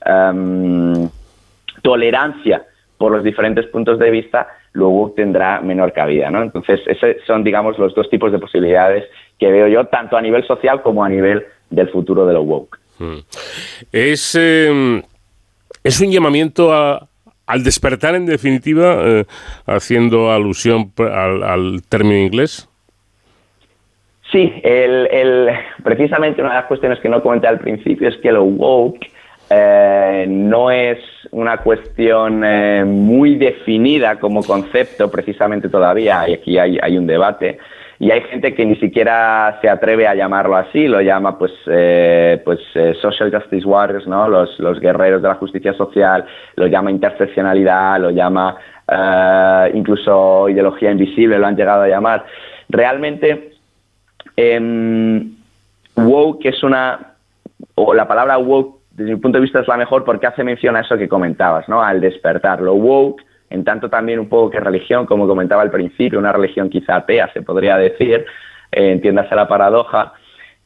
em, 0.05 1.09
tolerancia 1.82 2.64
por 2.98 3.12
los 3.12 3.24
diferentes 3.24 3.66
puntos 3.66 3.98
de 3.98 4.10
vista, 4.10 4.48
luego 4.72 5.12
tendrá 5.16 5.60
menor 5.60 5.93
cabida, 5.93 6.31
¿no? 6.31 6.43
Entonces, 6.43 6.81
esos 6.86 7.16
son, 7.26 7.43
digamos, 7.43 7.78
los 7.78 7.94
dos 7.94 8.10
tipos 8.10 8.31
de 8.31 8.39
posibilidades 8.39 9.05
que 9.39 9.51
veo 9.51 9.68
yo, 9.68 9.86
tanto 9.86 10.16
a 10.16 10.22
nivel 10.22 10.47
social 10.47 10.82
como 10.82 11.05
a 11.05 11.09
nivel 11.09 11.44
del 11.70 11.89
futuro 11.89 12.26
de 12.26 12.35
lo 12.35 12.43
woke. 12.43 12.78
Hmm. 12.98 13.18
Es 13.93 14.35
em, 14.35 15.02
es 15.85 16.01
un 16.01 16.11
llamamiento 16.11 16.73
al 16.73 17.62
despertar, 17.62 18.15
en 18.15 18.27
definitiva, 18.27 18.97
eh, 19.02 19.24
haciendo 19.66 20.32
alusión 20.32 20.93
al, 20.98 21.82
término 21.89 22.16
inglés. 22.16 22.69
Sí, 24.32 24.52
el, 24.65 25.48
precisamente 25.85 26.40
una 26.40 26.51
de 26.51 26.56
las 26.56 26.66
cuestiones 26.66 26.98
que 26.98 27.09
no 27.09 27.23
comenté 27.23 27.47
al 27.47 27.61
principio 27.61 28.09
es 28.09 28.16
que 28.16 28.32
lo 28.32 28.43
woke 28.43 29.06
eh, 29.51 30.24
no 30.27 30.70
es 30.70 30.98
una 31.31 31.59
cuestión 31.59 32.43
eh, 32.44 32.82
muy 32.85 33.36
definida 33.36 34.19
como 34.19 34.43
concepto 34.43 35.11
precisamente 35.11 35.69
todavía, 35.69 36.27
y 36.28 36.35
aquí 36.35 36.59
hay, 36.59 36.97
un 36.97 37.06
debate, 37.06 37.59
y 38.05 38.10
hay 38.10 38.20
gente 38.24 38.55
que 38.55 38.66
ni 38.66 38.76
siquiera 38.76 39.59
se 39.62 39.68
atreve 39.70 40.06
a 40.06 40.14
llamarlo 40.14 40.56
así, 40.56 40.86
lo 40.89 41.01
llama 41.01 41.39
pues, 41.39 41.52
eh, 41.66 42.39
pues 42.44 42.60
social 43.01 43.35
justice 43.35 43.66
warriors, 43.66 44.06
¿no? 44.06 44.28
Los, 44.28 44.59
los, 44.59 44.78
guerreros 44.78 45.22
de 45.22 45.28
la 45.28 45.36
justicia 45.36 45.72
social, 45.72 46.26
lo 46.56 46.66
llama 46.66 46.90
interseccionalidad, 46.90 47.98
lo 48.01 48.10
llama 48.10 48.59
incluso 49.72 50.51
ideología 50.51 50.90
invisible, 50.90 51.39
lo 51.39 51.47
han 51.47 51.56
llegado 51.56 51.85
a 51.85 51.89
llamar. 51.89 52.26
Realmente, 52.68 53.55
em, 54.36 55.35
woke 55.97 56.44
es 56.44 56.62
una, 56.62 57.14
o 57.74 57.94
la 57.94 58.06
palabra 58.06 58.36
woke 58.36 58.81
desde 58.90 59.14
mi 59.14 59.16
punto 59.18 59.39
de 59.39 59.43
vista 59.43 59.60
es 59.60 59.68
la 59.68 59.78
mejor 59.78 60.05
porque 60.05 60.26
hace 60.26 60.44
mención 60.44 60.76
a 60.76 60.81
eso 60.81 60.98
que 60.98 61.09
comentabas, 61.09 61.66
¿no? 61.70 61.82
Al 61.82 62.02
despertar. 62.02 62.60
Lo 62.60 62.74
woke, 62.74 63.24
en 63.55 63.62
tanto 63.62 63.89
también 63.89 64.18
un 64.18 64.28
poco 64.28 64.51
que 64.51 64.59
religión, 64.59 65.06
como 65.06 65.28
comentaba 65.28 65.62
al 65.62 65.70
principio, 65.70 66.18
una 66.18 66.32
religión 66.32 66.68
quizá 66.68 66.97
atea, 66.97 67.31
se 67.32 67.43
podría 67.43 67.76
decir, 67.76 68.26
eh, 68.72 68.90
entiéndase 68.90 69.35
la 69.36 69.47
paradoja, 69.47 70.12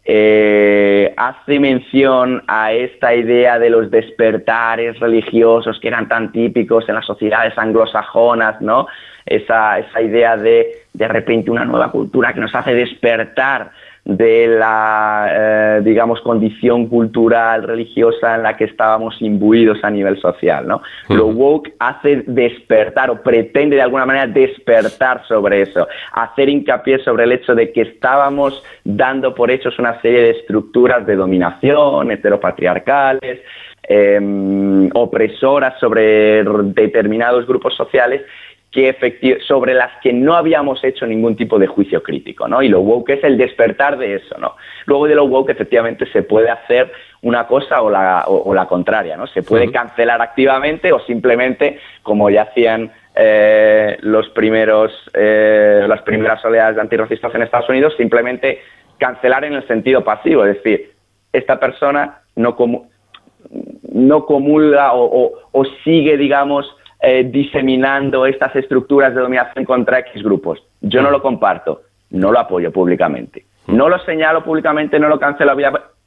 eh, 0.07 1.13
hace 1.19 1.61
mención 1.61 2.43
a 2.47 2.73
esta 2.73 3.15
idea 3.15 3.59
de 3.59 3.69
los 3.69 3.91
despertares 3.91 4.99
religiosos 5.01 5.79
que 5.81 5.89
eran 5.89 6.09
tan 6.09 6.33
típicos 6.33 6.89
en 6.89 6.95
las 6.95 7.05
sociedades 7.05 7.53
anglosajonas, 7.59 8.59
¿no? 8.63 8.87
Esa, 9.27 9.79
esa 9.79 10.01
idea 10.01 10.39
de 10.39 10.69
de 10.95 11.09
repente 11.09 11.51
una 11.51 11.67
nueva 11.67 11.91
cultura 11.91 12.33
que 12.33 12.41
nos 12.41 12.55
hace 12.55 12.75
despertar 12.75 13.71
de 14.09 14.47
la, 14.49 15.29
eh, 15.31 15.81
digamos, 15.85 16.23
condición 16.23 16.87
cultural, 16.87 17.63
religiosa 17.63 18.37
en 18.37 18.43
la 18.43 18.57
que 18.57 18.65
estábamos 18.65 19.21
imbuidos 19.21 19.85
a 19.85 19.91
nivel 19.91 20.19
social, 20.19 20.67
¿no? 20.67 20.81
Lo 21.11 21.27
woke 21.27 21.75
hace 21.79 22.25
despertar 22.27 23.11
o 23.11 23.23
pretende 23.23 23.77
de 23.77 23.83
alguna 23.83 24.07
manera 24.07 24.27
despertar 24.27 25.27
sobre 25.29 25.61
eso, 25.61 25.87
hacer 26.13 26.49
hincapié 26.49 27.01
sobre 27.01 27.25
el 27.25 27.33
hecho 27.33 27.55
de 27.55 27.71
que 27.71 27.83
estábamos 27.83 28.63
dando 28.83 29.35
por 29.35 29.51
hechos 29.51 29.79
una 29.79 30.01
serie 30.01 30.23
de 30.23 30.31
estructuras 30.31 31.07
de 31.07 31.15
dominación, 31.15 32.11
heteropatriarcales, 32.11 33.41
em, 33.83 34.89
opresoras 34.95 35.79
sobre 35.79 36.45
determinados 36.45 37.47
grupos 37.47 37.77
sociales 37.77 38.23
que 38.71 39.39
sobre 39.47 39.73
las 39.73 39.91
que 40.03 40.13
no 40.13 40.35
habíamos 40.35 40.85
hecho 40.85 41.07
ningún 41.07 41.37
tipo 41.37 41.59
de 41.59 41.67
juicio 41.67 42.03
crítico, 42.03 42.47
¿no? 42.47 42.63
Y 42.63 42.69
lo 42.69 42.81
woke 42.81 43.11
es 43.11 43.25
el 43.25 43.39
despertar 43.39 43.97
de 43.97 44.17
eso, 44.17 44.37
¿no? 44.39 44.57
Luego 44.85 45.07
de 45.09 45.15
lo 45.15 45.25
woke 45.25 45.51
efectivamente 45.51 46.07
se 46.13 46.23
puede 46.23 46.51
hacer 46.51 46.93
una 47.23 47.47
cosa 47.47 47.81
o 47.81 47.89
la, 47.89 48.25
o, 48.27 48.53
la 48.53 48.67
contraria, 48.67 49.17
¿no? 49.17 49.27
Se 49.27 49.43
puede 49.43 49.73
cancelar 49.73 50.21
activamente 50.21 50.93
o 50.93 51.01
simplemente, 51.01 51.81
como 52.03 52.29
ya 52.29 52.43
hacían 52.43 52.93
eh, 53.15 53.97
los 54.03 54.29
primeros, 54.31 54.93
eh, 55.15 55.87
las 55.89 56.03
primeras 56.03 56.45
oleadas 56.45 56.75
de 56.75 56.83
antirracistas 56.83 57.35
en 57.35 57.43
Estados 57.43 57.71
Unidos, 57.71 57.95
simplemente 57.97 58.61
cancelar 58.99 59.45
en 59.45 59.55
el 59.55 59.67
sentido 59.67 60.05
pasivo, 60.05 60.45
es 60.45 60.57
decir, 60.57 60.93
esta 61.33 61.59
persona 61.59 62.21
no, 62.37 62.57
no 63.93 64.27
comulga 64.27 64.93
o 64.93 65.65
sigue, 65.85 66.17
digamos, 66.17 66.67
eh, 67.01 67.25
diseminando 67.25 68.27
estas 68.27 68.55
estructuras 68.57 69.15
de 69.15 69.21
dominación 69.21 69.65
contra 69.65 70.01
X 70.01 70.23
grupos. 70.23 70.63
Yo 70.81 71.03
no 71.03 71.11
lo 71.11 71.23
comparto, 71.23 71.83
no 72.11 72.33
lo 72.33 72.41
apoyo 72.41 72.73
públicamente. 72.73 73.45
No 73.69 73.89
lo 73.89 73.99
señalo 74.01 74.43
públicamente, 74.43 74.99
no 74.99 75.09
lo 75.09 75.19
cancelo, 75.19 75.55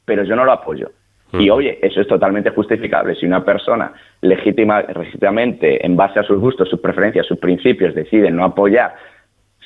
pero 0.04 0.24
yo 0.24 0.36
no 0.36 0.44
lo 0.44 0.52
apoyo. 0.52 0.90
Y 1.34 1.48
oye, 1.48 1.78
eso 1.80 2.00
es 2.00 2.06
totalmente 2.06 2.50
justificable. 2.50 3.14
Si 3.14 3.24
una 3.24 3.42
persona 3.42 3.92
legítima, 4.20 4.82
legítimamente, 4.82 5.84
en 5.84 5.96
base 5.96 6.20
a 6.20 6.24
sus 6.24 6.38
gustos, 6.38 6.68
sus 6.68 6.80
preferencias, 6.80 7.26
sus 7.26 7.38
principios, 7.38 7.94
decide 7.94 8.30
no 8.30 8.44
apoyar, 8.44 8.94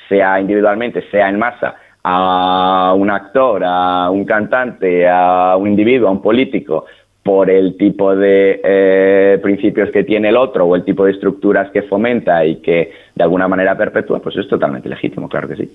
sea 0.07 0.39
individualmente, 0.39 1.03
sea 1.11 1.27
en 1.27 1.37
masa, 1.37 1.75
a 2.03 2.93
un 2.95 3.09
actor, 3.09 3.63
a 3.65 4.09
un 4.09 4.23
cantante, 4.23 5.05
a 5.09 5.57
un 5.57 5.67
individuo, 5.67 6.07
a 6.07 6.11
un 6.11 6.21
político, 6.21 6.85
por 7.27 7.49
el 7.49 7.75
tipo 7.75 8.15
de 8.15 8.61
eh, 8.63 9.37
principios 9.43 9.91
que 9.91 10.05
tiene 10.05 10.29
el 10.29 10.37
otro 10.37 10.63
o 10.63 10.77
el 10.77 10.85
tipo 10.85 11.03
de 11.03 11.11
estructuras 11.11 11.69
que 11.71 11.81
fomenta 11.81 12.45
y 12.45 12.61
que 12.61 12.89
de 13.13 13.21
alguna 13.21 13.49
manera 13.49 13.77
perpetúa, 13.77 14.21
pues 14.21 14.37
es 14.37 14.47
totalmente 14.47 14.87
legítimo, 14.87 15.27
claro 15.27 15.49
que 15.49 15.57
sí. 15.57 15.69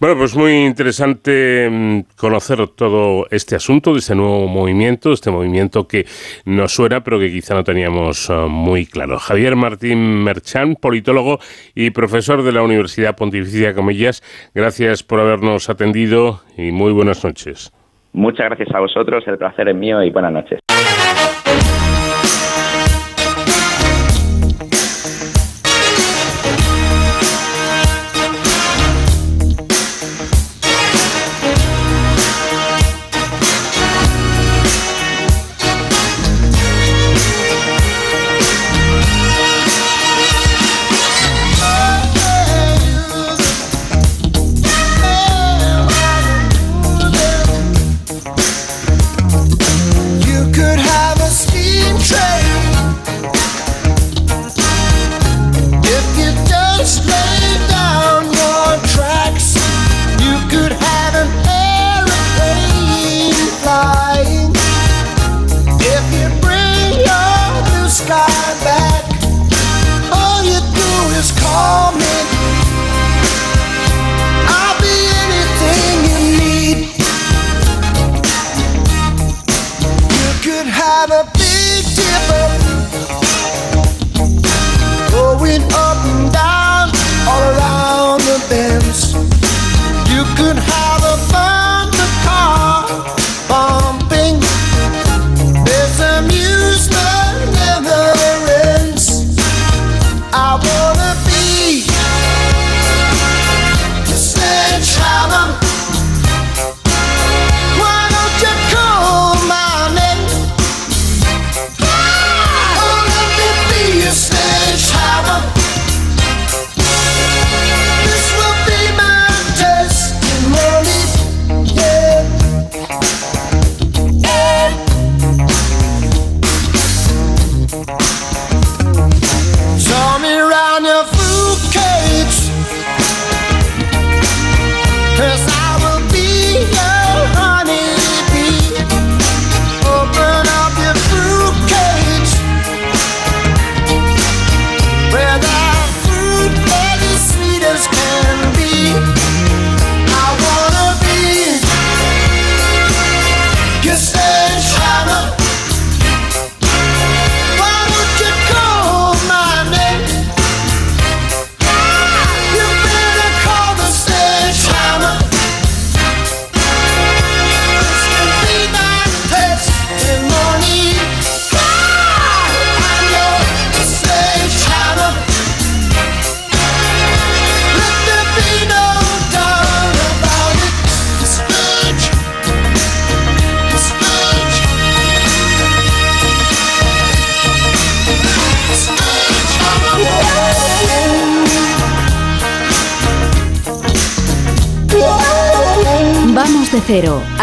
Bueno, 0.00 0.16
pues 0.18 0.34
muy 0.34 0.64
interesante 0.64 1.68
mm, 1.70 2.00
conocer 2.16 2.66
todo 2.74 3.28
este 3.30 3.54
asunto 3.54 3.92
de 3.92 4.00
este 4.00 4.16
nuevo 4.16 4.48
movimiento, 4.48 5.12
este 5.12 5.30
movimiento 5.30 5.86
que 5.86 6.06
nos 6.44 6.72
suena 6.72 7.04
pero 7.04 7.20
que 7.20 7.30
quizá 7.30 7.54
no 7.54 7.62
teníamos 7.62 8.28
ah, 8.28 8.48
muy 8.48 8.84
claro. 8.84 9.20
Javier 9.20 9.54
Martín 9.54 10.24
Merchán, 10.24 10.74
politólogo 10.74 11.38
y 11.76 11.90
profesor 11.90 12.42
de 12.42 12.50
la 12.50 12.64
Universidad 12.64 13.14
Pontificia 13.14 13.74
Comillas, 13.74 14.24
gracias 14.56 15.04
por 15.04 15.20
habernos 15.20 15.70
atendido 15.70 16.40
y 16.58 16.72
muy 16.72 16.90
buenas 16.90 17.22
noches. 17.22 17.72
Muchas 18.12 18.46
gracias 18.46 18.74
a 18.74 18.80
vosotros, 18.80 19.24
el 19.26 19.38
placer 19.38 19.68
es 19.68 19.74
mío 19.74 20.02
y 20.02 20.10
buenas 20.10 20.32
noches. 20.32 20.60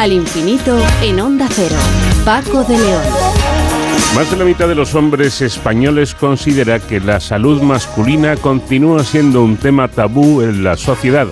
Al 0.10 0.14
infinito 0.14 0.76
en 1.04 1.20
onda 1.20 1.48
cero. 1.52 1.76
Paco 2.26 2.64
de 2.64 2.76
León. 2.80 3.04
Más 4.16 4.32
de 4.32 4.38
la 4.38 4.44
mitad 4.44 4.68
de 4.68 4.74
los 4.74 4.96
hombres 4.96 5.40
españoles 5.42 6.16
considera 6.16 6.80
que 6.80 7.00
la 7.00 7.20
salud 7.20 7.62
masculina 7.62 8.36
continúa 8.36 9.04
siendo 9.04 9.44
un 9.44 9.58
tema 9.58 9.88
tabú 9.88 10.42
en 10.42 10.64
la 10.64 10.78
sociedad. 10.78 11.28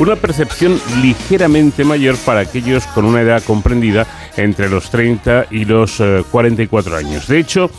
Una 0.00 0.16
percepción 0.16 0.80
ligeramente 1.02 1.84
mayor 1.84 2.16
para 2.16 2.40
aquellos 2.40 2.84
con 2.88 3.04
una 3.04 3.20
edad 3.20 3.44
comprendida 3.44 4.08
entre 4.36 4.68
los 4.68 4.90
30 4.90 5.46
y 5.52 5.64
los 5.64 6.02
44 6.30 6.94
eh, 6.94 6.98
años. 6.98 7.28
De 7.28 7.38
hecho, 7.38 7.70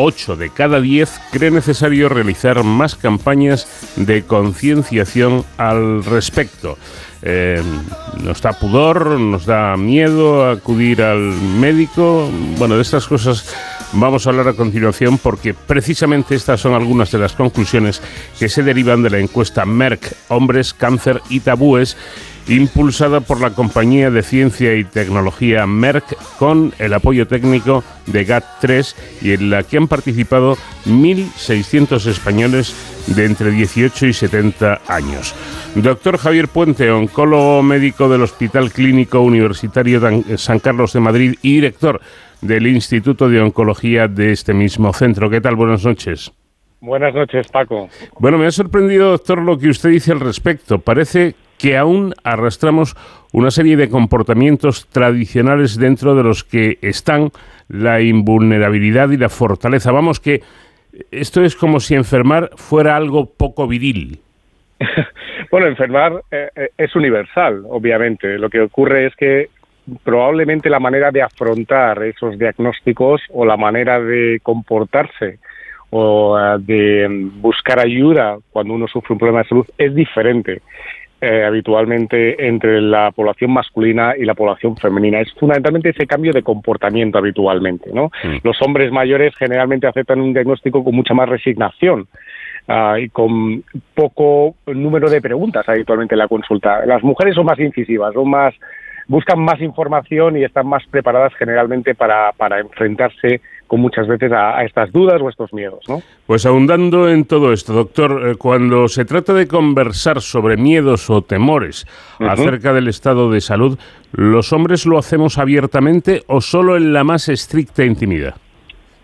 8 0.00 0.36
de 0.36 0.50
cada 0.50 0.80
10 0.80 1.20
cree 1.30 1.50
necesario 1.50 2.08
realizar 2.08 2.62
más 2.64 2.94
campañas 2.94 3.66
de 3.96 4.22
concienciación 4.22 5.44
al 5.56 6.04
respecto. 6.04 6.78
Eh, 7.22 7.62
nos 8.22 8.40
da 8.40 8.52
pudor, 8.52 9.20
nos 9.20 9.44
da 9.44 9.76
miedo 9.76 10.48
acudir 10.48 11.02
al 11.02 11.20
médico. 11.20 12.30
Bueno, 12.56 12.76
de 12.76 12.82
estas 12.82 13.06
cosas 13.06 13.54
vamos 13.92 14.26
a 14.26 14.30
hablar 14.30 14.48
a 14.48 14.54
continuación 14.54 15.18
porque 15.18 15.52
precisamente 15.52 16.34
estas 16.34 16.60
son 16.60 16.72
algunas 16.72 17.10
de 17.10 17.18
las 17.18 17.32
conclusiones 17.32 18.00
que 18.38 18.48
se 18.48 18.62
derivan 18.62 19.02
de 19.02 19.10
la 19.10 19.18
encuesta 19.18 19.66
Merck, 19.66 20.14
Hombres, 20.28 20.72
Cáncer 20.72 21.20
y 21.28 21.40
Tabúes 21.40 21.96
impulsada 22.50 23.20
por 23.20 23.40
la 23.40 23.50
compañía 23.50 24.10
de 24.10 24.22
ciencia 24.22 24.74
y 24.74 24.84
tecnología 24.84 25.66
Merck 25.66 26.16
con 26.38 26.72
el 26.78 26.92
apoyo 26.94 27.28
técnico 27.28 27.84
de 28.06 28.26
GAT3 28.26 28.94
y 29.22 29.32
en 29.32 29.50
la 29.50 29.62
que 29.62 29.76
han 29.76 29.88
participado 29.88 30.56
1.600 30.86 32.06
españoles 32.06 32.74
de 33.06 33.24
entre 33.24 33.50
18 33.50 34.06
y 34.06 34.12
70 34.12 34.80
años. 34.88 35.34
Doctor 35.76 36.18
Javier 36.18 36.48
Puente, 36.48 36.90
oncólogo 36.90 37.62
médico 37.62 38.08
del 38.08 38.22
Hospital 38.22 38.72
Clínico 38.72 39.20
Universitario 39.20 40.00
San 40.36 40.58
Carlos 40.58 40.92
de 40.92 41.00
Madrid 41.00 41.34
y 41.42 41.54
director 41.54 42.00
del 42.40 42.66
Instituto 42.66 43.28
de 43.28 43.40
Oncología 43.40 44.08
de 44.08 44.32
este 44.32 44.54
mismo 44.54 44.92
centro. 44.92 45.30
¿Qué 45.30 45.40
tal? 45.40 45.56
Buenas 45.56 45.84
noches. 45.84 46.32
Buenas 46.80 47.14
noches, 47.14 47.46
Paco. 47.48 47.88
Bueno, 48.18 48.38
me 48.38 48.46
ha 48.46 48.50
sorprendido, 48.50 49.10
doctor, 49.10 49.42
lo 49.42 49.58
que 49.58 49.68
usted 49.68 49.90
dice 49.90 50.12
al 50.12 50.20
respecto. 50.20 50.78
Parece 50.78 51.34
que 51.60 51.76
aún 51.76 52.14
arrastramos 52.24 52.96
una 53.32 53.50
serie 53.50 53.76
de 53.76 53.90
comportamientos 53.90 54.88
tradicionales 54.88 55.76
dentro 55.76 56.14
de 56.14 56.22
los 56.22 56.42
que 56.42 56.78
están 56.80 57.30
la 57.68 58.00
invulnerabilidad 58.00 59.10
y 59.10 59.18
la 59.18 59.28
fortaleza. 59.28 59.92
Vamos 59.92 60.20
que 60.20 60.40
esto 61.10 61.42
es 61.42 61.54
como 61.54 61.78
si 61.78 61.94
enfermar 61.94 62.50
fuera 62.56 62.96
algo 62.96 63.26
poco 63.26 63.68
viril. 63.68 64.18
bueno, 65.50 65.66
enfermar 65.66 66.22
eh, 66.30 66.48
eh, 66.56 66.70
es 66.78 66.96
universal, 66.96 67.62
obviamente. 67.68 68.38
Lo 68.38 68.48
que 68.48 68.62
ocurre 68.62 69.06
es 69.06 69.14
que 69.16 69.50
probablemente 70.02 70.70
la 70.70 70.80
manera 70.80 71.10
de 71.10 71.22
afrontar 71.22 72.02
esos 72.04 72.38
diagnósticos 72.38 73.20
o 73.32 73.44
la 73.44 73.56
manera 73.56 74.00
de 74.00 74.40
comportarse 74.42 75.38
o 75.90 76.38
eh, 76.38 76.56
de 76.60 77.28
buscar 77.34 77.80
ayuda 77.80 78.38
cuando 78.50 78.74
uno 78.74 78.88
sufre 78.88 79.12
un 79.12 79.18
problema 79.18 79.42
de 79.42 79.48
salud 79.48 79.66
es 79.76 79.94
diferente. 79.94 80.62
Eh, 81.22 81.44
habitualmente 81.44 82.46
entre 82.48 82.80
la 82.80 83.10
población 83.10 83.52
masculina 83.52 84.14
y 84.16 84.24
la 84.24 84.32
población 84.32 84.74
femenina. 84.78 85.20
Es 85.20 85.30
fundamentalmente 85.34 85.90
ese 85.90 86.06
cambio 86.06 86.32
de 86.32 86.42
comportamiento 86.42 87.18
habitualmente. 87.18 87.90
¿no? 87.92 88.06
Mm. 88.24 88.36
Los 88.42 88.56
hombres 88.62 88.90
mayores 88.90 89.36
generalmente 89.36 89.86
aceptan 89.86 90.22
un 90.22 90.32
diagnóstico 90.32 90.82
con 90.82 90.94
mucha 90.94 91.12
más 91.12 91.28
resignación. 91.28 92.08
Ah, 92.68 92.98
y 92.98 93.10
con 93.10 93.62
poco 93.94 94.54
número 94.66 95.10
de 95.10 95.20
preguntas 95.20 95.68
habitualmente 95.68 96.14
en 96.14 96.20
la 96.20 96.28
consulta. 96.28 96.86
Las 96.86 97.02
mujeres 97.02 97.34
son 97.34 97.44
más 97.44 97.58
incisivas, 97.58 98.14
son 98.14 98.30
más 98.30 98.54
buscan 99.06 99.40
más 99.40 99.60
información 99.60 100.36
y 100.36 100.44
están 100.44 100.68
más 100.68 100.86
preparadas 100.86 101.34
generalmente 101.34 101.94
para, 101.96 102.32
para 102.32 102.60
enfrentarse 102.60 103.40
con 103.70 103.80
muchas 103.80 104.08
veces 104.08 104.32
a, 104.32 104.64
estas 104.64 104.90
dudas 104.90 105.22
o 105.22 105.28
estos 105.28 105.52
miedos. 105.52 105.78
¿no? 105.88 106.02
Pues 106.26 106.44
ahondando 106.44 107.08
en 107.08 107.24
todo 107.24 107.52
esto, 107.52 107.72
doctor, 107.72 108.30
eh, 108.30 108.34
cuando 108.36 108.88
se 108.88 109.04
trata 109.04 109.32
de 109.32 109.46
conversar 109.46 110.20
sobre 110.20 110.56
miedos 110.56 111.08
o 111.08 111.22
temores 111.22 111.86
acerca 112.18 112.72
del 112.72 112.88
estado 112.88 113.30
de 113.30 113.40
salud, 113.40 113.78
¿los 114.10 114.52
hombres 114.52 114.86
lo 114.86 114.98
hacemos 114.98 115.38
abiertamente 115.38 116.22
o 116.26 116.40
solo 116.40 116.76
en 116.76 116.92
la 116.92 117.04
más 117.04 117.28
estricta 117.28 117.84
intimidad? 117.84 118.34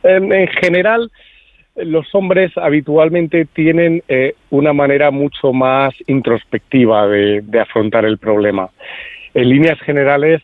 En, 0.03 0.49
general, 0.49 1.13
los 1.77 2.13
hombres 2.13 2.51
habitualmente 2.57 3.45
tienen 3.45 4.03
eh, 4.09 4.35
una 4.51 4.73
manera 4.73 5.13
mucho 5.13 5.53
más 5.53 5.95
introspectiva 6.09 7.07
de, 7.07 7.41
de 7.41 7.61
afrontar 7.61 8.05
el 8.05 8.19
problema 8.19 8.71
en 9.33 9.49
líneas 9.49 9.79
generales, 9.83 10.43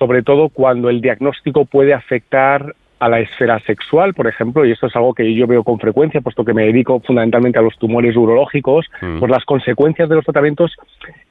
sobre 0.00 0.24
todo 0.24 0.48
cuando 0.48 0.90
el 0.90 1.00
diagnóstico 1.00 1.64
puede 1.64 1.94
afectar 1.94 2.74
a 3.02 3.08
la 3.08 3.18
esfera 3.18 3.58
sexual, 3.66 4.14
por 4.14 4.28
ejemplo, 4.28 4.64
y 4.64 4.70
esto 4.70 4.86
es 4.86 4.94
algo 4.94 5.12
que 5.12 5.34
yo 5.34 5.48
veo 5.48 5.64
con 5.64 5.80
frecuencia, 5.80 6.20
puesto 6.20 6.44
que 6.44 6.54
me 6.54 6.66
dedico 6.66 7.00
fundamentalmente 7.00 7.58
a 7.58 7.62
los 7.62 7.76
tumores 7.76 8.14
urológicos, 8.14 8.86
mm. 9.00 9.18
pues 9.18 9.28
las 9.28 9.44
consecuencias 9.44 10.08
de 10.08 10.14
los 10.14 10.24
tratamientos 10.24 10.76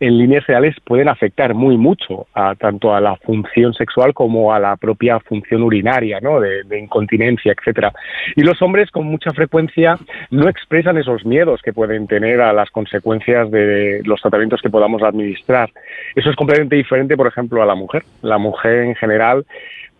en 0.01 0.17
líneas 0.17 0.45
reales 0.47 0.75
pueden 0.83 1.07
afectar 1.07 1.53
muy 1.53 1.77
mucho 1.77 2.27
a, 2.33 2.55
tanto 2.55 2.93
a 2.93 2.99
la 2.99 3.15
función 3.15 3.73
sexual 3.73 4.13
como 4.13 4.53
a 4.53 4.59
la 4.59 4.75
propia 4.75 5.21
función 5.21 5.63
urinaria, 5.63 6.19
¿no? 6.19 6.41
de, 6.41 6.63
de 6.63 6.77
incontinencia, 6.77 7.53
etcétera. 7.57 7.93
Y 8.35 8.41
los 8.41 8.61
hombres 8.61 8.91
con 8.91 9.05
mucha 9.05 9.31
frecuencia 9.31 9.95
no 10.29 10.49
expresan 10.49 10.97
esos 10.97 11.25
miedos 11.25 11.61
que 11.61 11.71
pueden 11.71 12.05
tener 12.05 12.41
a 12.41 12.51
las 12.51 12.69
consecuencias 12.69 13.49
de 13.49 14.01
los 14.03 14.19
tratamientos 14.19 14.61
que 14.61 14.69
podamos 14.69 15.01
administrar. 15.03 15.69
Eso 16.17 16.31
es 16.31 16.35
completamente 16.35 16.75
diferente, 16.75 17.15
por 17.15 17.27
ejemplo, 17.27 17.63
a 17.63 17.65
la 17.65 17.75
mujer. 17.75 18.03
La 18.23 18.37
mujer 18.37 18.79
en 18.79 18.95
general 18.95 19.45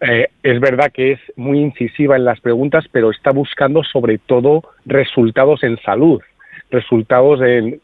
eh, 0.01 0.27
es 0.43 0.59
verdad 0.59 0.91
que 0.91 1.13
es 1.13 1.19
muy 1.35 1.59
incisiva 1.59 2.15
en 2.15 2.25
las 2.25 2.39
preguntas, 2.39 2.85
pero 2.91 3.11
está 3.11 3.31
buscando 3.31 3.83
sobre 3.83 4.17
todo 4.17 4.63
resultados 4.85 5.63
en 5.63 5.77
salud 5.81 6.21
resultados 6.71 7.41
en, 7.41 7.81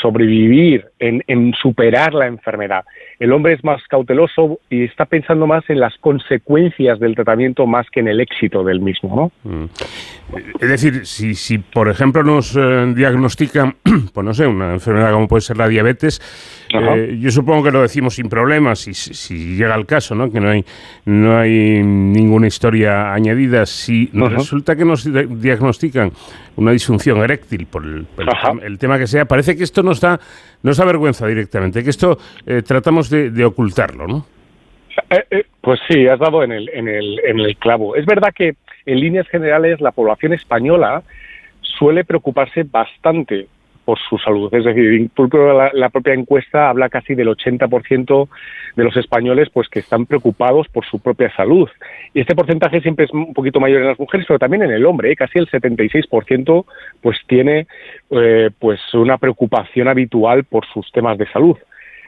sobrevivir, 0.00 0.86
en, 0.98 1.52
superar 1.60 2.14
la 2.14 2.26
enfermedad. 2.26 2.84
El 3.18 3.32
hombre 3.32 3.54
es 3.54 3.64
más 3.64 3.82
cauteloso 3.88 4.58
y 4.70 4.84
está 4.84 5.04
pensando 5.04 5.46
más 5.46 5.64
en 5.68 5.80
las 5.80 5.96
consecuencias 5.98 6.98
del 6.98 7.14
tratamiento 7.14 7.66
más 7.66 7.86
que 7.90 8.00
en 8.00 8.08
el 8.08 8.20
éxito 8.20 8.64
del 8.64 8.80
mismo. 8.80 9.32
¿no? 9.44 9.50
Mm. 9.50 9.66
Es 10.60 10.68
decir, 10.68 11.06
si, 11.06 11.34
si 11.34 11.58
por 11.58 11.88
ejemplo 11.88 12.22
nos 12.22 12.56
eh, 12.56 12.92
diagnostican, 12.94 13.76
pues 14.12 14.24
no 14.24 14.34
sé, 14.34 14.46
una 14.46 14.72
enfermedad 14.72 15.12
como 15.12 15.28
puede 15.28 15.42
ser 15.42 15.56
la 15.56 15.68
diabetes, 15.68 16.20
eh, 16.72 17.18
yo 17.20 17.30
supongo 17.30 17.64
que 17.64 17.70
lo 17.70 17.82
decimos 17.82 18.14
sin 18.14 18.28
problemas, 18.28 18.80
si, 18.80 18.94
si, 18.94 19.56
llega 19.56 19.74
el 19.74 19.86
caso, 19.86 20.14
¿no? 20.14 20.30
que 20.30 20.40
no 20.40 20.50
hay, 20.50 20.64
no 21.04 21.36
hay 21.36 21.82
ninguna 21.82 22.46
historia 22.46 23.12
añadida. 23.12 23.66
Si 23.66 24.10
resulta 24.12 24.74
que 24.74 24.84
nos 24.84 25.08
diagnostican 25.40 26.12
una 26.56 26.72
disfunción 26.72 27.18
eréctil 27.18 27.66
por 27.66 27.84
el, 27.84 28.06
el, 28.62 28.78
tema 28.78 28.98
que 28.98 29.06
sea, 29.06 29.23
parece 29.26 29.56
que 29.56 29.64
esto 29.64 29.82
nos 29.82 30.00
da, 30.00 30.18
nos 30.62 30.76
da 30.76 30.84
vergüenza 30.84 31.26
directamente, 31.26 31.82
que 31.82 31.90
esto 31.90 32.18
eh, 32.46 32.62
tratamos 32.62 33.10
de, 33.10 33.44
ocultarlo, 33.44 34.06
¿no? 34.06 34.26
Eh, 35.10 35.24
eh, 35.30 35.44
pues 35.60 35.80
sí, 35.88 36.06
has 36.06 36.18
dado 36.18 36.42
en 36.42 36.52
el, 36.52 36.68
en, 36.70 36.88
el, 36.88 37.20
en 37.24 37.40
el 37.40 37.56
clavo. 37.56 37.96
Es 37.96 38.06
verdad 38.06 38.32
que 38.34 38.54
en 38.86 39.00
líneas 39.00 39.28
generales 39.28 39.80
la 39.80 39.92
población 39.92 40.32
española 40.32 41.02
suele 41.60 42.04
preocuparse 42.04 42.64
bastante 42.64 43.48
por 43.84 43.98
su 43.98 44.18
salud. 44.18 44.52
Es 44.54 44.64
decir, 44.64 45.10
la, 45.16 45.70
la 45.72 45.88
propia 45.90 46.14
encuesta 46.14 46.68
habla 46.68 46.88
casi 46.88 47.14
del 47.14 47.28
80% 47.28 48.28
de 48.76 48.84
los 48.84 48.96
españoles 48.96 49.48
pues 49.52 49.68
que 49.68 49.80
están 49.80 50.06
preocupados 50.06 50.68
por 50.68 50.84
su 50.86 51.00
propia 51.00 51.34
salud. 51.36 51.68
Y 52.12 52.20
este 52.20 52.34
porcentaje 52.34 52.80
siempre 52.80 53.04
es 53.04 53.12
un 53.12 53.32
poquito 53.34 53.60
mayor 53.60 53.82
en 53.82 53.88
las 53.88 53.98
mujeres, 53.98 54.26
pero 54.26 54.38
también 54.38 54.62
en 54.62 54.70
el 54.70 54.86
hombre. 54.86 55.12
¿eh? 55.12 55.16
Casi 55.16 55.38
el 55.38 55.48
76% 55.48 56.64
pues 57.00 57.18
tiene 57.26 57.66
eh, 58.10 58.50
pues 58.58 58.80
una 58.94 59.18
preocupación 59.18 59.88
habitual 59.88 60.44
por 60.44 60.66
sus 60.66 60.90
temas 60.92 61.18
de 61.18 61.30
salud. 61.30 61.56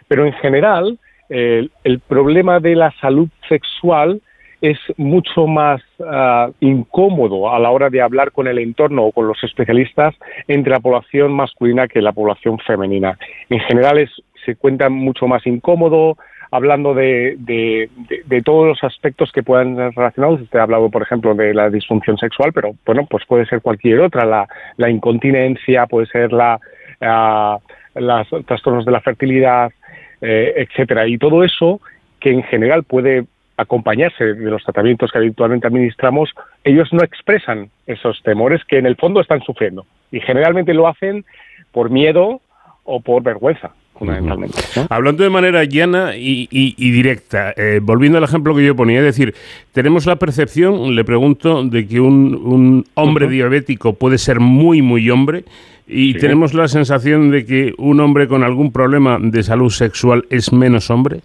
Pero 0.08 0.24
en 0.24 0.32
general, 0.34 0.98
el 1.28 2.00
problema 2.06 2.60
de 2.60 2.76
la 2.76 2.92
salud 3.00 3.28
sexual 3.48 4.20
es 4.60 4.78
mucho 4.96 5.46
más 5.46 5.82
ah, 6.04 6.50
incómodo 6.60 7.52
a 7.52 7.58
la 7.58 7.70
hora 7.70 7.90
de 7.90 8.00
hablar 8.00 8.32
con 8.32 8.46
el 8.46 8.58
entorno 8.58 9.04
o 9.04 9.12
con 9.12 9.28
los 9.28 9.42
especialistas 9.44 10.14
entre 10.48 10.72
la 10.72 10.80
población 10.80 11.32
masculina 11.32 11.88
que 11.88 12.00
la 12.00 12.12
población 12.12 12.58
femenina. 12.58 13.18
En 13.50 13.60
general 13.60 13.98
es, 13.98 14.10
se 14.44 14.56
cuenta 14.56 14.88
mucho 14.88 15.26
más 15.26 15.46
incómodo, 15.46 16.16
hablando 16.50 16.94
de, 16.94 17.36
de, 17.38 18.42
todos 18.42 18.66
los 18.66 18.84
aspectos 18.84 19.32
que 19.32 19.42
puedan 19.42 19.76
ser 19.76 19.92
relacionados. 19.94 20.40
Usted 20.40 20.58
ha 20.58 20.62
hablado, 20.62 20.90
por 20.90 21.02
ejemplo, 21.02 21.34
de 21.34 21.52
la 21.52 21.70
disfunción 21.70 22.16
sexual, 22.18 22.52
pero 22.52 22.72
bueno, 22.84 23.06
pues 23.10 23.24
puede 23.26 23.46
ser 23.46 23.60
cualquier 23.60 24.00
otra, 24.00 24.24
la, 24.24 24.48
la 24.76 24.88
incontinencia, 24.88 25.86
puede 25.86 26.06
ser 26.06 26.32
la, 26.32 26.58
uh, 27.00 28.00
los 28.00 28.46
trastornos 28.46 28.84
de 28.84 28.92
la 28.92 29.00
fertilidad, 29.00 29.72
eh, 30.20 30.54
etcétera. 30.56 31.06
Y 31.06 31.18
todo 31.18 31.44
eso 31.44 31.80
que 32.20 32.30
en 32.30 32.42
general 32.44 32.84
puede 32.84 33.26
acompañarse 33.56 34.34
de 34.34 34.50
los 34.50 34.62
tratamientos 34.62 35.10
que 35.10 35.18
habitualmente 35.18 35.66
administramos, 35.66 36.30
ellos 36.64 36.92
no 36.92 37.02
expresan 37.02 37.70
esos 37.86 38.22
temores 38.22 38.62
que 38.64 38.78
en 38.78 38.86
el 38.86 38.96
fondo 38.96 39.20
están 39.20 39.40
sufriendo. 39.42 39.86
Y 40.12 40.20
generalmente 40.20 40.74
lo 40.74 40.86
hacen 40.86 41.24
por 41.72 41.90
miedo 41.90 42.40
o 42.84 43.00
por 43.00 43.22
vergüenza. 43.22 43.72
fundamentalmente. 43.98 44.58
Hablando 44.90 45.24
de 45.24 45.30
manera 45.30 45.64
llana 45.64 46.16
y, 46.16 46.90
directa, 46.92 47.54
eh, 47.56 47.80
volviendo 47.82 48.18
al 48.18 48.24
ejemplo 48.24 48.54
que 48.54 48.64
yo 48.64 48.76
ponía, 48.76 48.98
es 48.98 49.04
decir, 49.04 49.34
tenemos 49.72 50.04
la 50.04 50.16
percepción, 50.16 50.94
le 50.94 51.04
pregunto, 51.04 51.64
de 51.64 51.86
que 51.86 51.98
un, 52.00 52.84
hombre 52.94 53.28
diabético 53.28 53.94
puede 53.94 54.18
ser 54.18 54.38
muy, 54.38 54.82
muy 54.82 55.08
hombre, 55.08 55.44
y 55.88 56.14
tenemos 56.14 56.52
la 56.52 56.68
sensación 56.68 57.30
de 57.30 57.46
que 57.46 57.72
un 57.78 58.00
hombre 58.00 58.26
con 58.26 58.42
algún 58.42 58.72
problema 58.72 59.18
de 59.20 59.42
salud 59.42 59.70
sexual 59.70 60.26
es 60.30 60.52
menos 60.52 60.90
hombre. 60.90 61.20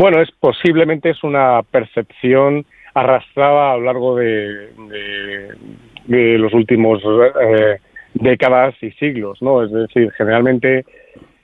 Bueno, 0.00 0.22
es 0.22 0.30
posiblemente 0.30 1.10
es 1.10 1.22
una 1.22 1.62
percepción 1.62 2.64
arrastrada 2.94 3.72
a 3.72 3.76
lo 3.76 3.82
largo 3.82 4.16
de, 4.16 4.70
los 6.08 6.54
últimos 6.54 7.02
eh, 7.04 7.76
décadas 8.14 8.74
y 8.80 8.92
siglos, 8.92 9.42
¿no? 9.42 9.62
Es 9.62 9.70
decir, 9.70 10.10
generalmente 10.12 10.86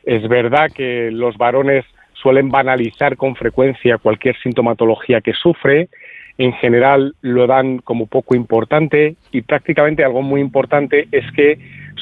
es 0.06 0.26
verdad 0.26 0.70
que 0.74 1.10
los 1.10 1.36
varones 1.36 1.84
suelen 2.14 2.48
banalizar 2.48 3.18
con 3.18 3.36
frecuencia 3.36 3.98
cualquier 3.98 4.34
sintomatología 4.38 5.20
que 5.20 5.34
sufre, 5.34 5.90
en 6.38 6.54
general 6.54 7.14
lo 7.20 7.46
dan 7.46 7.76
como 7.80 8.06
poco 8.06 8.34
importante 8.34 9.16
y 9.32 9.42
prácticamente 9.42 10.02
algo 10.02 10.22
muy 10.22 10.40
importante 10.40 11.08
es 11.12 11.30
que 11.32 11.58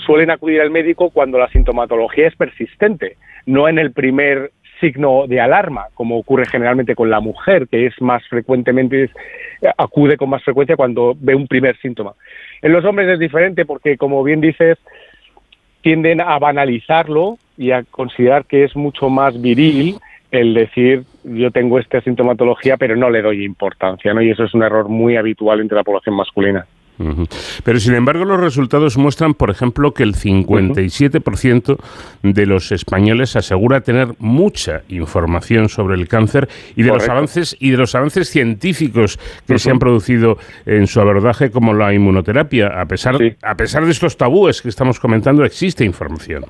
suelen 0.06 0.30
acudir 0.30 0.60
al 0.60 0.70
médico 0.70 1.10
cuando 1.10 1.36
la 1.36 1.48
sintomatología 1.48 2.28
es 2.28 2.36
persistente, 2.36 3.16
no 3.44 3.68
en 3.68 3.80
el 3.80 3.90
primer 3.90 4.52
signo 4.84 5.26
de 5.26 5.40
alarma, 5.40 5.86
como 5.94 6.18
ocurre 6.18 6.44
generalmente 6.44 6.94
con 6.94 7.08
la 7.08 7.20
mujer, 7.20 7.68
que 7.68 7.86
es 7.86 8.00
más 8.02 8.22
frecuentemente, 8.28 9.08
acude 9.78 10.18
con 10.18 10.28
más 10.28 10.42
frecuencia 10.44 10.76
cuando 10.76 11.16
ve 11.18 11.34
un 11.34 11.46
primer 11.46 11.76
síntoma. 11.78 12.12
En 12.60 12.72
los 12.72 12.84
hombres 12.84 13.08
es 13.08 13.18
diferente 13.18 13.64
porque, 13.64 13.96
como 13.96 14.22
bien 14.22 14.42
dices, 14.42 14.76
tienden 15.80 16.20
a 16.20 16.38
banalizarlo 16.38 17.38
y 17.56 17.70
a 17.70 17.82
considerar 17.84 18.44
que 18.44 18.64
es 18.64 18.76
mucho 18.76 19.08
más 19.08 19.40
viril 19.40 19.96
el 20.30 20.52
decir 20.52 21.04
yo 21.22 21.50
tengo 21.50 21.78
esta 21.78 22.00
sintomatología 22.00 22.76
pero 22.76 22.96
no 22.96 23.08
le 23.08 23.22
doy 23.22 23.44
importancia, 23.44 24.12
¿no? 24.12 24.20
Y 24.20 24.30
eso 24.30 24.44
es 24.44 24.52
un 24.52 24.64
error 24.64 24.88
muy 24.88 25.16
habitual 25.16 25.60
entre 25.60 25.76
la 25.76 25.84
población 25.84 26.16
masculina. 26.16 26.66
Pero 27.64 27.80
sin 27.80 27.94
embargo 27.94 28.24
los 28.24 28.40
resultados 28.40 28.96
muestran, 28.96 29.34
por 29.34 29.50
ejemplo, 29.50 29.92
que 29.92 30.04
el 30.04 30.14
57% 30.14 31.76
de 32.22 32.46
los 32.46 32.72
españoles 32.72 33.36
asegura 33.36 33.80
tener 33.80 34.08
mucha 34.18 34.82
información 34.88 35.68
sobre 35.68 35.96
el 35.96 36.08
cáncer 36.08 36.48
y 36.76 36.82
de 36.82 36.90
los 36.90 37.08
avances 37.08 37.56
y 37.58 37.70
de 37.70 37.76
los 37.78 37.94
avances 37.94 38.28
científicos 38.28 39.18
que 39.46 39.58
se 39.58 39.70
han 39.70 39.78
producido 39.78 40.38
en 40.66 40.86
su 40.86 41.00
abordaje 41.00 41.50
como 41.50 41.74
la 41.74 41.92
inmunoterapia, 41.92 42.80
a 42.80 42.86
pesar 42.86 43.16
a 43.42 43.54
pesar 43.56 43.84
de 43.84 43.90
estos 43.90 44.16
tabúes 44.16 44.62
que 44.62 44.68
estamos 44.68 45.00
comentando, 45.00 45.44
existe 45.44 45.84
información. 45.84 46.44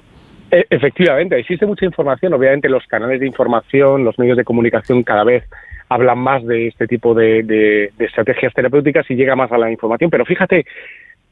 E, 0.51 0.65
efectivamente, 0.71 1.39
existe 1.39 1.67
mucha 1.67 1.85
información. 1.85 2.33
Obviamente, 2.35 2.69
los 2.69 2.87
canales 2.87 3.21
de 3.21 3.27
información, 3.27 4.05
los 4.05 4.19
medios 4.19 4.37
de 4.37 4.45
comunicación 4.45 5.03
cada 5.03 5.25
vez 5.25 5.45
hablan 5.89 6.19
más 6.19 6.45
de 6.45 6.69
este 6.69 6.87
tipo 6.87 7.15
de, 7.15 7.91
estrategias 7.99 8.53
terapéuticas 8.55 9.11
y 9.11 9.15
llega 9.15 9.37
más 9.37 9.53
a 9.53 9.59
la 9.59 9.71
información. 9.71 10.11
Pero 10.11 10.25
fíjate, 10.25 10.67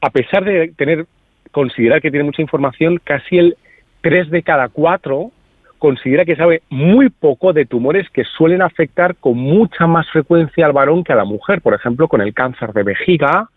a 0.01 0.09
pesar 0.09 0.43
de 0.43 0.73
tener 0.75 1.05
considerar 1.51 2.01
que 2.01 2.11
tiene 2.11 2.25
mucha 2.25 2.41
información, 2.41 2.99
casi 3.03 3.37
el 3.37 3.57
3 4.01 4.29
de 4.31 4.43
cada 4.43 4.69
4 4.69 5.31
considera 5.83 6.23
que 6.23 6.37
sabe 6.37 6.61
muy 6.69 7.09
poco 7.09 7.51
de 7.51 7.65
tumores 7.65 8.09
que 8.09 8.23
suelen 8.23 8.61
afectar 8.61 9.17
con 9.17 9.37
mucha 9.37 9.85
más 9.85 10.09
frecuencia 10.09 10.65
al 10.65 10.71
varón 10.71 11.03
que 11.03 11.11
a 11.11 11.17
la 11.17 11.25
mujer, 11.25 11.59
por 11.61 11.73
ejemplo, 11.73 12.07
con 12.07 12.21
el 12.21 12.33
cáncer 12.33 12.71
de 12.71 12.83
vejiga 12.83 13.49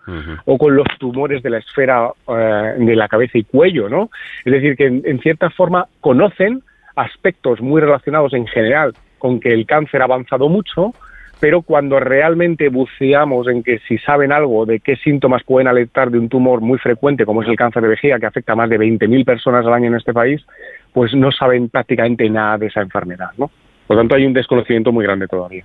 o 0.44 0.59
con 0.59 0.74
los 0.74 0.89
tumores 0.98 1.40
de 1.44 1.51
la 1.51 1.59
esfera 1.59 2.10
eh, 2.27 2.74
de 2.78 2.97
la 2.97 3.06
cabeza 3.06 3.39
y 3.39 3.44
cuello, 3.44 3.89
¿no? 3.89 4.10
Es 4.44 4.52
decir, 4.52 4.77
que 4.77 4.86
en, 4.86 5.20
cierta 5.20 5.51
forma 5.51 5.86
conocen 6.01 6.62
aspectos 6.97 7.60
muy 7.60 7.81
relacionados 7.81 8.35
en 8.35 8.48
general 8.48 8.93
con 9.18 9.40
que 9.40 9.52
el 9.52 9.66
cáncer 9.66 10.02
ha 10.02 10.05
avanzado 10.05 10.48
mucho, 10.48 10.93
pero 11.40 11.62
cuando 11.62 12.01
realmente 12.01 12.68
buceamos 12.68 13.48
en 13.48 13.62
que 13.62 13.78
si 13.86 13.98
saben 13.98 14.32
algo 14.32 14.64
de 14.64 14.80
qué 14.80 14.97
síntomas 14.97 15.43
pueden 15.44 15.68
alertar 15.68 16.10
de 16.10 16.18
un 16.18 16.28
tumor 16.28 16.60
muy 16.60 16.78
frecuente, 16.78 17.26
como 17.26 17.43
es 17.43 17.48
el 17.48 17.56
cáncer 17.56 17.82
de 17.82 17.88
vejiga, 17.88 18.18
que 18.18 18.26
afecta 18.26 18.52
a 18.52 18.56
más 18.56 18.70
de 18.70 18.78
20.000 18.78 19.24
personas 19.24 19.66
al 19.66 19.74
año 19.74 19.88
en 19.88 19.97
este 19.97 20.12
país, 20.12 20.44
pues 20.93 21.14
no 21.14 21.30
saben 21.30 21.68
prácticamente 21.68 22.28
nada 22.30 22.59
de 22.59 22.66
esa 22.66 22.80
enfermedad, 22.80 23.30
¿no? 23.36 23.51
Por 23.86 23.97
lo 23.97 24.02
tanto, 24.02 24.16
hay 24.16 24.26
un 24.26 24.32
desconocimiento 24.32 24.90
muy 24.93 25.05
grande 25.05 25.28
todavía. 25.28 25.64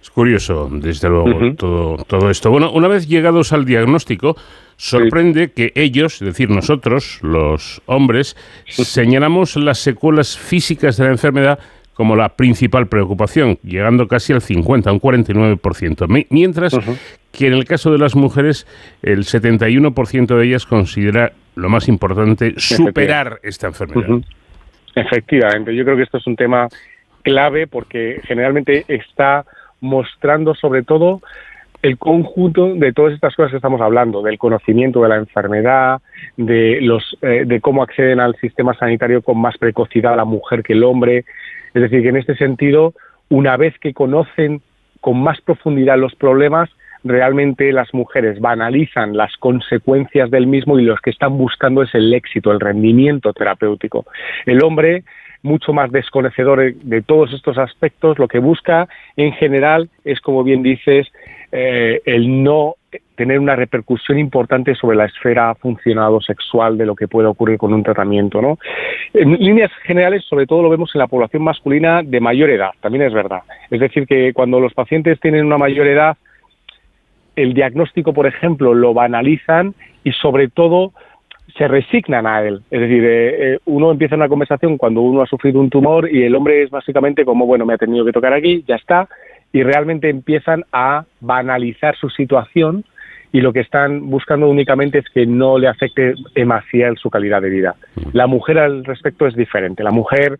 Es 0.00 0.10
curioso, 0.10 0.68
desde 0.72 1.08
luego, 1.08 1.54
todo, 1.56 1.96
todo 2.04 2.30
esto. 2.30 2.50
Bueno, 2.50 2.72
una 2.72 2.88
vez 2.88 3.06
llegados 3.06 3.52
al 3.52 3.64
diagnóstico, 3.64 4.36
sorprende 4.76 5.52
que 5.52 5.72
ellos, 5.74 6.14
es 6.22 6.26
decir, 6.26 6.50
nosotros, 6.50 7.20
los 7.22 7.82
hombres, 7.86 8.36
señalamos 8.66 9.56
las 9.56 9.78
secuelas 9.78 10.38
físicas 10.38 10.96
de 10.96 11.04
la 11.04 11.10
enfermedad 11.10 11.58
como 12.00 12.16
la 12.16 12.30
principal 12.30 12.86
preocupación, 12.86 13.58
llegando 13.62 14.08
casi 14.08 14.32
al 14.32 14.40
50, 14.40 14.90
un 14.90 15.02
49%. 15.02 16.26
Mientras 16.30 16.74
que 17.30 17.46
en 17.46 17.52
el 17.52 17.66
caso 17.66 17.92
de 17.92 17.98
las 17.98 18.16
mujeres, 18.16 18.66
el 19.02 19.24
71% 19.24 20.34
de 20.34 20.46
ellas 20.46 20.64
considera 20.64 21.32
lo 21.56 21.68
más 21.68 21.88
importante 21.88 22.54
superar 22.56 23.38
esta 23.42 23.66
enfermedad. 23.66 24.22
Efectivamente, 24.94 25.76
yo 25.76 25.84
creo 25.84 25.98
que 25.98 26.04
esto 26.04 26.16
es 26.16 26.26
un 26.26 26.36
tema 26.36 26.68
clave 27.20 27.66
porque 27.66 28.22
generalmente 28.24 28.86
está 28.88 29.44
mostrando 29.82 30.54
sobre 30.54 30.84
todo 30.84 31.20
el 31.82 31.96
conjunto 31.98 32.74
de 32.74 32.92
todas 32.92 33.14
estas 33.14 33.34
cosas 33.34 33.52
que 33.52 33.56
estamos 33.56 33.80
hablando, 33.80 34.22
del 34.22 34.38
conocimiento 34.38 35.02
de 35.02 35.08
la 35.08 35.16
enfermedad, 35.16 36.00
de 36.36 36.78
los 36.82 37.16
eh, 37.22 37.44
de 37.46 37.60
cómo 37.60 37.82
acceden 37.82 38.20
al 38.20 38.36
sistema 38.36 38.74
sanitario 38.74 39.22
con 39.22 39.38
más 39.38 39.56
precocidad 39.56 40.16
la 40.16 40.24
mujer 40.24 40.62
que 40.62 40.74
el 40.74 40.84
hombre, 40.84 41.24
es 41.74 41.82
decir, 41.82 42.02
que 42.02 42.08
en 42.08 42.16
este 42.16 42.36
sentido, 42.36 42.94
una 43.28 43.56
vez 43.56 43.78
que 43.78 43.94
conocen 43.94 44.62
con 45.00 45.22
más 45.22 45.40
profundidad 45.40 45.98
los 45.98 46.14
problemas, 46.14 46.70
realmente 47.04 47.72
las 47.72 47.92
mujeres 47.94 48.40
banalizan 48.40 49.16
las 49.16 49.36
consecuencias 49.36 50.30
del 50.30 50.46
mismo 50.46 50.78
y 50.78 50.84
los 50.84 51.00
que 51.00 51.10
están 51.10 51.38
buscando 51.38 51.82
es 51.82 51.94
el 51.94 52.12
éxito, 52.12 52.52
el 52.52 52.60
rendimiento 52.60 53.32
terapéutico. 53.32 54.06
El 54.46 54.62
hombre, 54.62 55.04
mucho 55.42 55.72
más 55.72 55.90
desconocedor 55.90 56.74
de 56.74 57.02
todos 57.02 57.32
estos 57.32 57.56
aspectos, 57.56 58.18
lo 58.18 58.28
que 58.28 58.38
busca 58.38 58.88
en 59.16 59.32
general 59.32 59.88
es, 60.04 60.20
como 60.20 60.44
bien 60.44 60.62
dices, 60.62 61.06
eh, 61.52 62.00
el 62.04 62.42
no 62.42 62.76
tener 63.14 63.38
una 63.38 63.54
repercusión 63.54 64.18
importante 64.18 64.74
sobre 64.74 64.96
la 64.96 65.04
esfera 65.04 65.54
funcionado 65.54 66.20
sexual 66.20 66.78
de 66.78 66.86
lo 66.86 66.96
que 66.96 67.06
puede 67.06 67.28
ocurrir 67.28 67.58
con 67.58 67.72
un 67.72 67.82
tratamiento. 67.82 68.40
¿no? 68.40 68.58
En 69.12 69.32
líneas 69.34 69.70
generales, 69.82 70.24
sobre 70.24 70.46
todo 70.46 70.62
lo 70.62 70.70
vemos 70.70 70.90
en 70.94 71.00
la 71.00 71.06
población 71.06 71.42
masculina 71.42 72.02
de 72.02 72.20
mayor 72.20 72.50
edad, 72.50 72.70
también 72.80 73.04
es 73.04 73.12
verdad. 73.12 73.42
Es 73.70 73.80
decir, 73.80 74.06
que 74.06 74.32
cuando 74.32 74.58
los 74.58 74.74
pacientes 74.74 75.20
tienen 75.20 75.44
una 75.44 75.58
mayor 75.58 75.86
edad, 75.86 76.16
el 77.36 77.54
diagnóstico, 77.54 78.12
por 78.12 78.26
ejemplo, 78.26 78.74
lo 78.74 78.94
banalizan 78.94 79.74
y 80.02 80.12
sobre 80.12 80.48
todo 80.48 80.92
se 81.56 81.68
resignan 81.68 82.26
a 82.26 82.42
él. 82.42 82.62
Es 82.70 82.80
decir, 82.80 83.04
eh, 83.04 83.54
eh, 83.54 83.58
uno 83.66 83.90
empieza 83.90 84.14
una 84.14 84.28
conversación 84.28 84.76
cuando 84.76 85.00
uno 85.00 85.22
ha 85.22 85.26
sufrido 85.26 85.60
un 85.60 85.70
tumor 85.70 86.08
y 86.10 86.22
el 86.22 86.34
hombre 86.34 86.62
es 86.62 86.70
básicamente 86.70 87.24
como, 87.24 87.46
bueno, 87.46 87.66
me 87.66 87.74
ha 87.74 87.78
tenido 87.78 88.04
que 88.04 88.12
tocar 88.12 88.32
aquí, 88.32 88.64
ya 88.66 88.76
está, 88.76 89.08
y 89.52 89.62
realmente 89.62 90.08
empiezan 90.08 90.64
a 90.72 91.04
banalizar 91.20 91.96
su 91.96 92.08
situación 92.10 92.84
y 93.32 93.40
lo 93.40 93.52
que 93.52 93.60
están 93.60 94.10
buscando 94.10 94.48
únicamente 94.48 94.98
es 94.98 95.08
que 95.12 95.26
no 95.26 95.58
le 95.58 95.68
afecte 95.68 96.14
demasiado 96.34 96.96
su 96.96 97.10
calidad 97.10 97.40
de 97.42 97.50
vida. 97.50 97.76
La 98.12 98.26
mujer 98.26 98.58
al 98.58 98.84
respecto 98.84 99.26
es 99.26 99.36
diferente. 99.36 99.84
La 99.84 99.92
mujer 99.92 100.36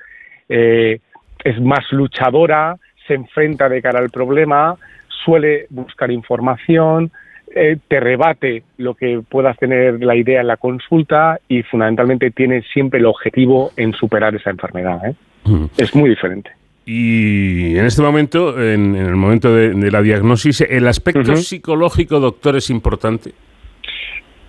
eh, 0.48 0.98
es 1.44 1.60
más 1.60 1.90
luchadora, 1.92 2.76
se 3.06 3.14
enfrenta 3.14 3.68
de 3.68 3.80
cara 3.80 4.00
al 4.00 4.10
problema, 4.10 4.76
suele 5.08 5.66
buscar 5.70 6.10
información, 6.10 7.12
eh, 7.54 7.78
te 7.88 8.00
rebate 8.00 8.62
lo 8.78 8.94
que 8.94 9.22
puedas 9.28 9.56
tener 9.58 10.02
la 10.02 10.16
idea 10.16 10.40
en 10.40 10.46
la 10.46 10.56
consulta 10.56 11.40
y 11.48 11.62
fundamentalmente 11.62 12.30
tiene 12.30 12.62
siempre 12.72 13.00
el 13.00 13.06
objetivo 13.06 13.72
en 13.76 13.92
superar 13.92 14.34
esa 14.34 14.50
enfermedad. 14.50 15.04
¿eh? 15.06 15.14
Mm. 15.44 15.64
Es 15.76 15.94
muy 15.94 16.10
diferente. 16.10 16.50
Y 16.86 17.76
en 17.76 17.84
este 17.84 18.02
momento, 18.02 18.60
en, 18.60 18.96
el 18.96 19.14
momento 19.14 19.54
de, 19.54 19.90
la 19.90 20.02
diagnosis, 20.02 20.62
¿el 20.62 20.88
aspecto 20.88 21.36
psicológico, 21.36 22.20
doctor, 22.20 22.56
es 22.56 22.70
importante? 22.70 23.32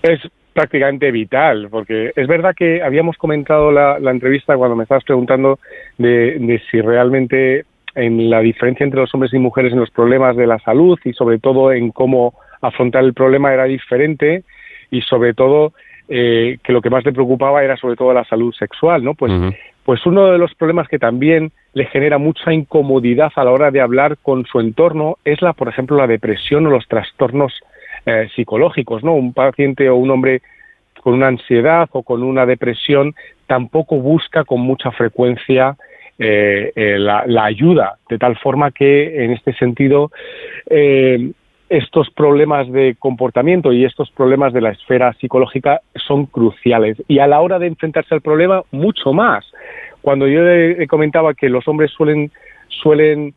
Es 0.02 0.20
prácticamente 0.54 1.12
vital, 1.12 1.68
porque 1.70 2.12
es 2.16 2.28
verdad 2.28 2.56
que 2.56 2.82
habíamos 2.82 3.18
comentado 3.18 3.72
la, 3.72 4.00
la 4.00 4.12
entrevista 4.12 4.58
cuando 4.58 4.76
me 4.76 4.84
estabas 4.84 5.04
preguntando 5.04 5.60
de, 5.98 6.38
de 6.40 6.62
si 6.70 6.82
realmente 6.82 7.66
en 7.96 8.30
la 8.30 8.40
diferencia 8.40 8.84
entre 8.84 9.02
los 9.02 9.14
hombres 9.14 9.34
y 9.34 9.40
mujeres 9.40 9.74
en 9.74 9.80
los 9.80 9.92
problemas 9.92 10.36
de 10.36 10.48
la 10.48 10.60
salud 10.60 11.00
y 11.04 11.14
sobre 11.14 11.40
todo 11.40 11.72
en 11.72 11.92
cómo 11.92 12.34
afrontar 12.62 13.04
el 13.04 13.14
problema 13.14 13.54
era 13.54 13.66
diferente 13.66 14.44
y 14.90 15.02
sobre 15.02 15.34
todo 15.34 15.74
eh, 16.08 16.58
que 16.64 16.74
lo 16.74 16.82
que 16.82 16.90
más 16.90 17.06
le 17.06 17.14
preocupaba 17.14 17.64
era 17.64 17.78
sobre 17.78 17.96
todo 17.96 18.14
la 18.14 18.26
salud 18.26 18.54
sexual, 18.54 19.04
¿no? 19.04 19.14
Pues, 19.14 19.32
pues 19.86 20.06
uno 20.06 20.28
de 20.28 20.38
los 20.38 20.54
problemas 20.56 20.88
que 20.88 21.00
también 21.00 21.52
le 21.74 21.86
genera 21.86 22.18
mucha 22.18 22.54
incomodidad 22.54 23.32
a 23.36 23.44
la 23.44 23.52
hora 23.52 23.72
de 23.72 23.82
hablar 23.82 24.18
con 24.22 24.46
su 24.46 24.60
entorno 24.60 25.18
es 25.26 25.42
la, 25.42 25.54
por 25.54 25.68
ejemplo, 25.68 25.98
la 25.98 26.08
depresión 26.08 26.68
o 26.68 26.70
los 26.70 26.88
trastornos 26.88 27.54
eh, 28.06 28.30
psicológicos, 28.36 29.04
¿no? 29.04 29.14
Un 29.14 29.34
paciente 29.34 29.90
o 29.90 29.96
un 29.96 30.12
hombre 30.12 30.42
con 31.02 31.14
una 31.14 31.28
ansiedad 31.28 31.90
o 31.92 32.04
con 32.04 32.24
una 32.24 32.46
depresión 32.46 33.16
tampoco 33.48 33.98
busca 33.98 34.44
con 34.44 34.62
mucha 34.62 34.92
frecuencia 34.92 35.76
eh, 36.24 36.72
eh, 36.76 37.00
la, 37.00 37.26
ayuda, 37.44 37.98
de 38.08 38.20
tal 38.20 38.38
forma 38.38 38.70
que 38.70 39.24
en 39.26 39.32
este 39.32 39.54
sentido 39.54 40.12
eh, 40.70 41.32
estos 41.72 42.10
problemas 42.10 42.70
de 42.70 42.96
comportamiento 43.00 43.72
y 43.72 43.86
estos 43.86 44.12
problemas 44.12 44.52
de 44.52 44.60
la 44.60 44.72
esfera 44.72 45.14
psicológica 45.14 45.80
son 45.96 46.26
cruciales. 46.26 47.02
Y 47.08 47.20
a 47.20 47.28
la 47.28 47.40
hora 47.40 47.60
de 47.60 47.68
enfrentarse 47.68 48.14
al 48.14 48.20
problema, 48.20 48.64
mucho 48.72 49.14
más. 49.14 49.46
Cuando 50.02 50.28
yo 50.28 50.42
comentaba 50.90 51.34
que 51.34 51.48
los 51.48 51.66
hombres 51.70 51.90
suelen, 51.92 52.30
suelen 52.68 53.34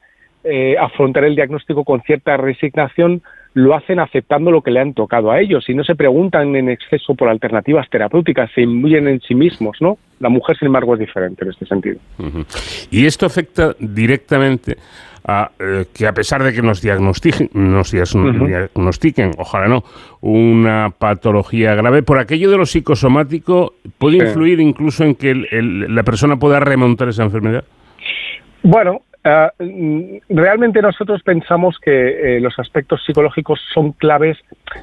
afrontar 0.80 1.22
el 1.24 1.36
diagnóstico 1.36 1.84
con 1.84 2.02
cierta 2.02 2.36
resignación, 2.36 3.22
lo 3.54 3.74
hacen 3.74 4.00
aceptando 4.00 4.50
lo 4.50 4.62
que 4.62 4.72
le 4.72 4.80
han 4.80 4.94
tocado 4.94 5.30
a 5.30 5.40
ellos 5.40 5.68
y 5.68 5.74
no 5.74 5.84
se 5.84 5.94
preguntan 5.94 6.54
en 6.56 6.68
exceso 6.68 7.14
por 7.14 7.28
alternativas 7.28 7.88
terapéuticas, 7.88 8.50
se 8.52 8.62
imbuyen 8.62 9.06
en 9.06 9.20
sí 9.20 9.34
mismos, 9.34 9.76
¿no? 9.80 9.96
La 10.18 10.28
mujer, 10.28 10.56
sin 10.58 10.66
embargo, 10.66 10.94
es 10.94 11.00
diferente 11.00 11.44
en 11.44 11.50
este 11.50 11.66
sentido. 11.66 11.98
Y 12.90 13.06
esto 13.06 13.26
afecta 13.26 13.74
directamente 13.78 14.76
a 15.26 15.52
eh, 15.58 15.86
que 15.94 16.06
a 16.06 16.12
pesar 16.12 16.42
de 16.42 16.52
que 16.52 16.62
nos 16.62 16.82
diagnostiquen, 16.82 17.48
nos 17.54 17.92
diagnostiquen, 17.92 19.30
ojalá 19.38 19.68
no, 19.68 19.84
una 20.20 20.90
patología 20.90 21.74
grave, 21.74 22.02
por 22.02 22.18
aquello 22.18 22.50
de 22.50 22.58
lo 22.58 22.66
psicosomático, 22.66 23.74
¿puede 23.98 24.18
influir 24.18 24.60
incluso 24.60 25.04
en 25.04 25.14
que 25.14 25.34
la 25.34 26.02
persona 26.02 26.36
pueda 26.36 26.60
remontar 26.60 27.08
esa 27.08 27.22
enfermedad? 27.22 27.64
Bueno, 28.62 29.00
Ah, 29.26 29.50
mm, 29.58 30.16
realmente 30.28 30.82
nosotros 30.82 31.22
pensamos 31.22 31.78
que 31.78 32.36
eh, 32.36 32.40
los 32.40 32.58
aspectos 32.58 33.02
psicológicos 33.06 33.58
son 33.72 33.92
claves 33.92 34.36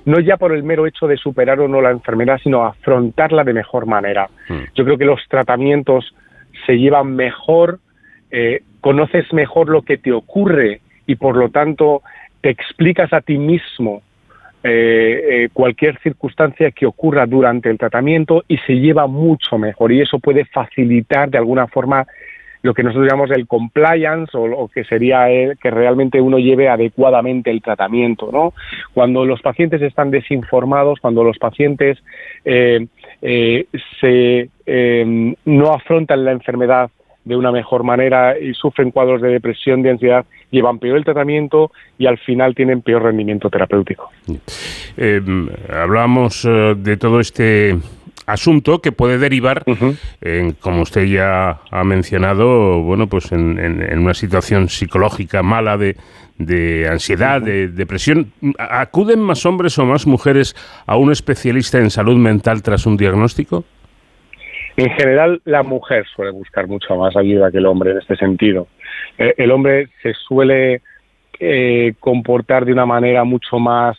no 0.05 0.19
ya 0.19 0.35
por 0.37 0.51
el 0.51 0.63
mero 0.63 0.87
hecho 0.87 1.05
de 1.07 1.15
superar 1.15 1.59
o 1.59 1.67
no 1.67 1.79
la 1.79 1.91
enfermedad, 1.91 2.39
sino 2.41 2.65
afrontarla 2.65 3.43
de 3.43 3.53
mejor 3.53 3.85
manera. 3.85 4.27
Hmm. 4.49 4.63
Yo 4.73 4.83
creo 4.83 4.97
que 4.97 5.05
los 5.05 5.21
tratamientos 5.27 6.15
se 6.65 6.79
llevan 6.79 7.15
mejor, 7.15 7.79
eh, 8.31 8.63
conoces 8.81 9.31
mejor 9.31 9.69
lo 9.69 9.83
que 9.83 9.99
te 9.99 10.11
ocurre 10.11 10.81
y 11.05 11.15
por 11.15 11.37
lo 11.37 11.49
tanto 11.49 12.01
te 12.41 12.49
explicas 12.49 13.13
a 13.13 13.21
ti 13.21 13.37
mismo 13.37 14.01
eh, 14.63 15.49
cualquier 15.53 15.99
circunstancia 15.99 16.71
que 16.71 16.87
ocurra 16.87 17.27
durante 17.27 17.69
el 17.69 17.77
tratamiento 17.77 18.43
y 18.47 18.57
se 18.57 18.73
lleva 18.73 19.05
mucho 19.05 19.59
mejor 19.59 19.91
y 19.91 20.01
eso 20.01 20.17
puede 20.17 20.45
facilitar 20.45 21.29
de 21.29 21.37
alguna 21.37 21.67
forma 21.67 22.07
lo 22.61 22.73
que 22.73 22.83
nosotros 22.83 23.07
llamamos 23.09 23.31
el 23.31 23.47
compliance 23.47 24.31
o, 24.37 24.67
que 24.67 24.83
sería 24.83 25.27
que 25.61 25.71
realmente 25.71 26.21
uno 26.21 26.37
lleve 26.37 26.69
adecuadamente 26.69 27.49
el 27.49 27.61
tratamiento, 27.61 28.29
¿no? 28.31 28.53
Cuando 28.93 29.25
los 29.25 29.41
pacientes 29.41 29.81
están 29.81 30.11
desinformados, 30.11 30.99
cuando 30.99 31.23
los 31.23 31.37
pacientes 31.37 31.97
eh, 32.45 32.87
eh, 33.21 33.65
se, 33.99 34.49
eh, 34.65 35.35
no 35.45 35.73
afrontan 35.73 36.23
la 36.23 36.31
enfermedad 36.31 36.91
de 37.23 37.35
una 37.35 37.51
mejor 37.51 37.83
manera 37.83 38.37
y 38.39 38.53
sufren 38.53 38.89
cuadros 38.91 39.21
de 39.21 39.29
depresión, 39.29 39.83
de 39.83 39.91
ansiedad, 39.91 40.25
llevan 40.49 40.79
peor 40.79 40.97
el 40.97 41.05
tratamiento 41.05 41.71
y 41.97 42.07
al 42.07 42.17
final 42.17 42.55
tienen 42.55 42.81
peor 42.81 43.03
rendimiento 43.03 43.49
terapéutico. 43.49 44.09
hablamos 45.71 46.43
de 46.43 46.97
todo 46.97 47.19
este 47.19 47.77
asunto 48.25 48.81
que 48.81 48.91
puede 48.91 49.17
derivar, 49.17 49.63
en, 50.21 50.53
como 50.53 50.81
usted 50.81 51.05
ya 51.05 51.61
ha 51.69 51.83
mencionado, 51.83 52.81
bueno, 52.81 53.07
pues 53.07 53.31
en, 53.31 53.99
una 53.99 54.13
situación 54.13 54.69
psicológica 54.69 55.43
mala 55.43 55.77
de, 55.77 55.97
de 56.37 56.87
ansiedad, 56.89 57.41
de 57.41 57.67
depresión. 57.67 58.31
¿Acuden 58.57 59.19
más 59.19 59.45
hombres 59.45 59.77
o 59.79 59.85
más 59.85 60.07
mujeres 60.07 60.55
a 60.85 60.97
un 60.97 61.11
especialista 61.11 61.77
en 61.77 61.89
salud 61.89 62.17
mental 62.17 62.61
tras 62.61 62.85
un 62.85 62.97
diagnóstico? 62.97 63.63
En 64.77 64.89
general, 64.91 65.41
la 65.45 65.63
mujer 65.63 66.05
suele 66.15 66.31
buscar 66.31 66.67
mucho 66.67 66.95
más 66.95 67.15
ayuda 67.15 67.51
que 67.51 67.57
el 67.57 67.65
hombre 67.65 67.91
en 67.91 67.97
este 67.97 68.15
sentido. 68.15 68.67
Eh, 69.17 69.35
el 69.37 69.51
hombre 69.51 69.89
se 70.01 70.13
suele 70.13 70.81
eh, 71.39 71.93
comportar 71.99 72.65
de 72.65 72.73
una 72.73 72.85
manera 72.85 73.23
mucho 73.23 73.59
más 73.59 73.97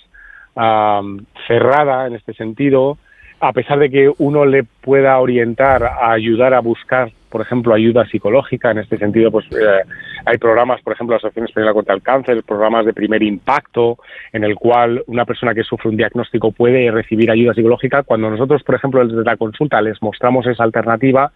cerrada 0.55 2.07
en 2.07 2.15
este 2.15 2.35
sentido, 2.35 2.99
a 3.43 3.53
pesar 3.53 3.81
de 3.81 3.91
que 3.91 4.09
uno 4.19 4.45
le 4.47 4.63
pueda 4.63 5.19
orientar 5.19 5.83
a 5.83 6.13
ayudar 6.13 6.55
a 6.55 6.61
buscar, 6.61 7.11
por 7.29 7.41
ejemplo, 7.41 7.75
ayuda 7.75 8.07
psicológica, 8.07 8.71
en 8.71 8.79
este 8.79 8.99
sentido, 8.99 9.33
pues 9.33 9.47
eh, 9.51 9.83
hay 10.25 10.39
programas, 10.39 10.81
por 10.81 10.93
ejemplo, 10.93 11.15
la 11.15 11.17
Asociación 11.17 11.47
Española 11.47 11.73
contra 11.73 11.93
el 11.93 12.03
Cáncer, 12.03 12.45
programas 12.45 12.87
de 12.87 12.93
primer 12.93 13.21
impacto, 13.21 13.99
en 14.33 14.45
el 14.45 14.55
cual 14.55 15.03
una 15.09 15.25
persona 15.25 15.55
que 15.55 15.65
sufre 15.65 15.91
un 15.91 15.97
diagnóstico 15.97 16.53
puede 16.53 16.89
recibir 16.93 17.33
ayuda 17.33 17.53
psicológica. 17.53 18.05
Cuando 18.05 18.31
nosotros, 18.31 18.63
por 18.63 18.77
ejemplo, 18.77 19.05
desde 19.05 19.25
la 19.25 19.37
consulta 19.37 19.83
les 19.83 20.01
mostramos 20.01 20.47
esa 20.47 20.63
alternativa, 20.63 21.33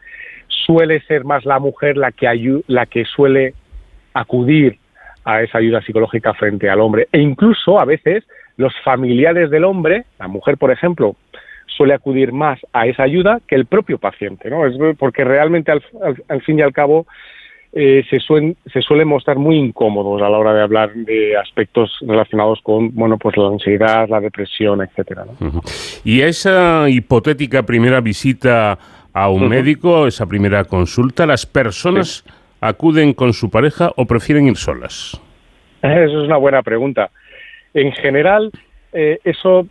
suele 0.46 1.00
ser 1.00 1.24
más 1.24 1.44
la 1.44 1.58
mujer 1.58 1.96
la 1.96 2.12
que, 2.12 2.62
la 2.68 2.86
que 2.86 3.04
suele 3.04 3.54
acudir 4.14 4.78
a 5.24 5.42
esa 5.42 5.58
ayuda 5.58 5.82
psicológica 5.82 6.34
frente 6.34 6.70
al 6.70 6.80
hombre. 6.80 7.08
E 7.10 7.18
incluso, 7.18 7.80
a 7.80 7.84
veces, 7.84 8.22
los 8.56 8.72
familiares 8.84 9.50
del 9.50 9.64
hombre, 9.64 10.04
la 10.20 10.28
mujer, 10.28 10.56
por 10.56 10.70
ejemplo, 10.70 11.16
suele 11.76 11.94
acudir 11.94 12.32
más 12.32 12.58
a 12.72 12.86
esa 12.86 13.02
ayuda 13.02 13.40
que 13.46 13.54
el 13.54 13.66
propio 13.66 13.98
paciente, 13.98 14.50
¿no? 14.50 14.66
Es 14.66 14.74
porque 14.98 15.24
realmente 15.24 15.70
al, 15.70 16.42
fin 16.42 16.58
y 16.58 16.62
al 16.62 16.72
cabo 16.72 17.06
eh, 17.72 18.04
se, 18.08 18.18
suelen, 18.20 18.56
se 18.72 18.80
suelen 18.80 19.08
mostrar 19.08 19.36
muy 19.36 19.56
incómodos 19.56 20.22
a 20.22 20.30
la 20.30 20.38
hora 20.38 20.54
de 20.54 20.62
hablar 20.62 20.94
de 20.94 21.36
aspectos 21.36 21.98
relacionados 22.00 22.60
con, 22.62 22.94
bueno, 22.94 23.18
pues 23.18 23.36
la 23.36 23.48
ansiedad, 23.48 24.08
la 24.08 24.20
depresión, 24.20 24.80
etcétera. 24.80 25.24
¿no? 25.26 25.60
Y 26.04 26.22
esa 26.22 26.88
hipotética 26.88 27.64
primera 27.64 28.00
visita 28.00 28.78
a 29.12 29.28
un 29.28 29.48
médico, 29.48 30.06
esa 30.06 30.26
primera 30.26 30.64
consulta, 30.64 31.26
¿las 31.26 31.46
personas 31.46 32.24
acuden 32.60 33.12
con 33.12 33.32
su 33.32 33.50
pareja 33.50 33.90
o 33.96 34.06
prefieren 34.06 34.46
ir 34.46 34.56
solas? 34.56 35.20
Eso 35.82 36.18
es 36.20 36.24
una 36.24 36.36
buena 36.36 36.62
pregunta. 36.62 37.10
En 37.74 37.92
general, 37.92 38.50
eh, 38.92 39.18
eso 39.24 39.66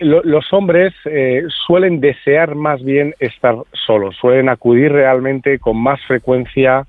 los 0.00 0.52
hombres 0.52 0.94
eh, 1.04 1.44
suelen 1.66 2.00
desear 2.00 2.54
más 2.54 2.82
bien 2.82 3.14
estar 3.20 3.54
solos, 3.72 4.16
suelen 4.16 4.48
acudir 4.48 4.92
realmente 4.92 5.58
con 5.58 5.76
más 5.76 6.00
frecuencia 6.06 6.86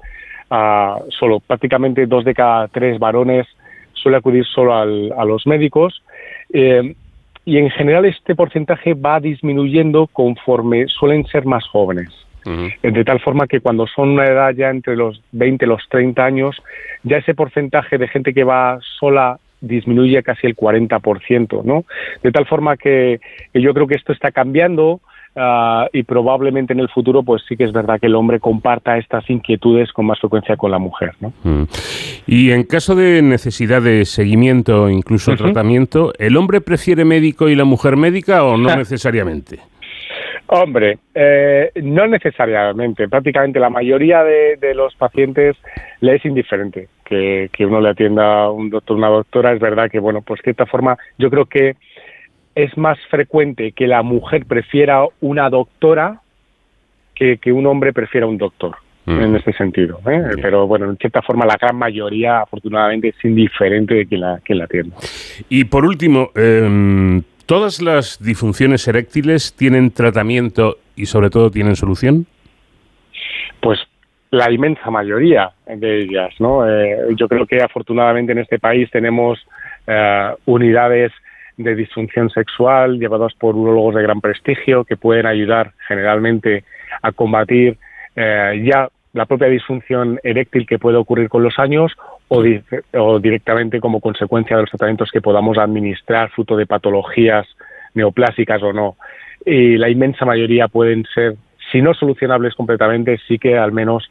a 0.50 0.98
solo. 1.10 1.40
Prácticamente 1.40 2.06
dos 2.06 2.24
de 2.24 2.34
cada 2.34 2.68
tres 2.70 3.00
varones 3.00 3.48
suele 3.94 4.18
acudir 4.18 4.46
solo 4.46 4.74
a 4.74 5.26
los 5.26 5.46
médicos. 5.46 6.02
Eh, 6.54 6.96
y 7.44 7.58
en 7.58 7.70
general 7.72 8.06
este 8.06 8.36
porcentaje 8.36 8.94
va 8.94 9.20
disminuyendo 9.20 10.08
conforme 10.08 10.88
suelen 10.88 11.26
ser 11.26 11.46
más 11.46 11.68
jóvenes. 11.68 12.10
De 12.82 13.04
tal 13.04 13.20
forma 13.20 13.46
que 13.46 13.60
cuando 13.60 13.86
son 13.86 14.10
una 14.10 14.26
edad 14.26 14.52
ya 14.56 14.72
entre 14.72 14.96
los 14.96 15.22
20 15.32 15.64
y 15.64 15.68
los 15.68 15.88
30 15.90 16.26
años, 16.26 16.58
ya 17.04 17.18
ese 17.18 17.36
porcentaje 17.36 18.00
de 18.00 18.08
gente 18.08 18.34
que 18.34 18.44
va 18.44 18.80
sola 19.00 19.38
disminuye 19.62 20.22
casi 20.24 20.48
el 20.48 20.56
40%, 20.56 21.64
¿no? 21.64 21.86
De 22.24 22.32
tal 22.32 22.46
forma 22.48 22.78
que, 22.78 23.20
yo 23.54 23.74
creo 23.74 23.88
que 23.88 23.96
esto 23.96 24.12
está 24.12 24.32
cambiando 24.32 25.00
ah, 25.36 25.88
y 25.94 26.04
probablemente 26.04 26.74
en 26.74 26.80
el 26.80 26.90
futuro 26.90 27.24
pues 27.24 27.44
sí 27.48 27.56
que 27.56 27.64
es 27.64 27.72
verdad 27.72 28.00
que 28.00 28.08
el 28.08 28.16
hombre 28.16 28.40
comparta 28.40 28.98
estas 28.98 29.30
inquietudes 29.30 29.92
con 29.94 30.08
más 30.08 30.20
frecuencia 30.20 30.58
con 30.58 30.72
la 30.72 30.80
mujer, 30.80 31.12
¿no? 31.20 31.32
Mm. 31.44 31.64
Y 32.28 32.52
en 32.52 32.64
caso 32.64 32.96
de 32.96 33.22
necesidad 33.22 33.82
de 33.82 34.06
seguimiento, 34.06 34.90
incluso 34.90 35.36
tratamiento, 35.36 36.14
¿el 36.20 36.38
hombre 36.38 36.62
prefiere 36.62 37.06
médico 37.06 37.50
y 37.50 37.56
la 37.56 37.66
mujer 37.66 37.98
médica 37.98 38.44
o 38.44 38.58
no 38.58 38.76
necesariamente? 38.76 39.60
Hombre, 40.54 41.00
eh, 41.16 41.72
no 41.76 42.08
necesariamente. 42.08 43.08
Prácticamente 43.08 43.58
la 43.58 43.70
mayoría 43.70 44.22
de, 44.22 44.74
los 44.76 44.94
pacientes 44.96 45.56
le 46.02 46.16
es 46.16 46.26
indiferente 46.26 46.90
que, 47.52 47.66
uno 47.66 47.82
le 47.82 47.90
atienda 47.90 48.44
a 48.44 48.52
un 48.52 48.70
doctor 48.70 48.96
o 48.96 48.98
una 48.98 49.10
doctora. 49.10 49.54
Es 49.54 49.60
verdad 49.60 49.90
que, 49.90 50.00
bueno, 50.00 50.22
pues 50.22 50.40
de 50.40 50.44
cierta 50.46 50.66
forma, 50.66 50.98
yo 51.18 51.30
creo 51.30 51.46
que 51.46 51.76
es 52.56 52.78
más 52.78 52.98
frecuente 53.10 53.72
que 53.72 53.88
la 53.88 54.02
mujer 54.02 54.46
prefiera 54.46 55.06
una 55.22 55.50
doctora 55.50 56.22
que, 57.16 57.38
que 57.38 57.52
un 57.52 57.66
hombre 57.68 57.94
prefiera 57.94 58.28
un 58.28 58.38
doctor. 58.38 58.76
Mm. 59.04 59.20
En 59.20 59.36
este 59.36 59.52
sentido, 59.54 60.00
¿eh? 60.08 60.22
pero 60.44 60.68
bueno, 60.68 60.88
en 60.88 60.96
cierta 60.96 61.24
forma 61.24 61.44
la 61.44 61.58
gran 61.60 61.76
mayoría, 61.76 62.42
afortunadamente, 62.42 63.08
es 63.08 63.26
indiferente 63.26 63.96
de 63.96 64.06
quien 64.06 64.22
la, 64.22 64.40
quien 64.44 64.60
la 64.60 64.66
atienda. 64.66 64.96
Y 65.50 65.64
por 65.64 65.86
último, 65.86 66.30
eh, 66.36 67.20
¿Todas 67.52 67.82
las 67.82 68.18
disfunciones 68.24 68.88
eréctiles 68.88 69.54
tienen 69.54 69.92
tratamiento 69.92 70.78
y 70.96 71.08
sobre 71.08 71.30
todo 71.30 71.52
tienen 71.52 71.76
solución? 71.76 72.26
Pues 73.60 73.78
la 74.32 74.50
inmensa 74.50 74.90
mayoría 74.90 75.52
de 75.68 76.00
ellas, 76.00 76.34
¿no? 76.40 76.68
Eh, 76.68 76.98
yo 77.18 77.28
creo 77.28 77.46
que 77.46 77.62
afortunadamente 77.62 78.32
en 78.32 78.40
este 78.40 78.60
país 78.60 78.90
tenemos 78.90 79.46
eh, 79.86 80.32
unidades 80.46 81.12
de 81.58 81.76
disfunción 81.76 82.30
sexual 82.30 82.98
llevadas 82.98 83.34
por 83.34 83.56
urólogos 83.56 83.96
de 83.96 84.04
gran 84.04 84.22
prestigio 84.22 84.86
que 84.86 84.96
pueden 84.96 85.26
ayudar 85.26 85.74
generalmente 85.86 86.64
a 87.02 87.12
combatir 87.12 87.78
eh, 88.16 88.64
ya 88.64 88.88
la 89.14 89.26
propia 89.26 89.50
disfunción 89.50 90.18
eréctil 90.24 90.66
que 90.66 90.80
puede 90.80 90.96
ocurrir 90.96 91.28
con 91.28 91.44
los 91.44 91.60
años 91.60 91.92
o, 92.30 93.20
directamente 93.20 93.82
como 93.82 94.00
consecuencia 94.00 94.56
de 94.56 94.64
los 94.64 94.70
tratamientos 94.70 95.12
que 95.12 95.20
podamos 95.20 95.58
administrar, 95.58 96.30
fruto 96.30 96.56
de 96.56 96.66
patologías 96.66 97.46
neoplásicas 97.94 98.64
o 98.64 98.72
no. 98.72 98.96
y 99.46 99.78
la 99.78 99.90
inmensa 99.90 100.24
mayoría 100.24 100.70
pueden 100.70 101.04
ser, 101.14 101.36
si 101.70 101.82
no 101.82 101.94
solucionables 101.94 102.56
completamente, 102.56 103.20
sí 103.28 103.38
que 103.38 103.58
al 103.58 103.74
menos 103.74 104.10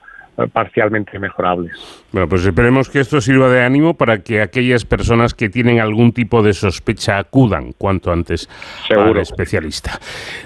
parcialmente 0.49 1.19
mejorables. 1.19 1.73
Bueno, 2.13 2.29
pues 2.29 2.45
esperemos 2.45 2.89
que 2.89 3.01
esto 3.01 3.21
sirva 3.21 3.49
de 3.49 3.63
ánimo 3.63 3.95
para 3.95 4.23
que 4.23 4.41
aquellas 4.41 4.85
personas 4.85 5.35
que 5.35 5.49
tienen 5.49 5.81
algún 5.81 6.13
tipo 6.13 6.43
de 6.43 6.53
sospecha 6.53 7.19
acudan 7.19 7.73
cuanto 7.73 8.13
antes 8.13 8.49
al 8.91 9.17
especialista. 9.19 9.99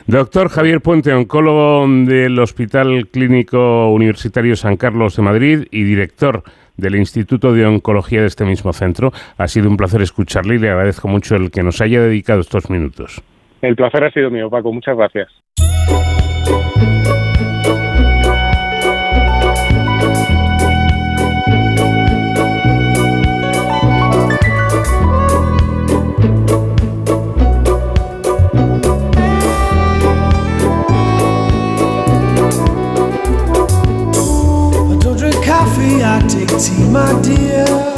Doctor 0.06 0.48
Javier 0.48 0.80
Puente, 0.80 1.12
oncólogo 1.12 1.86
del 1.88 2.38
Hospital 2.38 3.08
Clínico 3.08 3.90
Universitario 3.92 4.56
San 4.56 4.76
Carlos 4.76 5.16
de 5.16 5.22
Madrid 5.22 5.66
y 5.70 5.84
director 5.84 6.42
del 6.76 6.96
Instituto 6.96 7.52
de 7.52 7.66
Oncología 7.66 8.20
de 8.20 8.26
este 8.26 8.44
mismo 8.44 8.72
centro. 8.72 9.12
Ha 9.38 9.48
sido 9.48 9.68
un 9.68 9.76
placer 9.76 10.02
escucharle 10.02 10.56
y 10.56 10.58
le 10.58 10.70
agradezco 10.70 11.08
mucho 11.08 11.36
el 11.36 11.50
que 11.50 11.62
nos 11.62 11.80
haya 11.80 12.00
dedicado 12.00 12.40
estos 12.40 12.70
minutos. 12.70 13.22
El 13.62 13.76
placer 13.76 14.04
ha 14.04 14.10
sido 14.10 14.30
mío, 14.30 14.50
Paco. 14.50 14.72
Muchas 14.72 14.96
gracias. 14.96 15.28
I 36.54 36.56
take 36.56 36.76
tea, 36.76 36.84
my 36.84 37.20
dear. 37.20 37.93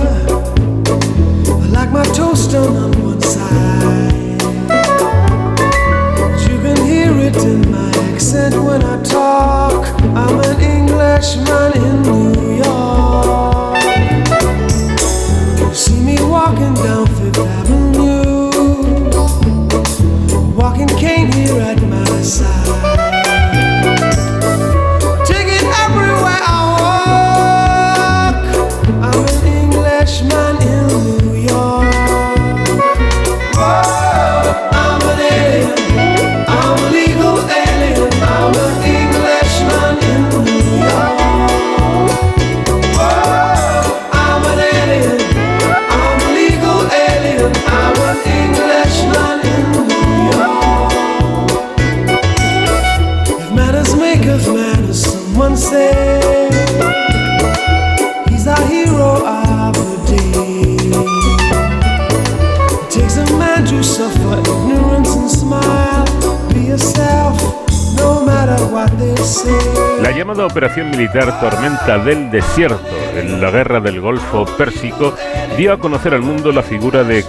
Operación 70.56 70.88
Militar 70.88 71.38
Tormenta 71.38 71.98
del 71.98 72.30
Desierto 72.30 72.80
en 73.14 73.42
la 73.42 73.50
Guerra 73.50 73.78
del 73.78 74.00
Golfo 74.00 74.46
Pérsico 74.56 75.14
dio 75.58 75.74
a 75.74 75.78
conocer 75.78 76.14
al 76.14 76.22
mundo 76.22 76.50
la 76.50 76.62
figura 76.62 77.04
de, 77.04 77.22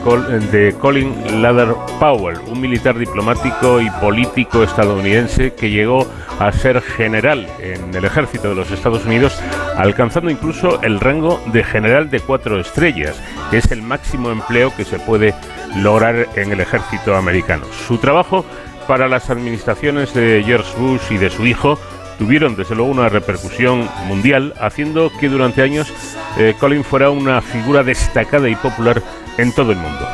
de 0.49 0.73
Colin 0.79 1.41
Ladder 1.41 1.75
Powell, 1.99 2.39
un 2.47 2.61
militar 2.61 2.97
diplomático 2.97 3.81
y 3.81 3.89
político 3.99 4.63
estadounidense 4.63 5.53
que 5.53 5.69
llegó 5.69 6.07
a 6.39 6.53
ser 6.53 6.81
general 6.81 7.45
en 7.59 7.93
el 7.93 8.05
ejército 8.05 8.47
de 8.47 8.55
los 8.55 8.71
Estados 8.71 9.03
Unidos, 9.03 9.37
alcanzando 9.75 10.29
incluso 10.29 10.81
el 10.81 11.01
rango 11.01 11.41
de 11.47 11.65
general 11.65 12.09
de 12.09 12.21
cuatro 12.21 12.61
estrellas, 12.61 13.21
que 13.51 13.57
es 13.57 13.69
el 13.73 13.81
máximo 13.81 14.31
empleo 14.31 14.73
que 14.73 14.85
se 14.85 14.99
puede 14.99 15.35
lograr 15.75 16.29
en 16.37 16.53
el 16.53 16.61
ejército 16.61 17.13
americano. 17.13 17.65
Su 17.89 17.97
trabajo 17.97 18.45
para 18.87 19.09
las 19.09 19.29
administraciones 19.29 20.13
de 20.13 20.41
George 20.45 20.71
Bush 20.77 21.01
y 21.11 21.17
de 21.17 21.29
su 21.29 21.45
hijo 21.45 21.77
tuvieron 22.18 22.56
desde 22.56 22.76
luego 22.76 22.91
una 22.91 23.10
repercusión 23.10 23.88
mundial, 24.07 24.53
haciendo 24.60 25.11
que 25.19 25.30
durante 25.30 25.61
años 25.61 25.91
eh, 26.38 26.53
Colin 26.60 26.84
fuera 26.84 27.10
una 27.10 27.41
figura 27.41 27.84
destacada 27.84 28.49
y 28.49 28.56
popular 28.56 29.02
en 29.38 29.53
todo 29.53 29.72
el 29.72 29.77
mundo. 29.77 30.07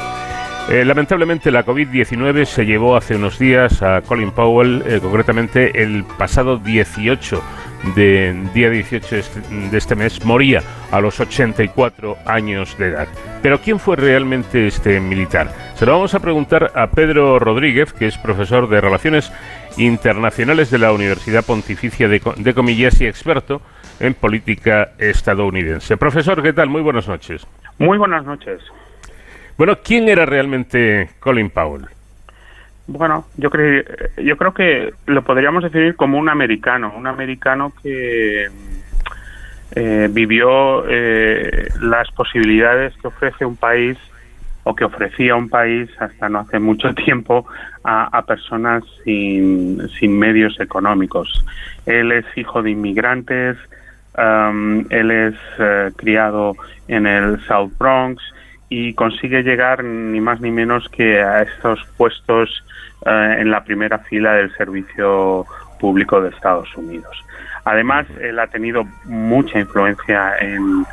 Eh, 0.70 0.86
lamentablemente 0.86 1.52
la 1.52 1.66
COVID-19 1.66 2.46
se 2.46 2.66
llevó 2.66 2.96
hace 2.96 3.16
unos 3.18 3.38
días 3.38 3.82
a 3.82 4.02
Colin 4.02 4.32
Powell, 4.32 4.82
eh, 4.88 5.00
concretamente 5.02 5.84
el 5.84 6.06
pasado 6.06 6.58
18 6.58 7.44
de 7.96 8.34
día 8.54 8.70
18 8.70 9.16
de 9.72 9.78
este 9.78 9.96
mes, 9.96 10.24
moría 10.24 10.64
a 10.90 11.02
los 11.02 11.20
84 11.20 12.18
años 12.26 12.78
de 12.78 12.88
edad. 12.90 13.08
Pero 13.42 13.60
¿quién 13.60 13.78
fue 13.78 13.98
realmente 13.98 14.68
este 14.68 15.02
militar? 15.02 15.54
Se 15.76 15.86
lo 15.86 15.92
vamos 15.92 16.14
a 16.16 16.20
preguntar 16.20 16.72
a 16.76 16.88
Pedro 16.88 17.40
Rodríguez, 17.40 17.92
que 17.92 18.08
es 18.08 18.18
profesor 18.18 18.70
de 18.70 18.80
Relaciones 18.80 19.34
Internacionales 19.78 20.70
de 20.70 20.80
la 20.80 20.92
Universidad 20.92 21.46
Pontificia 21.46 22.08
de, 22.08 22.22
de 22.38 22.54
Comillas 22.54 23.00
y 23.02 23.08
experto 23.08 23.62
en 24.00 24.14
política 24.14 24.92
estadounidense. 24.98 25.98
Profesor, 25.98 26.42
¿qué 26.42 26.54
tal? 26.54 26.70
Muy 26.70 26.82
buenas 26.82 27.08
noches. 27.08 27.46
Muy 27.78 27.98
buenas 27.98 28.26
noches. 28.26 28.62
Bueno, 29.58 29.78
¿quién 29.84 30.10
era 30.10 30.26
realmente 30.26 31.10
Colin 31.20 31.50
Powell? 31.50 31.86
Bueno, 32.88 33.26
yo 33.38 33.50
creo, 33.50 33.84
yo 34.18 34.38
creo 34.38 34.54
que 34.54 34.94
lo 35.06 35.22
podríamos 35.24 35.64
definir 35.64 35.96
como 35.96 36.18
un 36.18 36.28
americano, 36.28 36.94
un 36.98 37.08
americano 37.08 37.72
que 37.82 38.50
eh, 39.76 40.10
vivió 40.12 40.84
eh, 40.90 41.70
las 41.82 42.12
posibilidades 42.12 42.94
que 42.98 43.08
ofrece 43.08 43.46
un 43.46 43.56
país 43.56 43.98
o 44.64 44.76
que 44.76 44.86
ofrecía 44.86 45.36
un 45.36 45.50
país 45.50 45.90
hasta 46.00 46.30
no 46.30 46.40
hace 46.40 46.60
mucho 46.60 46.94
tiempo 47.06 47.46
a, 47.84 48.24
personas 48.26 48.84
sin, 49.04 49.90
sin, 50.00 50.18
medios 50.18 50.60
económicos. 50.60 51.44
Él 51.86 52.12
es 52.12 52.26
hijo 52.36 52.64
de 52.64 52.72
inmigrantes, 52.72 53.58
um, 54.18 54.86
él 54.90 55.12
es 55.12 55.36
eh, 55.60 55.92
criado 55.98 56.56
en 56.88 57.06
el 57.06 57.42
South 57.42 57.74
Bronx 57.78 58.24
y 58.70 58.94
consigue 58.94 59.44
llegar 59.44 59.84
ni 59.84 60.22
más 60.22 60.40
ni 60.40 60.50
menos 60.50 60.88
que 60.90 61.22
a 61.22 61.42
estos 61.42 61.86
puestos 61.98 62.64
eh, 63.06 63.36
en 63.40 63.52
la 63.52 63.64
primera 63.64 64.00
fila 64.00 64.34
del 64.34 64.56
servicio 64.56 65.46
público 65.80 66.22
de 66.22 66.30
Estados 66.30 66.76
Unidos. 66.78 67.24
Además, 67.66 68.06
él 68.22 68.40
ha 68.40 68.48
tenido 68.48 68.84
mucha 69.06 69.60
influencia 69.60 70.38
en, 70.40 70.86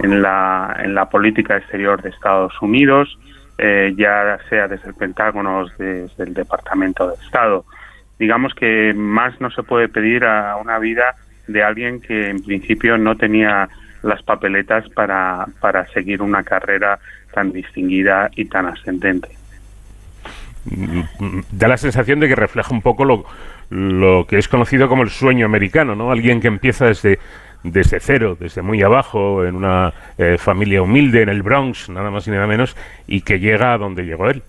en, 0.00 0.22
la, 0.22 0.76
en 0.82 0.94
la 0.94 1.08
política 1.08 1.56
exterior 1.56 2.02
de 2.02 2.10
Estados 2.10 2.52
Unidos, 2.60 3.18
eh, 3.58 3.94
ya 3.96 4.38
sea 4.48 4.68
desde 4.68 4.88
el 4.88 4.94
Pentágono 4.94 5.60
o 5.60 5.68
desde 5.78 6.24
el 6.24 6.34
Departamento 6.34 7.08
de 7.08 7.14
Estado. 7.24 7.64
Digamos 8.18 8.54
que 8.54 8.92
más 8.94 9.40
no 9.40 9.50
se 9.50 9.62
puede 9.62 9.88
pedir 9.88 10.24
a 10.24 10.56
una 10.56 10.78
vida 10.78 11.16
de 11.46 11.62
alguien 11.62 12.00
que 12.00 12.30
en 12.30 12.42
principio 12.42 12.96
no 12.96 13.16
tenía 13.16 13.68
las 14.02 14.22
papeletas 14.22 14.88
para, 14.90 15.46
para 15.60 15.86
seguir 15.88 16.22
una 16.22 16.42
carrera 16.42 16.98
tan 17.32 17.52
distinguida 17.52 18.30
y 18.34 18.44
tan 18.46 18.66
ascendente 18.66 19.28
da 21.52 21.68
la 21.68 21.76
sensación 21.76 22.20
de 22.20 22.28
que 22.28 22.34
refleja 22.34 22.72
un 22.72 22.82
poco 22.82 23.04
lo, 23.04 23.24
lo 23.70 24.26
que 24.26 24.38
es 24.38 24.48
conocido 24.48 24.88
como 24.88 25.02
el 25.02 25.10
sueño 25.10 25.46
americano, 25.46 25.94
¿no? 25.94 26.10
Alguien 26.10 26.40
que 26.40 26.48
empieza 26.48 26.86
desde, 26.86 27.18
desde 27.64 27.98
cero, 27.98 28.36
desde 28.38 28.62
muy 28.62 28.80
abajo, 28.82 29.44
en 29.44 29.56
una 29.56 29.92
eh, 30.16 30.36
familia 30.38 30.82
humilde, 30.82 31.22
en 31.22 31.28
el 31.28 31.42
Bronx, 31.42 31.88
nada 31.88 32.10
más 32.10 32.28
y 32.28 32.30
nada 32.30 32.46
menos, 32.46 32.76
y 33.08 33.22
que 33.22 33.40
llega 33.40 33.72
a 33.72 33.78
donde 33.78 34.04
llegó 34.04 34.30
él. 34.30 34.42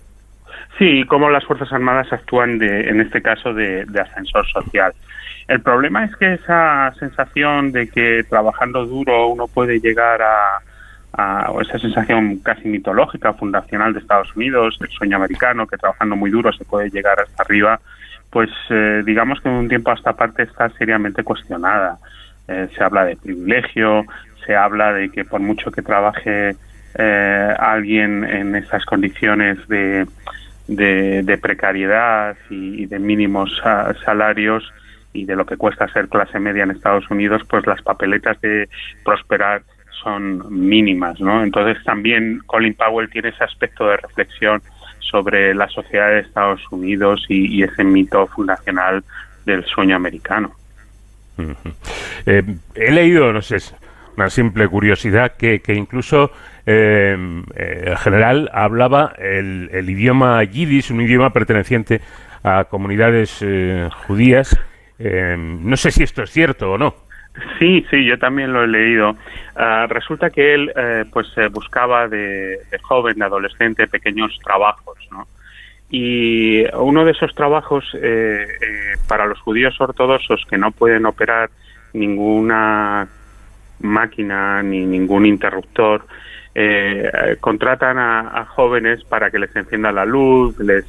Sí, 0.78 1.04
como 1.08 1.30
las 1.30 1.44
Fuerzas 1.44 1.72
Armadas 1.72 2.12
actúan, 2.12 2.58
de, 2.58 2.88
en 2.88 3.00
este 3.00 3.22
caso, 3.22 3.52
de, 3.52 3.86
de 3.86 4.00
ascensor 4.00 4.46
social. 4.46 4.92
El 5.48 5.60
problema 5.60 6.04
es 6.04 6.14
que 6.16 6.34
esa 6.34 6.92
sensación 6.98 7.72
de 7.72 7.88
que 7.88 8.24
trabajando 8.28 8.84
duro 8.84 9.28
uno 9.28 9.46
puede 9.46 9.80
llegar 9.80 10.20
a, 10.20 11.50
o 11.50 11.60
esa 11.62 11.78
sensación 11.78 12.38
casi 12.40 12.68
mitológica, 12.68 13.32
fundacional 13.32 13.94
de 13.94 14.00
Estados 14.00 14.34
Unidos, 14.36 14.78
del 14.78 14.90
sueño 14.90 15.16
americano, 15.16 15.66
que 15.66 15.78
trabajando 15.78 16.14
muy 16.16 16.30
duro 16.30 16.52
se 16.52 16.64
puede 16.64 16.90
llegar 16.90 17.18
hasta 17.20 17.42
arriba, 17.42 17.80
pues 18.28 18.50
eh, 18.68 19.02
digamos 19.06 19.40
que 19.40 19.48
en 19.48 19.54
un 19.54 19.68
tiempo 19.68 19.92
hasta 19.92 20.12
parte 20.12 20.42
está 20.42 20.68
seriamente 20.70 21.22
cuestionada. 21.22 21.96
Eh, 22.48 22.68
se 22.76 22.84
habla 22.84 23.04
de 23.04 23.16
privilegio, 23.16 24.04
se 24.44 24.54
habla 24.54 24.92
de 24.92 25.10
que 25.10 25.24
por 25.24 25.40
mucho 25.40 25.70
que 25.70 25.82
trabaje 25.82 26.54
eh, 26.98 27.54
alguien 27.58 28.24
en 28.24 28.54
esas 28.56 28.84
condiciones 28.84 29.58
de, 29.68 30.06
de, 30.68 31.38
precariedad 31.38 32.36
y, 32.48 32.86
de 32.86 32.98
mínimos 32.98 33.60
salarios 34.04 34.72
y 35.12 35.24
de 35.24 35.36
lo 35.36 35.46
que 35.46 35.56
cuesta 35.56 35.88
ser 35.88 36.08
clase 36.08 36.38
media 36.38 36.64
en 36.64 36.70
Estados 36.70 37.10
Unidos, 37.10 37.42
pues 37.48 37.66
las 37.66 37.82
papeletas 37.82 38.40
de 38.40 38.68
prosperar 39.04 39.62
son 40.02 40.44
mínimas, 40.50 41.20
¿no? 41.20 41.42
Entonces 41.42 41.82
también 41.84 42.40
Colin 42.46 42.74
Powell 42.74 43.10
tiene 43.10 43.30
ese 43.30 43.44
aspecto 43.44 43.88
de 43.88 43.96
reflexión 43.96 44.62
sobre 45.00 45.54
la 45.54 45.68
sociedad 45.68 46.10
de 46.10 46.20
Estados 46.20 46.60
Unidos 46.70 47.24
y, 47.28 47.62
ese 47.62 47.84
mito 47.84 48.26
fundacional 48.26 49.02
del 49.44 49.64
sueño 49.64 49.96
americano. 49.96 50.52
Eh, 52.24 52.42
he 52.74 52.90
leído, 52.90 53.32
no 53.32 53.40
sé, 53.40 53.58
una 54.16 54.30
simple 54.30 54.66
curiosidad, 54.66 55.36
que, 55.36 55.60
incluso 55.68 56.32
eh, 56.66 57.16
eh, 57.54 57.84
el 57.86 57.96
general 57.98 58.50
hablaba 58.52 59.12
el, 59.16 59.88
idioma 59.88 60.42
yiddish, 60.42 60.90
un 60.90 61.02
idioma 61.02 61.32
perteneciente 61.32 62.00
a 62.42 62.64
comunidades 62.64 63.44
judías. 64.06 64.58
no 64.98 65.76
sé 65.76 65.90
si 65.92 66.02
esto 66.02 66.22
es 66.22 66.30
cierto 66.30 66.72
o 66.72 66.78
no. 66.78 67.06
Sí, 67.58 67.84
sí, 67.90 68.04
yo 68.04 68.18
también 68.18 68.52
lo 68.52 68.64
he 68.64 68.68
leído. 68.68 69.16
Ah, 69.54 69.86
resulta 69.88 70.30
que 70.30 70.54
él, 70.54 70.72
eh, 70.74 71.04
pues, 71.12 71.26
buscaba 71.52 72.08
de, 72.08 72.58
joven, 72.82 73.18
de 73.18 73.24
adolescente, 73.24 73.86
pequeños 73.86 74.38
trabajos, 74.42 74.98
¿no? 75.10 75.26
Y 75.90 76.64
uno 76.74 77.04
de 77.04 77.12
esos 77.12 77.34
trabajos 77.34 77.84
eh, 77.94 78.46
eh, 78.60 78.96
para 79.06 79.26
los 79.26 79.40
judíos 79.40 79.80
ortodoxos 79.80 80.44
que 80.48 80.58
no 80.58 80.72
pueden 80.72 81.06
operar 81.06 81.50
ninguna 81.92 83.08
máquina 83.80 84.62
ni 84.62 84.84
ningún 84.84 85.26
interruptor, 85.26 86.04
contratan 87.40 87.98
a, 87.98 88.46
jóvenes 88.46 89.04
para 89.04 89.30
que 89.30 89.38
les 89.38 89.54
enciendan 89.54 89.94
la 89.94 90.06
luz, 90.06 90.58
les 90.58 90.86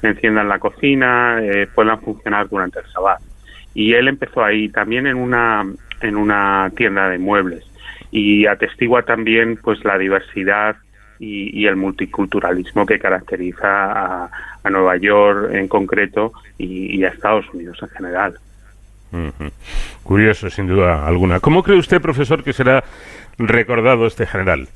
enciendan 0.00 0.48
la 0.48 0.58
cocina, 0.58 1.38
puedan 1.74 2.00
funcionar 2.00 2.48
durante 2.48 2.78
el 2.80 2.86
sábado 2.86 3.20
y 3.76 3.92
él 3.92 4.08
empezó 4.08 4.42
ahí 4.42 4.70
también 4.70 5.06
en 5.06 5.18
una 5.18 5.62
en 6.00 6.16
una 6.16 6.70
tienda 6.74 7.10
de 7.10 7.18
muebles. 7.18 7.64
Y 8.10 8.46
atestigua 8.46 9.02
también 9.02 9.58
pues 9.62 9.84
la 9.84 9.98
diversidad 9.98 10.76
y, 11.18 11.66
el 11.66 11.76
multiculturalismo 11.76 12.86
que 12.86 12.98
caracteriza 12.98 14.24
a, 14.24 14.30
Nueva 14.68 14.96
York 14.96 15.52
en 15.52 15.68
concreto 15.68 16.32
y, 16.58 17.02
a 17.04 17.08
Estados 17.08 17.46
Unidos 17.54 17.78
en 17.82 17.88
general. 17.90 18.38
Curioso, 20.02 20.50
sin 20.50 20.66
duda 20.66 21.06
alguna. 21.06 21.38
¿Cómo 21.38 21.62
cree 21.62 21.78
usted, 21.78 22.00
profesor, 22.00 22.42
que 22.42 22.52
será 22.52 22.82
recordado 23.38 24.06
este 24.06 24.26
general? 24.26 24.68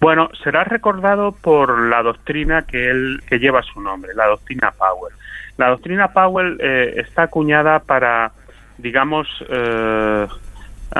Bueno, 0.00 0.28
será 0.42 0.64
recordado 0.64 1.32
por 1.32 1.88
la 1.88 2.02
doctrina 2.02 2.62
que 2.62 2.90
él 2.90 3.20
que 3.28 3.38
lleva 3.38 3.62
su 3.62 3.80
nombre, 3.80 4.14
la 4.14 4.26
doctrina 4.26 4.72
Power. 4.72 5.12
La 5.56 5.70
doctrina 5.70 6.12
Powell 6.12 6.56
eh, 6.60 6.94
está 6.98 7.24
acuñada 7.24 7.80
para, 7.80 8.30
digamos, 8.78 9.26
eh, 9.48 10.26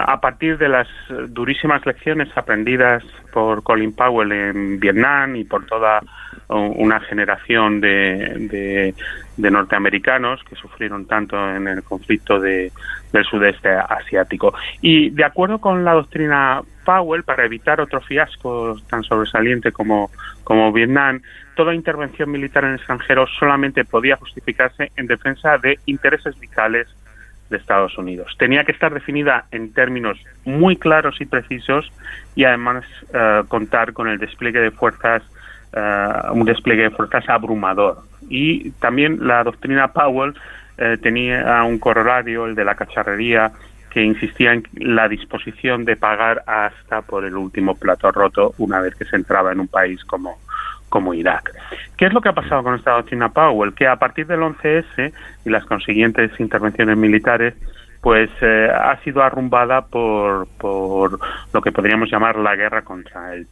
a 0.07 0.21
partir 0.21 0.59
de 0.59 0.69
las 0.69 0.89
durísimas 1.29 1.85
lecciones 1.87 2.29
aprendidas 2.37 3.05
por 3.33 3.63
Colin 3.63 3.93
Powell 3.93 4.33
en 4.33 4.81
Vietnam 4.81 5.37
y 5.37 5.45
por 5.45 5.67
toda 5.67 6.01
una 6.49 7.01
generación 7.01 7.81
de, 7.81 8.95
norteamericanos 9.37 10.43
que 10.45 10.57
sufrieron 10.57 11.07
tanto 11.07 11.37
en 11.37 11.69
el 11.69 11.83
conflicto 11.83 12.41
del 12.41 12.73
sudeste 13.31 13.69
asiático. 13.71 14.55
Y 14.81 15.11
de 15.11 15.25
acuerdo 15.25 15.59
con 15.59 15.85
la 15.85 15.93
doctrina 15.93 16.63
Powell, 16.85 17.23
para 17.23 17.45
evitar 17.45 17.81
otro 17.81 18.01
fiasco 18.01 18.77
tan 18.89 19.03
sobresaliente 19.03 19.73
como, 19.73 20.11
como 20.43 20.73
Vietnam, 20.73 21.21
toda 21.55 21.75
intervención 21.75 22.31
militar 22.31 22.65
en 22.65 22.71
el 22.71 22.77
extranjero 22.77 23.27
solamente 23.27 23.85
podía 23.85 24.17
justificarse 24.17 24.91
en 24.97 25.07
defensa 25.07 25.59
de 25.59 25.79
intereses 25.85 26.39
vitales 26.41 26.89
de 27.51 27.57
Estados 27.57 27.97
Unidos. 27.99 28.35
Tenía 28.39 28.65
que 28.65 28.73
estar 28.73 28.93
definida 28.93 29.47
en 29.51 29.73
términos 29.73 30.19
muy 30.45 30.77
claros 30.77 31.21
y 31.21 31.27
precisos 31.27 31.91
y 32.35 32.45
además 32.45 32.85
eh, 33.13 33.43
contar 33.49 33.93
con 33.93 34.09
el 34.09 34.19
despliegue 34.19 34.61
de 34.61 34.71
fuerzas, 34.71 35.23
eh, 35.73 36.13
un 36.33 36.45
despliegue 36.45 36.85
de 36.85 36.91
fuerzas 36.91 37.29
abrumador. 37.29 38.03
Y 38.29 38.71
también 38.73 39.27
la 39.27 39.45
doctrina 39.45 39.93
Powell 39.93 40.35
eh, 40.77 40.99
tenía 41.03 41.63
un 41.65 41.79
corolario, 41.79 42.47
el 42.47 42.55
de 42.55 42.65
la 42.65 42.75
cacharrería, 42.75 43.53
que 43.91 44.03
insistía 44.03 44.53
en 44.53 44.65
la 44.75 45.09
disposición 45.09 45.85
de 45.85 45.97
pagar 45.97 46.43
hasta 46.47 47.03
por 47.03 47.25
el 47.25 47.37
último 47.37 47.75
plato 47.75 48.13
roto 48.13 48.55
una 48.59 48.81
vez 48.81 48.95
que 48.95 49.07
se 49.07 49.17
entraba 49.17 49.51
en 49.51 49.61
un 49.61 49.69
país 49.69 50.05
como, 50.05 50.39
como 50.89 51.15
Irak. 51.15 51.53
¿Qué 51.97 52.07
es 52.07 52.13
lo 52.13 52.21
que 52.21 52.29
ha 52.29 52.35
pasado 52.35 52.63
con 52.63 52.75
esta 52.75 52.93
doctrina 52.93 53.29
Powell? 53.29 53.75
Que 53.75 53.87
a 53.87 53.97
partir 53.97 54.27
del 54.27 54.41
11S 54.41 55.13
y 55.45 55.51
las 55.51 55.65
consiguientes 55.65 56.31
intervenciones 56.39 56.97
militares, 56.97 57.55
pues 58.01 58.31
eh, 58.41 58.71
ha 58.73 58.97
sido 59.03 59.23
arrumbada 59.23 59.83
por, 59.83 60.47
por 60.59 61.19
lo 61.53 61.61
que 61.61 61.73
podríamos 61.73 62.11
llamar 62.11 62.37
la 62.37 62.55
guerra 62.55 62.83
contra 62.83 63.35
el, 63.35 63.47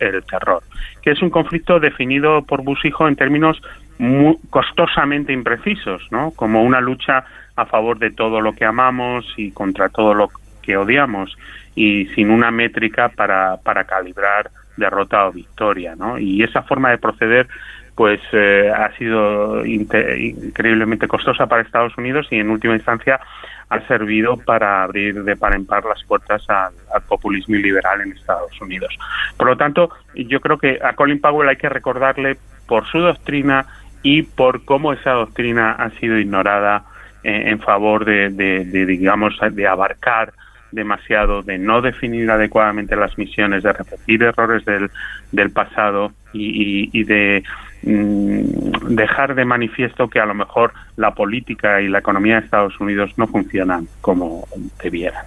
el 0.00 0.24
terror, 0.24 0.62
que 1.00 1.12
es 1.12 1.22
un 1.22 1.30
conflicto 1.30 1.78
definido 1.78 2.42
por 2.42 2.62
Busijo 2.62 3.06
en 3.06 3.16
términos 3.16 3.62
muy 3.98 4.36
costosamente 4.50 5.32
imprecisos, 5.32 6.02
¿no? 6.10 6.32
Como 6.32 6.62
una 6.62 6.80
lucha 6.80 7.24
a 7.54 7.66
favor 7.66 7.98
de 7.98 8.10
todo 8.10 8.40
lo 8.40 8.52
que 8.54 8.64
amamos 8.64 9.26
y 9.36 9.52
contra 9.52 9.88
todo 9.88 10.14
lo 10.14 10.30
que 10.62 10.76
odiamos 10.76 11.36
y 11.74 12.06
sin 12.14 12.30
una 12.30 12.50
métrica 12.50 13.08
para, 13.10 13.56
para 13.58 13.84
calibrar 13.84 14.50
derrota 14.76 15.26
o 15.26 15.32
victoria, 15.32 15.94
¿no? 15.96 16.18
Y 16.18 16.42
esa 16.42 16.62
forma 16.62 16.90
de 16.90 16.98
proceder 16.98 17.48
pues 17.94 18.20
eh, 18.32 18.72
ha 18.74 18.90
sido 18.96 19.64
increíblemente 19.66 21.06
costosa 21.06 21.46
para 21.46 21.62
Estados 21.62 21.96
Unidos 21.98 22.26
y 22.30 22.36
en 22.36 22.50
última 22.50 22.74
instancia 22.74 23.20
ha 23.68 23.80
servido 23.86 24.36
para 24.38 24.82
abrir 24.82 25.22
de 25.24 25.36
par 25.36 25.54
en 25.54 25.66
par 25.66 25.84
las 25.84 26.02
puertas 26.04 26.48
al, 26.48 26.72
populismo 27.06 27.56
liberal 27.56 28.00
en 28.00 28.12
Estados 28.12 28.58
Unidos. 28.60 28.96
Por 29.36 29.48
lo 29.48 29.56
tanto, 29.56 29.90
yo 30.14 30.40
creo 30.40 30.58
que 30.58 30.78
a 30.82 30.94
Colin 30.94 31.20
Powell 31.20 31.48
hay 31.48 31.56
que 31.56 31.68
recordarle 31.68 32.38
por 32.66 32.86
su 32.86 32.98
doctrina 32.98 33.66
y 34.02 34.22
por 34.22 34.64
cómo 34.64 34.92
esa 34.92 35.12
doctrina 35.12 35.72
ha 35.72 35.90
sido 35.90 36.18
ignorada 36.18 36.84
eh, 37.22 37.44
en 37.46 37.60
favor 37.60 38.04
de, 38.04 38.30
de, 38.30 38.86
digamos, 38.86 39.38
de 39.52 39.66
abarcar 39.66 40.32
demasiado, 40.72 41.42
de 41.42 41.58
no 41.58 41.80
definir 41.80 42.30
adecuadamente 42.30 42.96
las 42.96 43.16
misiones, 43.18 43.62
de 43.62 43.72
repetir 43.72 44.22
errores 44.22 44.64
del, 44.64 44.90
del 45.30 45.50
pasado 45.50 46.12
y, 46.32 47.04
de 47.04 47.44
mm, 47.82 48.94
dejar 48.94 49.34
de 49.34 49.44
manifiesto 49.44 50.08
que 50.08 50.20
a 50.20 50.26
lo 50.26 50.34
mejor 50.34 50.72
la 50.96 51.14
política 51.14 51.80
y 51.80 51.88
la 51.88 51.98
economía 51.98 52.36
de 52.36 52.44
Estados 52.44 52.80
Unidos 52.80 53.12
no 53.16 53.26
funcionan 53.26 53.86
como 54.00 54.46
debieran. 54.82 55.24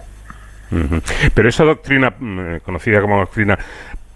Pero 1.34 1.48
esa 1.48 1.64
doctrina, 1.64 2.12
mm, 2.18 2.56
conocida 2.64 3.00
como 3.00 3.18
doctrina 3.18 3.56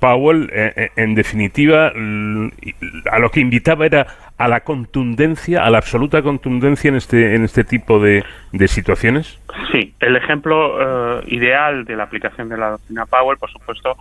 Powell, 0.00 0.50
eh, 0.52 0.72
eh, 0.74 0.90
en 0.96 1.14
definitiva, 1.14 1.88
a 1.88 3.18
lo 3.18 3.30
que 3.30 3.40
invitaba 3.40 3.86
era 3.86 4.06
a 4.40 4.48
la 4.48 4.60
contundencia, 4.60 5.64
a 5.64 5.70
la 5.70 5.78
absoluta 5.78 6.22
contundencia 6.22 6.88
en 6.88 6.96
este, 6.96 7.34
en 7.34 7.44
este 7.44 7.64
tipo 7.64 8.00
de, 8.00 8.24
de 8.52 8.68
situaciones? 8.68 9.38
Sí, 9.70 9.94
el 10.00 10.16
ejemplo 10.16 11.18
eh, 11.18 11.24
ideal 11.28 11.84
de 11.84 11.96
la 11.96 12.04
aplicación 12.04 12.48
de 12.48 12.56
la 12.56 12.70
doctrina 12.70 13.06
Powell, 13.06 13.38
por 13.38 13.50
supuesto, 13.50 13.96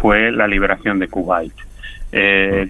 fue 0.00 0.30
la 0.30 0.46
liberación 0.46 0.98
de 0.98 1.08
Kuwait. 1.08 1.54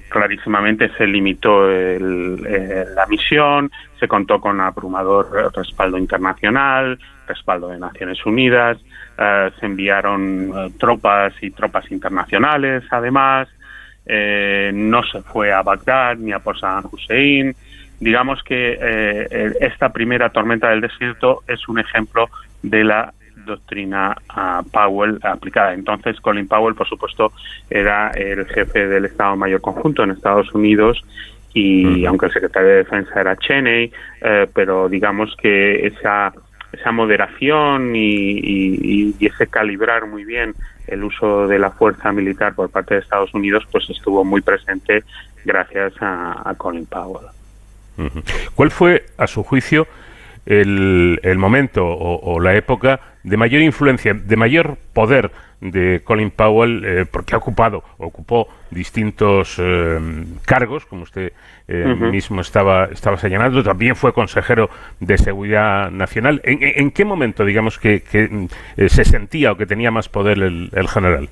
clarísimamente 0.09 0.91
se 0.97 1.07
limitó 1.07 1.69
la 1.69 3.07
misión, 3.07 3.71
se 3.99 4.07
contó 4.07 4.41
con 4.41 4.61
abrumador 4.61 5.53
respaldo 5.55 5.99
internacional, 5.99 6.99
respaldo 7.27 7.69
de 7.69 7.79
Naciones 7.79 8.25
Unidas, 8.27 8.79
eh, 9.23 9.51
se 9.61 9.67
enviaron 9.67 10.51
eh, 10.55 10.73
tropas 10.79 11.35
y 11.43 11.51
tropas 11.51 11.91
internacionales, 11.91 12.85
además, 12.91 13.49
eh, 14.13 14.73
no 14.75 15.05
se 15.05 15.23
fue 15.23 15.53
a 15.53 15.63
Bagdad 15.63 16.17
ni 16.17 16.33
a 16.33 16.41
por 16.41 16.59
Saddam 16.59 16.89
Hussein. 16.91 17.55
Digamos 18.01 18.43
que 18.43 19.27
esta 19.61 19.91
primera 19.91 20.31
tormenta 20.31 20.71
del 20.71 20.81
desierto 20.81 21.43
es 21.47 21.69
un 21.69 21.79
ejemplo 21.79 22.31
de 22.63 22.83
la 22.83 23.13
doctrina 23.45 24.17
uh, 24.35 24.69
Powell 24.71 25.19
aplicada. 25.23 25.75
Entonces, 25.75 26.19
Colin 26.21 26.49
Powell, 26.49 26.75
por 26.75 26.89
supuesto, 26.89 27.33
era 27.69 28.09
el 28.13 28.47
jefe 28.47 28.89
del 28.89 29.05
Estado 29.05 29.37
Mayor 29.37 29.61
Conjunto 29.61 30.03
en 30.03 30.13
Estados 30.13 30.53
Unidos 30.55 31.05
y 31.53 32.05
aunque 32.07 32.27
el 32.27 32.33
secretario 32.33 32.69
de 32.69 32.77
Defensa 32.77 33.21
era 33.21 33.37
Cheney, 33.37 33.93
pero 34.55 34.89
digamos 34.89 35.35
que 35.37 35.87
esa 35.87 36.33
esa 36.73 36.93
moderación 36.93 37.95
y, 37.95 39.15
ese 39.21 39.47
calibrar 39.47 40.07
muy 40.07 40.25
bien 40.25 40.55
el 40.87 41.05
uso 41.05 41.47
de 41.47 41.59
la 41.59 41.71
fuerza 41.71 42.13
militar 42.13 42.55
por 42.55 42.71
parte 42.71 42.95
de 42.95 43.01
Estados 43.01 43.33
Unidos, 43.35 43.65
pues 43.71 43.89
estuvo 43.91 44.25
muy 44.25 44.41
presente 44.41 45.05
gracias 45.45 45.93
a, 46.01 46.55
Colin 46.57 46.87
Powell. 46.87 47.27
¿Cuál 48.55 48.71
fue, 48.71 49.07
a 49.19 49.27
su 49.27 49.43
juicio, 49.43 49.87
el, 50.47 51.21
el 51.23 51.39
momento 51.39 51.87
o, 51.87 52.35
o 52.35 52.41
la 52.41 52.55
época 52.55 53.01
de 53.23 53.37
mayor 53.37 53.63
influencia, 53.63 54.15
de 54.15 54.37
mayor 54.37 54.79
poder 54.93 55.31
de 55.61 56.01
Colin 56.05 56.31
Powell, 56.31 56.83
eh, 56.85 57.07
porque 57.11 57.35
ha 57.35 57.39
ocupado, 57.39 57.85
ocupó 57.99 58.49
distintos 58.71 59.57
eh, 59.59 60.25
cargos, 60.47 60.87
como 60.87 61.03
usted 61.03 61.33
eh, 61.69 61.85
mismo 61.85 62.41
estaba, 62.41 62.87
estaba 62.87 63.19
señalando, 63.19 63.63
también 63.63 63.95
fue 63.95 64.13
consejero 64.13 64.71
de 65.01 65.19
Seguridad 65.19 65.91
Nacional. 65.91 66.41
¿En, 66.45 66.91
qué 66.93 67.05
momento, 67.05 67.45
digamos, 67.45 67.79
que, 67.79 68.01
que, 68.01 68.49
se 68.89 69.05
sentía 69.05 69.53
o 69.53 69.57
que 69.57 69.67
tenía 69.67 69.91
más 69.91 70.09
poder 70.09 70.39
el, 70.39 70.71
el 70.73 70.89
general? 70.89 71.29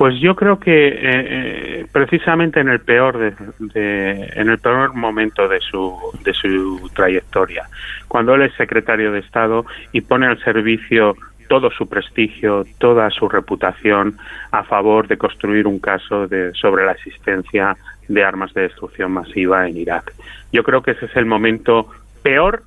Pues 0.00 0.18
yo 0.18 0.34
creo 0.34 0.58
que 0.58 0.88
eh, 0.88 0.96
eh, 1.02 1.86
precisamente 1.92 2.58
en 2.58 2.70
el 2.70 2.80
peor 2.80 3.18
de, 3.18 4.30
en 4.34 4.48
el 4.48 4.58
peor 4.58 4.94
momento 4.94 5.46
de 5.46 5.60
su 5.60 5.94
de 6.24 6.32
su 6.32 6.90
trayectoria, 6.94 7.68
cuando 8.08 8.34
él 8.34 8.40
es 8.40 8.54
secretario 8.54 9.12
de 9.12 9.18
Estado 9.18 9.66
y 9.92 10.00
pone 10.00 10.26
al 10.26 10.42
servicio 10.42 11.16
todo 11.50 11.70
su 11.70 11.86
prestigio, 11.86 12.64
toda 12.78 13.10
su 13.10 13.28
reputación 13.28 14.16
a 14.52 14.64
favor 14.64 15.06
de 15.06 15.18
construir 15.18 15.66
un 15.66 15.78
caso 15.78 16.26
de, 16.26 16.54
sobre 16.54 16.86
la 16.86 16.92
existencia 16.92 17.76
de 18.08 18.24
armas 18.24 18.54
de 18.54 18.62
destrucción 18.62 19.12
masiva 19.12 19.68
en 19.68 19.76
Irak. 19.76 20.14
Yo 20.50 20.62
creo 20.62 20.80
que 20.80 20.92
ese 20.92 21.04
es 21.04 21.16
el 21.16 21.26
momento 21.26 21.88
peor 22.22 22.62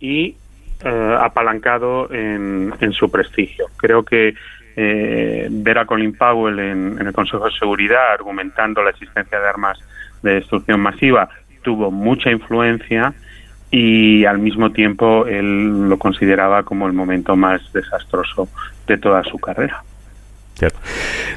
y 0.00 0.34
eh, 0.84 1.16
apalancado 1.20 2.12
en, 2.12 2.74
en 2.80 2.92
su 2.92 3.08
prestigio. 3.08 3.66
Creo 3.76 4.02
que 4.02 4.34
eh, 4.76 5.48
ver 5.50 5.78
a 5.78 5.86
Colin 5.86 6.12
Powell 6.12 6.58
en, 6.58 6.98
el 6.98 7.12
Consejo 7.12 7.46
de 7.46 7.52
Seguridad 7.52 8.12
argumentando 8.12 8.82
la 8.82 8.90
existencia 8.90 9.40
de 9.40 9.48
armas 9.48 9.78
de 10.22 10.34
destrucción 10.34 10.80
masiva 10.80 11.28
tuvo 11.62 11.90
mucha 11.90 12.30
influencia 12.30 13.12
y 13.72 14.24
al 14.24 14.38
mismo 14.38 14.70
tiempo 14.70 15.26
él 15.26 15.88
lo 15.88 15.98
consideraba 15.98 16.62
como 16.62 16.86
el 16.86 16.92
momento 16.92 17.34
más 17.34 17.72
desastroso 17.72 18.48
de 18.86 18.96
toda 18.98 19.24
su 19.24 19.36
carrera. 19.38 19.82
Cierto. 20.54 20.78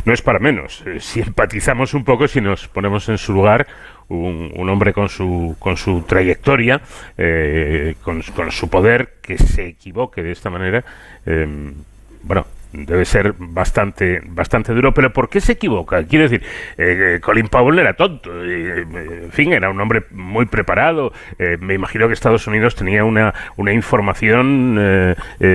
No 0.06 0.14
es 0.14 0.22
para 0.22 0.40
menos. 0.40 0.84
Eh, 0.86 1.00
Si 1.00 1.20
empatizamos 1.20 1.94
un 1.94 2.06
poco, 2.06 2.28
si 2.28 2.42
nos 2.42 2.68
ponemos 2.68 3.10
en 3.10 3.18
su 3.18 3.34
lugar, 3.34 3.68
un, 4.08 4.52
un 4.56 4.70
hombre 4.70 4.94
con 4.94 5.10
su, 5.10 5.56
con 5.60 5.76
su 5.76 6.04
trayectoria, 6.04 6.80
eh, 7.18 7.96
con, 8.04 8.22
con 8.36 8.52
su 8.52 8.70
poder, 8.70 9.16
que 9.22 9.38
se 9.38 9.66
equivoque 9.66 10.22
de 10.22 10.32
esta 10.32 10.50
manera, 10.50 10.86
eh, 11.26 11.74
bueno, 12.22 12.46
debe 12.72 13.06
ser 13.06 13.34
bastante 13.38 14.22
bastante 14.26 14.74
duro. 14.74 14.94
Pero 14.94 15.12
¿por 15.12 15.30
qué 15.30 15.42
se 15.42 15.54
equivoca? 15.54 16.04
Quiero 16.04 16.30
decir, 16.30 16.44
eh, 16.78 17.16
eh, 17.16 17.20
Colin 17.20 17.48
Powell 17.48 17.80
era 17.80 17.94
tonto. 17.94 18.32
eh, 18.46 18.82
eh, 18.82 19.22
en 19.26 19.32
fin, 19.32 19.54
era 19.54 19.70
un 19.70 19.80
hombre 19.80 20.04
muy 20.12 20.46
preparado. 20.46 21.12
me 21.60 21.74
imagino 21.74 22.08
que 22.08 22.14
Estados 22.14 22.48
Unidos 22.48 22.76
tenía 22.76 23.04
una, 23.04 23.34
una 23.58 23.74
información 23.74 24.78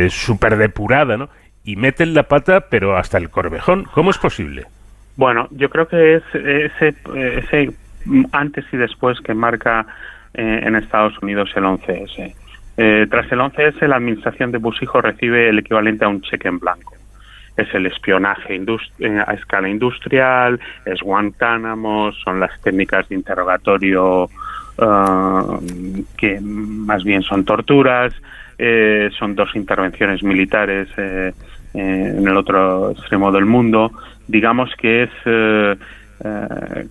súper 0.09 0.57
depurada, 0.57 1.17
¿no? 1.17 1.29
y 1.65 1.77
meten 1.77 2.13
la 2.13 2.25
pata, 2.25 2.69
pero 2.69 2.97
hasta 2.97 3.17
el 3.19 3.31
corvejón. 3.31 3.85
¿Cómo 3.85 4.11
es 4.11 4.19
posible? 4.19 4.67
Bueno, 5.17 5.49
yo 5.51 5.71
creo 5.71 5.89
que 5.89 6.17
es 6.17 6.23
ese, 6.35 7.75
antes 8.33 8.65
y 8.73 8.77
después 8.77 9.21
que 9.21 9.33
marca 9.33 9.87
en 10.35 10.77
Estados 10.77 11.15
Unidos 11.23 11.51
el 11.57 11.65
11S. 11.65 12.35
Eh, 12.77 13.07
tras 13.09 13.31
el 13.31 13.39
11S, 13.39 13.87
la 13.87 13.97
administración 13.97 14.51
de 14.51 14.59
Busijo 14.59 15.01
recibe 15.01 15.49
el 15.49 15.59
equivalente 15.61 16.05
a 16.05 16.09
un 16.09 16.21
cheque 16.23 16.49
en 16.49 16.59
blanco. 16.59 16.95
Es 17.57 17.73
el 17.75 17.87
espionaje 17.87 18.61
eh, 18.99 19.23
a 19.27 19.33
escala 19.35 19.69
industrial, 19.69 20.59
es 20.85 21.01
Guantánamo, 21.01 22.13
son 22.13 22.41
las 22.41 22.61
técnicas 22.61 23.09
de 23.09 23.15
interrogatorio 23.15 24.29
ah, 24.79 25.59
que 26.17 26.41
más 26.41 27.05
bien 27.05 27.23
son 27.23 27.45
torturas, 27.45 28.13
eh, 28.59 29.09
son 29.19 29.35
dos 29.35 29.55
intervenciones 29.55 30.23
militares 30.23 30.89
en 30.97 32.29
el 32.29 32.37
otro 32.37 32.91
extremo 32.93 33.33
del 33.33 33.47
mundo. 33.47 33.91
Digamos 34.27 34.71
que 34.77 35.05
es 35.05 35.79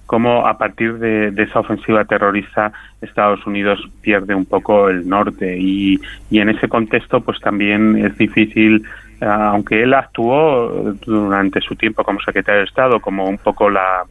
como 0.05 0.45
a 0.45 0.57
partir 0.57 0.99
de, 0.99 1.31
de 1.31 1.43
esa 1.43 1.61
ofensiva 1.61 2.05
terrorista 2.05 2.71
Estados 3.01 3.45
Unidos 3.45 3.79
pierde 4.01 4.35
un 4.35 4.45
poco 4.45 4.89
el 4.89 5.07
norte 5.07 5.57
y, 5.59 5.99
y 6.29 6.39
en 6.39 6.49
ese 6.49 6.67
contexto 6.67 7.21
pues 7.21 7.39
también 7.39 7.97
es 7.97 8.17
difícil 8.17 8.83
aunque 9.25 9.83
él 9.83 9.93
actuó 9.93 10.69
durante 11.05 11.61
su 11.61 11.75
tiempo 11.75 12.03
como 12.03 12.19
secretario 12.21 12.59
de 12.61 12.65
Estado 12.67 12.99
como 12.99 13.25
un 13.25 13.37
poco 13.37 13.69
la, 13.69 14.03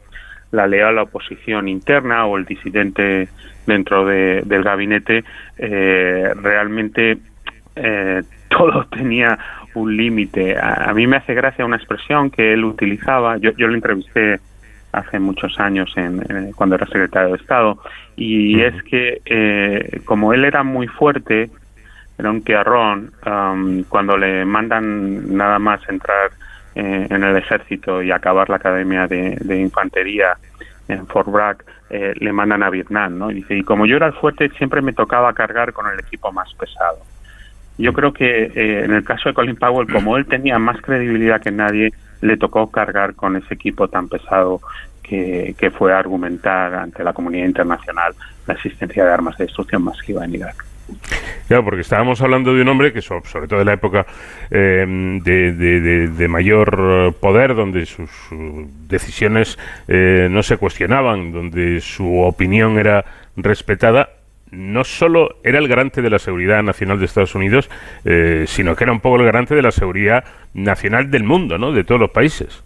la 0.51 0.67
leal 0.67 0.97
oposición 0.99 1.67
interna 1.67 2.25
o 2.25 2.37
el 2.37 2.45
disidente 2.45 3.27
dentro 3.65 4.05
de- 4.05 4.41
del 4.45 4.63
gabinete, 4.63 5.23
eh, 5.57 6.31
realmente 6.41 7.17
eh, 7.75 8.21
todo 8.49 8.85
tenía 8.87 9.37
un 9.75 9.95
límite. 9.97 10.57
A, 10.57 10.89
a 10.89 10.93
mí 10.93 11.07
me 11.07 11.17
hace 11.17 11.33
gracia 11.33 11.65
una 11.65 11.77
expresión 11.77 12.29
que 12.29 12.53
él 12.53 12.63
utilizaba, 12.65 13.37
yo, 13.37 13.51
yo 13.57 13.67
lo 13.67 13.73
entrevisté 13.73 14.39
hace 14.91 15.17
muchos 15.19 15.59
años 15.59 15.91
en, 15.97 16.21
en- 16.29 16.51
cuando 16.53 16.75
era 16.75 16.85
secretario 16.85 17.29
de 17.29 17.37
Estado, 17.41 17.79
y 18.15 18.61
es 18.61 18.83
que 18.83 19.21
eh, 19.25 20.01
como 20.05 20.33
él 20.33 20.45
era 20.45 20.61
muy 20.61 20.85
fuerte, 20.87 21.49
un 22.29 22.41
quearrón, 22.41 23.11
am, 23.23 23.83
cuando 23.89 24.17
le 24.17 24.45
mandan 24.45 25.35
nada 25.35 25.59
más 25.59 25.81
entrar 25.89 26.31
eh, 26.75 27.07
en 27.09 27.23
el 27.23 27.37
ejército 27.37 28.01
y 28.01 28.11
acabar 28.11 28.49
la 28.49 28.55
academia 28.57 29.07
de, 29.07 29.37
de 29.41 29.57
infantería 29.59 30.37
en 30.87 31.07
Fort 31.07 31.29
Bragg, 31.29 31.63
eh, 31.89 32.13
le 32.19 32.33
mandan 32.33 32.63
a 32.63 32.69
Vietnam, 32.69 33.17
¿no? 33.17 33.31
Y 33.31 33.35
dice, 33.35 33.55
y 33.55 33.63
como 33.63 33.85
yo 33.85 33.97
era 33.97 34.07
el 34.07 34.13
fuerte, 34.13 34.49
siempre 34.57 34.81
me 34.81 34.93
tocaba 34.93 35.33
cargar 35.33 35.73
con 35.73 35.87
el 35.87 35.99
equipo 35.99 36.31
más 36.31 36.51
pesado. 36.55 36.97
Yo 37.77 37.93
creo 37.93 38.13
que 38.13 38.45
eh, 38.45 38.83
en 38.83 38.93
el 38.93 39.03
caso 39.03 39.29
de 39.29 39.35
Colin 39.35 39.55
Powell, 39.55 39.91
como 39.91 40.17
él 40.17 40.25
tenía 40.25 40.59
más 40.59 40.81
credibilidad 40.81 41.41
que 41.41 41.51
nadie, 41.51 41.93
le 42.21 42.37
tocó 42.37 42.71
cargar 42.71 43.15
con 43.15 43.35
ese 43.35 43.53
equipo 43.53 43.87
tan 43.87 44.07
pesado 44.09 44.61
que, 45.01 45.55
que 45.57 45.71
fue 45.71 45.93
argumentar 45.93 46.73
ante 46.75 47.03
la 47.03 47.13
comunidad 47.13 47.45
internacional 47.45 48.13
la 48.47 48.53
existencia 48.53 49.05
de 49.05 49.11
armas 49.11 49.37
de 49.37 49.45
destrucción 49.45 49.83
masiva 49.83 50.23
en 50.25 50.35
Irak. 50.35 50.65
Claro, 51.47 51.63
porque 51.65 51.81
estábamos 51.81 52.21
hablando 52.21 52.53
de 52.53 52.61
un 52.61 52.67
hombre 52.67 52.91
que, 52.93 53.01
so- 53.01 53.21
sobre 53.25 53.47
todo 53.47 53.59
en 53.61 53.65
la 53.67 53.73
época 53.73 54.05
eh, 54.51 54.85
de, 55.23 55.53
de- 55.53 55.81
de- 55.81 56.07
de 56.09 56.27
mayor 56.27 57.13
poder, 57.19 57.55
donde 57.55 57.85
sus 57.85 58.09
uh, 58.31 58.67
decisiones 58.87 59.57
eh, 59.87 60.27
no 60.29 60.43
se 60.43 60.57
cuestionaban, 60.57 61.31
donde 61.31 61.79
su 61.81 62.19
opinión 62.21 62.77
era 62.79 63.05
respetada, 63.35 64.09
no 64.51 64.83
solo 64.83 65.37
era 65.43 65.57
el 65.59 65.67
garante 65.67 66.01
de 66.01 66.09
la 66.09 66.19
seguridad 66.19 66.61
nacional 66.61 66.99
de 66.99 67.05
Estados 67.05 67.33
Unidos, 67.35 67.69
eh, 68.05 68.43
sino 68.47 68.75
que 68.75 68.83
era 68.83 68.93
un 68.93 68.99
poco 68.99 69.17
el 69.17 69.25
garante 69.25 69.55
de 69.55 69.61
la 69.63 69.71
seguridad 69.71 70.23
nacional 70.53 71.09
del 71.09 71.23
mundo, 71.23 71.57
¿no? 71.57 71.71
De 71.71 71.83
todos 71.83 71.99
los 71.99 72.11
países. 72.11 72.61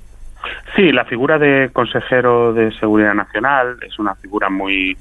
Sí, 0.76 0.92
la 0.92 1.06
figura 1.06 1.38
de 1.40 1.70
consejero 1.74 2.54
de 2.54 2.72
seguridad 2.74 3.14
nacional 3.14 3.78
es 3.86 3.98
una 4.00 4.16
figura 4.16 4.50
muy 4.50 4.98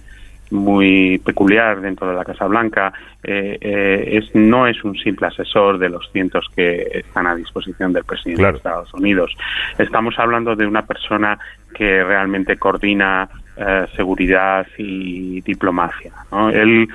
muy 0.51 1.19
peculiar 1.25 1.81
dentro 1.81 2.09
de 2.09 2.15
la 2.15 2.25
Casa 2.25 2.47
Blanca. 2.47 2.93
Eh, 3.23 3.59
eh, 3.61 4.19
es, 4.19 4.35
no 4.35 4.67
es 4.67 4.83
un 4.85 4.97
simple 4.97 5.27
asesor 5.27 5.79
de 5.79 5.89
los 5.89 6.11
cientos 6.13 6.47
que 6.55 6.83
están 6.93 7.27
a 7.27 7.35
disposición 7.35 7.93
del 7.93 8.05
presidente 8.05 8.41
Claro. 8.41 8.53
de 8.53 8.59
Estados 8.59 8.95
Unidos. 8.95 9.37
Estamos 9.79 10.19
hablando 10.19 10.55
de 10.55 10.67
una 10.67 10.83
persona 10.87 11.39
que 11.75 12.05
realmente 12.05 12.57
coordina 12.57 13.29
eh, 13.59 13.87
seguridad 13.97 14.67
y 14.77 15.41
diplomacia. 15.41 16.13
¿no? 16.31 16.51
Él, 16.51 16.89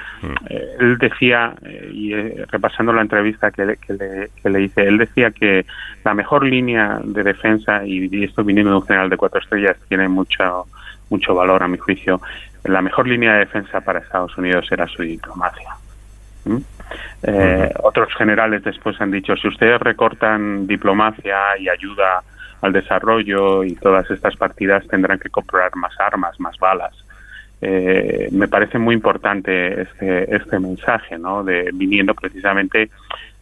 eh, 0.48 0.76
él 0.80 0.98
decía, 1.00 1.56
y 1.92 2.14
repasando 2.14 2.94
la 2.94 3.02
entrevista 3.02 3.50
que 3.52 3.66
le, 3.66 3.78
que, 3.78 3.94
le, 3.94 4.30
que 4.42 4.50
le 4.50 4.62
hice, 4.62 4.88
él 4.88 5.00
decía 5.00 5.32
que 5.32 5.66
la 6.04 6.14
mejor 6.14 6.46
línea 6.46 7.00
de 7.04 7.24
defensa, 7.24 7.84
y, 7.86 8.08
y 8.16 8.24
esto 8.24 8.44
viniendo 8.44 8.72
de 8.72 8.78
un 8.78 8.86
general 8.86 9.10
de 9.10 9.18
cuatro 9.18 9.40
estrellas, 9.40 9.76
tiene 9.90 10.08
mucho, 10.08 10.66
mucho 11.10 11.34
valor 11.34 11.64
a 11.64 11.68
mi 11.68 11.78
juicio, 11.80 12.22
la 12.64 12.82
mejor 12.82 13.08
línea 13.08 13.34
de 13.34 13.40
defensa 13.40 13.82
para 13.82 14.00
Estados 14.00 14.38
Unidos 14.38 14.68
era 14.72 14.88
su 14.88 15.02
diplomacia. 15.02 15.70
¿Mm? 16.46 16.58
Eh, 17.24 17.70
Otros 17.84 18.14
generales 18.16 18.64
después 18.64 19.00
han 19.00 19.12
dicho, 19.12 19.36
si 19.36 19.48
ustedes 19.48 19.80
recortan 19.80 20.68
diplomacia 20.68 21.58
y 21.58 21.70
ayuda 21.70 22.24
al 22.62 22.74
desarrollo 22.74 23.64
y 23.64 23.76
todas 23.76 24.10
estas 24.12 24.36
partidas 24.36 24.88
tendrán 24.88 25.20
que 25.20 25.30
comprar 25.30 25.76
más 25.76 25.94
armas, 26.00 26.40
más 26.40 26.58
balas. 26.58 26.94
Eh, 27.64 28.30
me 28.32 28.48
parece 28.48 28.80
muy 28.80 28.96
importante 28.96 29.82
este, 29.82 30.36
este 30.36 30.60
mensaje, 30.60 31.18
¿no? 31.18 31.44
De 31.44 31.70
viniendo 31.74 32.14
precisamente 32.16 32.90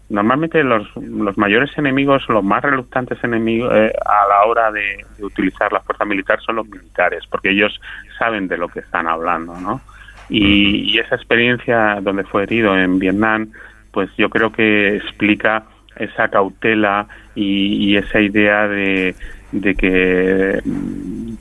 normalmente 0.10 0.64
los, 0.64 0.88
los 0.95 1.38
mayores 1.38 1.69
enemigos, 1.77 2.27
los 2.30 2.44
más 2.44 2.64
reluctantes 2.64 3.23
enemigos 3.23 3.72
eh, 3.73 3.94
a 4.06 4.27
la 4.27 4.44
hora 4.45 4.72
de, 4.72 5.06
utilizar 5.22 5.72
la 5.72 5.81
fuerza 5.81 6.06
militar 6.06 6.40
son 6.41 6.57
los 6.57 6.68
militares, 6.68 7.23
porque 7.30 7.52
ellos 7.52 7.80
saben 8.18 8.48
de 8.48 8.57
lo 8.57 8.68
que 8.68 8.80
están 8.80 9.07
hablando, 9.07 9.56
¿no? 9.60 9.81
Y, 10.30 10.98
esa 10.99 11.15
experiencia 11.15 11.99
donde 12.02 12.23
fue 12.23 12.44
herido 12.44 12.77
en 12.77 12.99
Vietnam, 12.99 13.52
pues 13.91 14.10
yo 14.18 14.30
creo 14.30 14.52
que 14.52 14.98
explica 14.98 15.64
esa 15.95 16.27
cautela 16.27 17.07
y, 17.36 17.95
esa 17.95 18.19
idea 18.19 18.68
de, 18.68 19.15
de 19.52 19.76
que, 19.76 20.61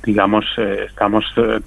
digamos, 0.04 0.46
eh, 0.56 0.86
estamos 0.88 1.24
eh, 1.36 1.60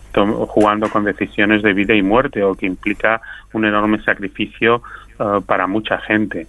jugando 0.47 0.89
con 0.89 1.03
decisiones 1.03 1.61
de 1.61 1.73
vida 1.73 1.93
y 1.93 2.01
muerte 2.01 2.43
o 2.43 2.55
que 2.55 2.65
implica 2.65 3.21
un 3.53 3.65
enorme 3.65 4.01
sacrificio 4.03 4.81
eh, 5.19 5.41
para 5.45 5.67
mucha 5.67 5.99
gente. 5.99 6.47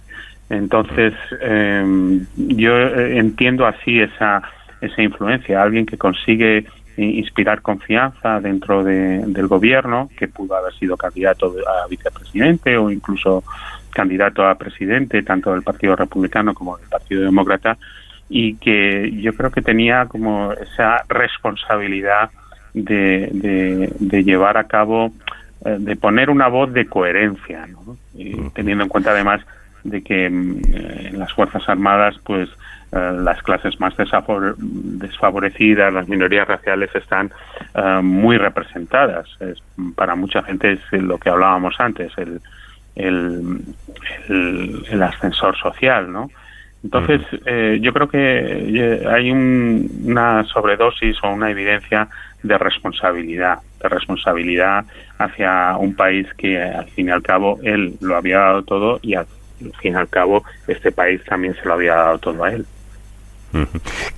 Entonces, 0.53 1.13
em, 1.41 2.25
yo 2.35 2.77
eh, 2.77 3.17
entiendo 3.17 3.65
así 3.65 3.99
esa, 3.99 4.43
esa 4.81 5.01
influencia, 5.01 5.61
alguien 5.61 5.85
que 5.85 5.97
consigue 5.97 6.65
inspirar 6.95 7.63
confianza 7.63 8.39
dentro 8.39 8.83
del 8.83 9.47
gobierno, 9.47 10.11
que 10.15 10.27
pudo 10.27 10.55
haber 10.55 10.71
sido 10.75 10.95
candidato 10.95 11.51
a 11.67 11.87
vicepresidente 11.87 12.77
o 12.77 12.91
incluso 12.91 13.43
candidato 13.89 14.45
a 14.45 14.55
presidente, 14.55 15.23
tanto 15.23 15.53
del 15.53 15.63
Partido 15.63 15.95
Republicano 15.95 16.53
como 16.53 16.77
del 16.77 16.87
Partido 16.87 17.23
Demócrata, 17.23 17.79
y 18.29 18.57
que 18.57 19.11
yo 19.11 19.33
creo 19.33 19.49
que 19.49 19.63
tenía 19.63 20.05
como 20.05 20.53
esa 20.53 21.03
responsabilidad 21.09 22.29
de, 22.75 23.89
de, 23.99 24.23
llevar 24.23 24.57
a 24.57 24.65
cabo, 24.65 25.11
eh, 25.65 25.77
de 25.79 25.95
poner 25.95 26.29
una 26.29 26.47
voz 26.47 26.73
de 26.73 26.85
coherencia, 26.85 27.67
teniendo 28.53 28.83
en 28.83 28.89
cuenta 28.89 29.11
además 29.11 29.41
de 29.83 30.01
que 30.01 30.29
mm, 30.29 30.61
eh, 30.73 31.09
en 31.11 31.19
las 31.19 31.33
Fuerzas 31.33 31.67
Armadas, 31.67 32.15
pues 32.23 32.49
eh, 32.91 33.11
las 33.21 33.41
clases 33.43 33.79
más 33.79 33.93
desfavorecidas, 33.97 35.93
las 35.93 36.07
minorías 36.07 36.47
raciales 36.47 36.89
están 36.95 37.31
muy 38.03 38.37
representadas. 38.37 39.27
para 39.95 40.15
mucha 40.15 40.43
gente 40.43 40.73
es 40.73 41.01
lo 41.01 41.17
que 41.17 41.29
hablábamos 41.29 41.75
antes, 41.79 42.11
el, 42.17 42.39
el, 42.95 43.63
el 44.89 45.03
ascensor 45.03 45.57
social, 45.57 46.11
¿no? 46.11 46.29
Entonces, 46.83 47.21
eh, 47.45 47.79
yo 47.81 47.93
creo 47.93 48.09
que 48.09 48.19
eh, 48.19 49.07
hay 49.07 49.31
una 49.31 50.43
sobredosis 50.43 51.15
o 51.23 51.29
una 51.29 51.49
evidencia 51.49 52.09
de 52.43 52.57
responsabilidad, 52.57 53.59
de 53.81 53.87
responsabilidad 53.87 54.85
hacia 55.17 55.77
un 55.77 55.95
país 55.95 56.27
que 56.33 56.61
al 56.61 56.87
fin 56.87 57.07
y 57.07 57.11
al 57.11 57.23
cabo 57.23 57.57
él 57.63 57.95
lo 58.01 58.17
había 58.17 58.39
dado 58.39 58.63
todo 58.63 58.99
y 59.01 59.15
al 59.65 59.73
fin 59.79 59.93
y 59.93 59.95
al 59.95 60.09
cabo 60.09 60.43
este 60.67 60.91
país 60.91 61.21
también 61.25 61.55
se 61.55 61.65
lo 61.65 61.73
había 61.73 61.95
dado 61.95 62.19
todo 62.19 62.43
a 62.43 62.51
él. 62.51 62.65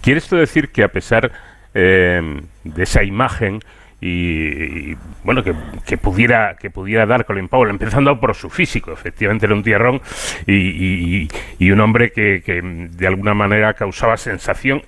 ¿Quiere 0.01 0.19
esto 0.19 0.37
decir 0.37 0.69
que 0.69 0.83
a 0.83 0.87
pesar 0.87 1.31
eh, 1.73 2.41
de 2.63 2.83
esa 2.83 3.03
imagen 3.03 3.59
y, 4.01 4.93
bueno 5.23 5.43
que, 5.43 5.55
que, 5.85 5.97
pudiera 5.97 6.57
que 6.57 6.69
pudiera 6.69 7.05
dar 7.05 7.25
Colin 7.25 7.47
Powell 7.47 7.69
empezando 7.69 8.19
por 8.19 8.35
su 8.35 8.49
físico 8.49 8.91
efectivamente 8.91 9.45
era 9.45 9.55
un 9.55 9.63
tierrón 9.63 10.01
y, 10.45 11.27
y, 11.57 11.71
un 11.71 11.79
hombre 11.79 12.11
que, 12.11 12.43
que, 12.45 12.61
de 12.61 13.07
alguna 13.07 13.33
manera 13.33 13.73
causaba 13.73 14.17
sensación 14.17 14.83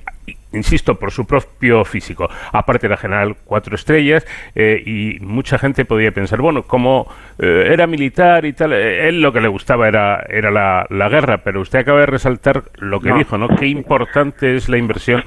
insisto, 0.54 0.96
por 0.96 1.12
su 1.12 1.26
propio 1.26 1.84
físico. 1.86 2.30
Aparte 2.52 2.88
era 2.88 2.98
general 2.98 3.36
cuatro 3.44 3.76
estrellas 3.76 4.26
eh, 4.56 4.82
y 4.86 5.20
mucha 5.22 5.58
gente 5.58 5.86
podía 5.86 6.12
pensar, 6.12 6.42
bueno, 6.42 6.64
como 6.64 7.12
eh, 7.40 7.70
era 7.72 7.88
militar 7.88 8.46
y 8.46 8.54
tal, 8.54 8.74
eh, 8.74 9.08
él 9.10 9.22
lo 9.22 9.34
que 9.34 9.42
le 9.42 9.48
gustaba 9.48 9.88
era, 9.88 10.26
era 10.30 10.52
la, 10.52 10.86
la 10.90 11.10
guerra, 11.10 11.40
pero 11.40 11.62
usted 11.62 11.80
acaba 11.80 12.02
de 12.02 12.06
resaltar 12.06 12.64
lo 12.78 13.00
que 13.00 13.14
dijo, 13.14 13.38
¿no? 13.38 13.50
Qué 13.50 13.68
importante 13.68 14.56
es 14.56 14.70
la 14.70 14.78
inversión 14.78 15.24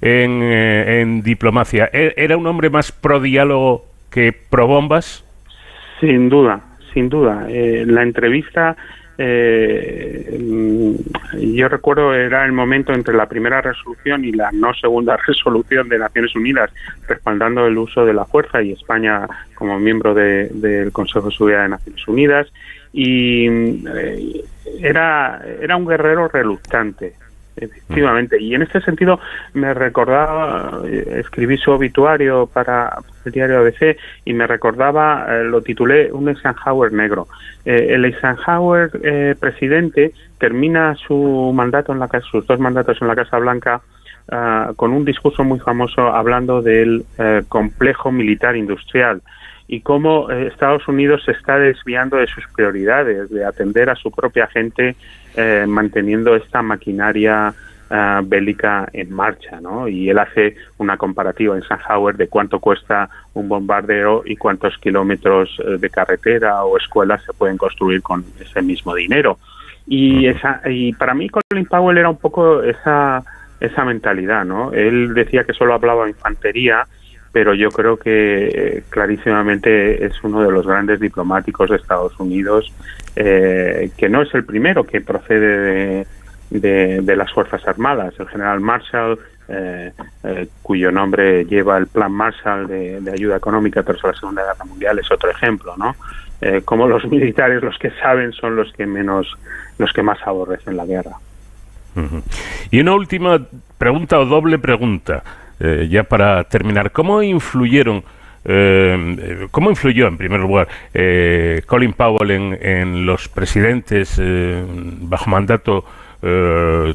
en, 0.00 0.42
en 0.42 1.22
diplomacia. 1.22 1.88
¿E-, 1.92 2.14
¿Era 2.16 2.36
un 2.36 2.46
hombre 2.46 2.70
más 2.70 2.92
pro 2.92 3.20
diálogo 3.20 3.86
que 4.10 4.32
pro 4.32 4.66
bombas? 4.66 5.24
Sin 6.00 6.28
duda, 6.28 6.60
sin 6.94 7.08
duda. 7.08 7.46
la 7.48 8.02
entrevista 8.02 8.76
eh, 9.20 10.38
yo 11.40 11.68
recuerdo 11.68 12.14
era 12.14 12.44
el 12.44 12.52
momento 12.52 12.92
entre 12.92 13.16
la 13.16 13.26
primera 13.26 13.60
resolución 13.60 14.24
y 14.24 14.30
la 14.30 14.50
no 14.52 14.72
segunda 14.74 15.16
resolución 15.26 15.88
de 15.88 15.98
Naciones 15.98 16.34
Unidas 16.36 16.70
respaldando 17.08 17.66
el 17.66 17.76
uso 17.76 18.04
de 18.04 18.14
la 18.14 18.24
fuerza 18.24 18.62
y 18.62 18.72
España 18.72 19.26
como 19.54 19.78
miembro 19.80 20.14
del 20.14 20.92
Consejo 20.92 21.28
de 21.28 21.36
Seguridad 21.36 21.62
de 21.62 21.68
Naciones 21.70 22.08
Unidas. 22.08 22.46
Y 22.92 23.48
eh, 23.48 24.44
era 24.80 25.42
era 25.60 25.76
un 25.76 25.86
guerrero 25.86 26.28
reluctante 26.28 27.14
Efectivamente, 27.60 28.40
y 28.40 28.54
en 28.54 28.62
este 28.62 28.80
sentido 28.80 29.18
me 29.54 29.74
recordaba, 29.74 30.80
eh, 30.86 31.16
escribí 31.18 31.56
su 31.56 31.72
obituario 31.72 32.46
para 32.46 32.98
el 33.24 33.32
diario 33.32 33.58
ABC 33.58 33.96
y 34.24 34.32
me 34.32 34.46
recordaba, 34.46 35.26
eh, 35.28 35.44
lo 35.44 35.60
titulé 35.62 36.12
Un 36.12 36.28
Eisenhower 36.28 36.92
negro. 36.92 37.26
Eh, 37.64 37.88
el 37.90 38.04
Eisenhower 38.04 38.90
presidente 39.38 40.12
termina 40.38 40.94
su 40.94 41.52
mandato 41.54 41.92
en 41.92 41.98
la 41.98 42.08
casa, 42.08 42.26
sus 42.30 42.46
dos 42.46 42.60
mandatos 42.60 42.98
en 43.00 43.08
la 43.08 43.16
Casa 43.16 43.38
Blanca 43.38 43.80
ah, 44.30 44.72
con 44.76 44.92
un 44.92 45.04
discurso 45.04 45.42
muy 45.42 45.58
famoso 45.58 46.02
hablando 46.02 46.62
del 46.62 47.04
complejo 47.48 48.12
militar 48.12 48.56
industrial 48.56 49.20
y 49.68 49.82
cómo 49.82 50.30
Estados 50.30 50.88
Unidos 50.88 51.22
se 51.24 51.32
está 51.32 51.58
desviando 51.58 52.16
de 52.16 52.26
sus 52.26 52.44
prioridades, 52.48 53.28
de 53.28 53.44
atender 53.44 53.90
a 53.90 53.96
su 53.96 54.10
propia 54.10 54.46
gente 54.46 54.96
eh, 55.36 55.66
manteniendo 55.68 56.34
esta 56.34 56.62
maquinaria 56.62 57.54
eh, 57.90 58.20
bélica 58.24 58.88
en 58.92 59.12
marcha, 59.12 59.60
¿no? 59.60 59.86
Y 59.86 60.08
él 60.08 60.18
hace 60.18 60.56
una 60.78 60.96
comparativa 60.96 61.56
en 61.56 61.62
Howard 61.88 62.16
de 62.16 62.28
cuánto 62.28 62.60
cuesta 62.60 63.08
un 63.34 63.48
bombardeo 63.48 64.22
y 64.24 64.36
cuántos 64.36 64.76
kilómetros 64.78 65.56
eh, 65.64 65.76
de 65.78 65.90
carretera 65.90 66.64
o 66.64 66.76
escuelas 66.76 67.22
se 67.24 67.34
pueden 67.34 67.56
construir 67.56 68.02
con 68.02 68.24
ese 68.40 68.62
mismo 68.62 68.94
dinero. 68.94 69.38
Y, 69.86 70.26
esa, 70.26 70.60
y 70.66 70.92
para 70.94 71.14
mí 71.14 71.28
Colin 71.28 71.66
Powell 71.66 71.98
era 71.98 72.10
un 72.10 72.18
poco 72.18 72.62
esa, 72.62 73.22
esa 73.60 73.84
mentalidad, 73.84 74.44
¿no? 74.44 74.72
Él 74.72 75.14
decía 75.14 75.44
que 75.44 75.52
solo 75.52 75.74
hablaba 75.74 76.08
infantería, 76.08 76.86
pero 77.32 77.54
yo 77.54 77.70
creo 77.70 77.96
que 77.96 78.82
clarísimamente 78.88 80.04
es 80.04 80.12
uno 80.22 80.42
de 80.42 80.50
los 80.50 80.66
grandes 80.66 80.98
diplomáticos 81.00 81.70
de 81.70 81.76
Estados 81.76 82.18
Unidos 82.18 82.72
eh, 83.20 83.90
que 83.96 84.08
no 84.08 84.22
es 84.22 84.32
el 84.32 84.44
primero 84.44 84.84
que 84.84 85.00
procede 85.00 86.06
de, 86.50 87.16
las 87.16 87.32
Fuerzas 87.32 87.66
Armadas. 87.66 88.14
El 88.16 88.28
general 88.28 88.60
Marshall, 88.60 89.18
eh, 89.48 89.92
eh, 90.22 90.46
cuyo 90.62 90.92
nombre 90.92 91.44
lleva 91.44 91.78
el 91.78 91.88
Plan 91.88 92.12
Marshall 92.12 92.68
de, 92.68 93.10
ayuda 93.12 93.36
económica 93.36 93.82
tras 93.82 94.00
la 94.04 94.14
Segunda 94.14 94.44
Guerra 94.44 94.64
Mundial, 94.64 95.00
es 95.00 95.10
otro 95.10 95.30
ejemplo, 95.30 95.76
¿no? 95.76 95.96
como 96.64 96.86
los 96.86 97.04
militares, 97.10 97.60
los 97.60 97.76
que 97.78 97.90
saben, 98.00 98.32
son 98.32 98.54
los 98.54 98.72
que 98.72 98.86
menos, 98.86 99.36
los 99.78 99.92
que 99.92 100.04
más 100.04 100.18
aborrecen 100.24 100.76
la 100.76 100.86
guerra. 100.86 101.16
Y 102.70 102.78
una 102.78 102.94
última 102.94 103.44
pregunta 103.76 104.20
o 104.20 104.26
doble 104.26 104.60
pregunta, 104.60 105.24
ya 105.60 106.04
para 106.04 106.44
terminar. 106.44 106.92
¿Cómo 106.92 107.22
influyeron 107.22 108.04
eh, 108.44 109.46
¿Cómo 109.50 109.70
influyó, 109.70 110.06
en 110.06 110.16
primer 110.16 110.40
lugar, 110.40 110.68
eh, 110.94 111.62
Colin 111.66 111.92
Powell 111.92 112.30
en, 112.30 113.04
los 113.04 113.28
presidentes 113.28 114.18
eh, 114.18 114.64
bajo 115.00 115.30
mandato 115.30 115.84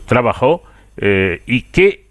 trabajó 0.06 0.64
y 0.98 1.62
qué 1.72 2.08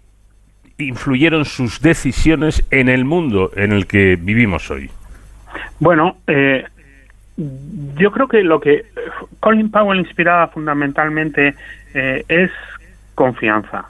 influyeron 0.79 1.45
sus 1.45 1.79
decisiones 1.79 2.65
en 2.71 2.89
el 2.89 3.05
mundo 3.05 3.51
en 3.55 3.71
el 3.71 3.85
que 3.85 4.17
vivimos 4.19 4.71
hoy? 4.71 4.89
Bueno, 5.79 6.17
yo 6.27 8.11
creo 8.11 8.27
que 8.27 8.41
lo 8.41 8.59
que 8.59 8.85
Colin 9.39 9.69
Powell 9.69 9.99
inspiraba 9.99 10.47
fundamentalmente 10.47 11.53
es 11.93 12.49
confianza 13.13 13.85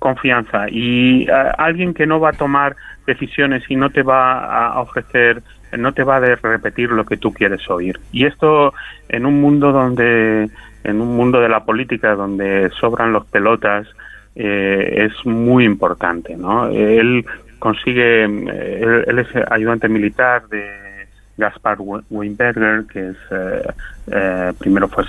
confianza 0.00 0.68
y 0.68 1.28
alguien 1.58 1.94
que 1.94 2.06
no 2.06 2.18
va 2.18 2.30
a 2.30 2.32
tomar 2.32 2.74
decisiones 3.06 3.62
y 3.68 3.76
no 3.76 3.90
te 3.90 4.02
va 4.02 4.72
a 4.72 4.80
ofrecer, 4.80 5.42
no 5.78 5.92
te 5.92 6.02
va 6.02 6.16
a 6.16 6.20
repetir 6.20 6.90
lo 6.90 7.04
que 7.04 7.16
tú 7.16 7.32
quieres 7.32 7.68
oír. 7.70 8.00
Y 8.10 8.24
esto 8.24 8.74
en 9.08 9.26
un 9.26 9.40
mundo 9.40 9.70
donde, 9.70 10.50
en 10.82 11.00
un 11.00 11.16
mundo 11.16 11.40
de 11.40 11.48
la 11.48 11.64
política 11.64 12.14
donde 12.14 12.70
sobran 12.80 13.12
los 13.12 13.26
pelotas, 13.26 13.86
eh, 14.34 15.06
es 15.06 15.26
muy 15.26 15.64
importante, 15.64 16.36
¿no? 16.36 16.68
Él 16.68 17.24
consigue, 17.58 18.24
eh, 18.24 19.04
él, 19.06 19.18
es 19.18 19.28
ayudante 19.50 19.88
militar 19.88 20.48
de 20.48 21.06
Gaspar 21.36 21.78
Weinberger, 22.10 22.84
que 22.86 23.10
es 23.10 23.16
eh, 24.10 24.52
primero 24.58 24.88
fue 24.88 25.04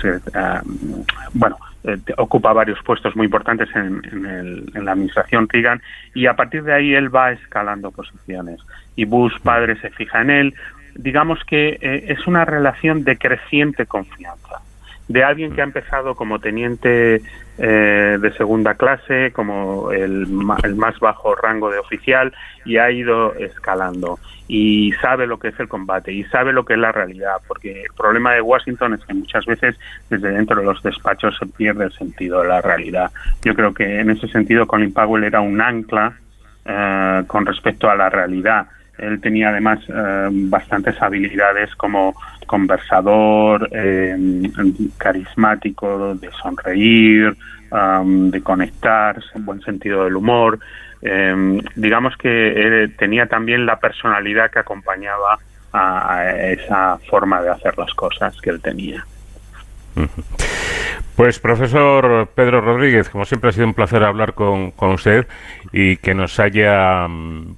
bueno 1.32 1.56
eh, 1.84 1.98
ocupa 2.16 2.52
varios 2.52 2.78
puestos 2.82 3.16
muy 3.16 3.26
importantes 3.26 3.68
en, 3.74 4.66
la 4.74 4.92
administración 4.92 5.48
Reagan 5.48 5.82
y 6.14 6.26
a 6.26 6.34
partir 6.34 6.62
de 6.64 6.74
ahí 6.74 6.94
él 6.94 7.14
va 7.14 7.32
escalando 7.32 7.90
posiciones 7.90 8.60
y 8.96 9.04
Bush 9.04 9.38
padre 9.42 9.80
se 9.80 9.90
fija 9.90 10.22
en 10.22 10.30
él. 10.30 10.54
Digamos 10.94 11.42
que 11.44 11.78
eh, 11.80 12.04
es 12.08 12.26
una 12.26 12.44
relación 12.44 13.04
de 13.04 13.16
creciente 13.16 13.86
confianza 13.86 14.60
de 15.08 15.24
alguien 15.24 15.52
que 15.52 15.60
ha 15.60 15.64
empezado 15.64 16.14
como 16.14 16.38
teniente 16.38 17.22
eh, 17.58 18.18
de 18.20 18.32
segunda 18.32 18.74
clase, 18.74 19.30
como 19.32 19.92
el, 19.92 20.26
el, 20.62 20.76
más 20.76 20.98
bajo 21.00 21.34
rango 21.34 21.70
de 21.70 21.78
oficial 21.78 22.32
y 22.64 22.78
ha 22.78 22.90
ido 22.90 23.34
escalando 23.34 24.18
y 24.48 24.92
sabe 25.00 25.26
lo 25.26 25.38
que 25.38 25.48
es 25.48 25.60
el 25.60 25.68
combate 25.68 26.12
y 26.12 26.24
sabe 26.24 26.52
lo 26.52 26.64
que 26.64 26.74
es 26.74 26.78
la 26.78 26.92
realidad, 26.92 27.36
porque 27.46 27.82
el 27.82 27.92
problema 27.96 28.32
de 28.34 28.40
Washington 28.40 28.94
es 28.94 29.04
que 29.04 29.14
muchas 29.14 29.44
veces 29.46 29.78
desde 30.10 30.30
dentro 30.30 30.60
de 30.60 30.64
los 30.64 30.82
despachos 30.82 31.36
se 31.38 31.46
pierde 31.46 31.84
el 31.84 31.92
sentido 31.92 32.42
de 32.42 32.48
la 32.48 32.60
realidad. 32.60 33.10
Yo 33.42 33.54
creo 33.54 33.72
que 33.72 34.00
en 34.00 34.10
ese 34.10 34.28
sentido 34.28 34.66
Colin 34.66 34.92
Powell 34.92 35.24
era 35.24 35.40
un 35.40 35.60
ancla 35.60 36.14
eh, 36.64 37.22
con 37.26 37.46
respecto 37.46 37.90
a 37.90 37.96
la 37.96 38.08
realidad 38.08 38.66
Él 38.98 39.20
tenía 39.20 39.48
además 39.48 39.80
eh, 39.88 40.28
bastantes 40.30 41.00
habilidades 41.00 41.74
como 41.76 42.14
conversador, 42.46 43.68
eh, 43.72 44.16
carismático, 44.98 46.14
de 46.14 46.30
sonreír, 46.42 47.36
de 48.04 48.42
conectar, 48.42 49.18
en 49.34 49.46
buen 49.46 49.62
sentido 49.62 50.04
del 50.04 50.16
humor. 50.16 50.58
digamos 51.74 52.14
que 52.18 52.52
él 52.52 52.94
tenía 52.98 53.26
también 53.26 53.64
la 53.64 53.80
personalidad 53.80 54.50
que 54.50 54.58
acompañaba 54.58 55.38
a 55.72 56.30
esa 56.50 56.98
forma 57.08 57.40
de 57.40 57.48
hacer 57.48 57.78
las 57.78 57.94
cosas 57.94 58.38
que 58.42 58.50
él 58.50 58.60
tenía. 58.60 59.02
Pues 61.16 61.38
profesor 61.38 62.28
Pedro 62.34 62.62
Rodríguez, 62.62 63.10
como 63.10 63.26
siempre 63.26 63.50
ha 63.50 63.52
sido 63.52 63.66
un 63.66 63.74
placer 63.74 64.02
hablar 64.02 64.32
con, 64.32 64.72
usted 64.80 65.26
y 65.70 65.96
que 65.98 66.14
nos 66.14 66.40
haya 66.40 67.06
mm, 67.06 67.56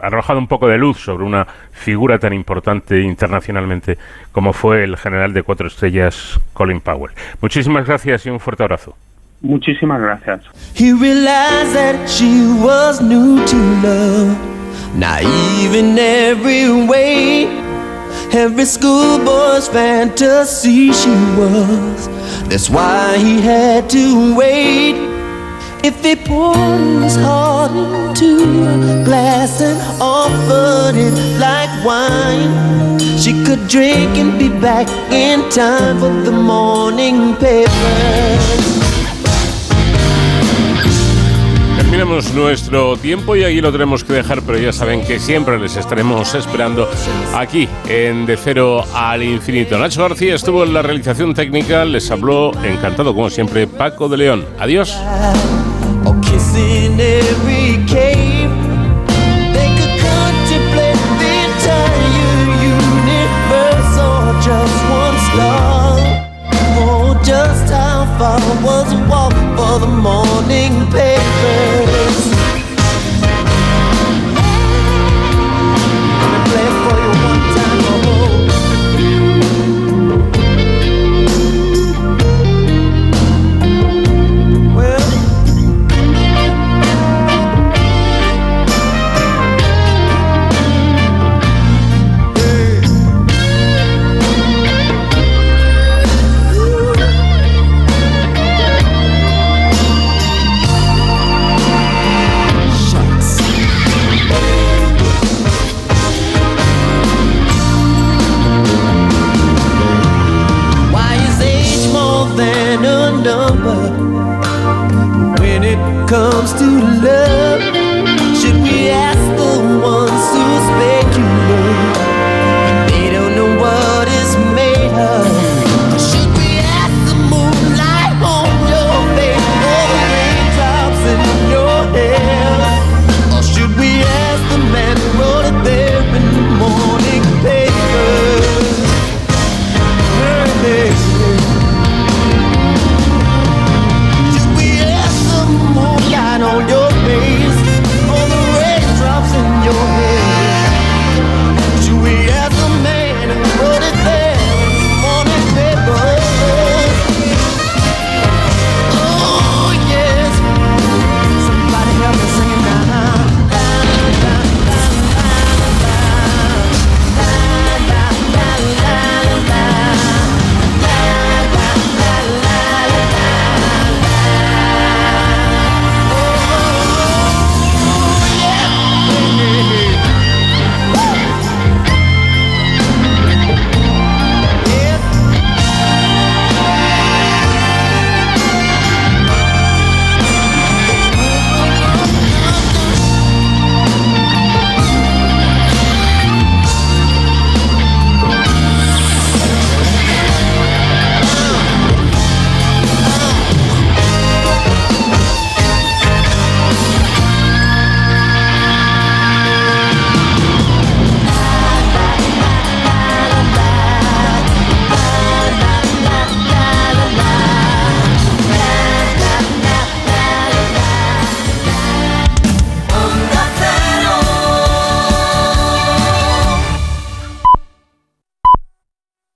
arrojado 0.00 0.38
un 0.38 0.48
poco 0.48 0.66
de 0.66 0.78
luz 0.78 0.98
sobre 0.98 1.24
una 1.24 1.46
figura 1.72 2.18
tan 2.18 2.32
importante 2.32 3.00
internacionalmente 3.00 3.98
como 4.32 4.54
fue 4.54 4.84
el 4.84 4.96
general 4.96 5.34
de 5.34 5.42
cuatro 5.42 5.66
estrellas 5.66 6.40
Colin 6.54 6.80
Powell. 6.80 7.12
Muchísimas 7.42 7.86
gracias 7.86 8.24
y 8.24 8.30
un 8.30 8.40
fuerte 8.40 8.62
abrazo. 8.62 8.96
Muchísimas 9.42 10.00
gracias. 10.00 10.40
Every 18.32 18.64
schoolboy's 18.64 19.68
fantasy 19.68 20.92
she 20.92 21.10
was. 21.38 22.08
That's 22.48 22.68
why 22.68 23.16
he 23.18 23.40
had 23.40 23.88
to 23.90 24.34
wait. 24.36 24.94
If 25.84 26.04
he 26.04 26.16
poured 26.16 27.02
his 27.02 27.16
heart 27.16 27.70
into 27.70 28.42
a 28.66 29.04
glass 29.04 29.60
and 29.60 29.80
offered 30.00 30.96
it 30.96 31.14
like 31.38 31.70
wine, 31.84 32.98
she 33.16 33.32
could 33.44 33.68
drink 33.68 34.18
and 34.18 34.38
be 34.38 34.48
back 34.48 34.88
in 35.12 35.48
time 35.50 35.98
for 36.00 36.12
the 36.22 36.32
morning 36.32 37.36
papers. 37.36 38.75
Terminamos 41.96 42.34
nuestro 42.34 42.94
tiempo 42.98 43.36
y 43.36 43.44
aquí 43.44 43.62
lo 43.62 43.72
tenemos 43.72 44.04
que 44.04 44.12
dejar, 44.12 44.42
pero 44.42 44.58
ya 44.58 44.70
saben 44.70 45.02
que 45.02 45.18
siempre 45.18 45.58
les 45.58 45.76
estaremos 45.76 46.34
esperando 46.34 46.90
aquí 47.34 47.66
en 47.88 48.26
De 48.26 48.36
Cero 48.36 48.84
al 48.92 49.22
Infinito. 49.22 49.78
Nacho 49.78 50.02
García 50.02 50.34
estuvo 50.34 50.62
en 50.64 50.74
la 50.74 50.82
realización 50.82 51.32
técnica, 51.32 51.86
les 51.86 52.10
habló 52.10 52.52
encantado 52.62 53.14
como 53.14 53.30
siempre 53.30 53.66
Paco 53.66 54.10
de 54.10 54.18
León. 54.18 54.44
Adiós. 54.58 54.94
to 68.88 69.25
the 69.78 69.86
morning 69.86 70.90
paper. 70.90 72.05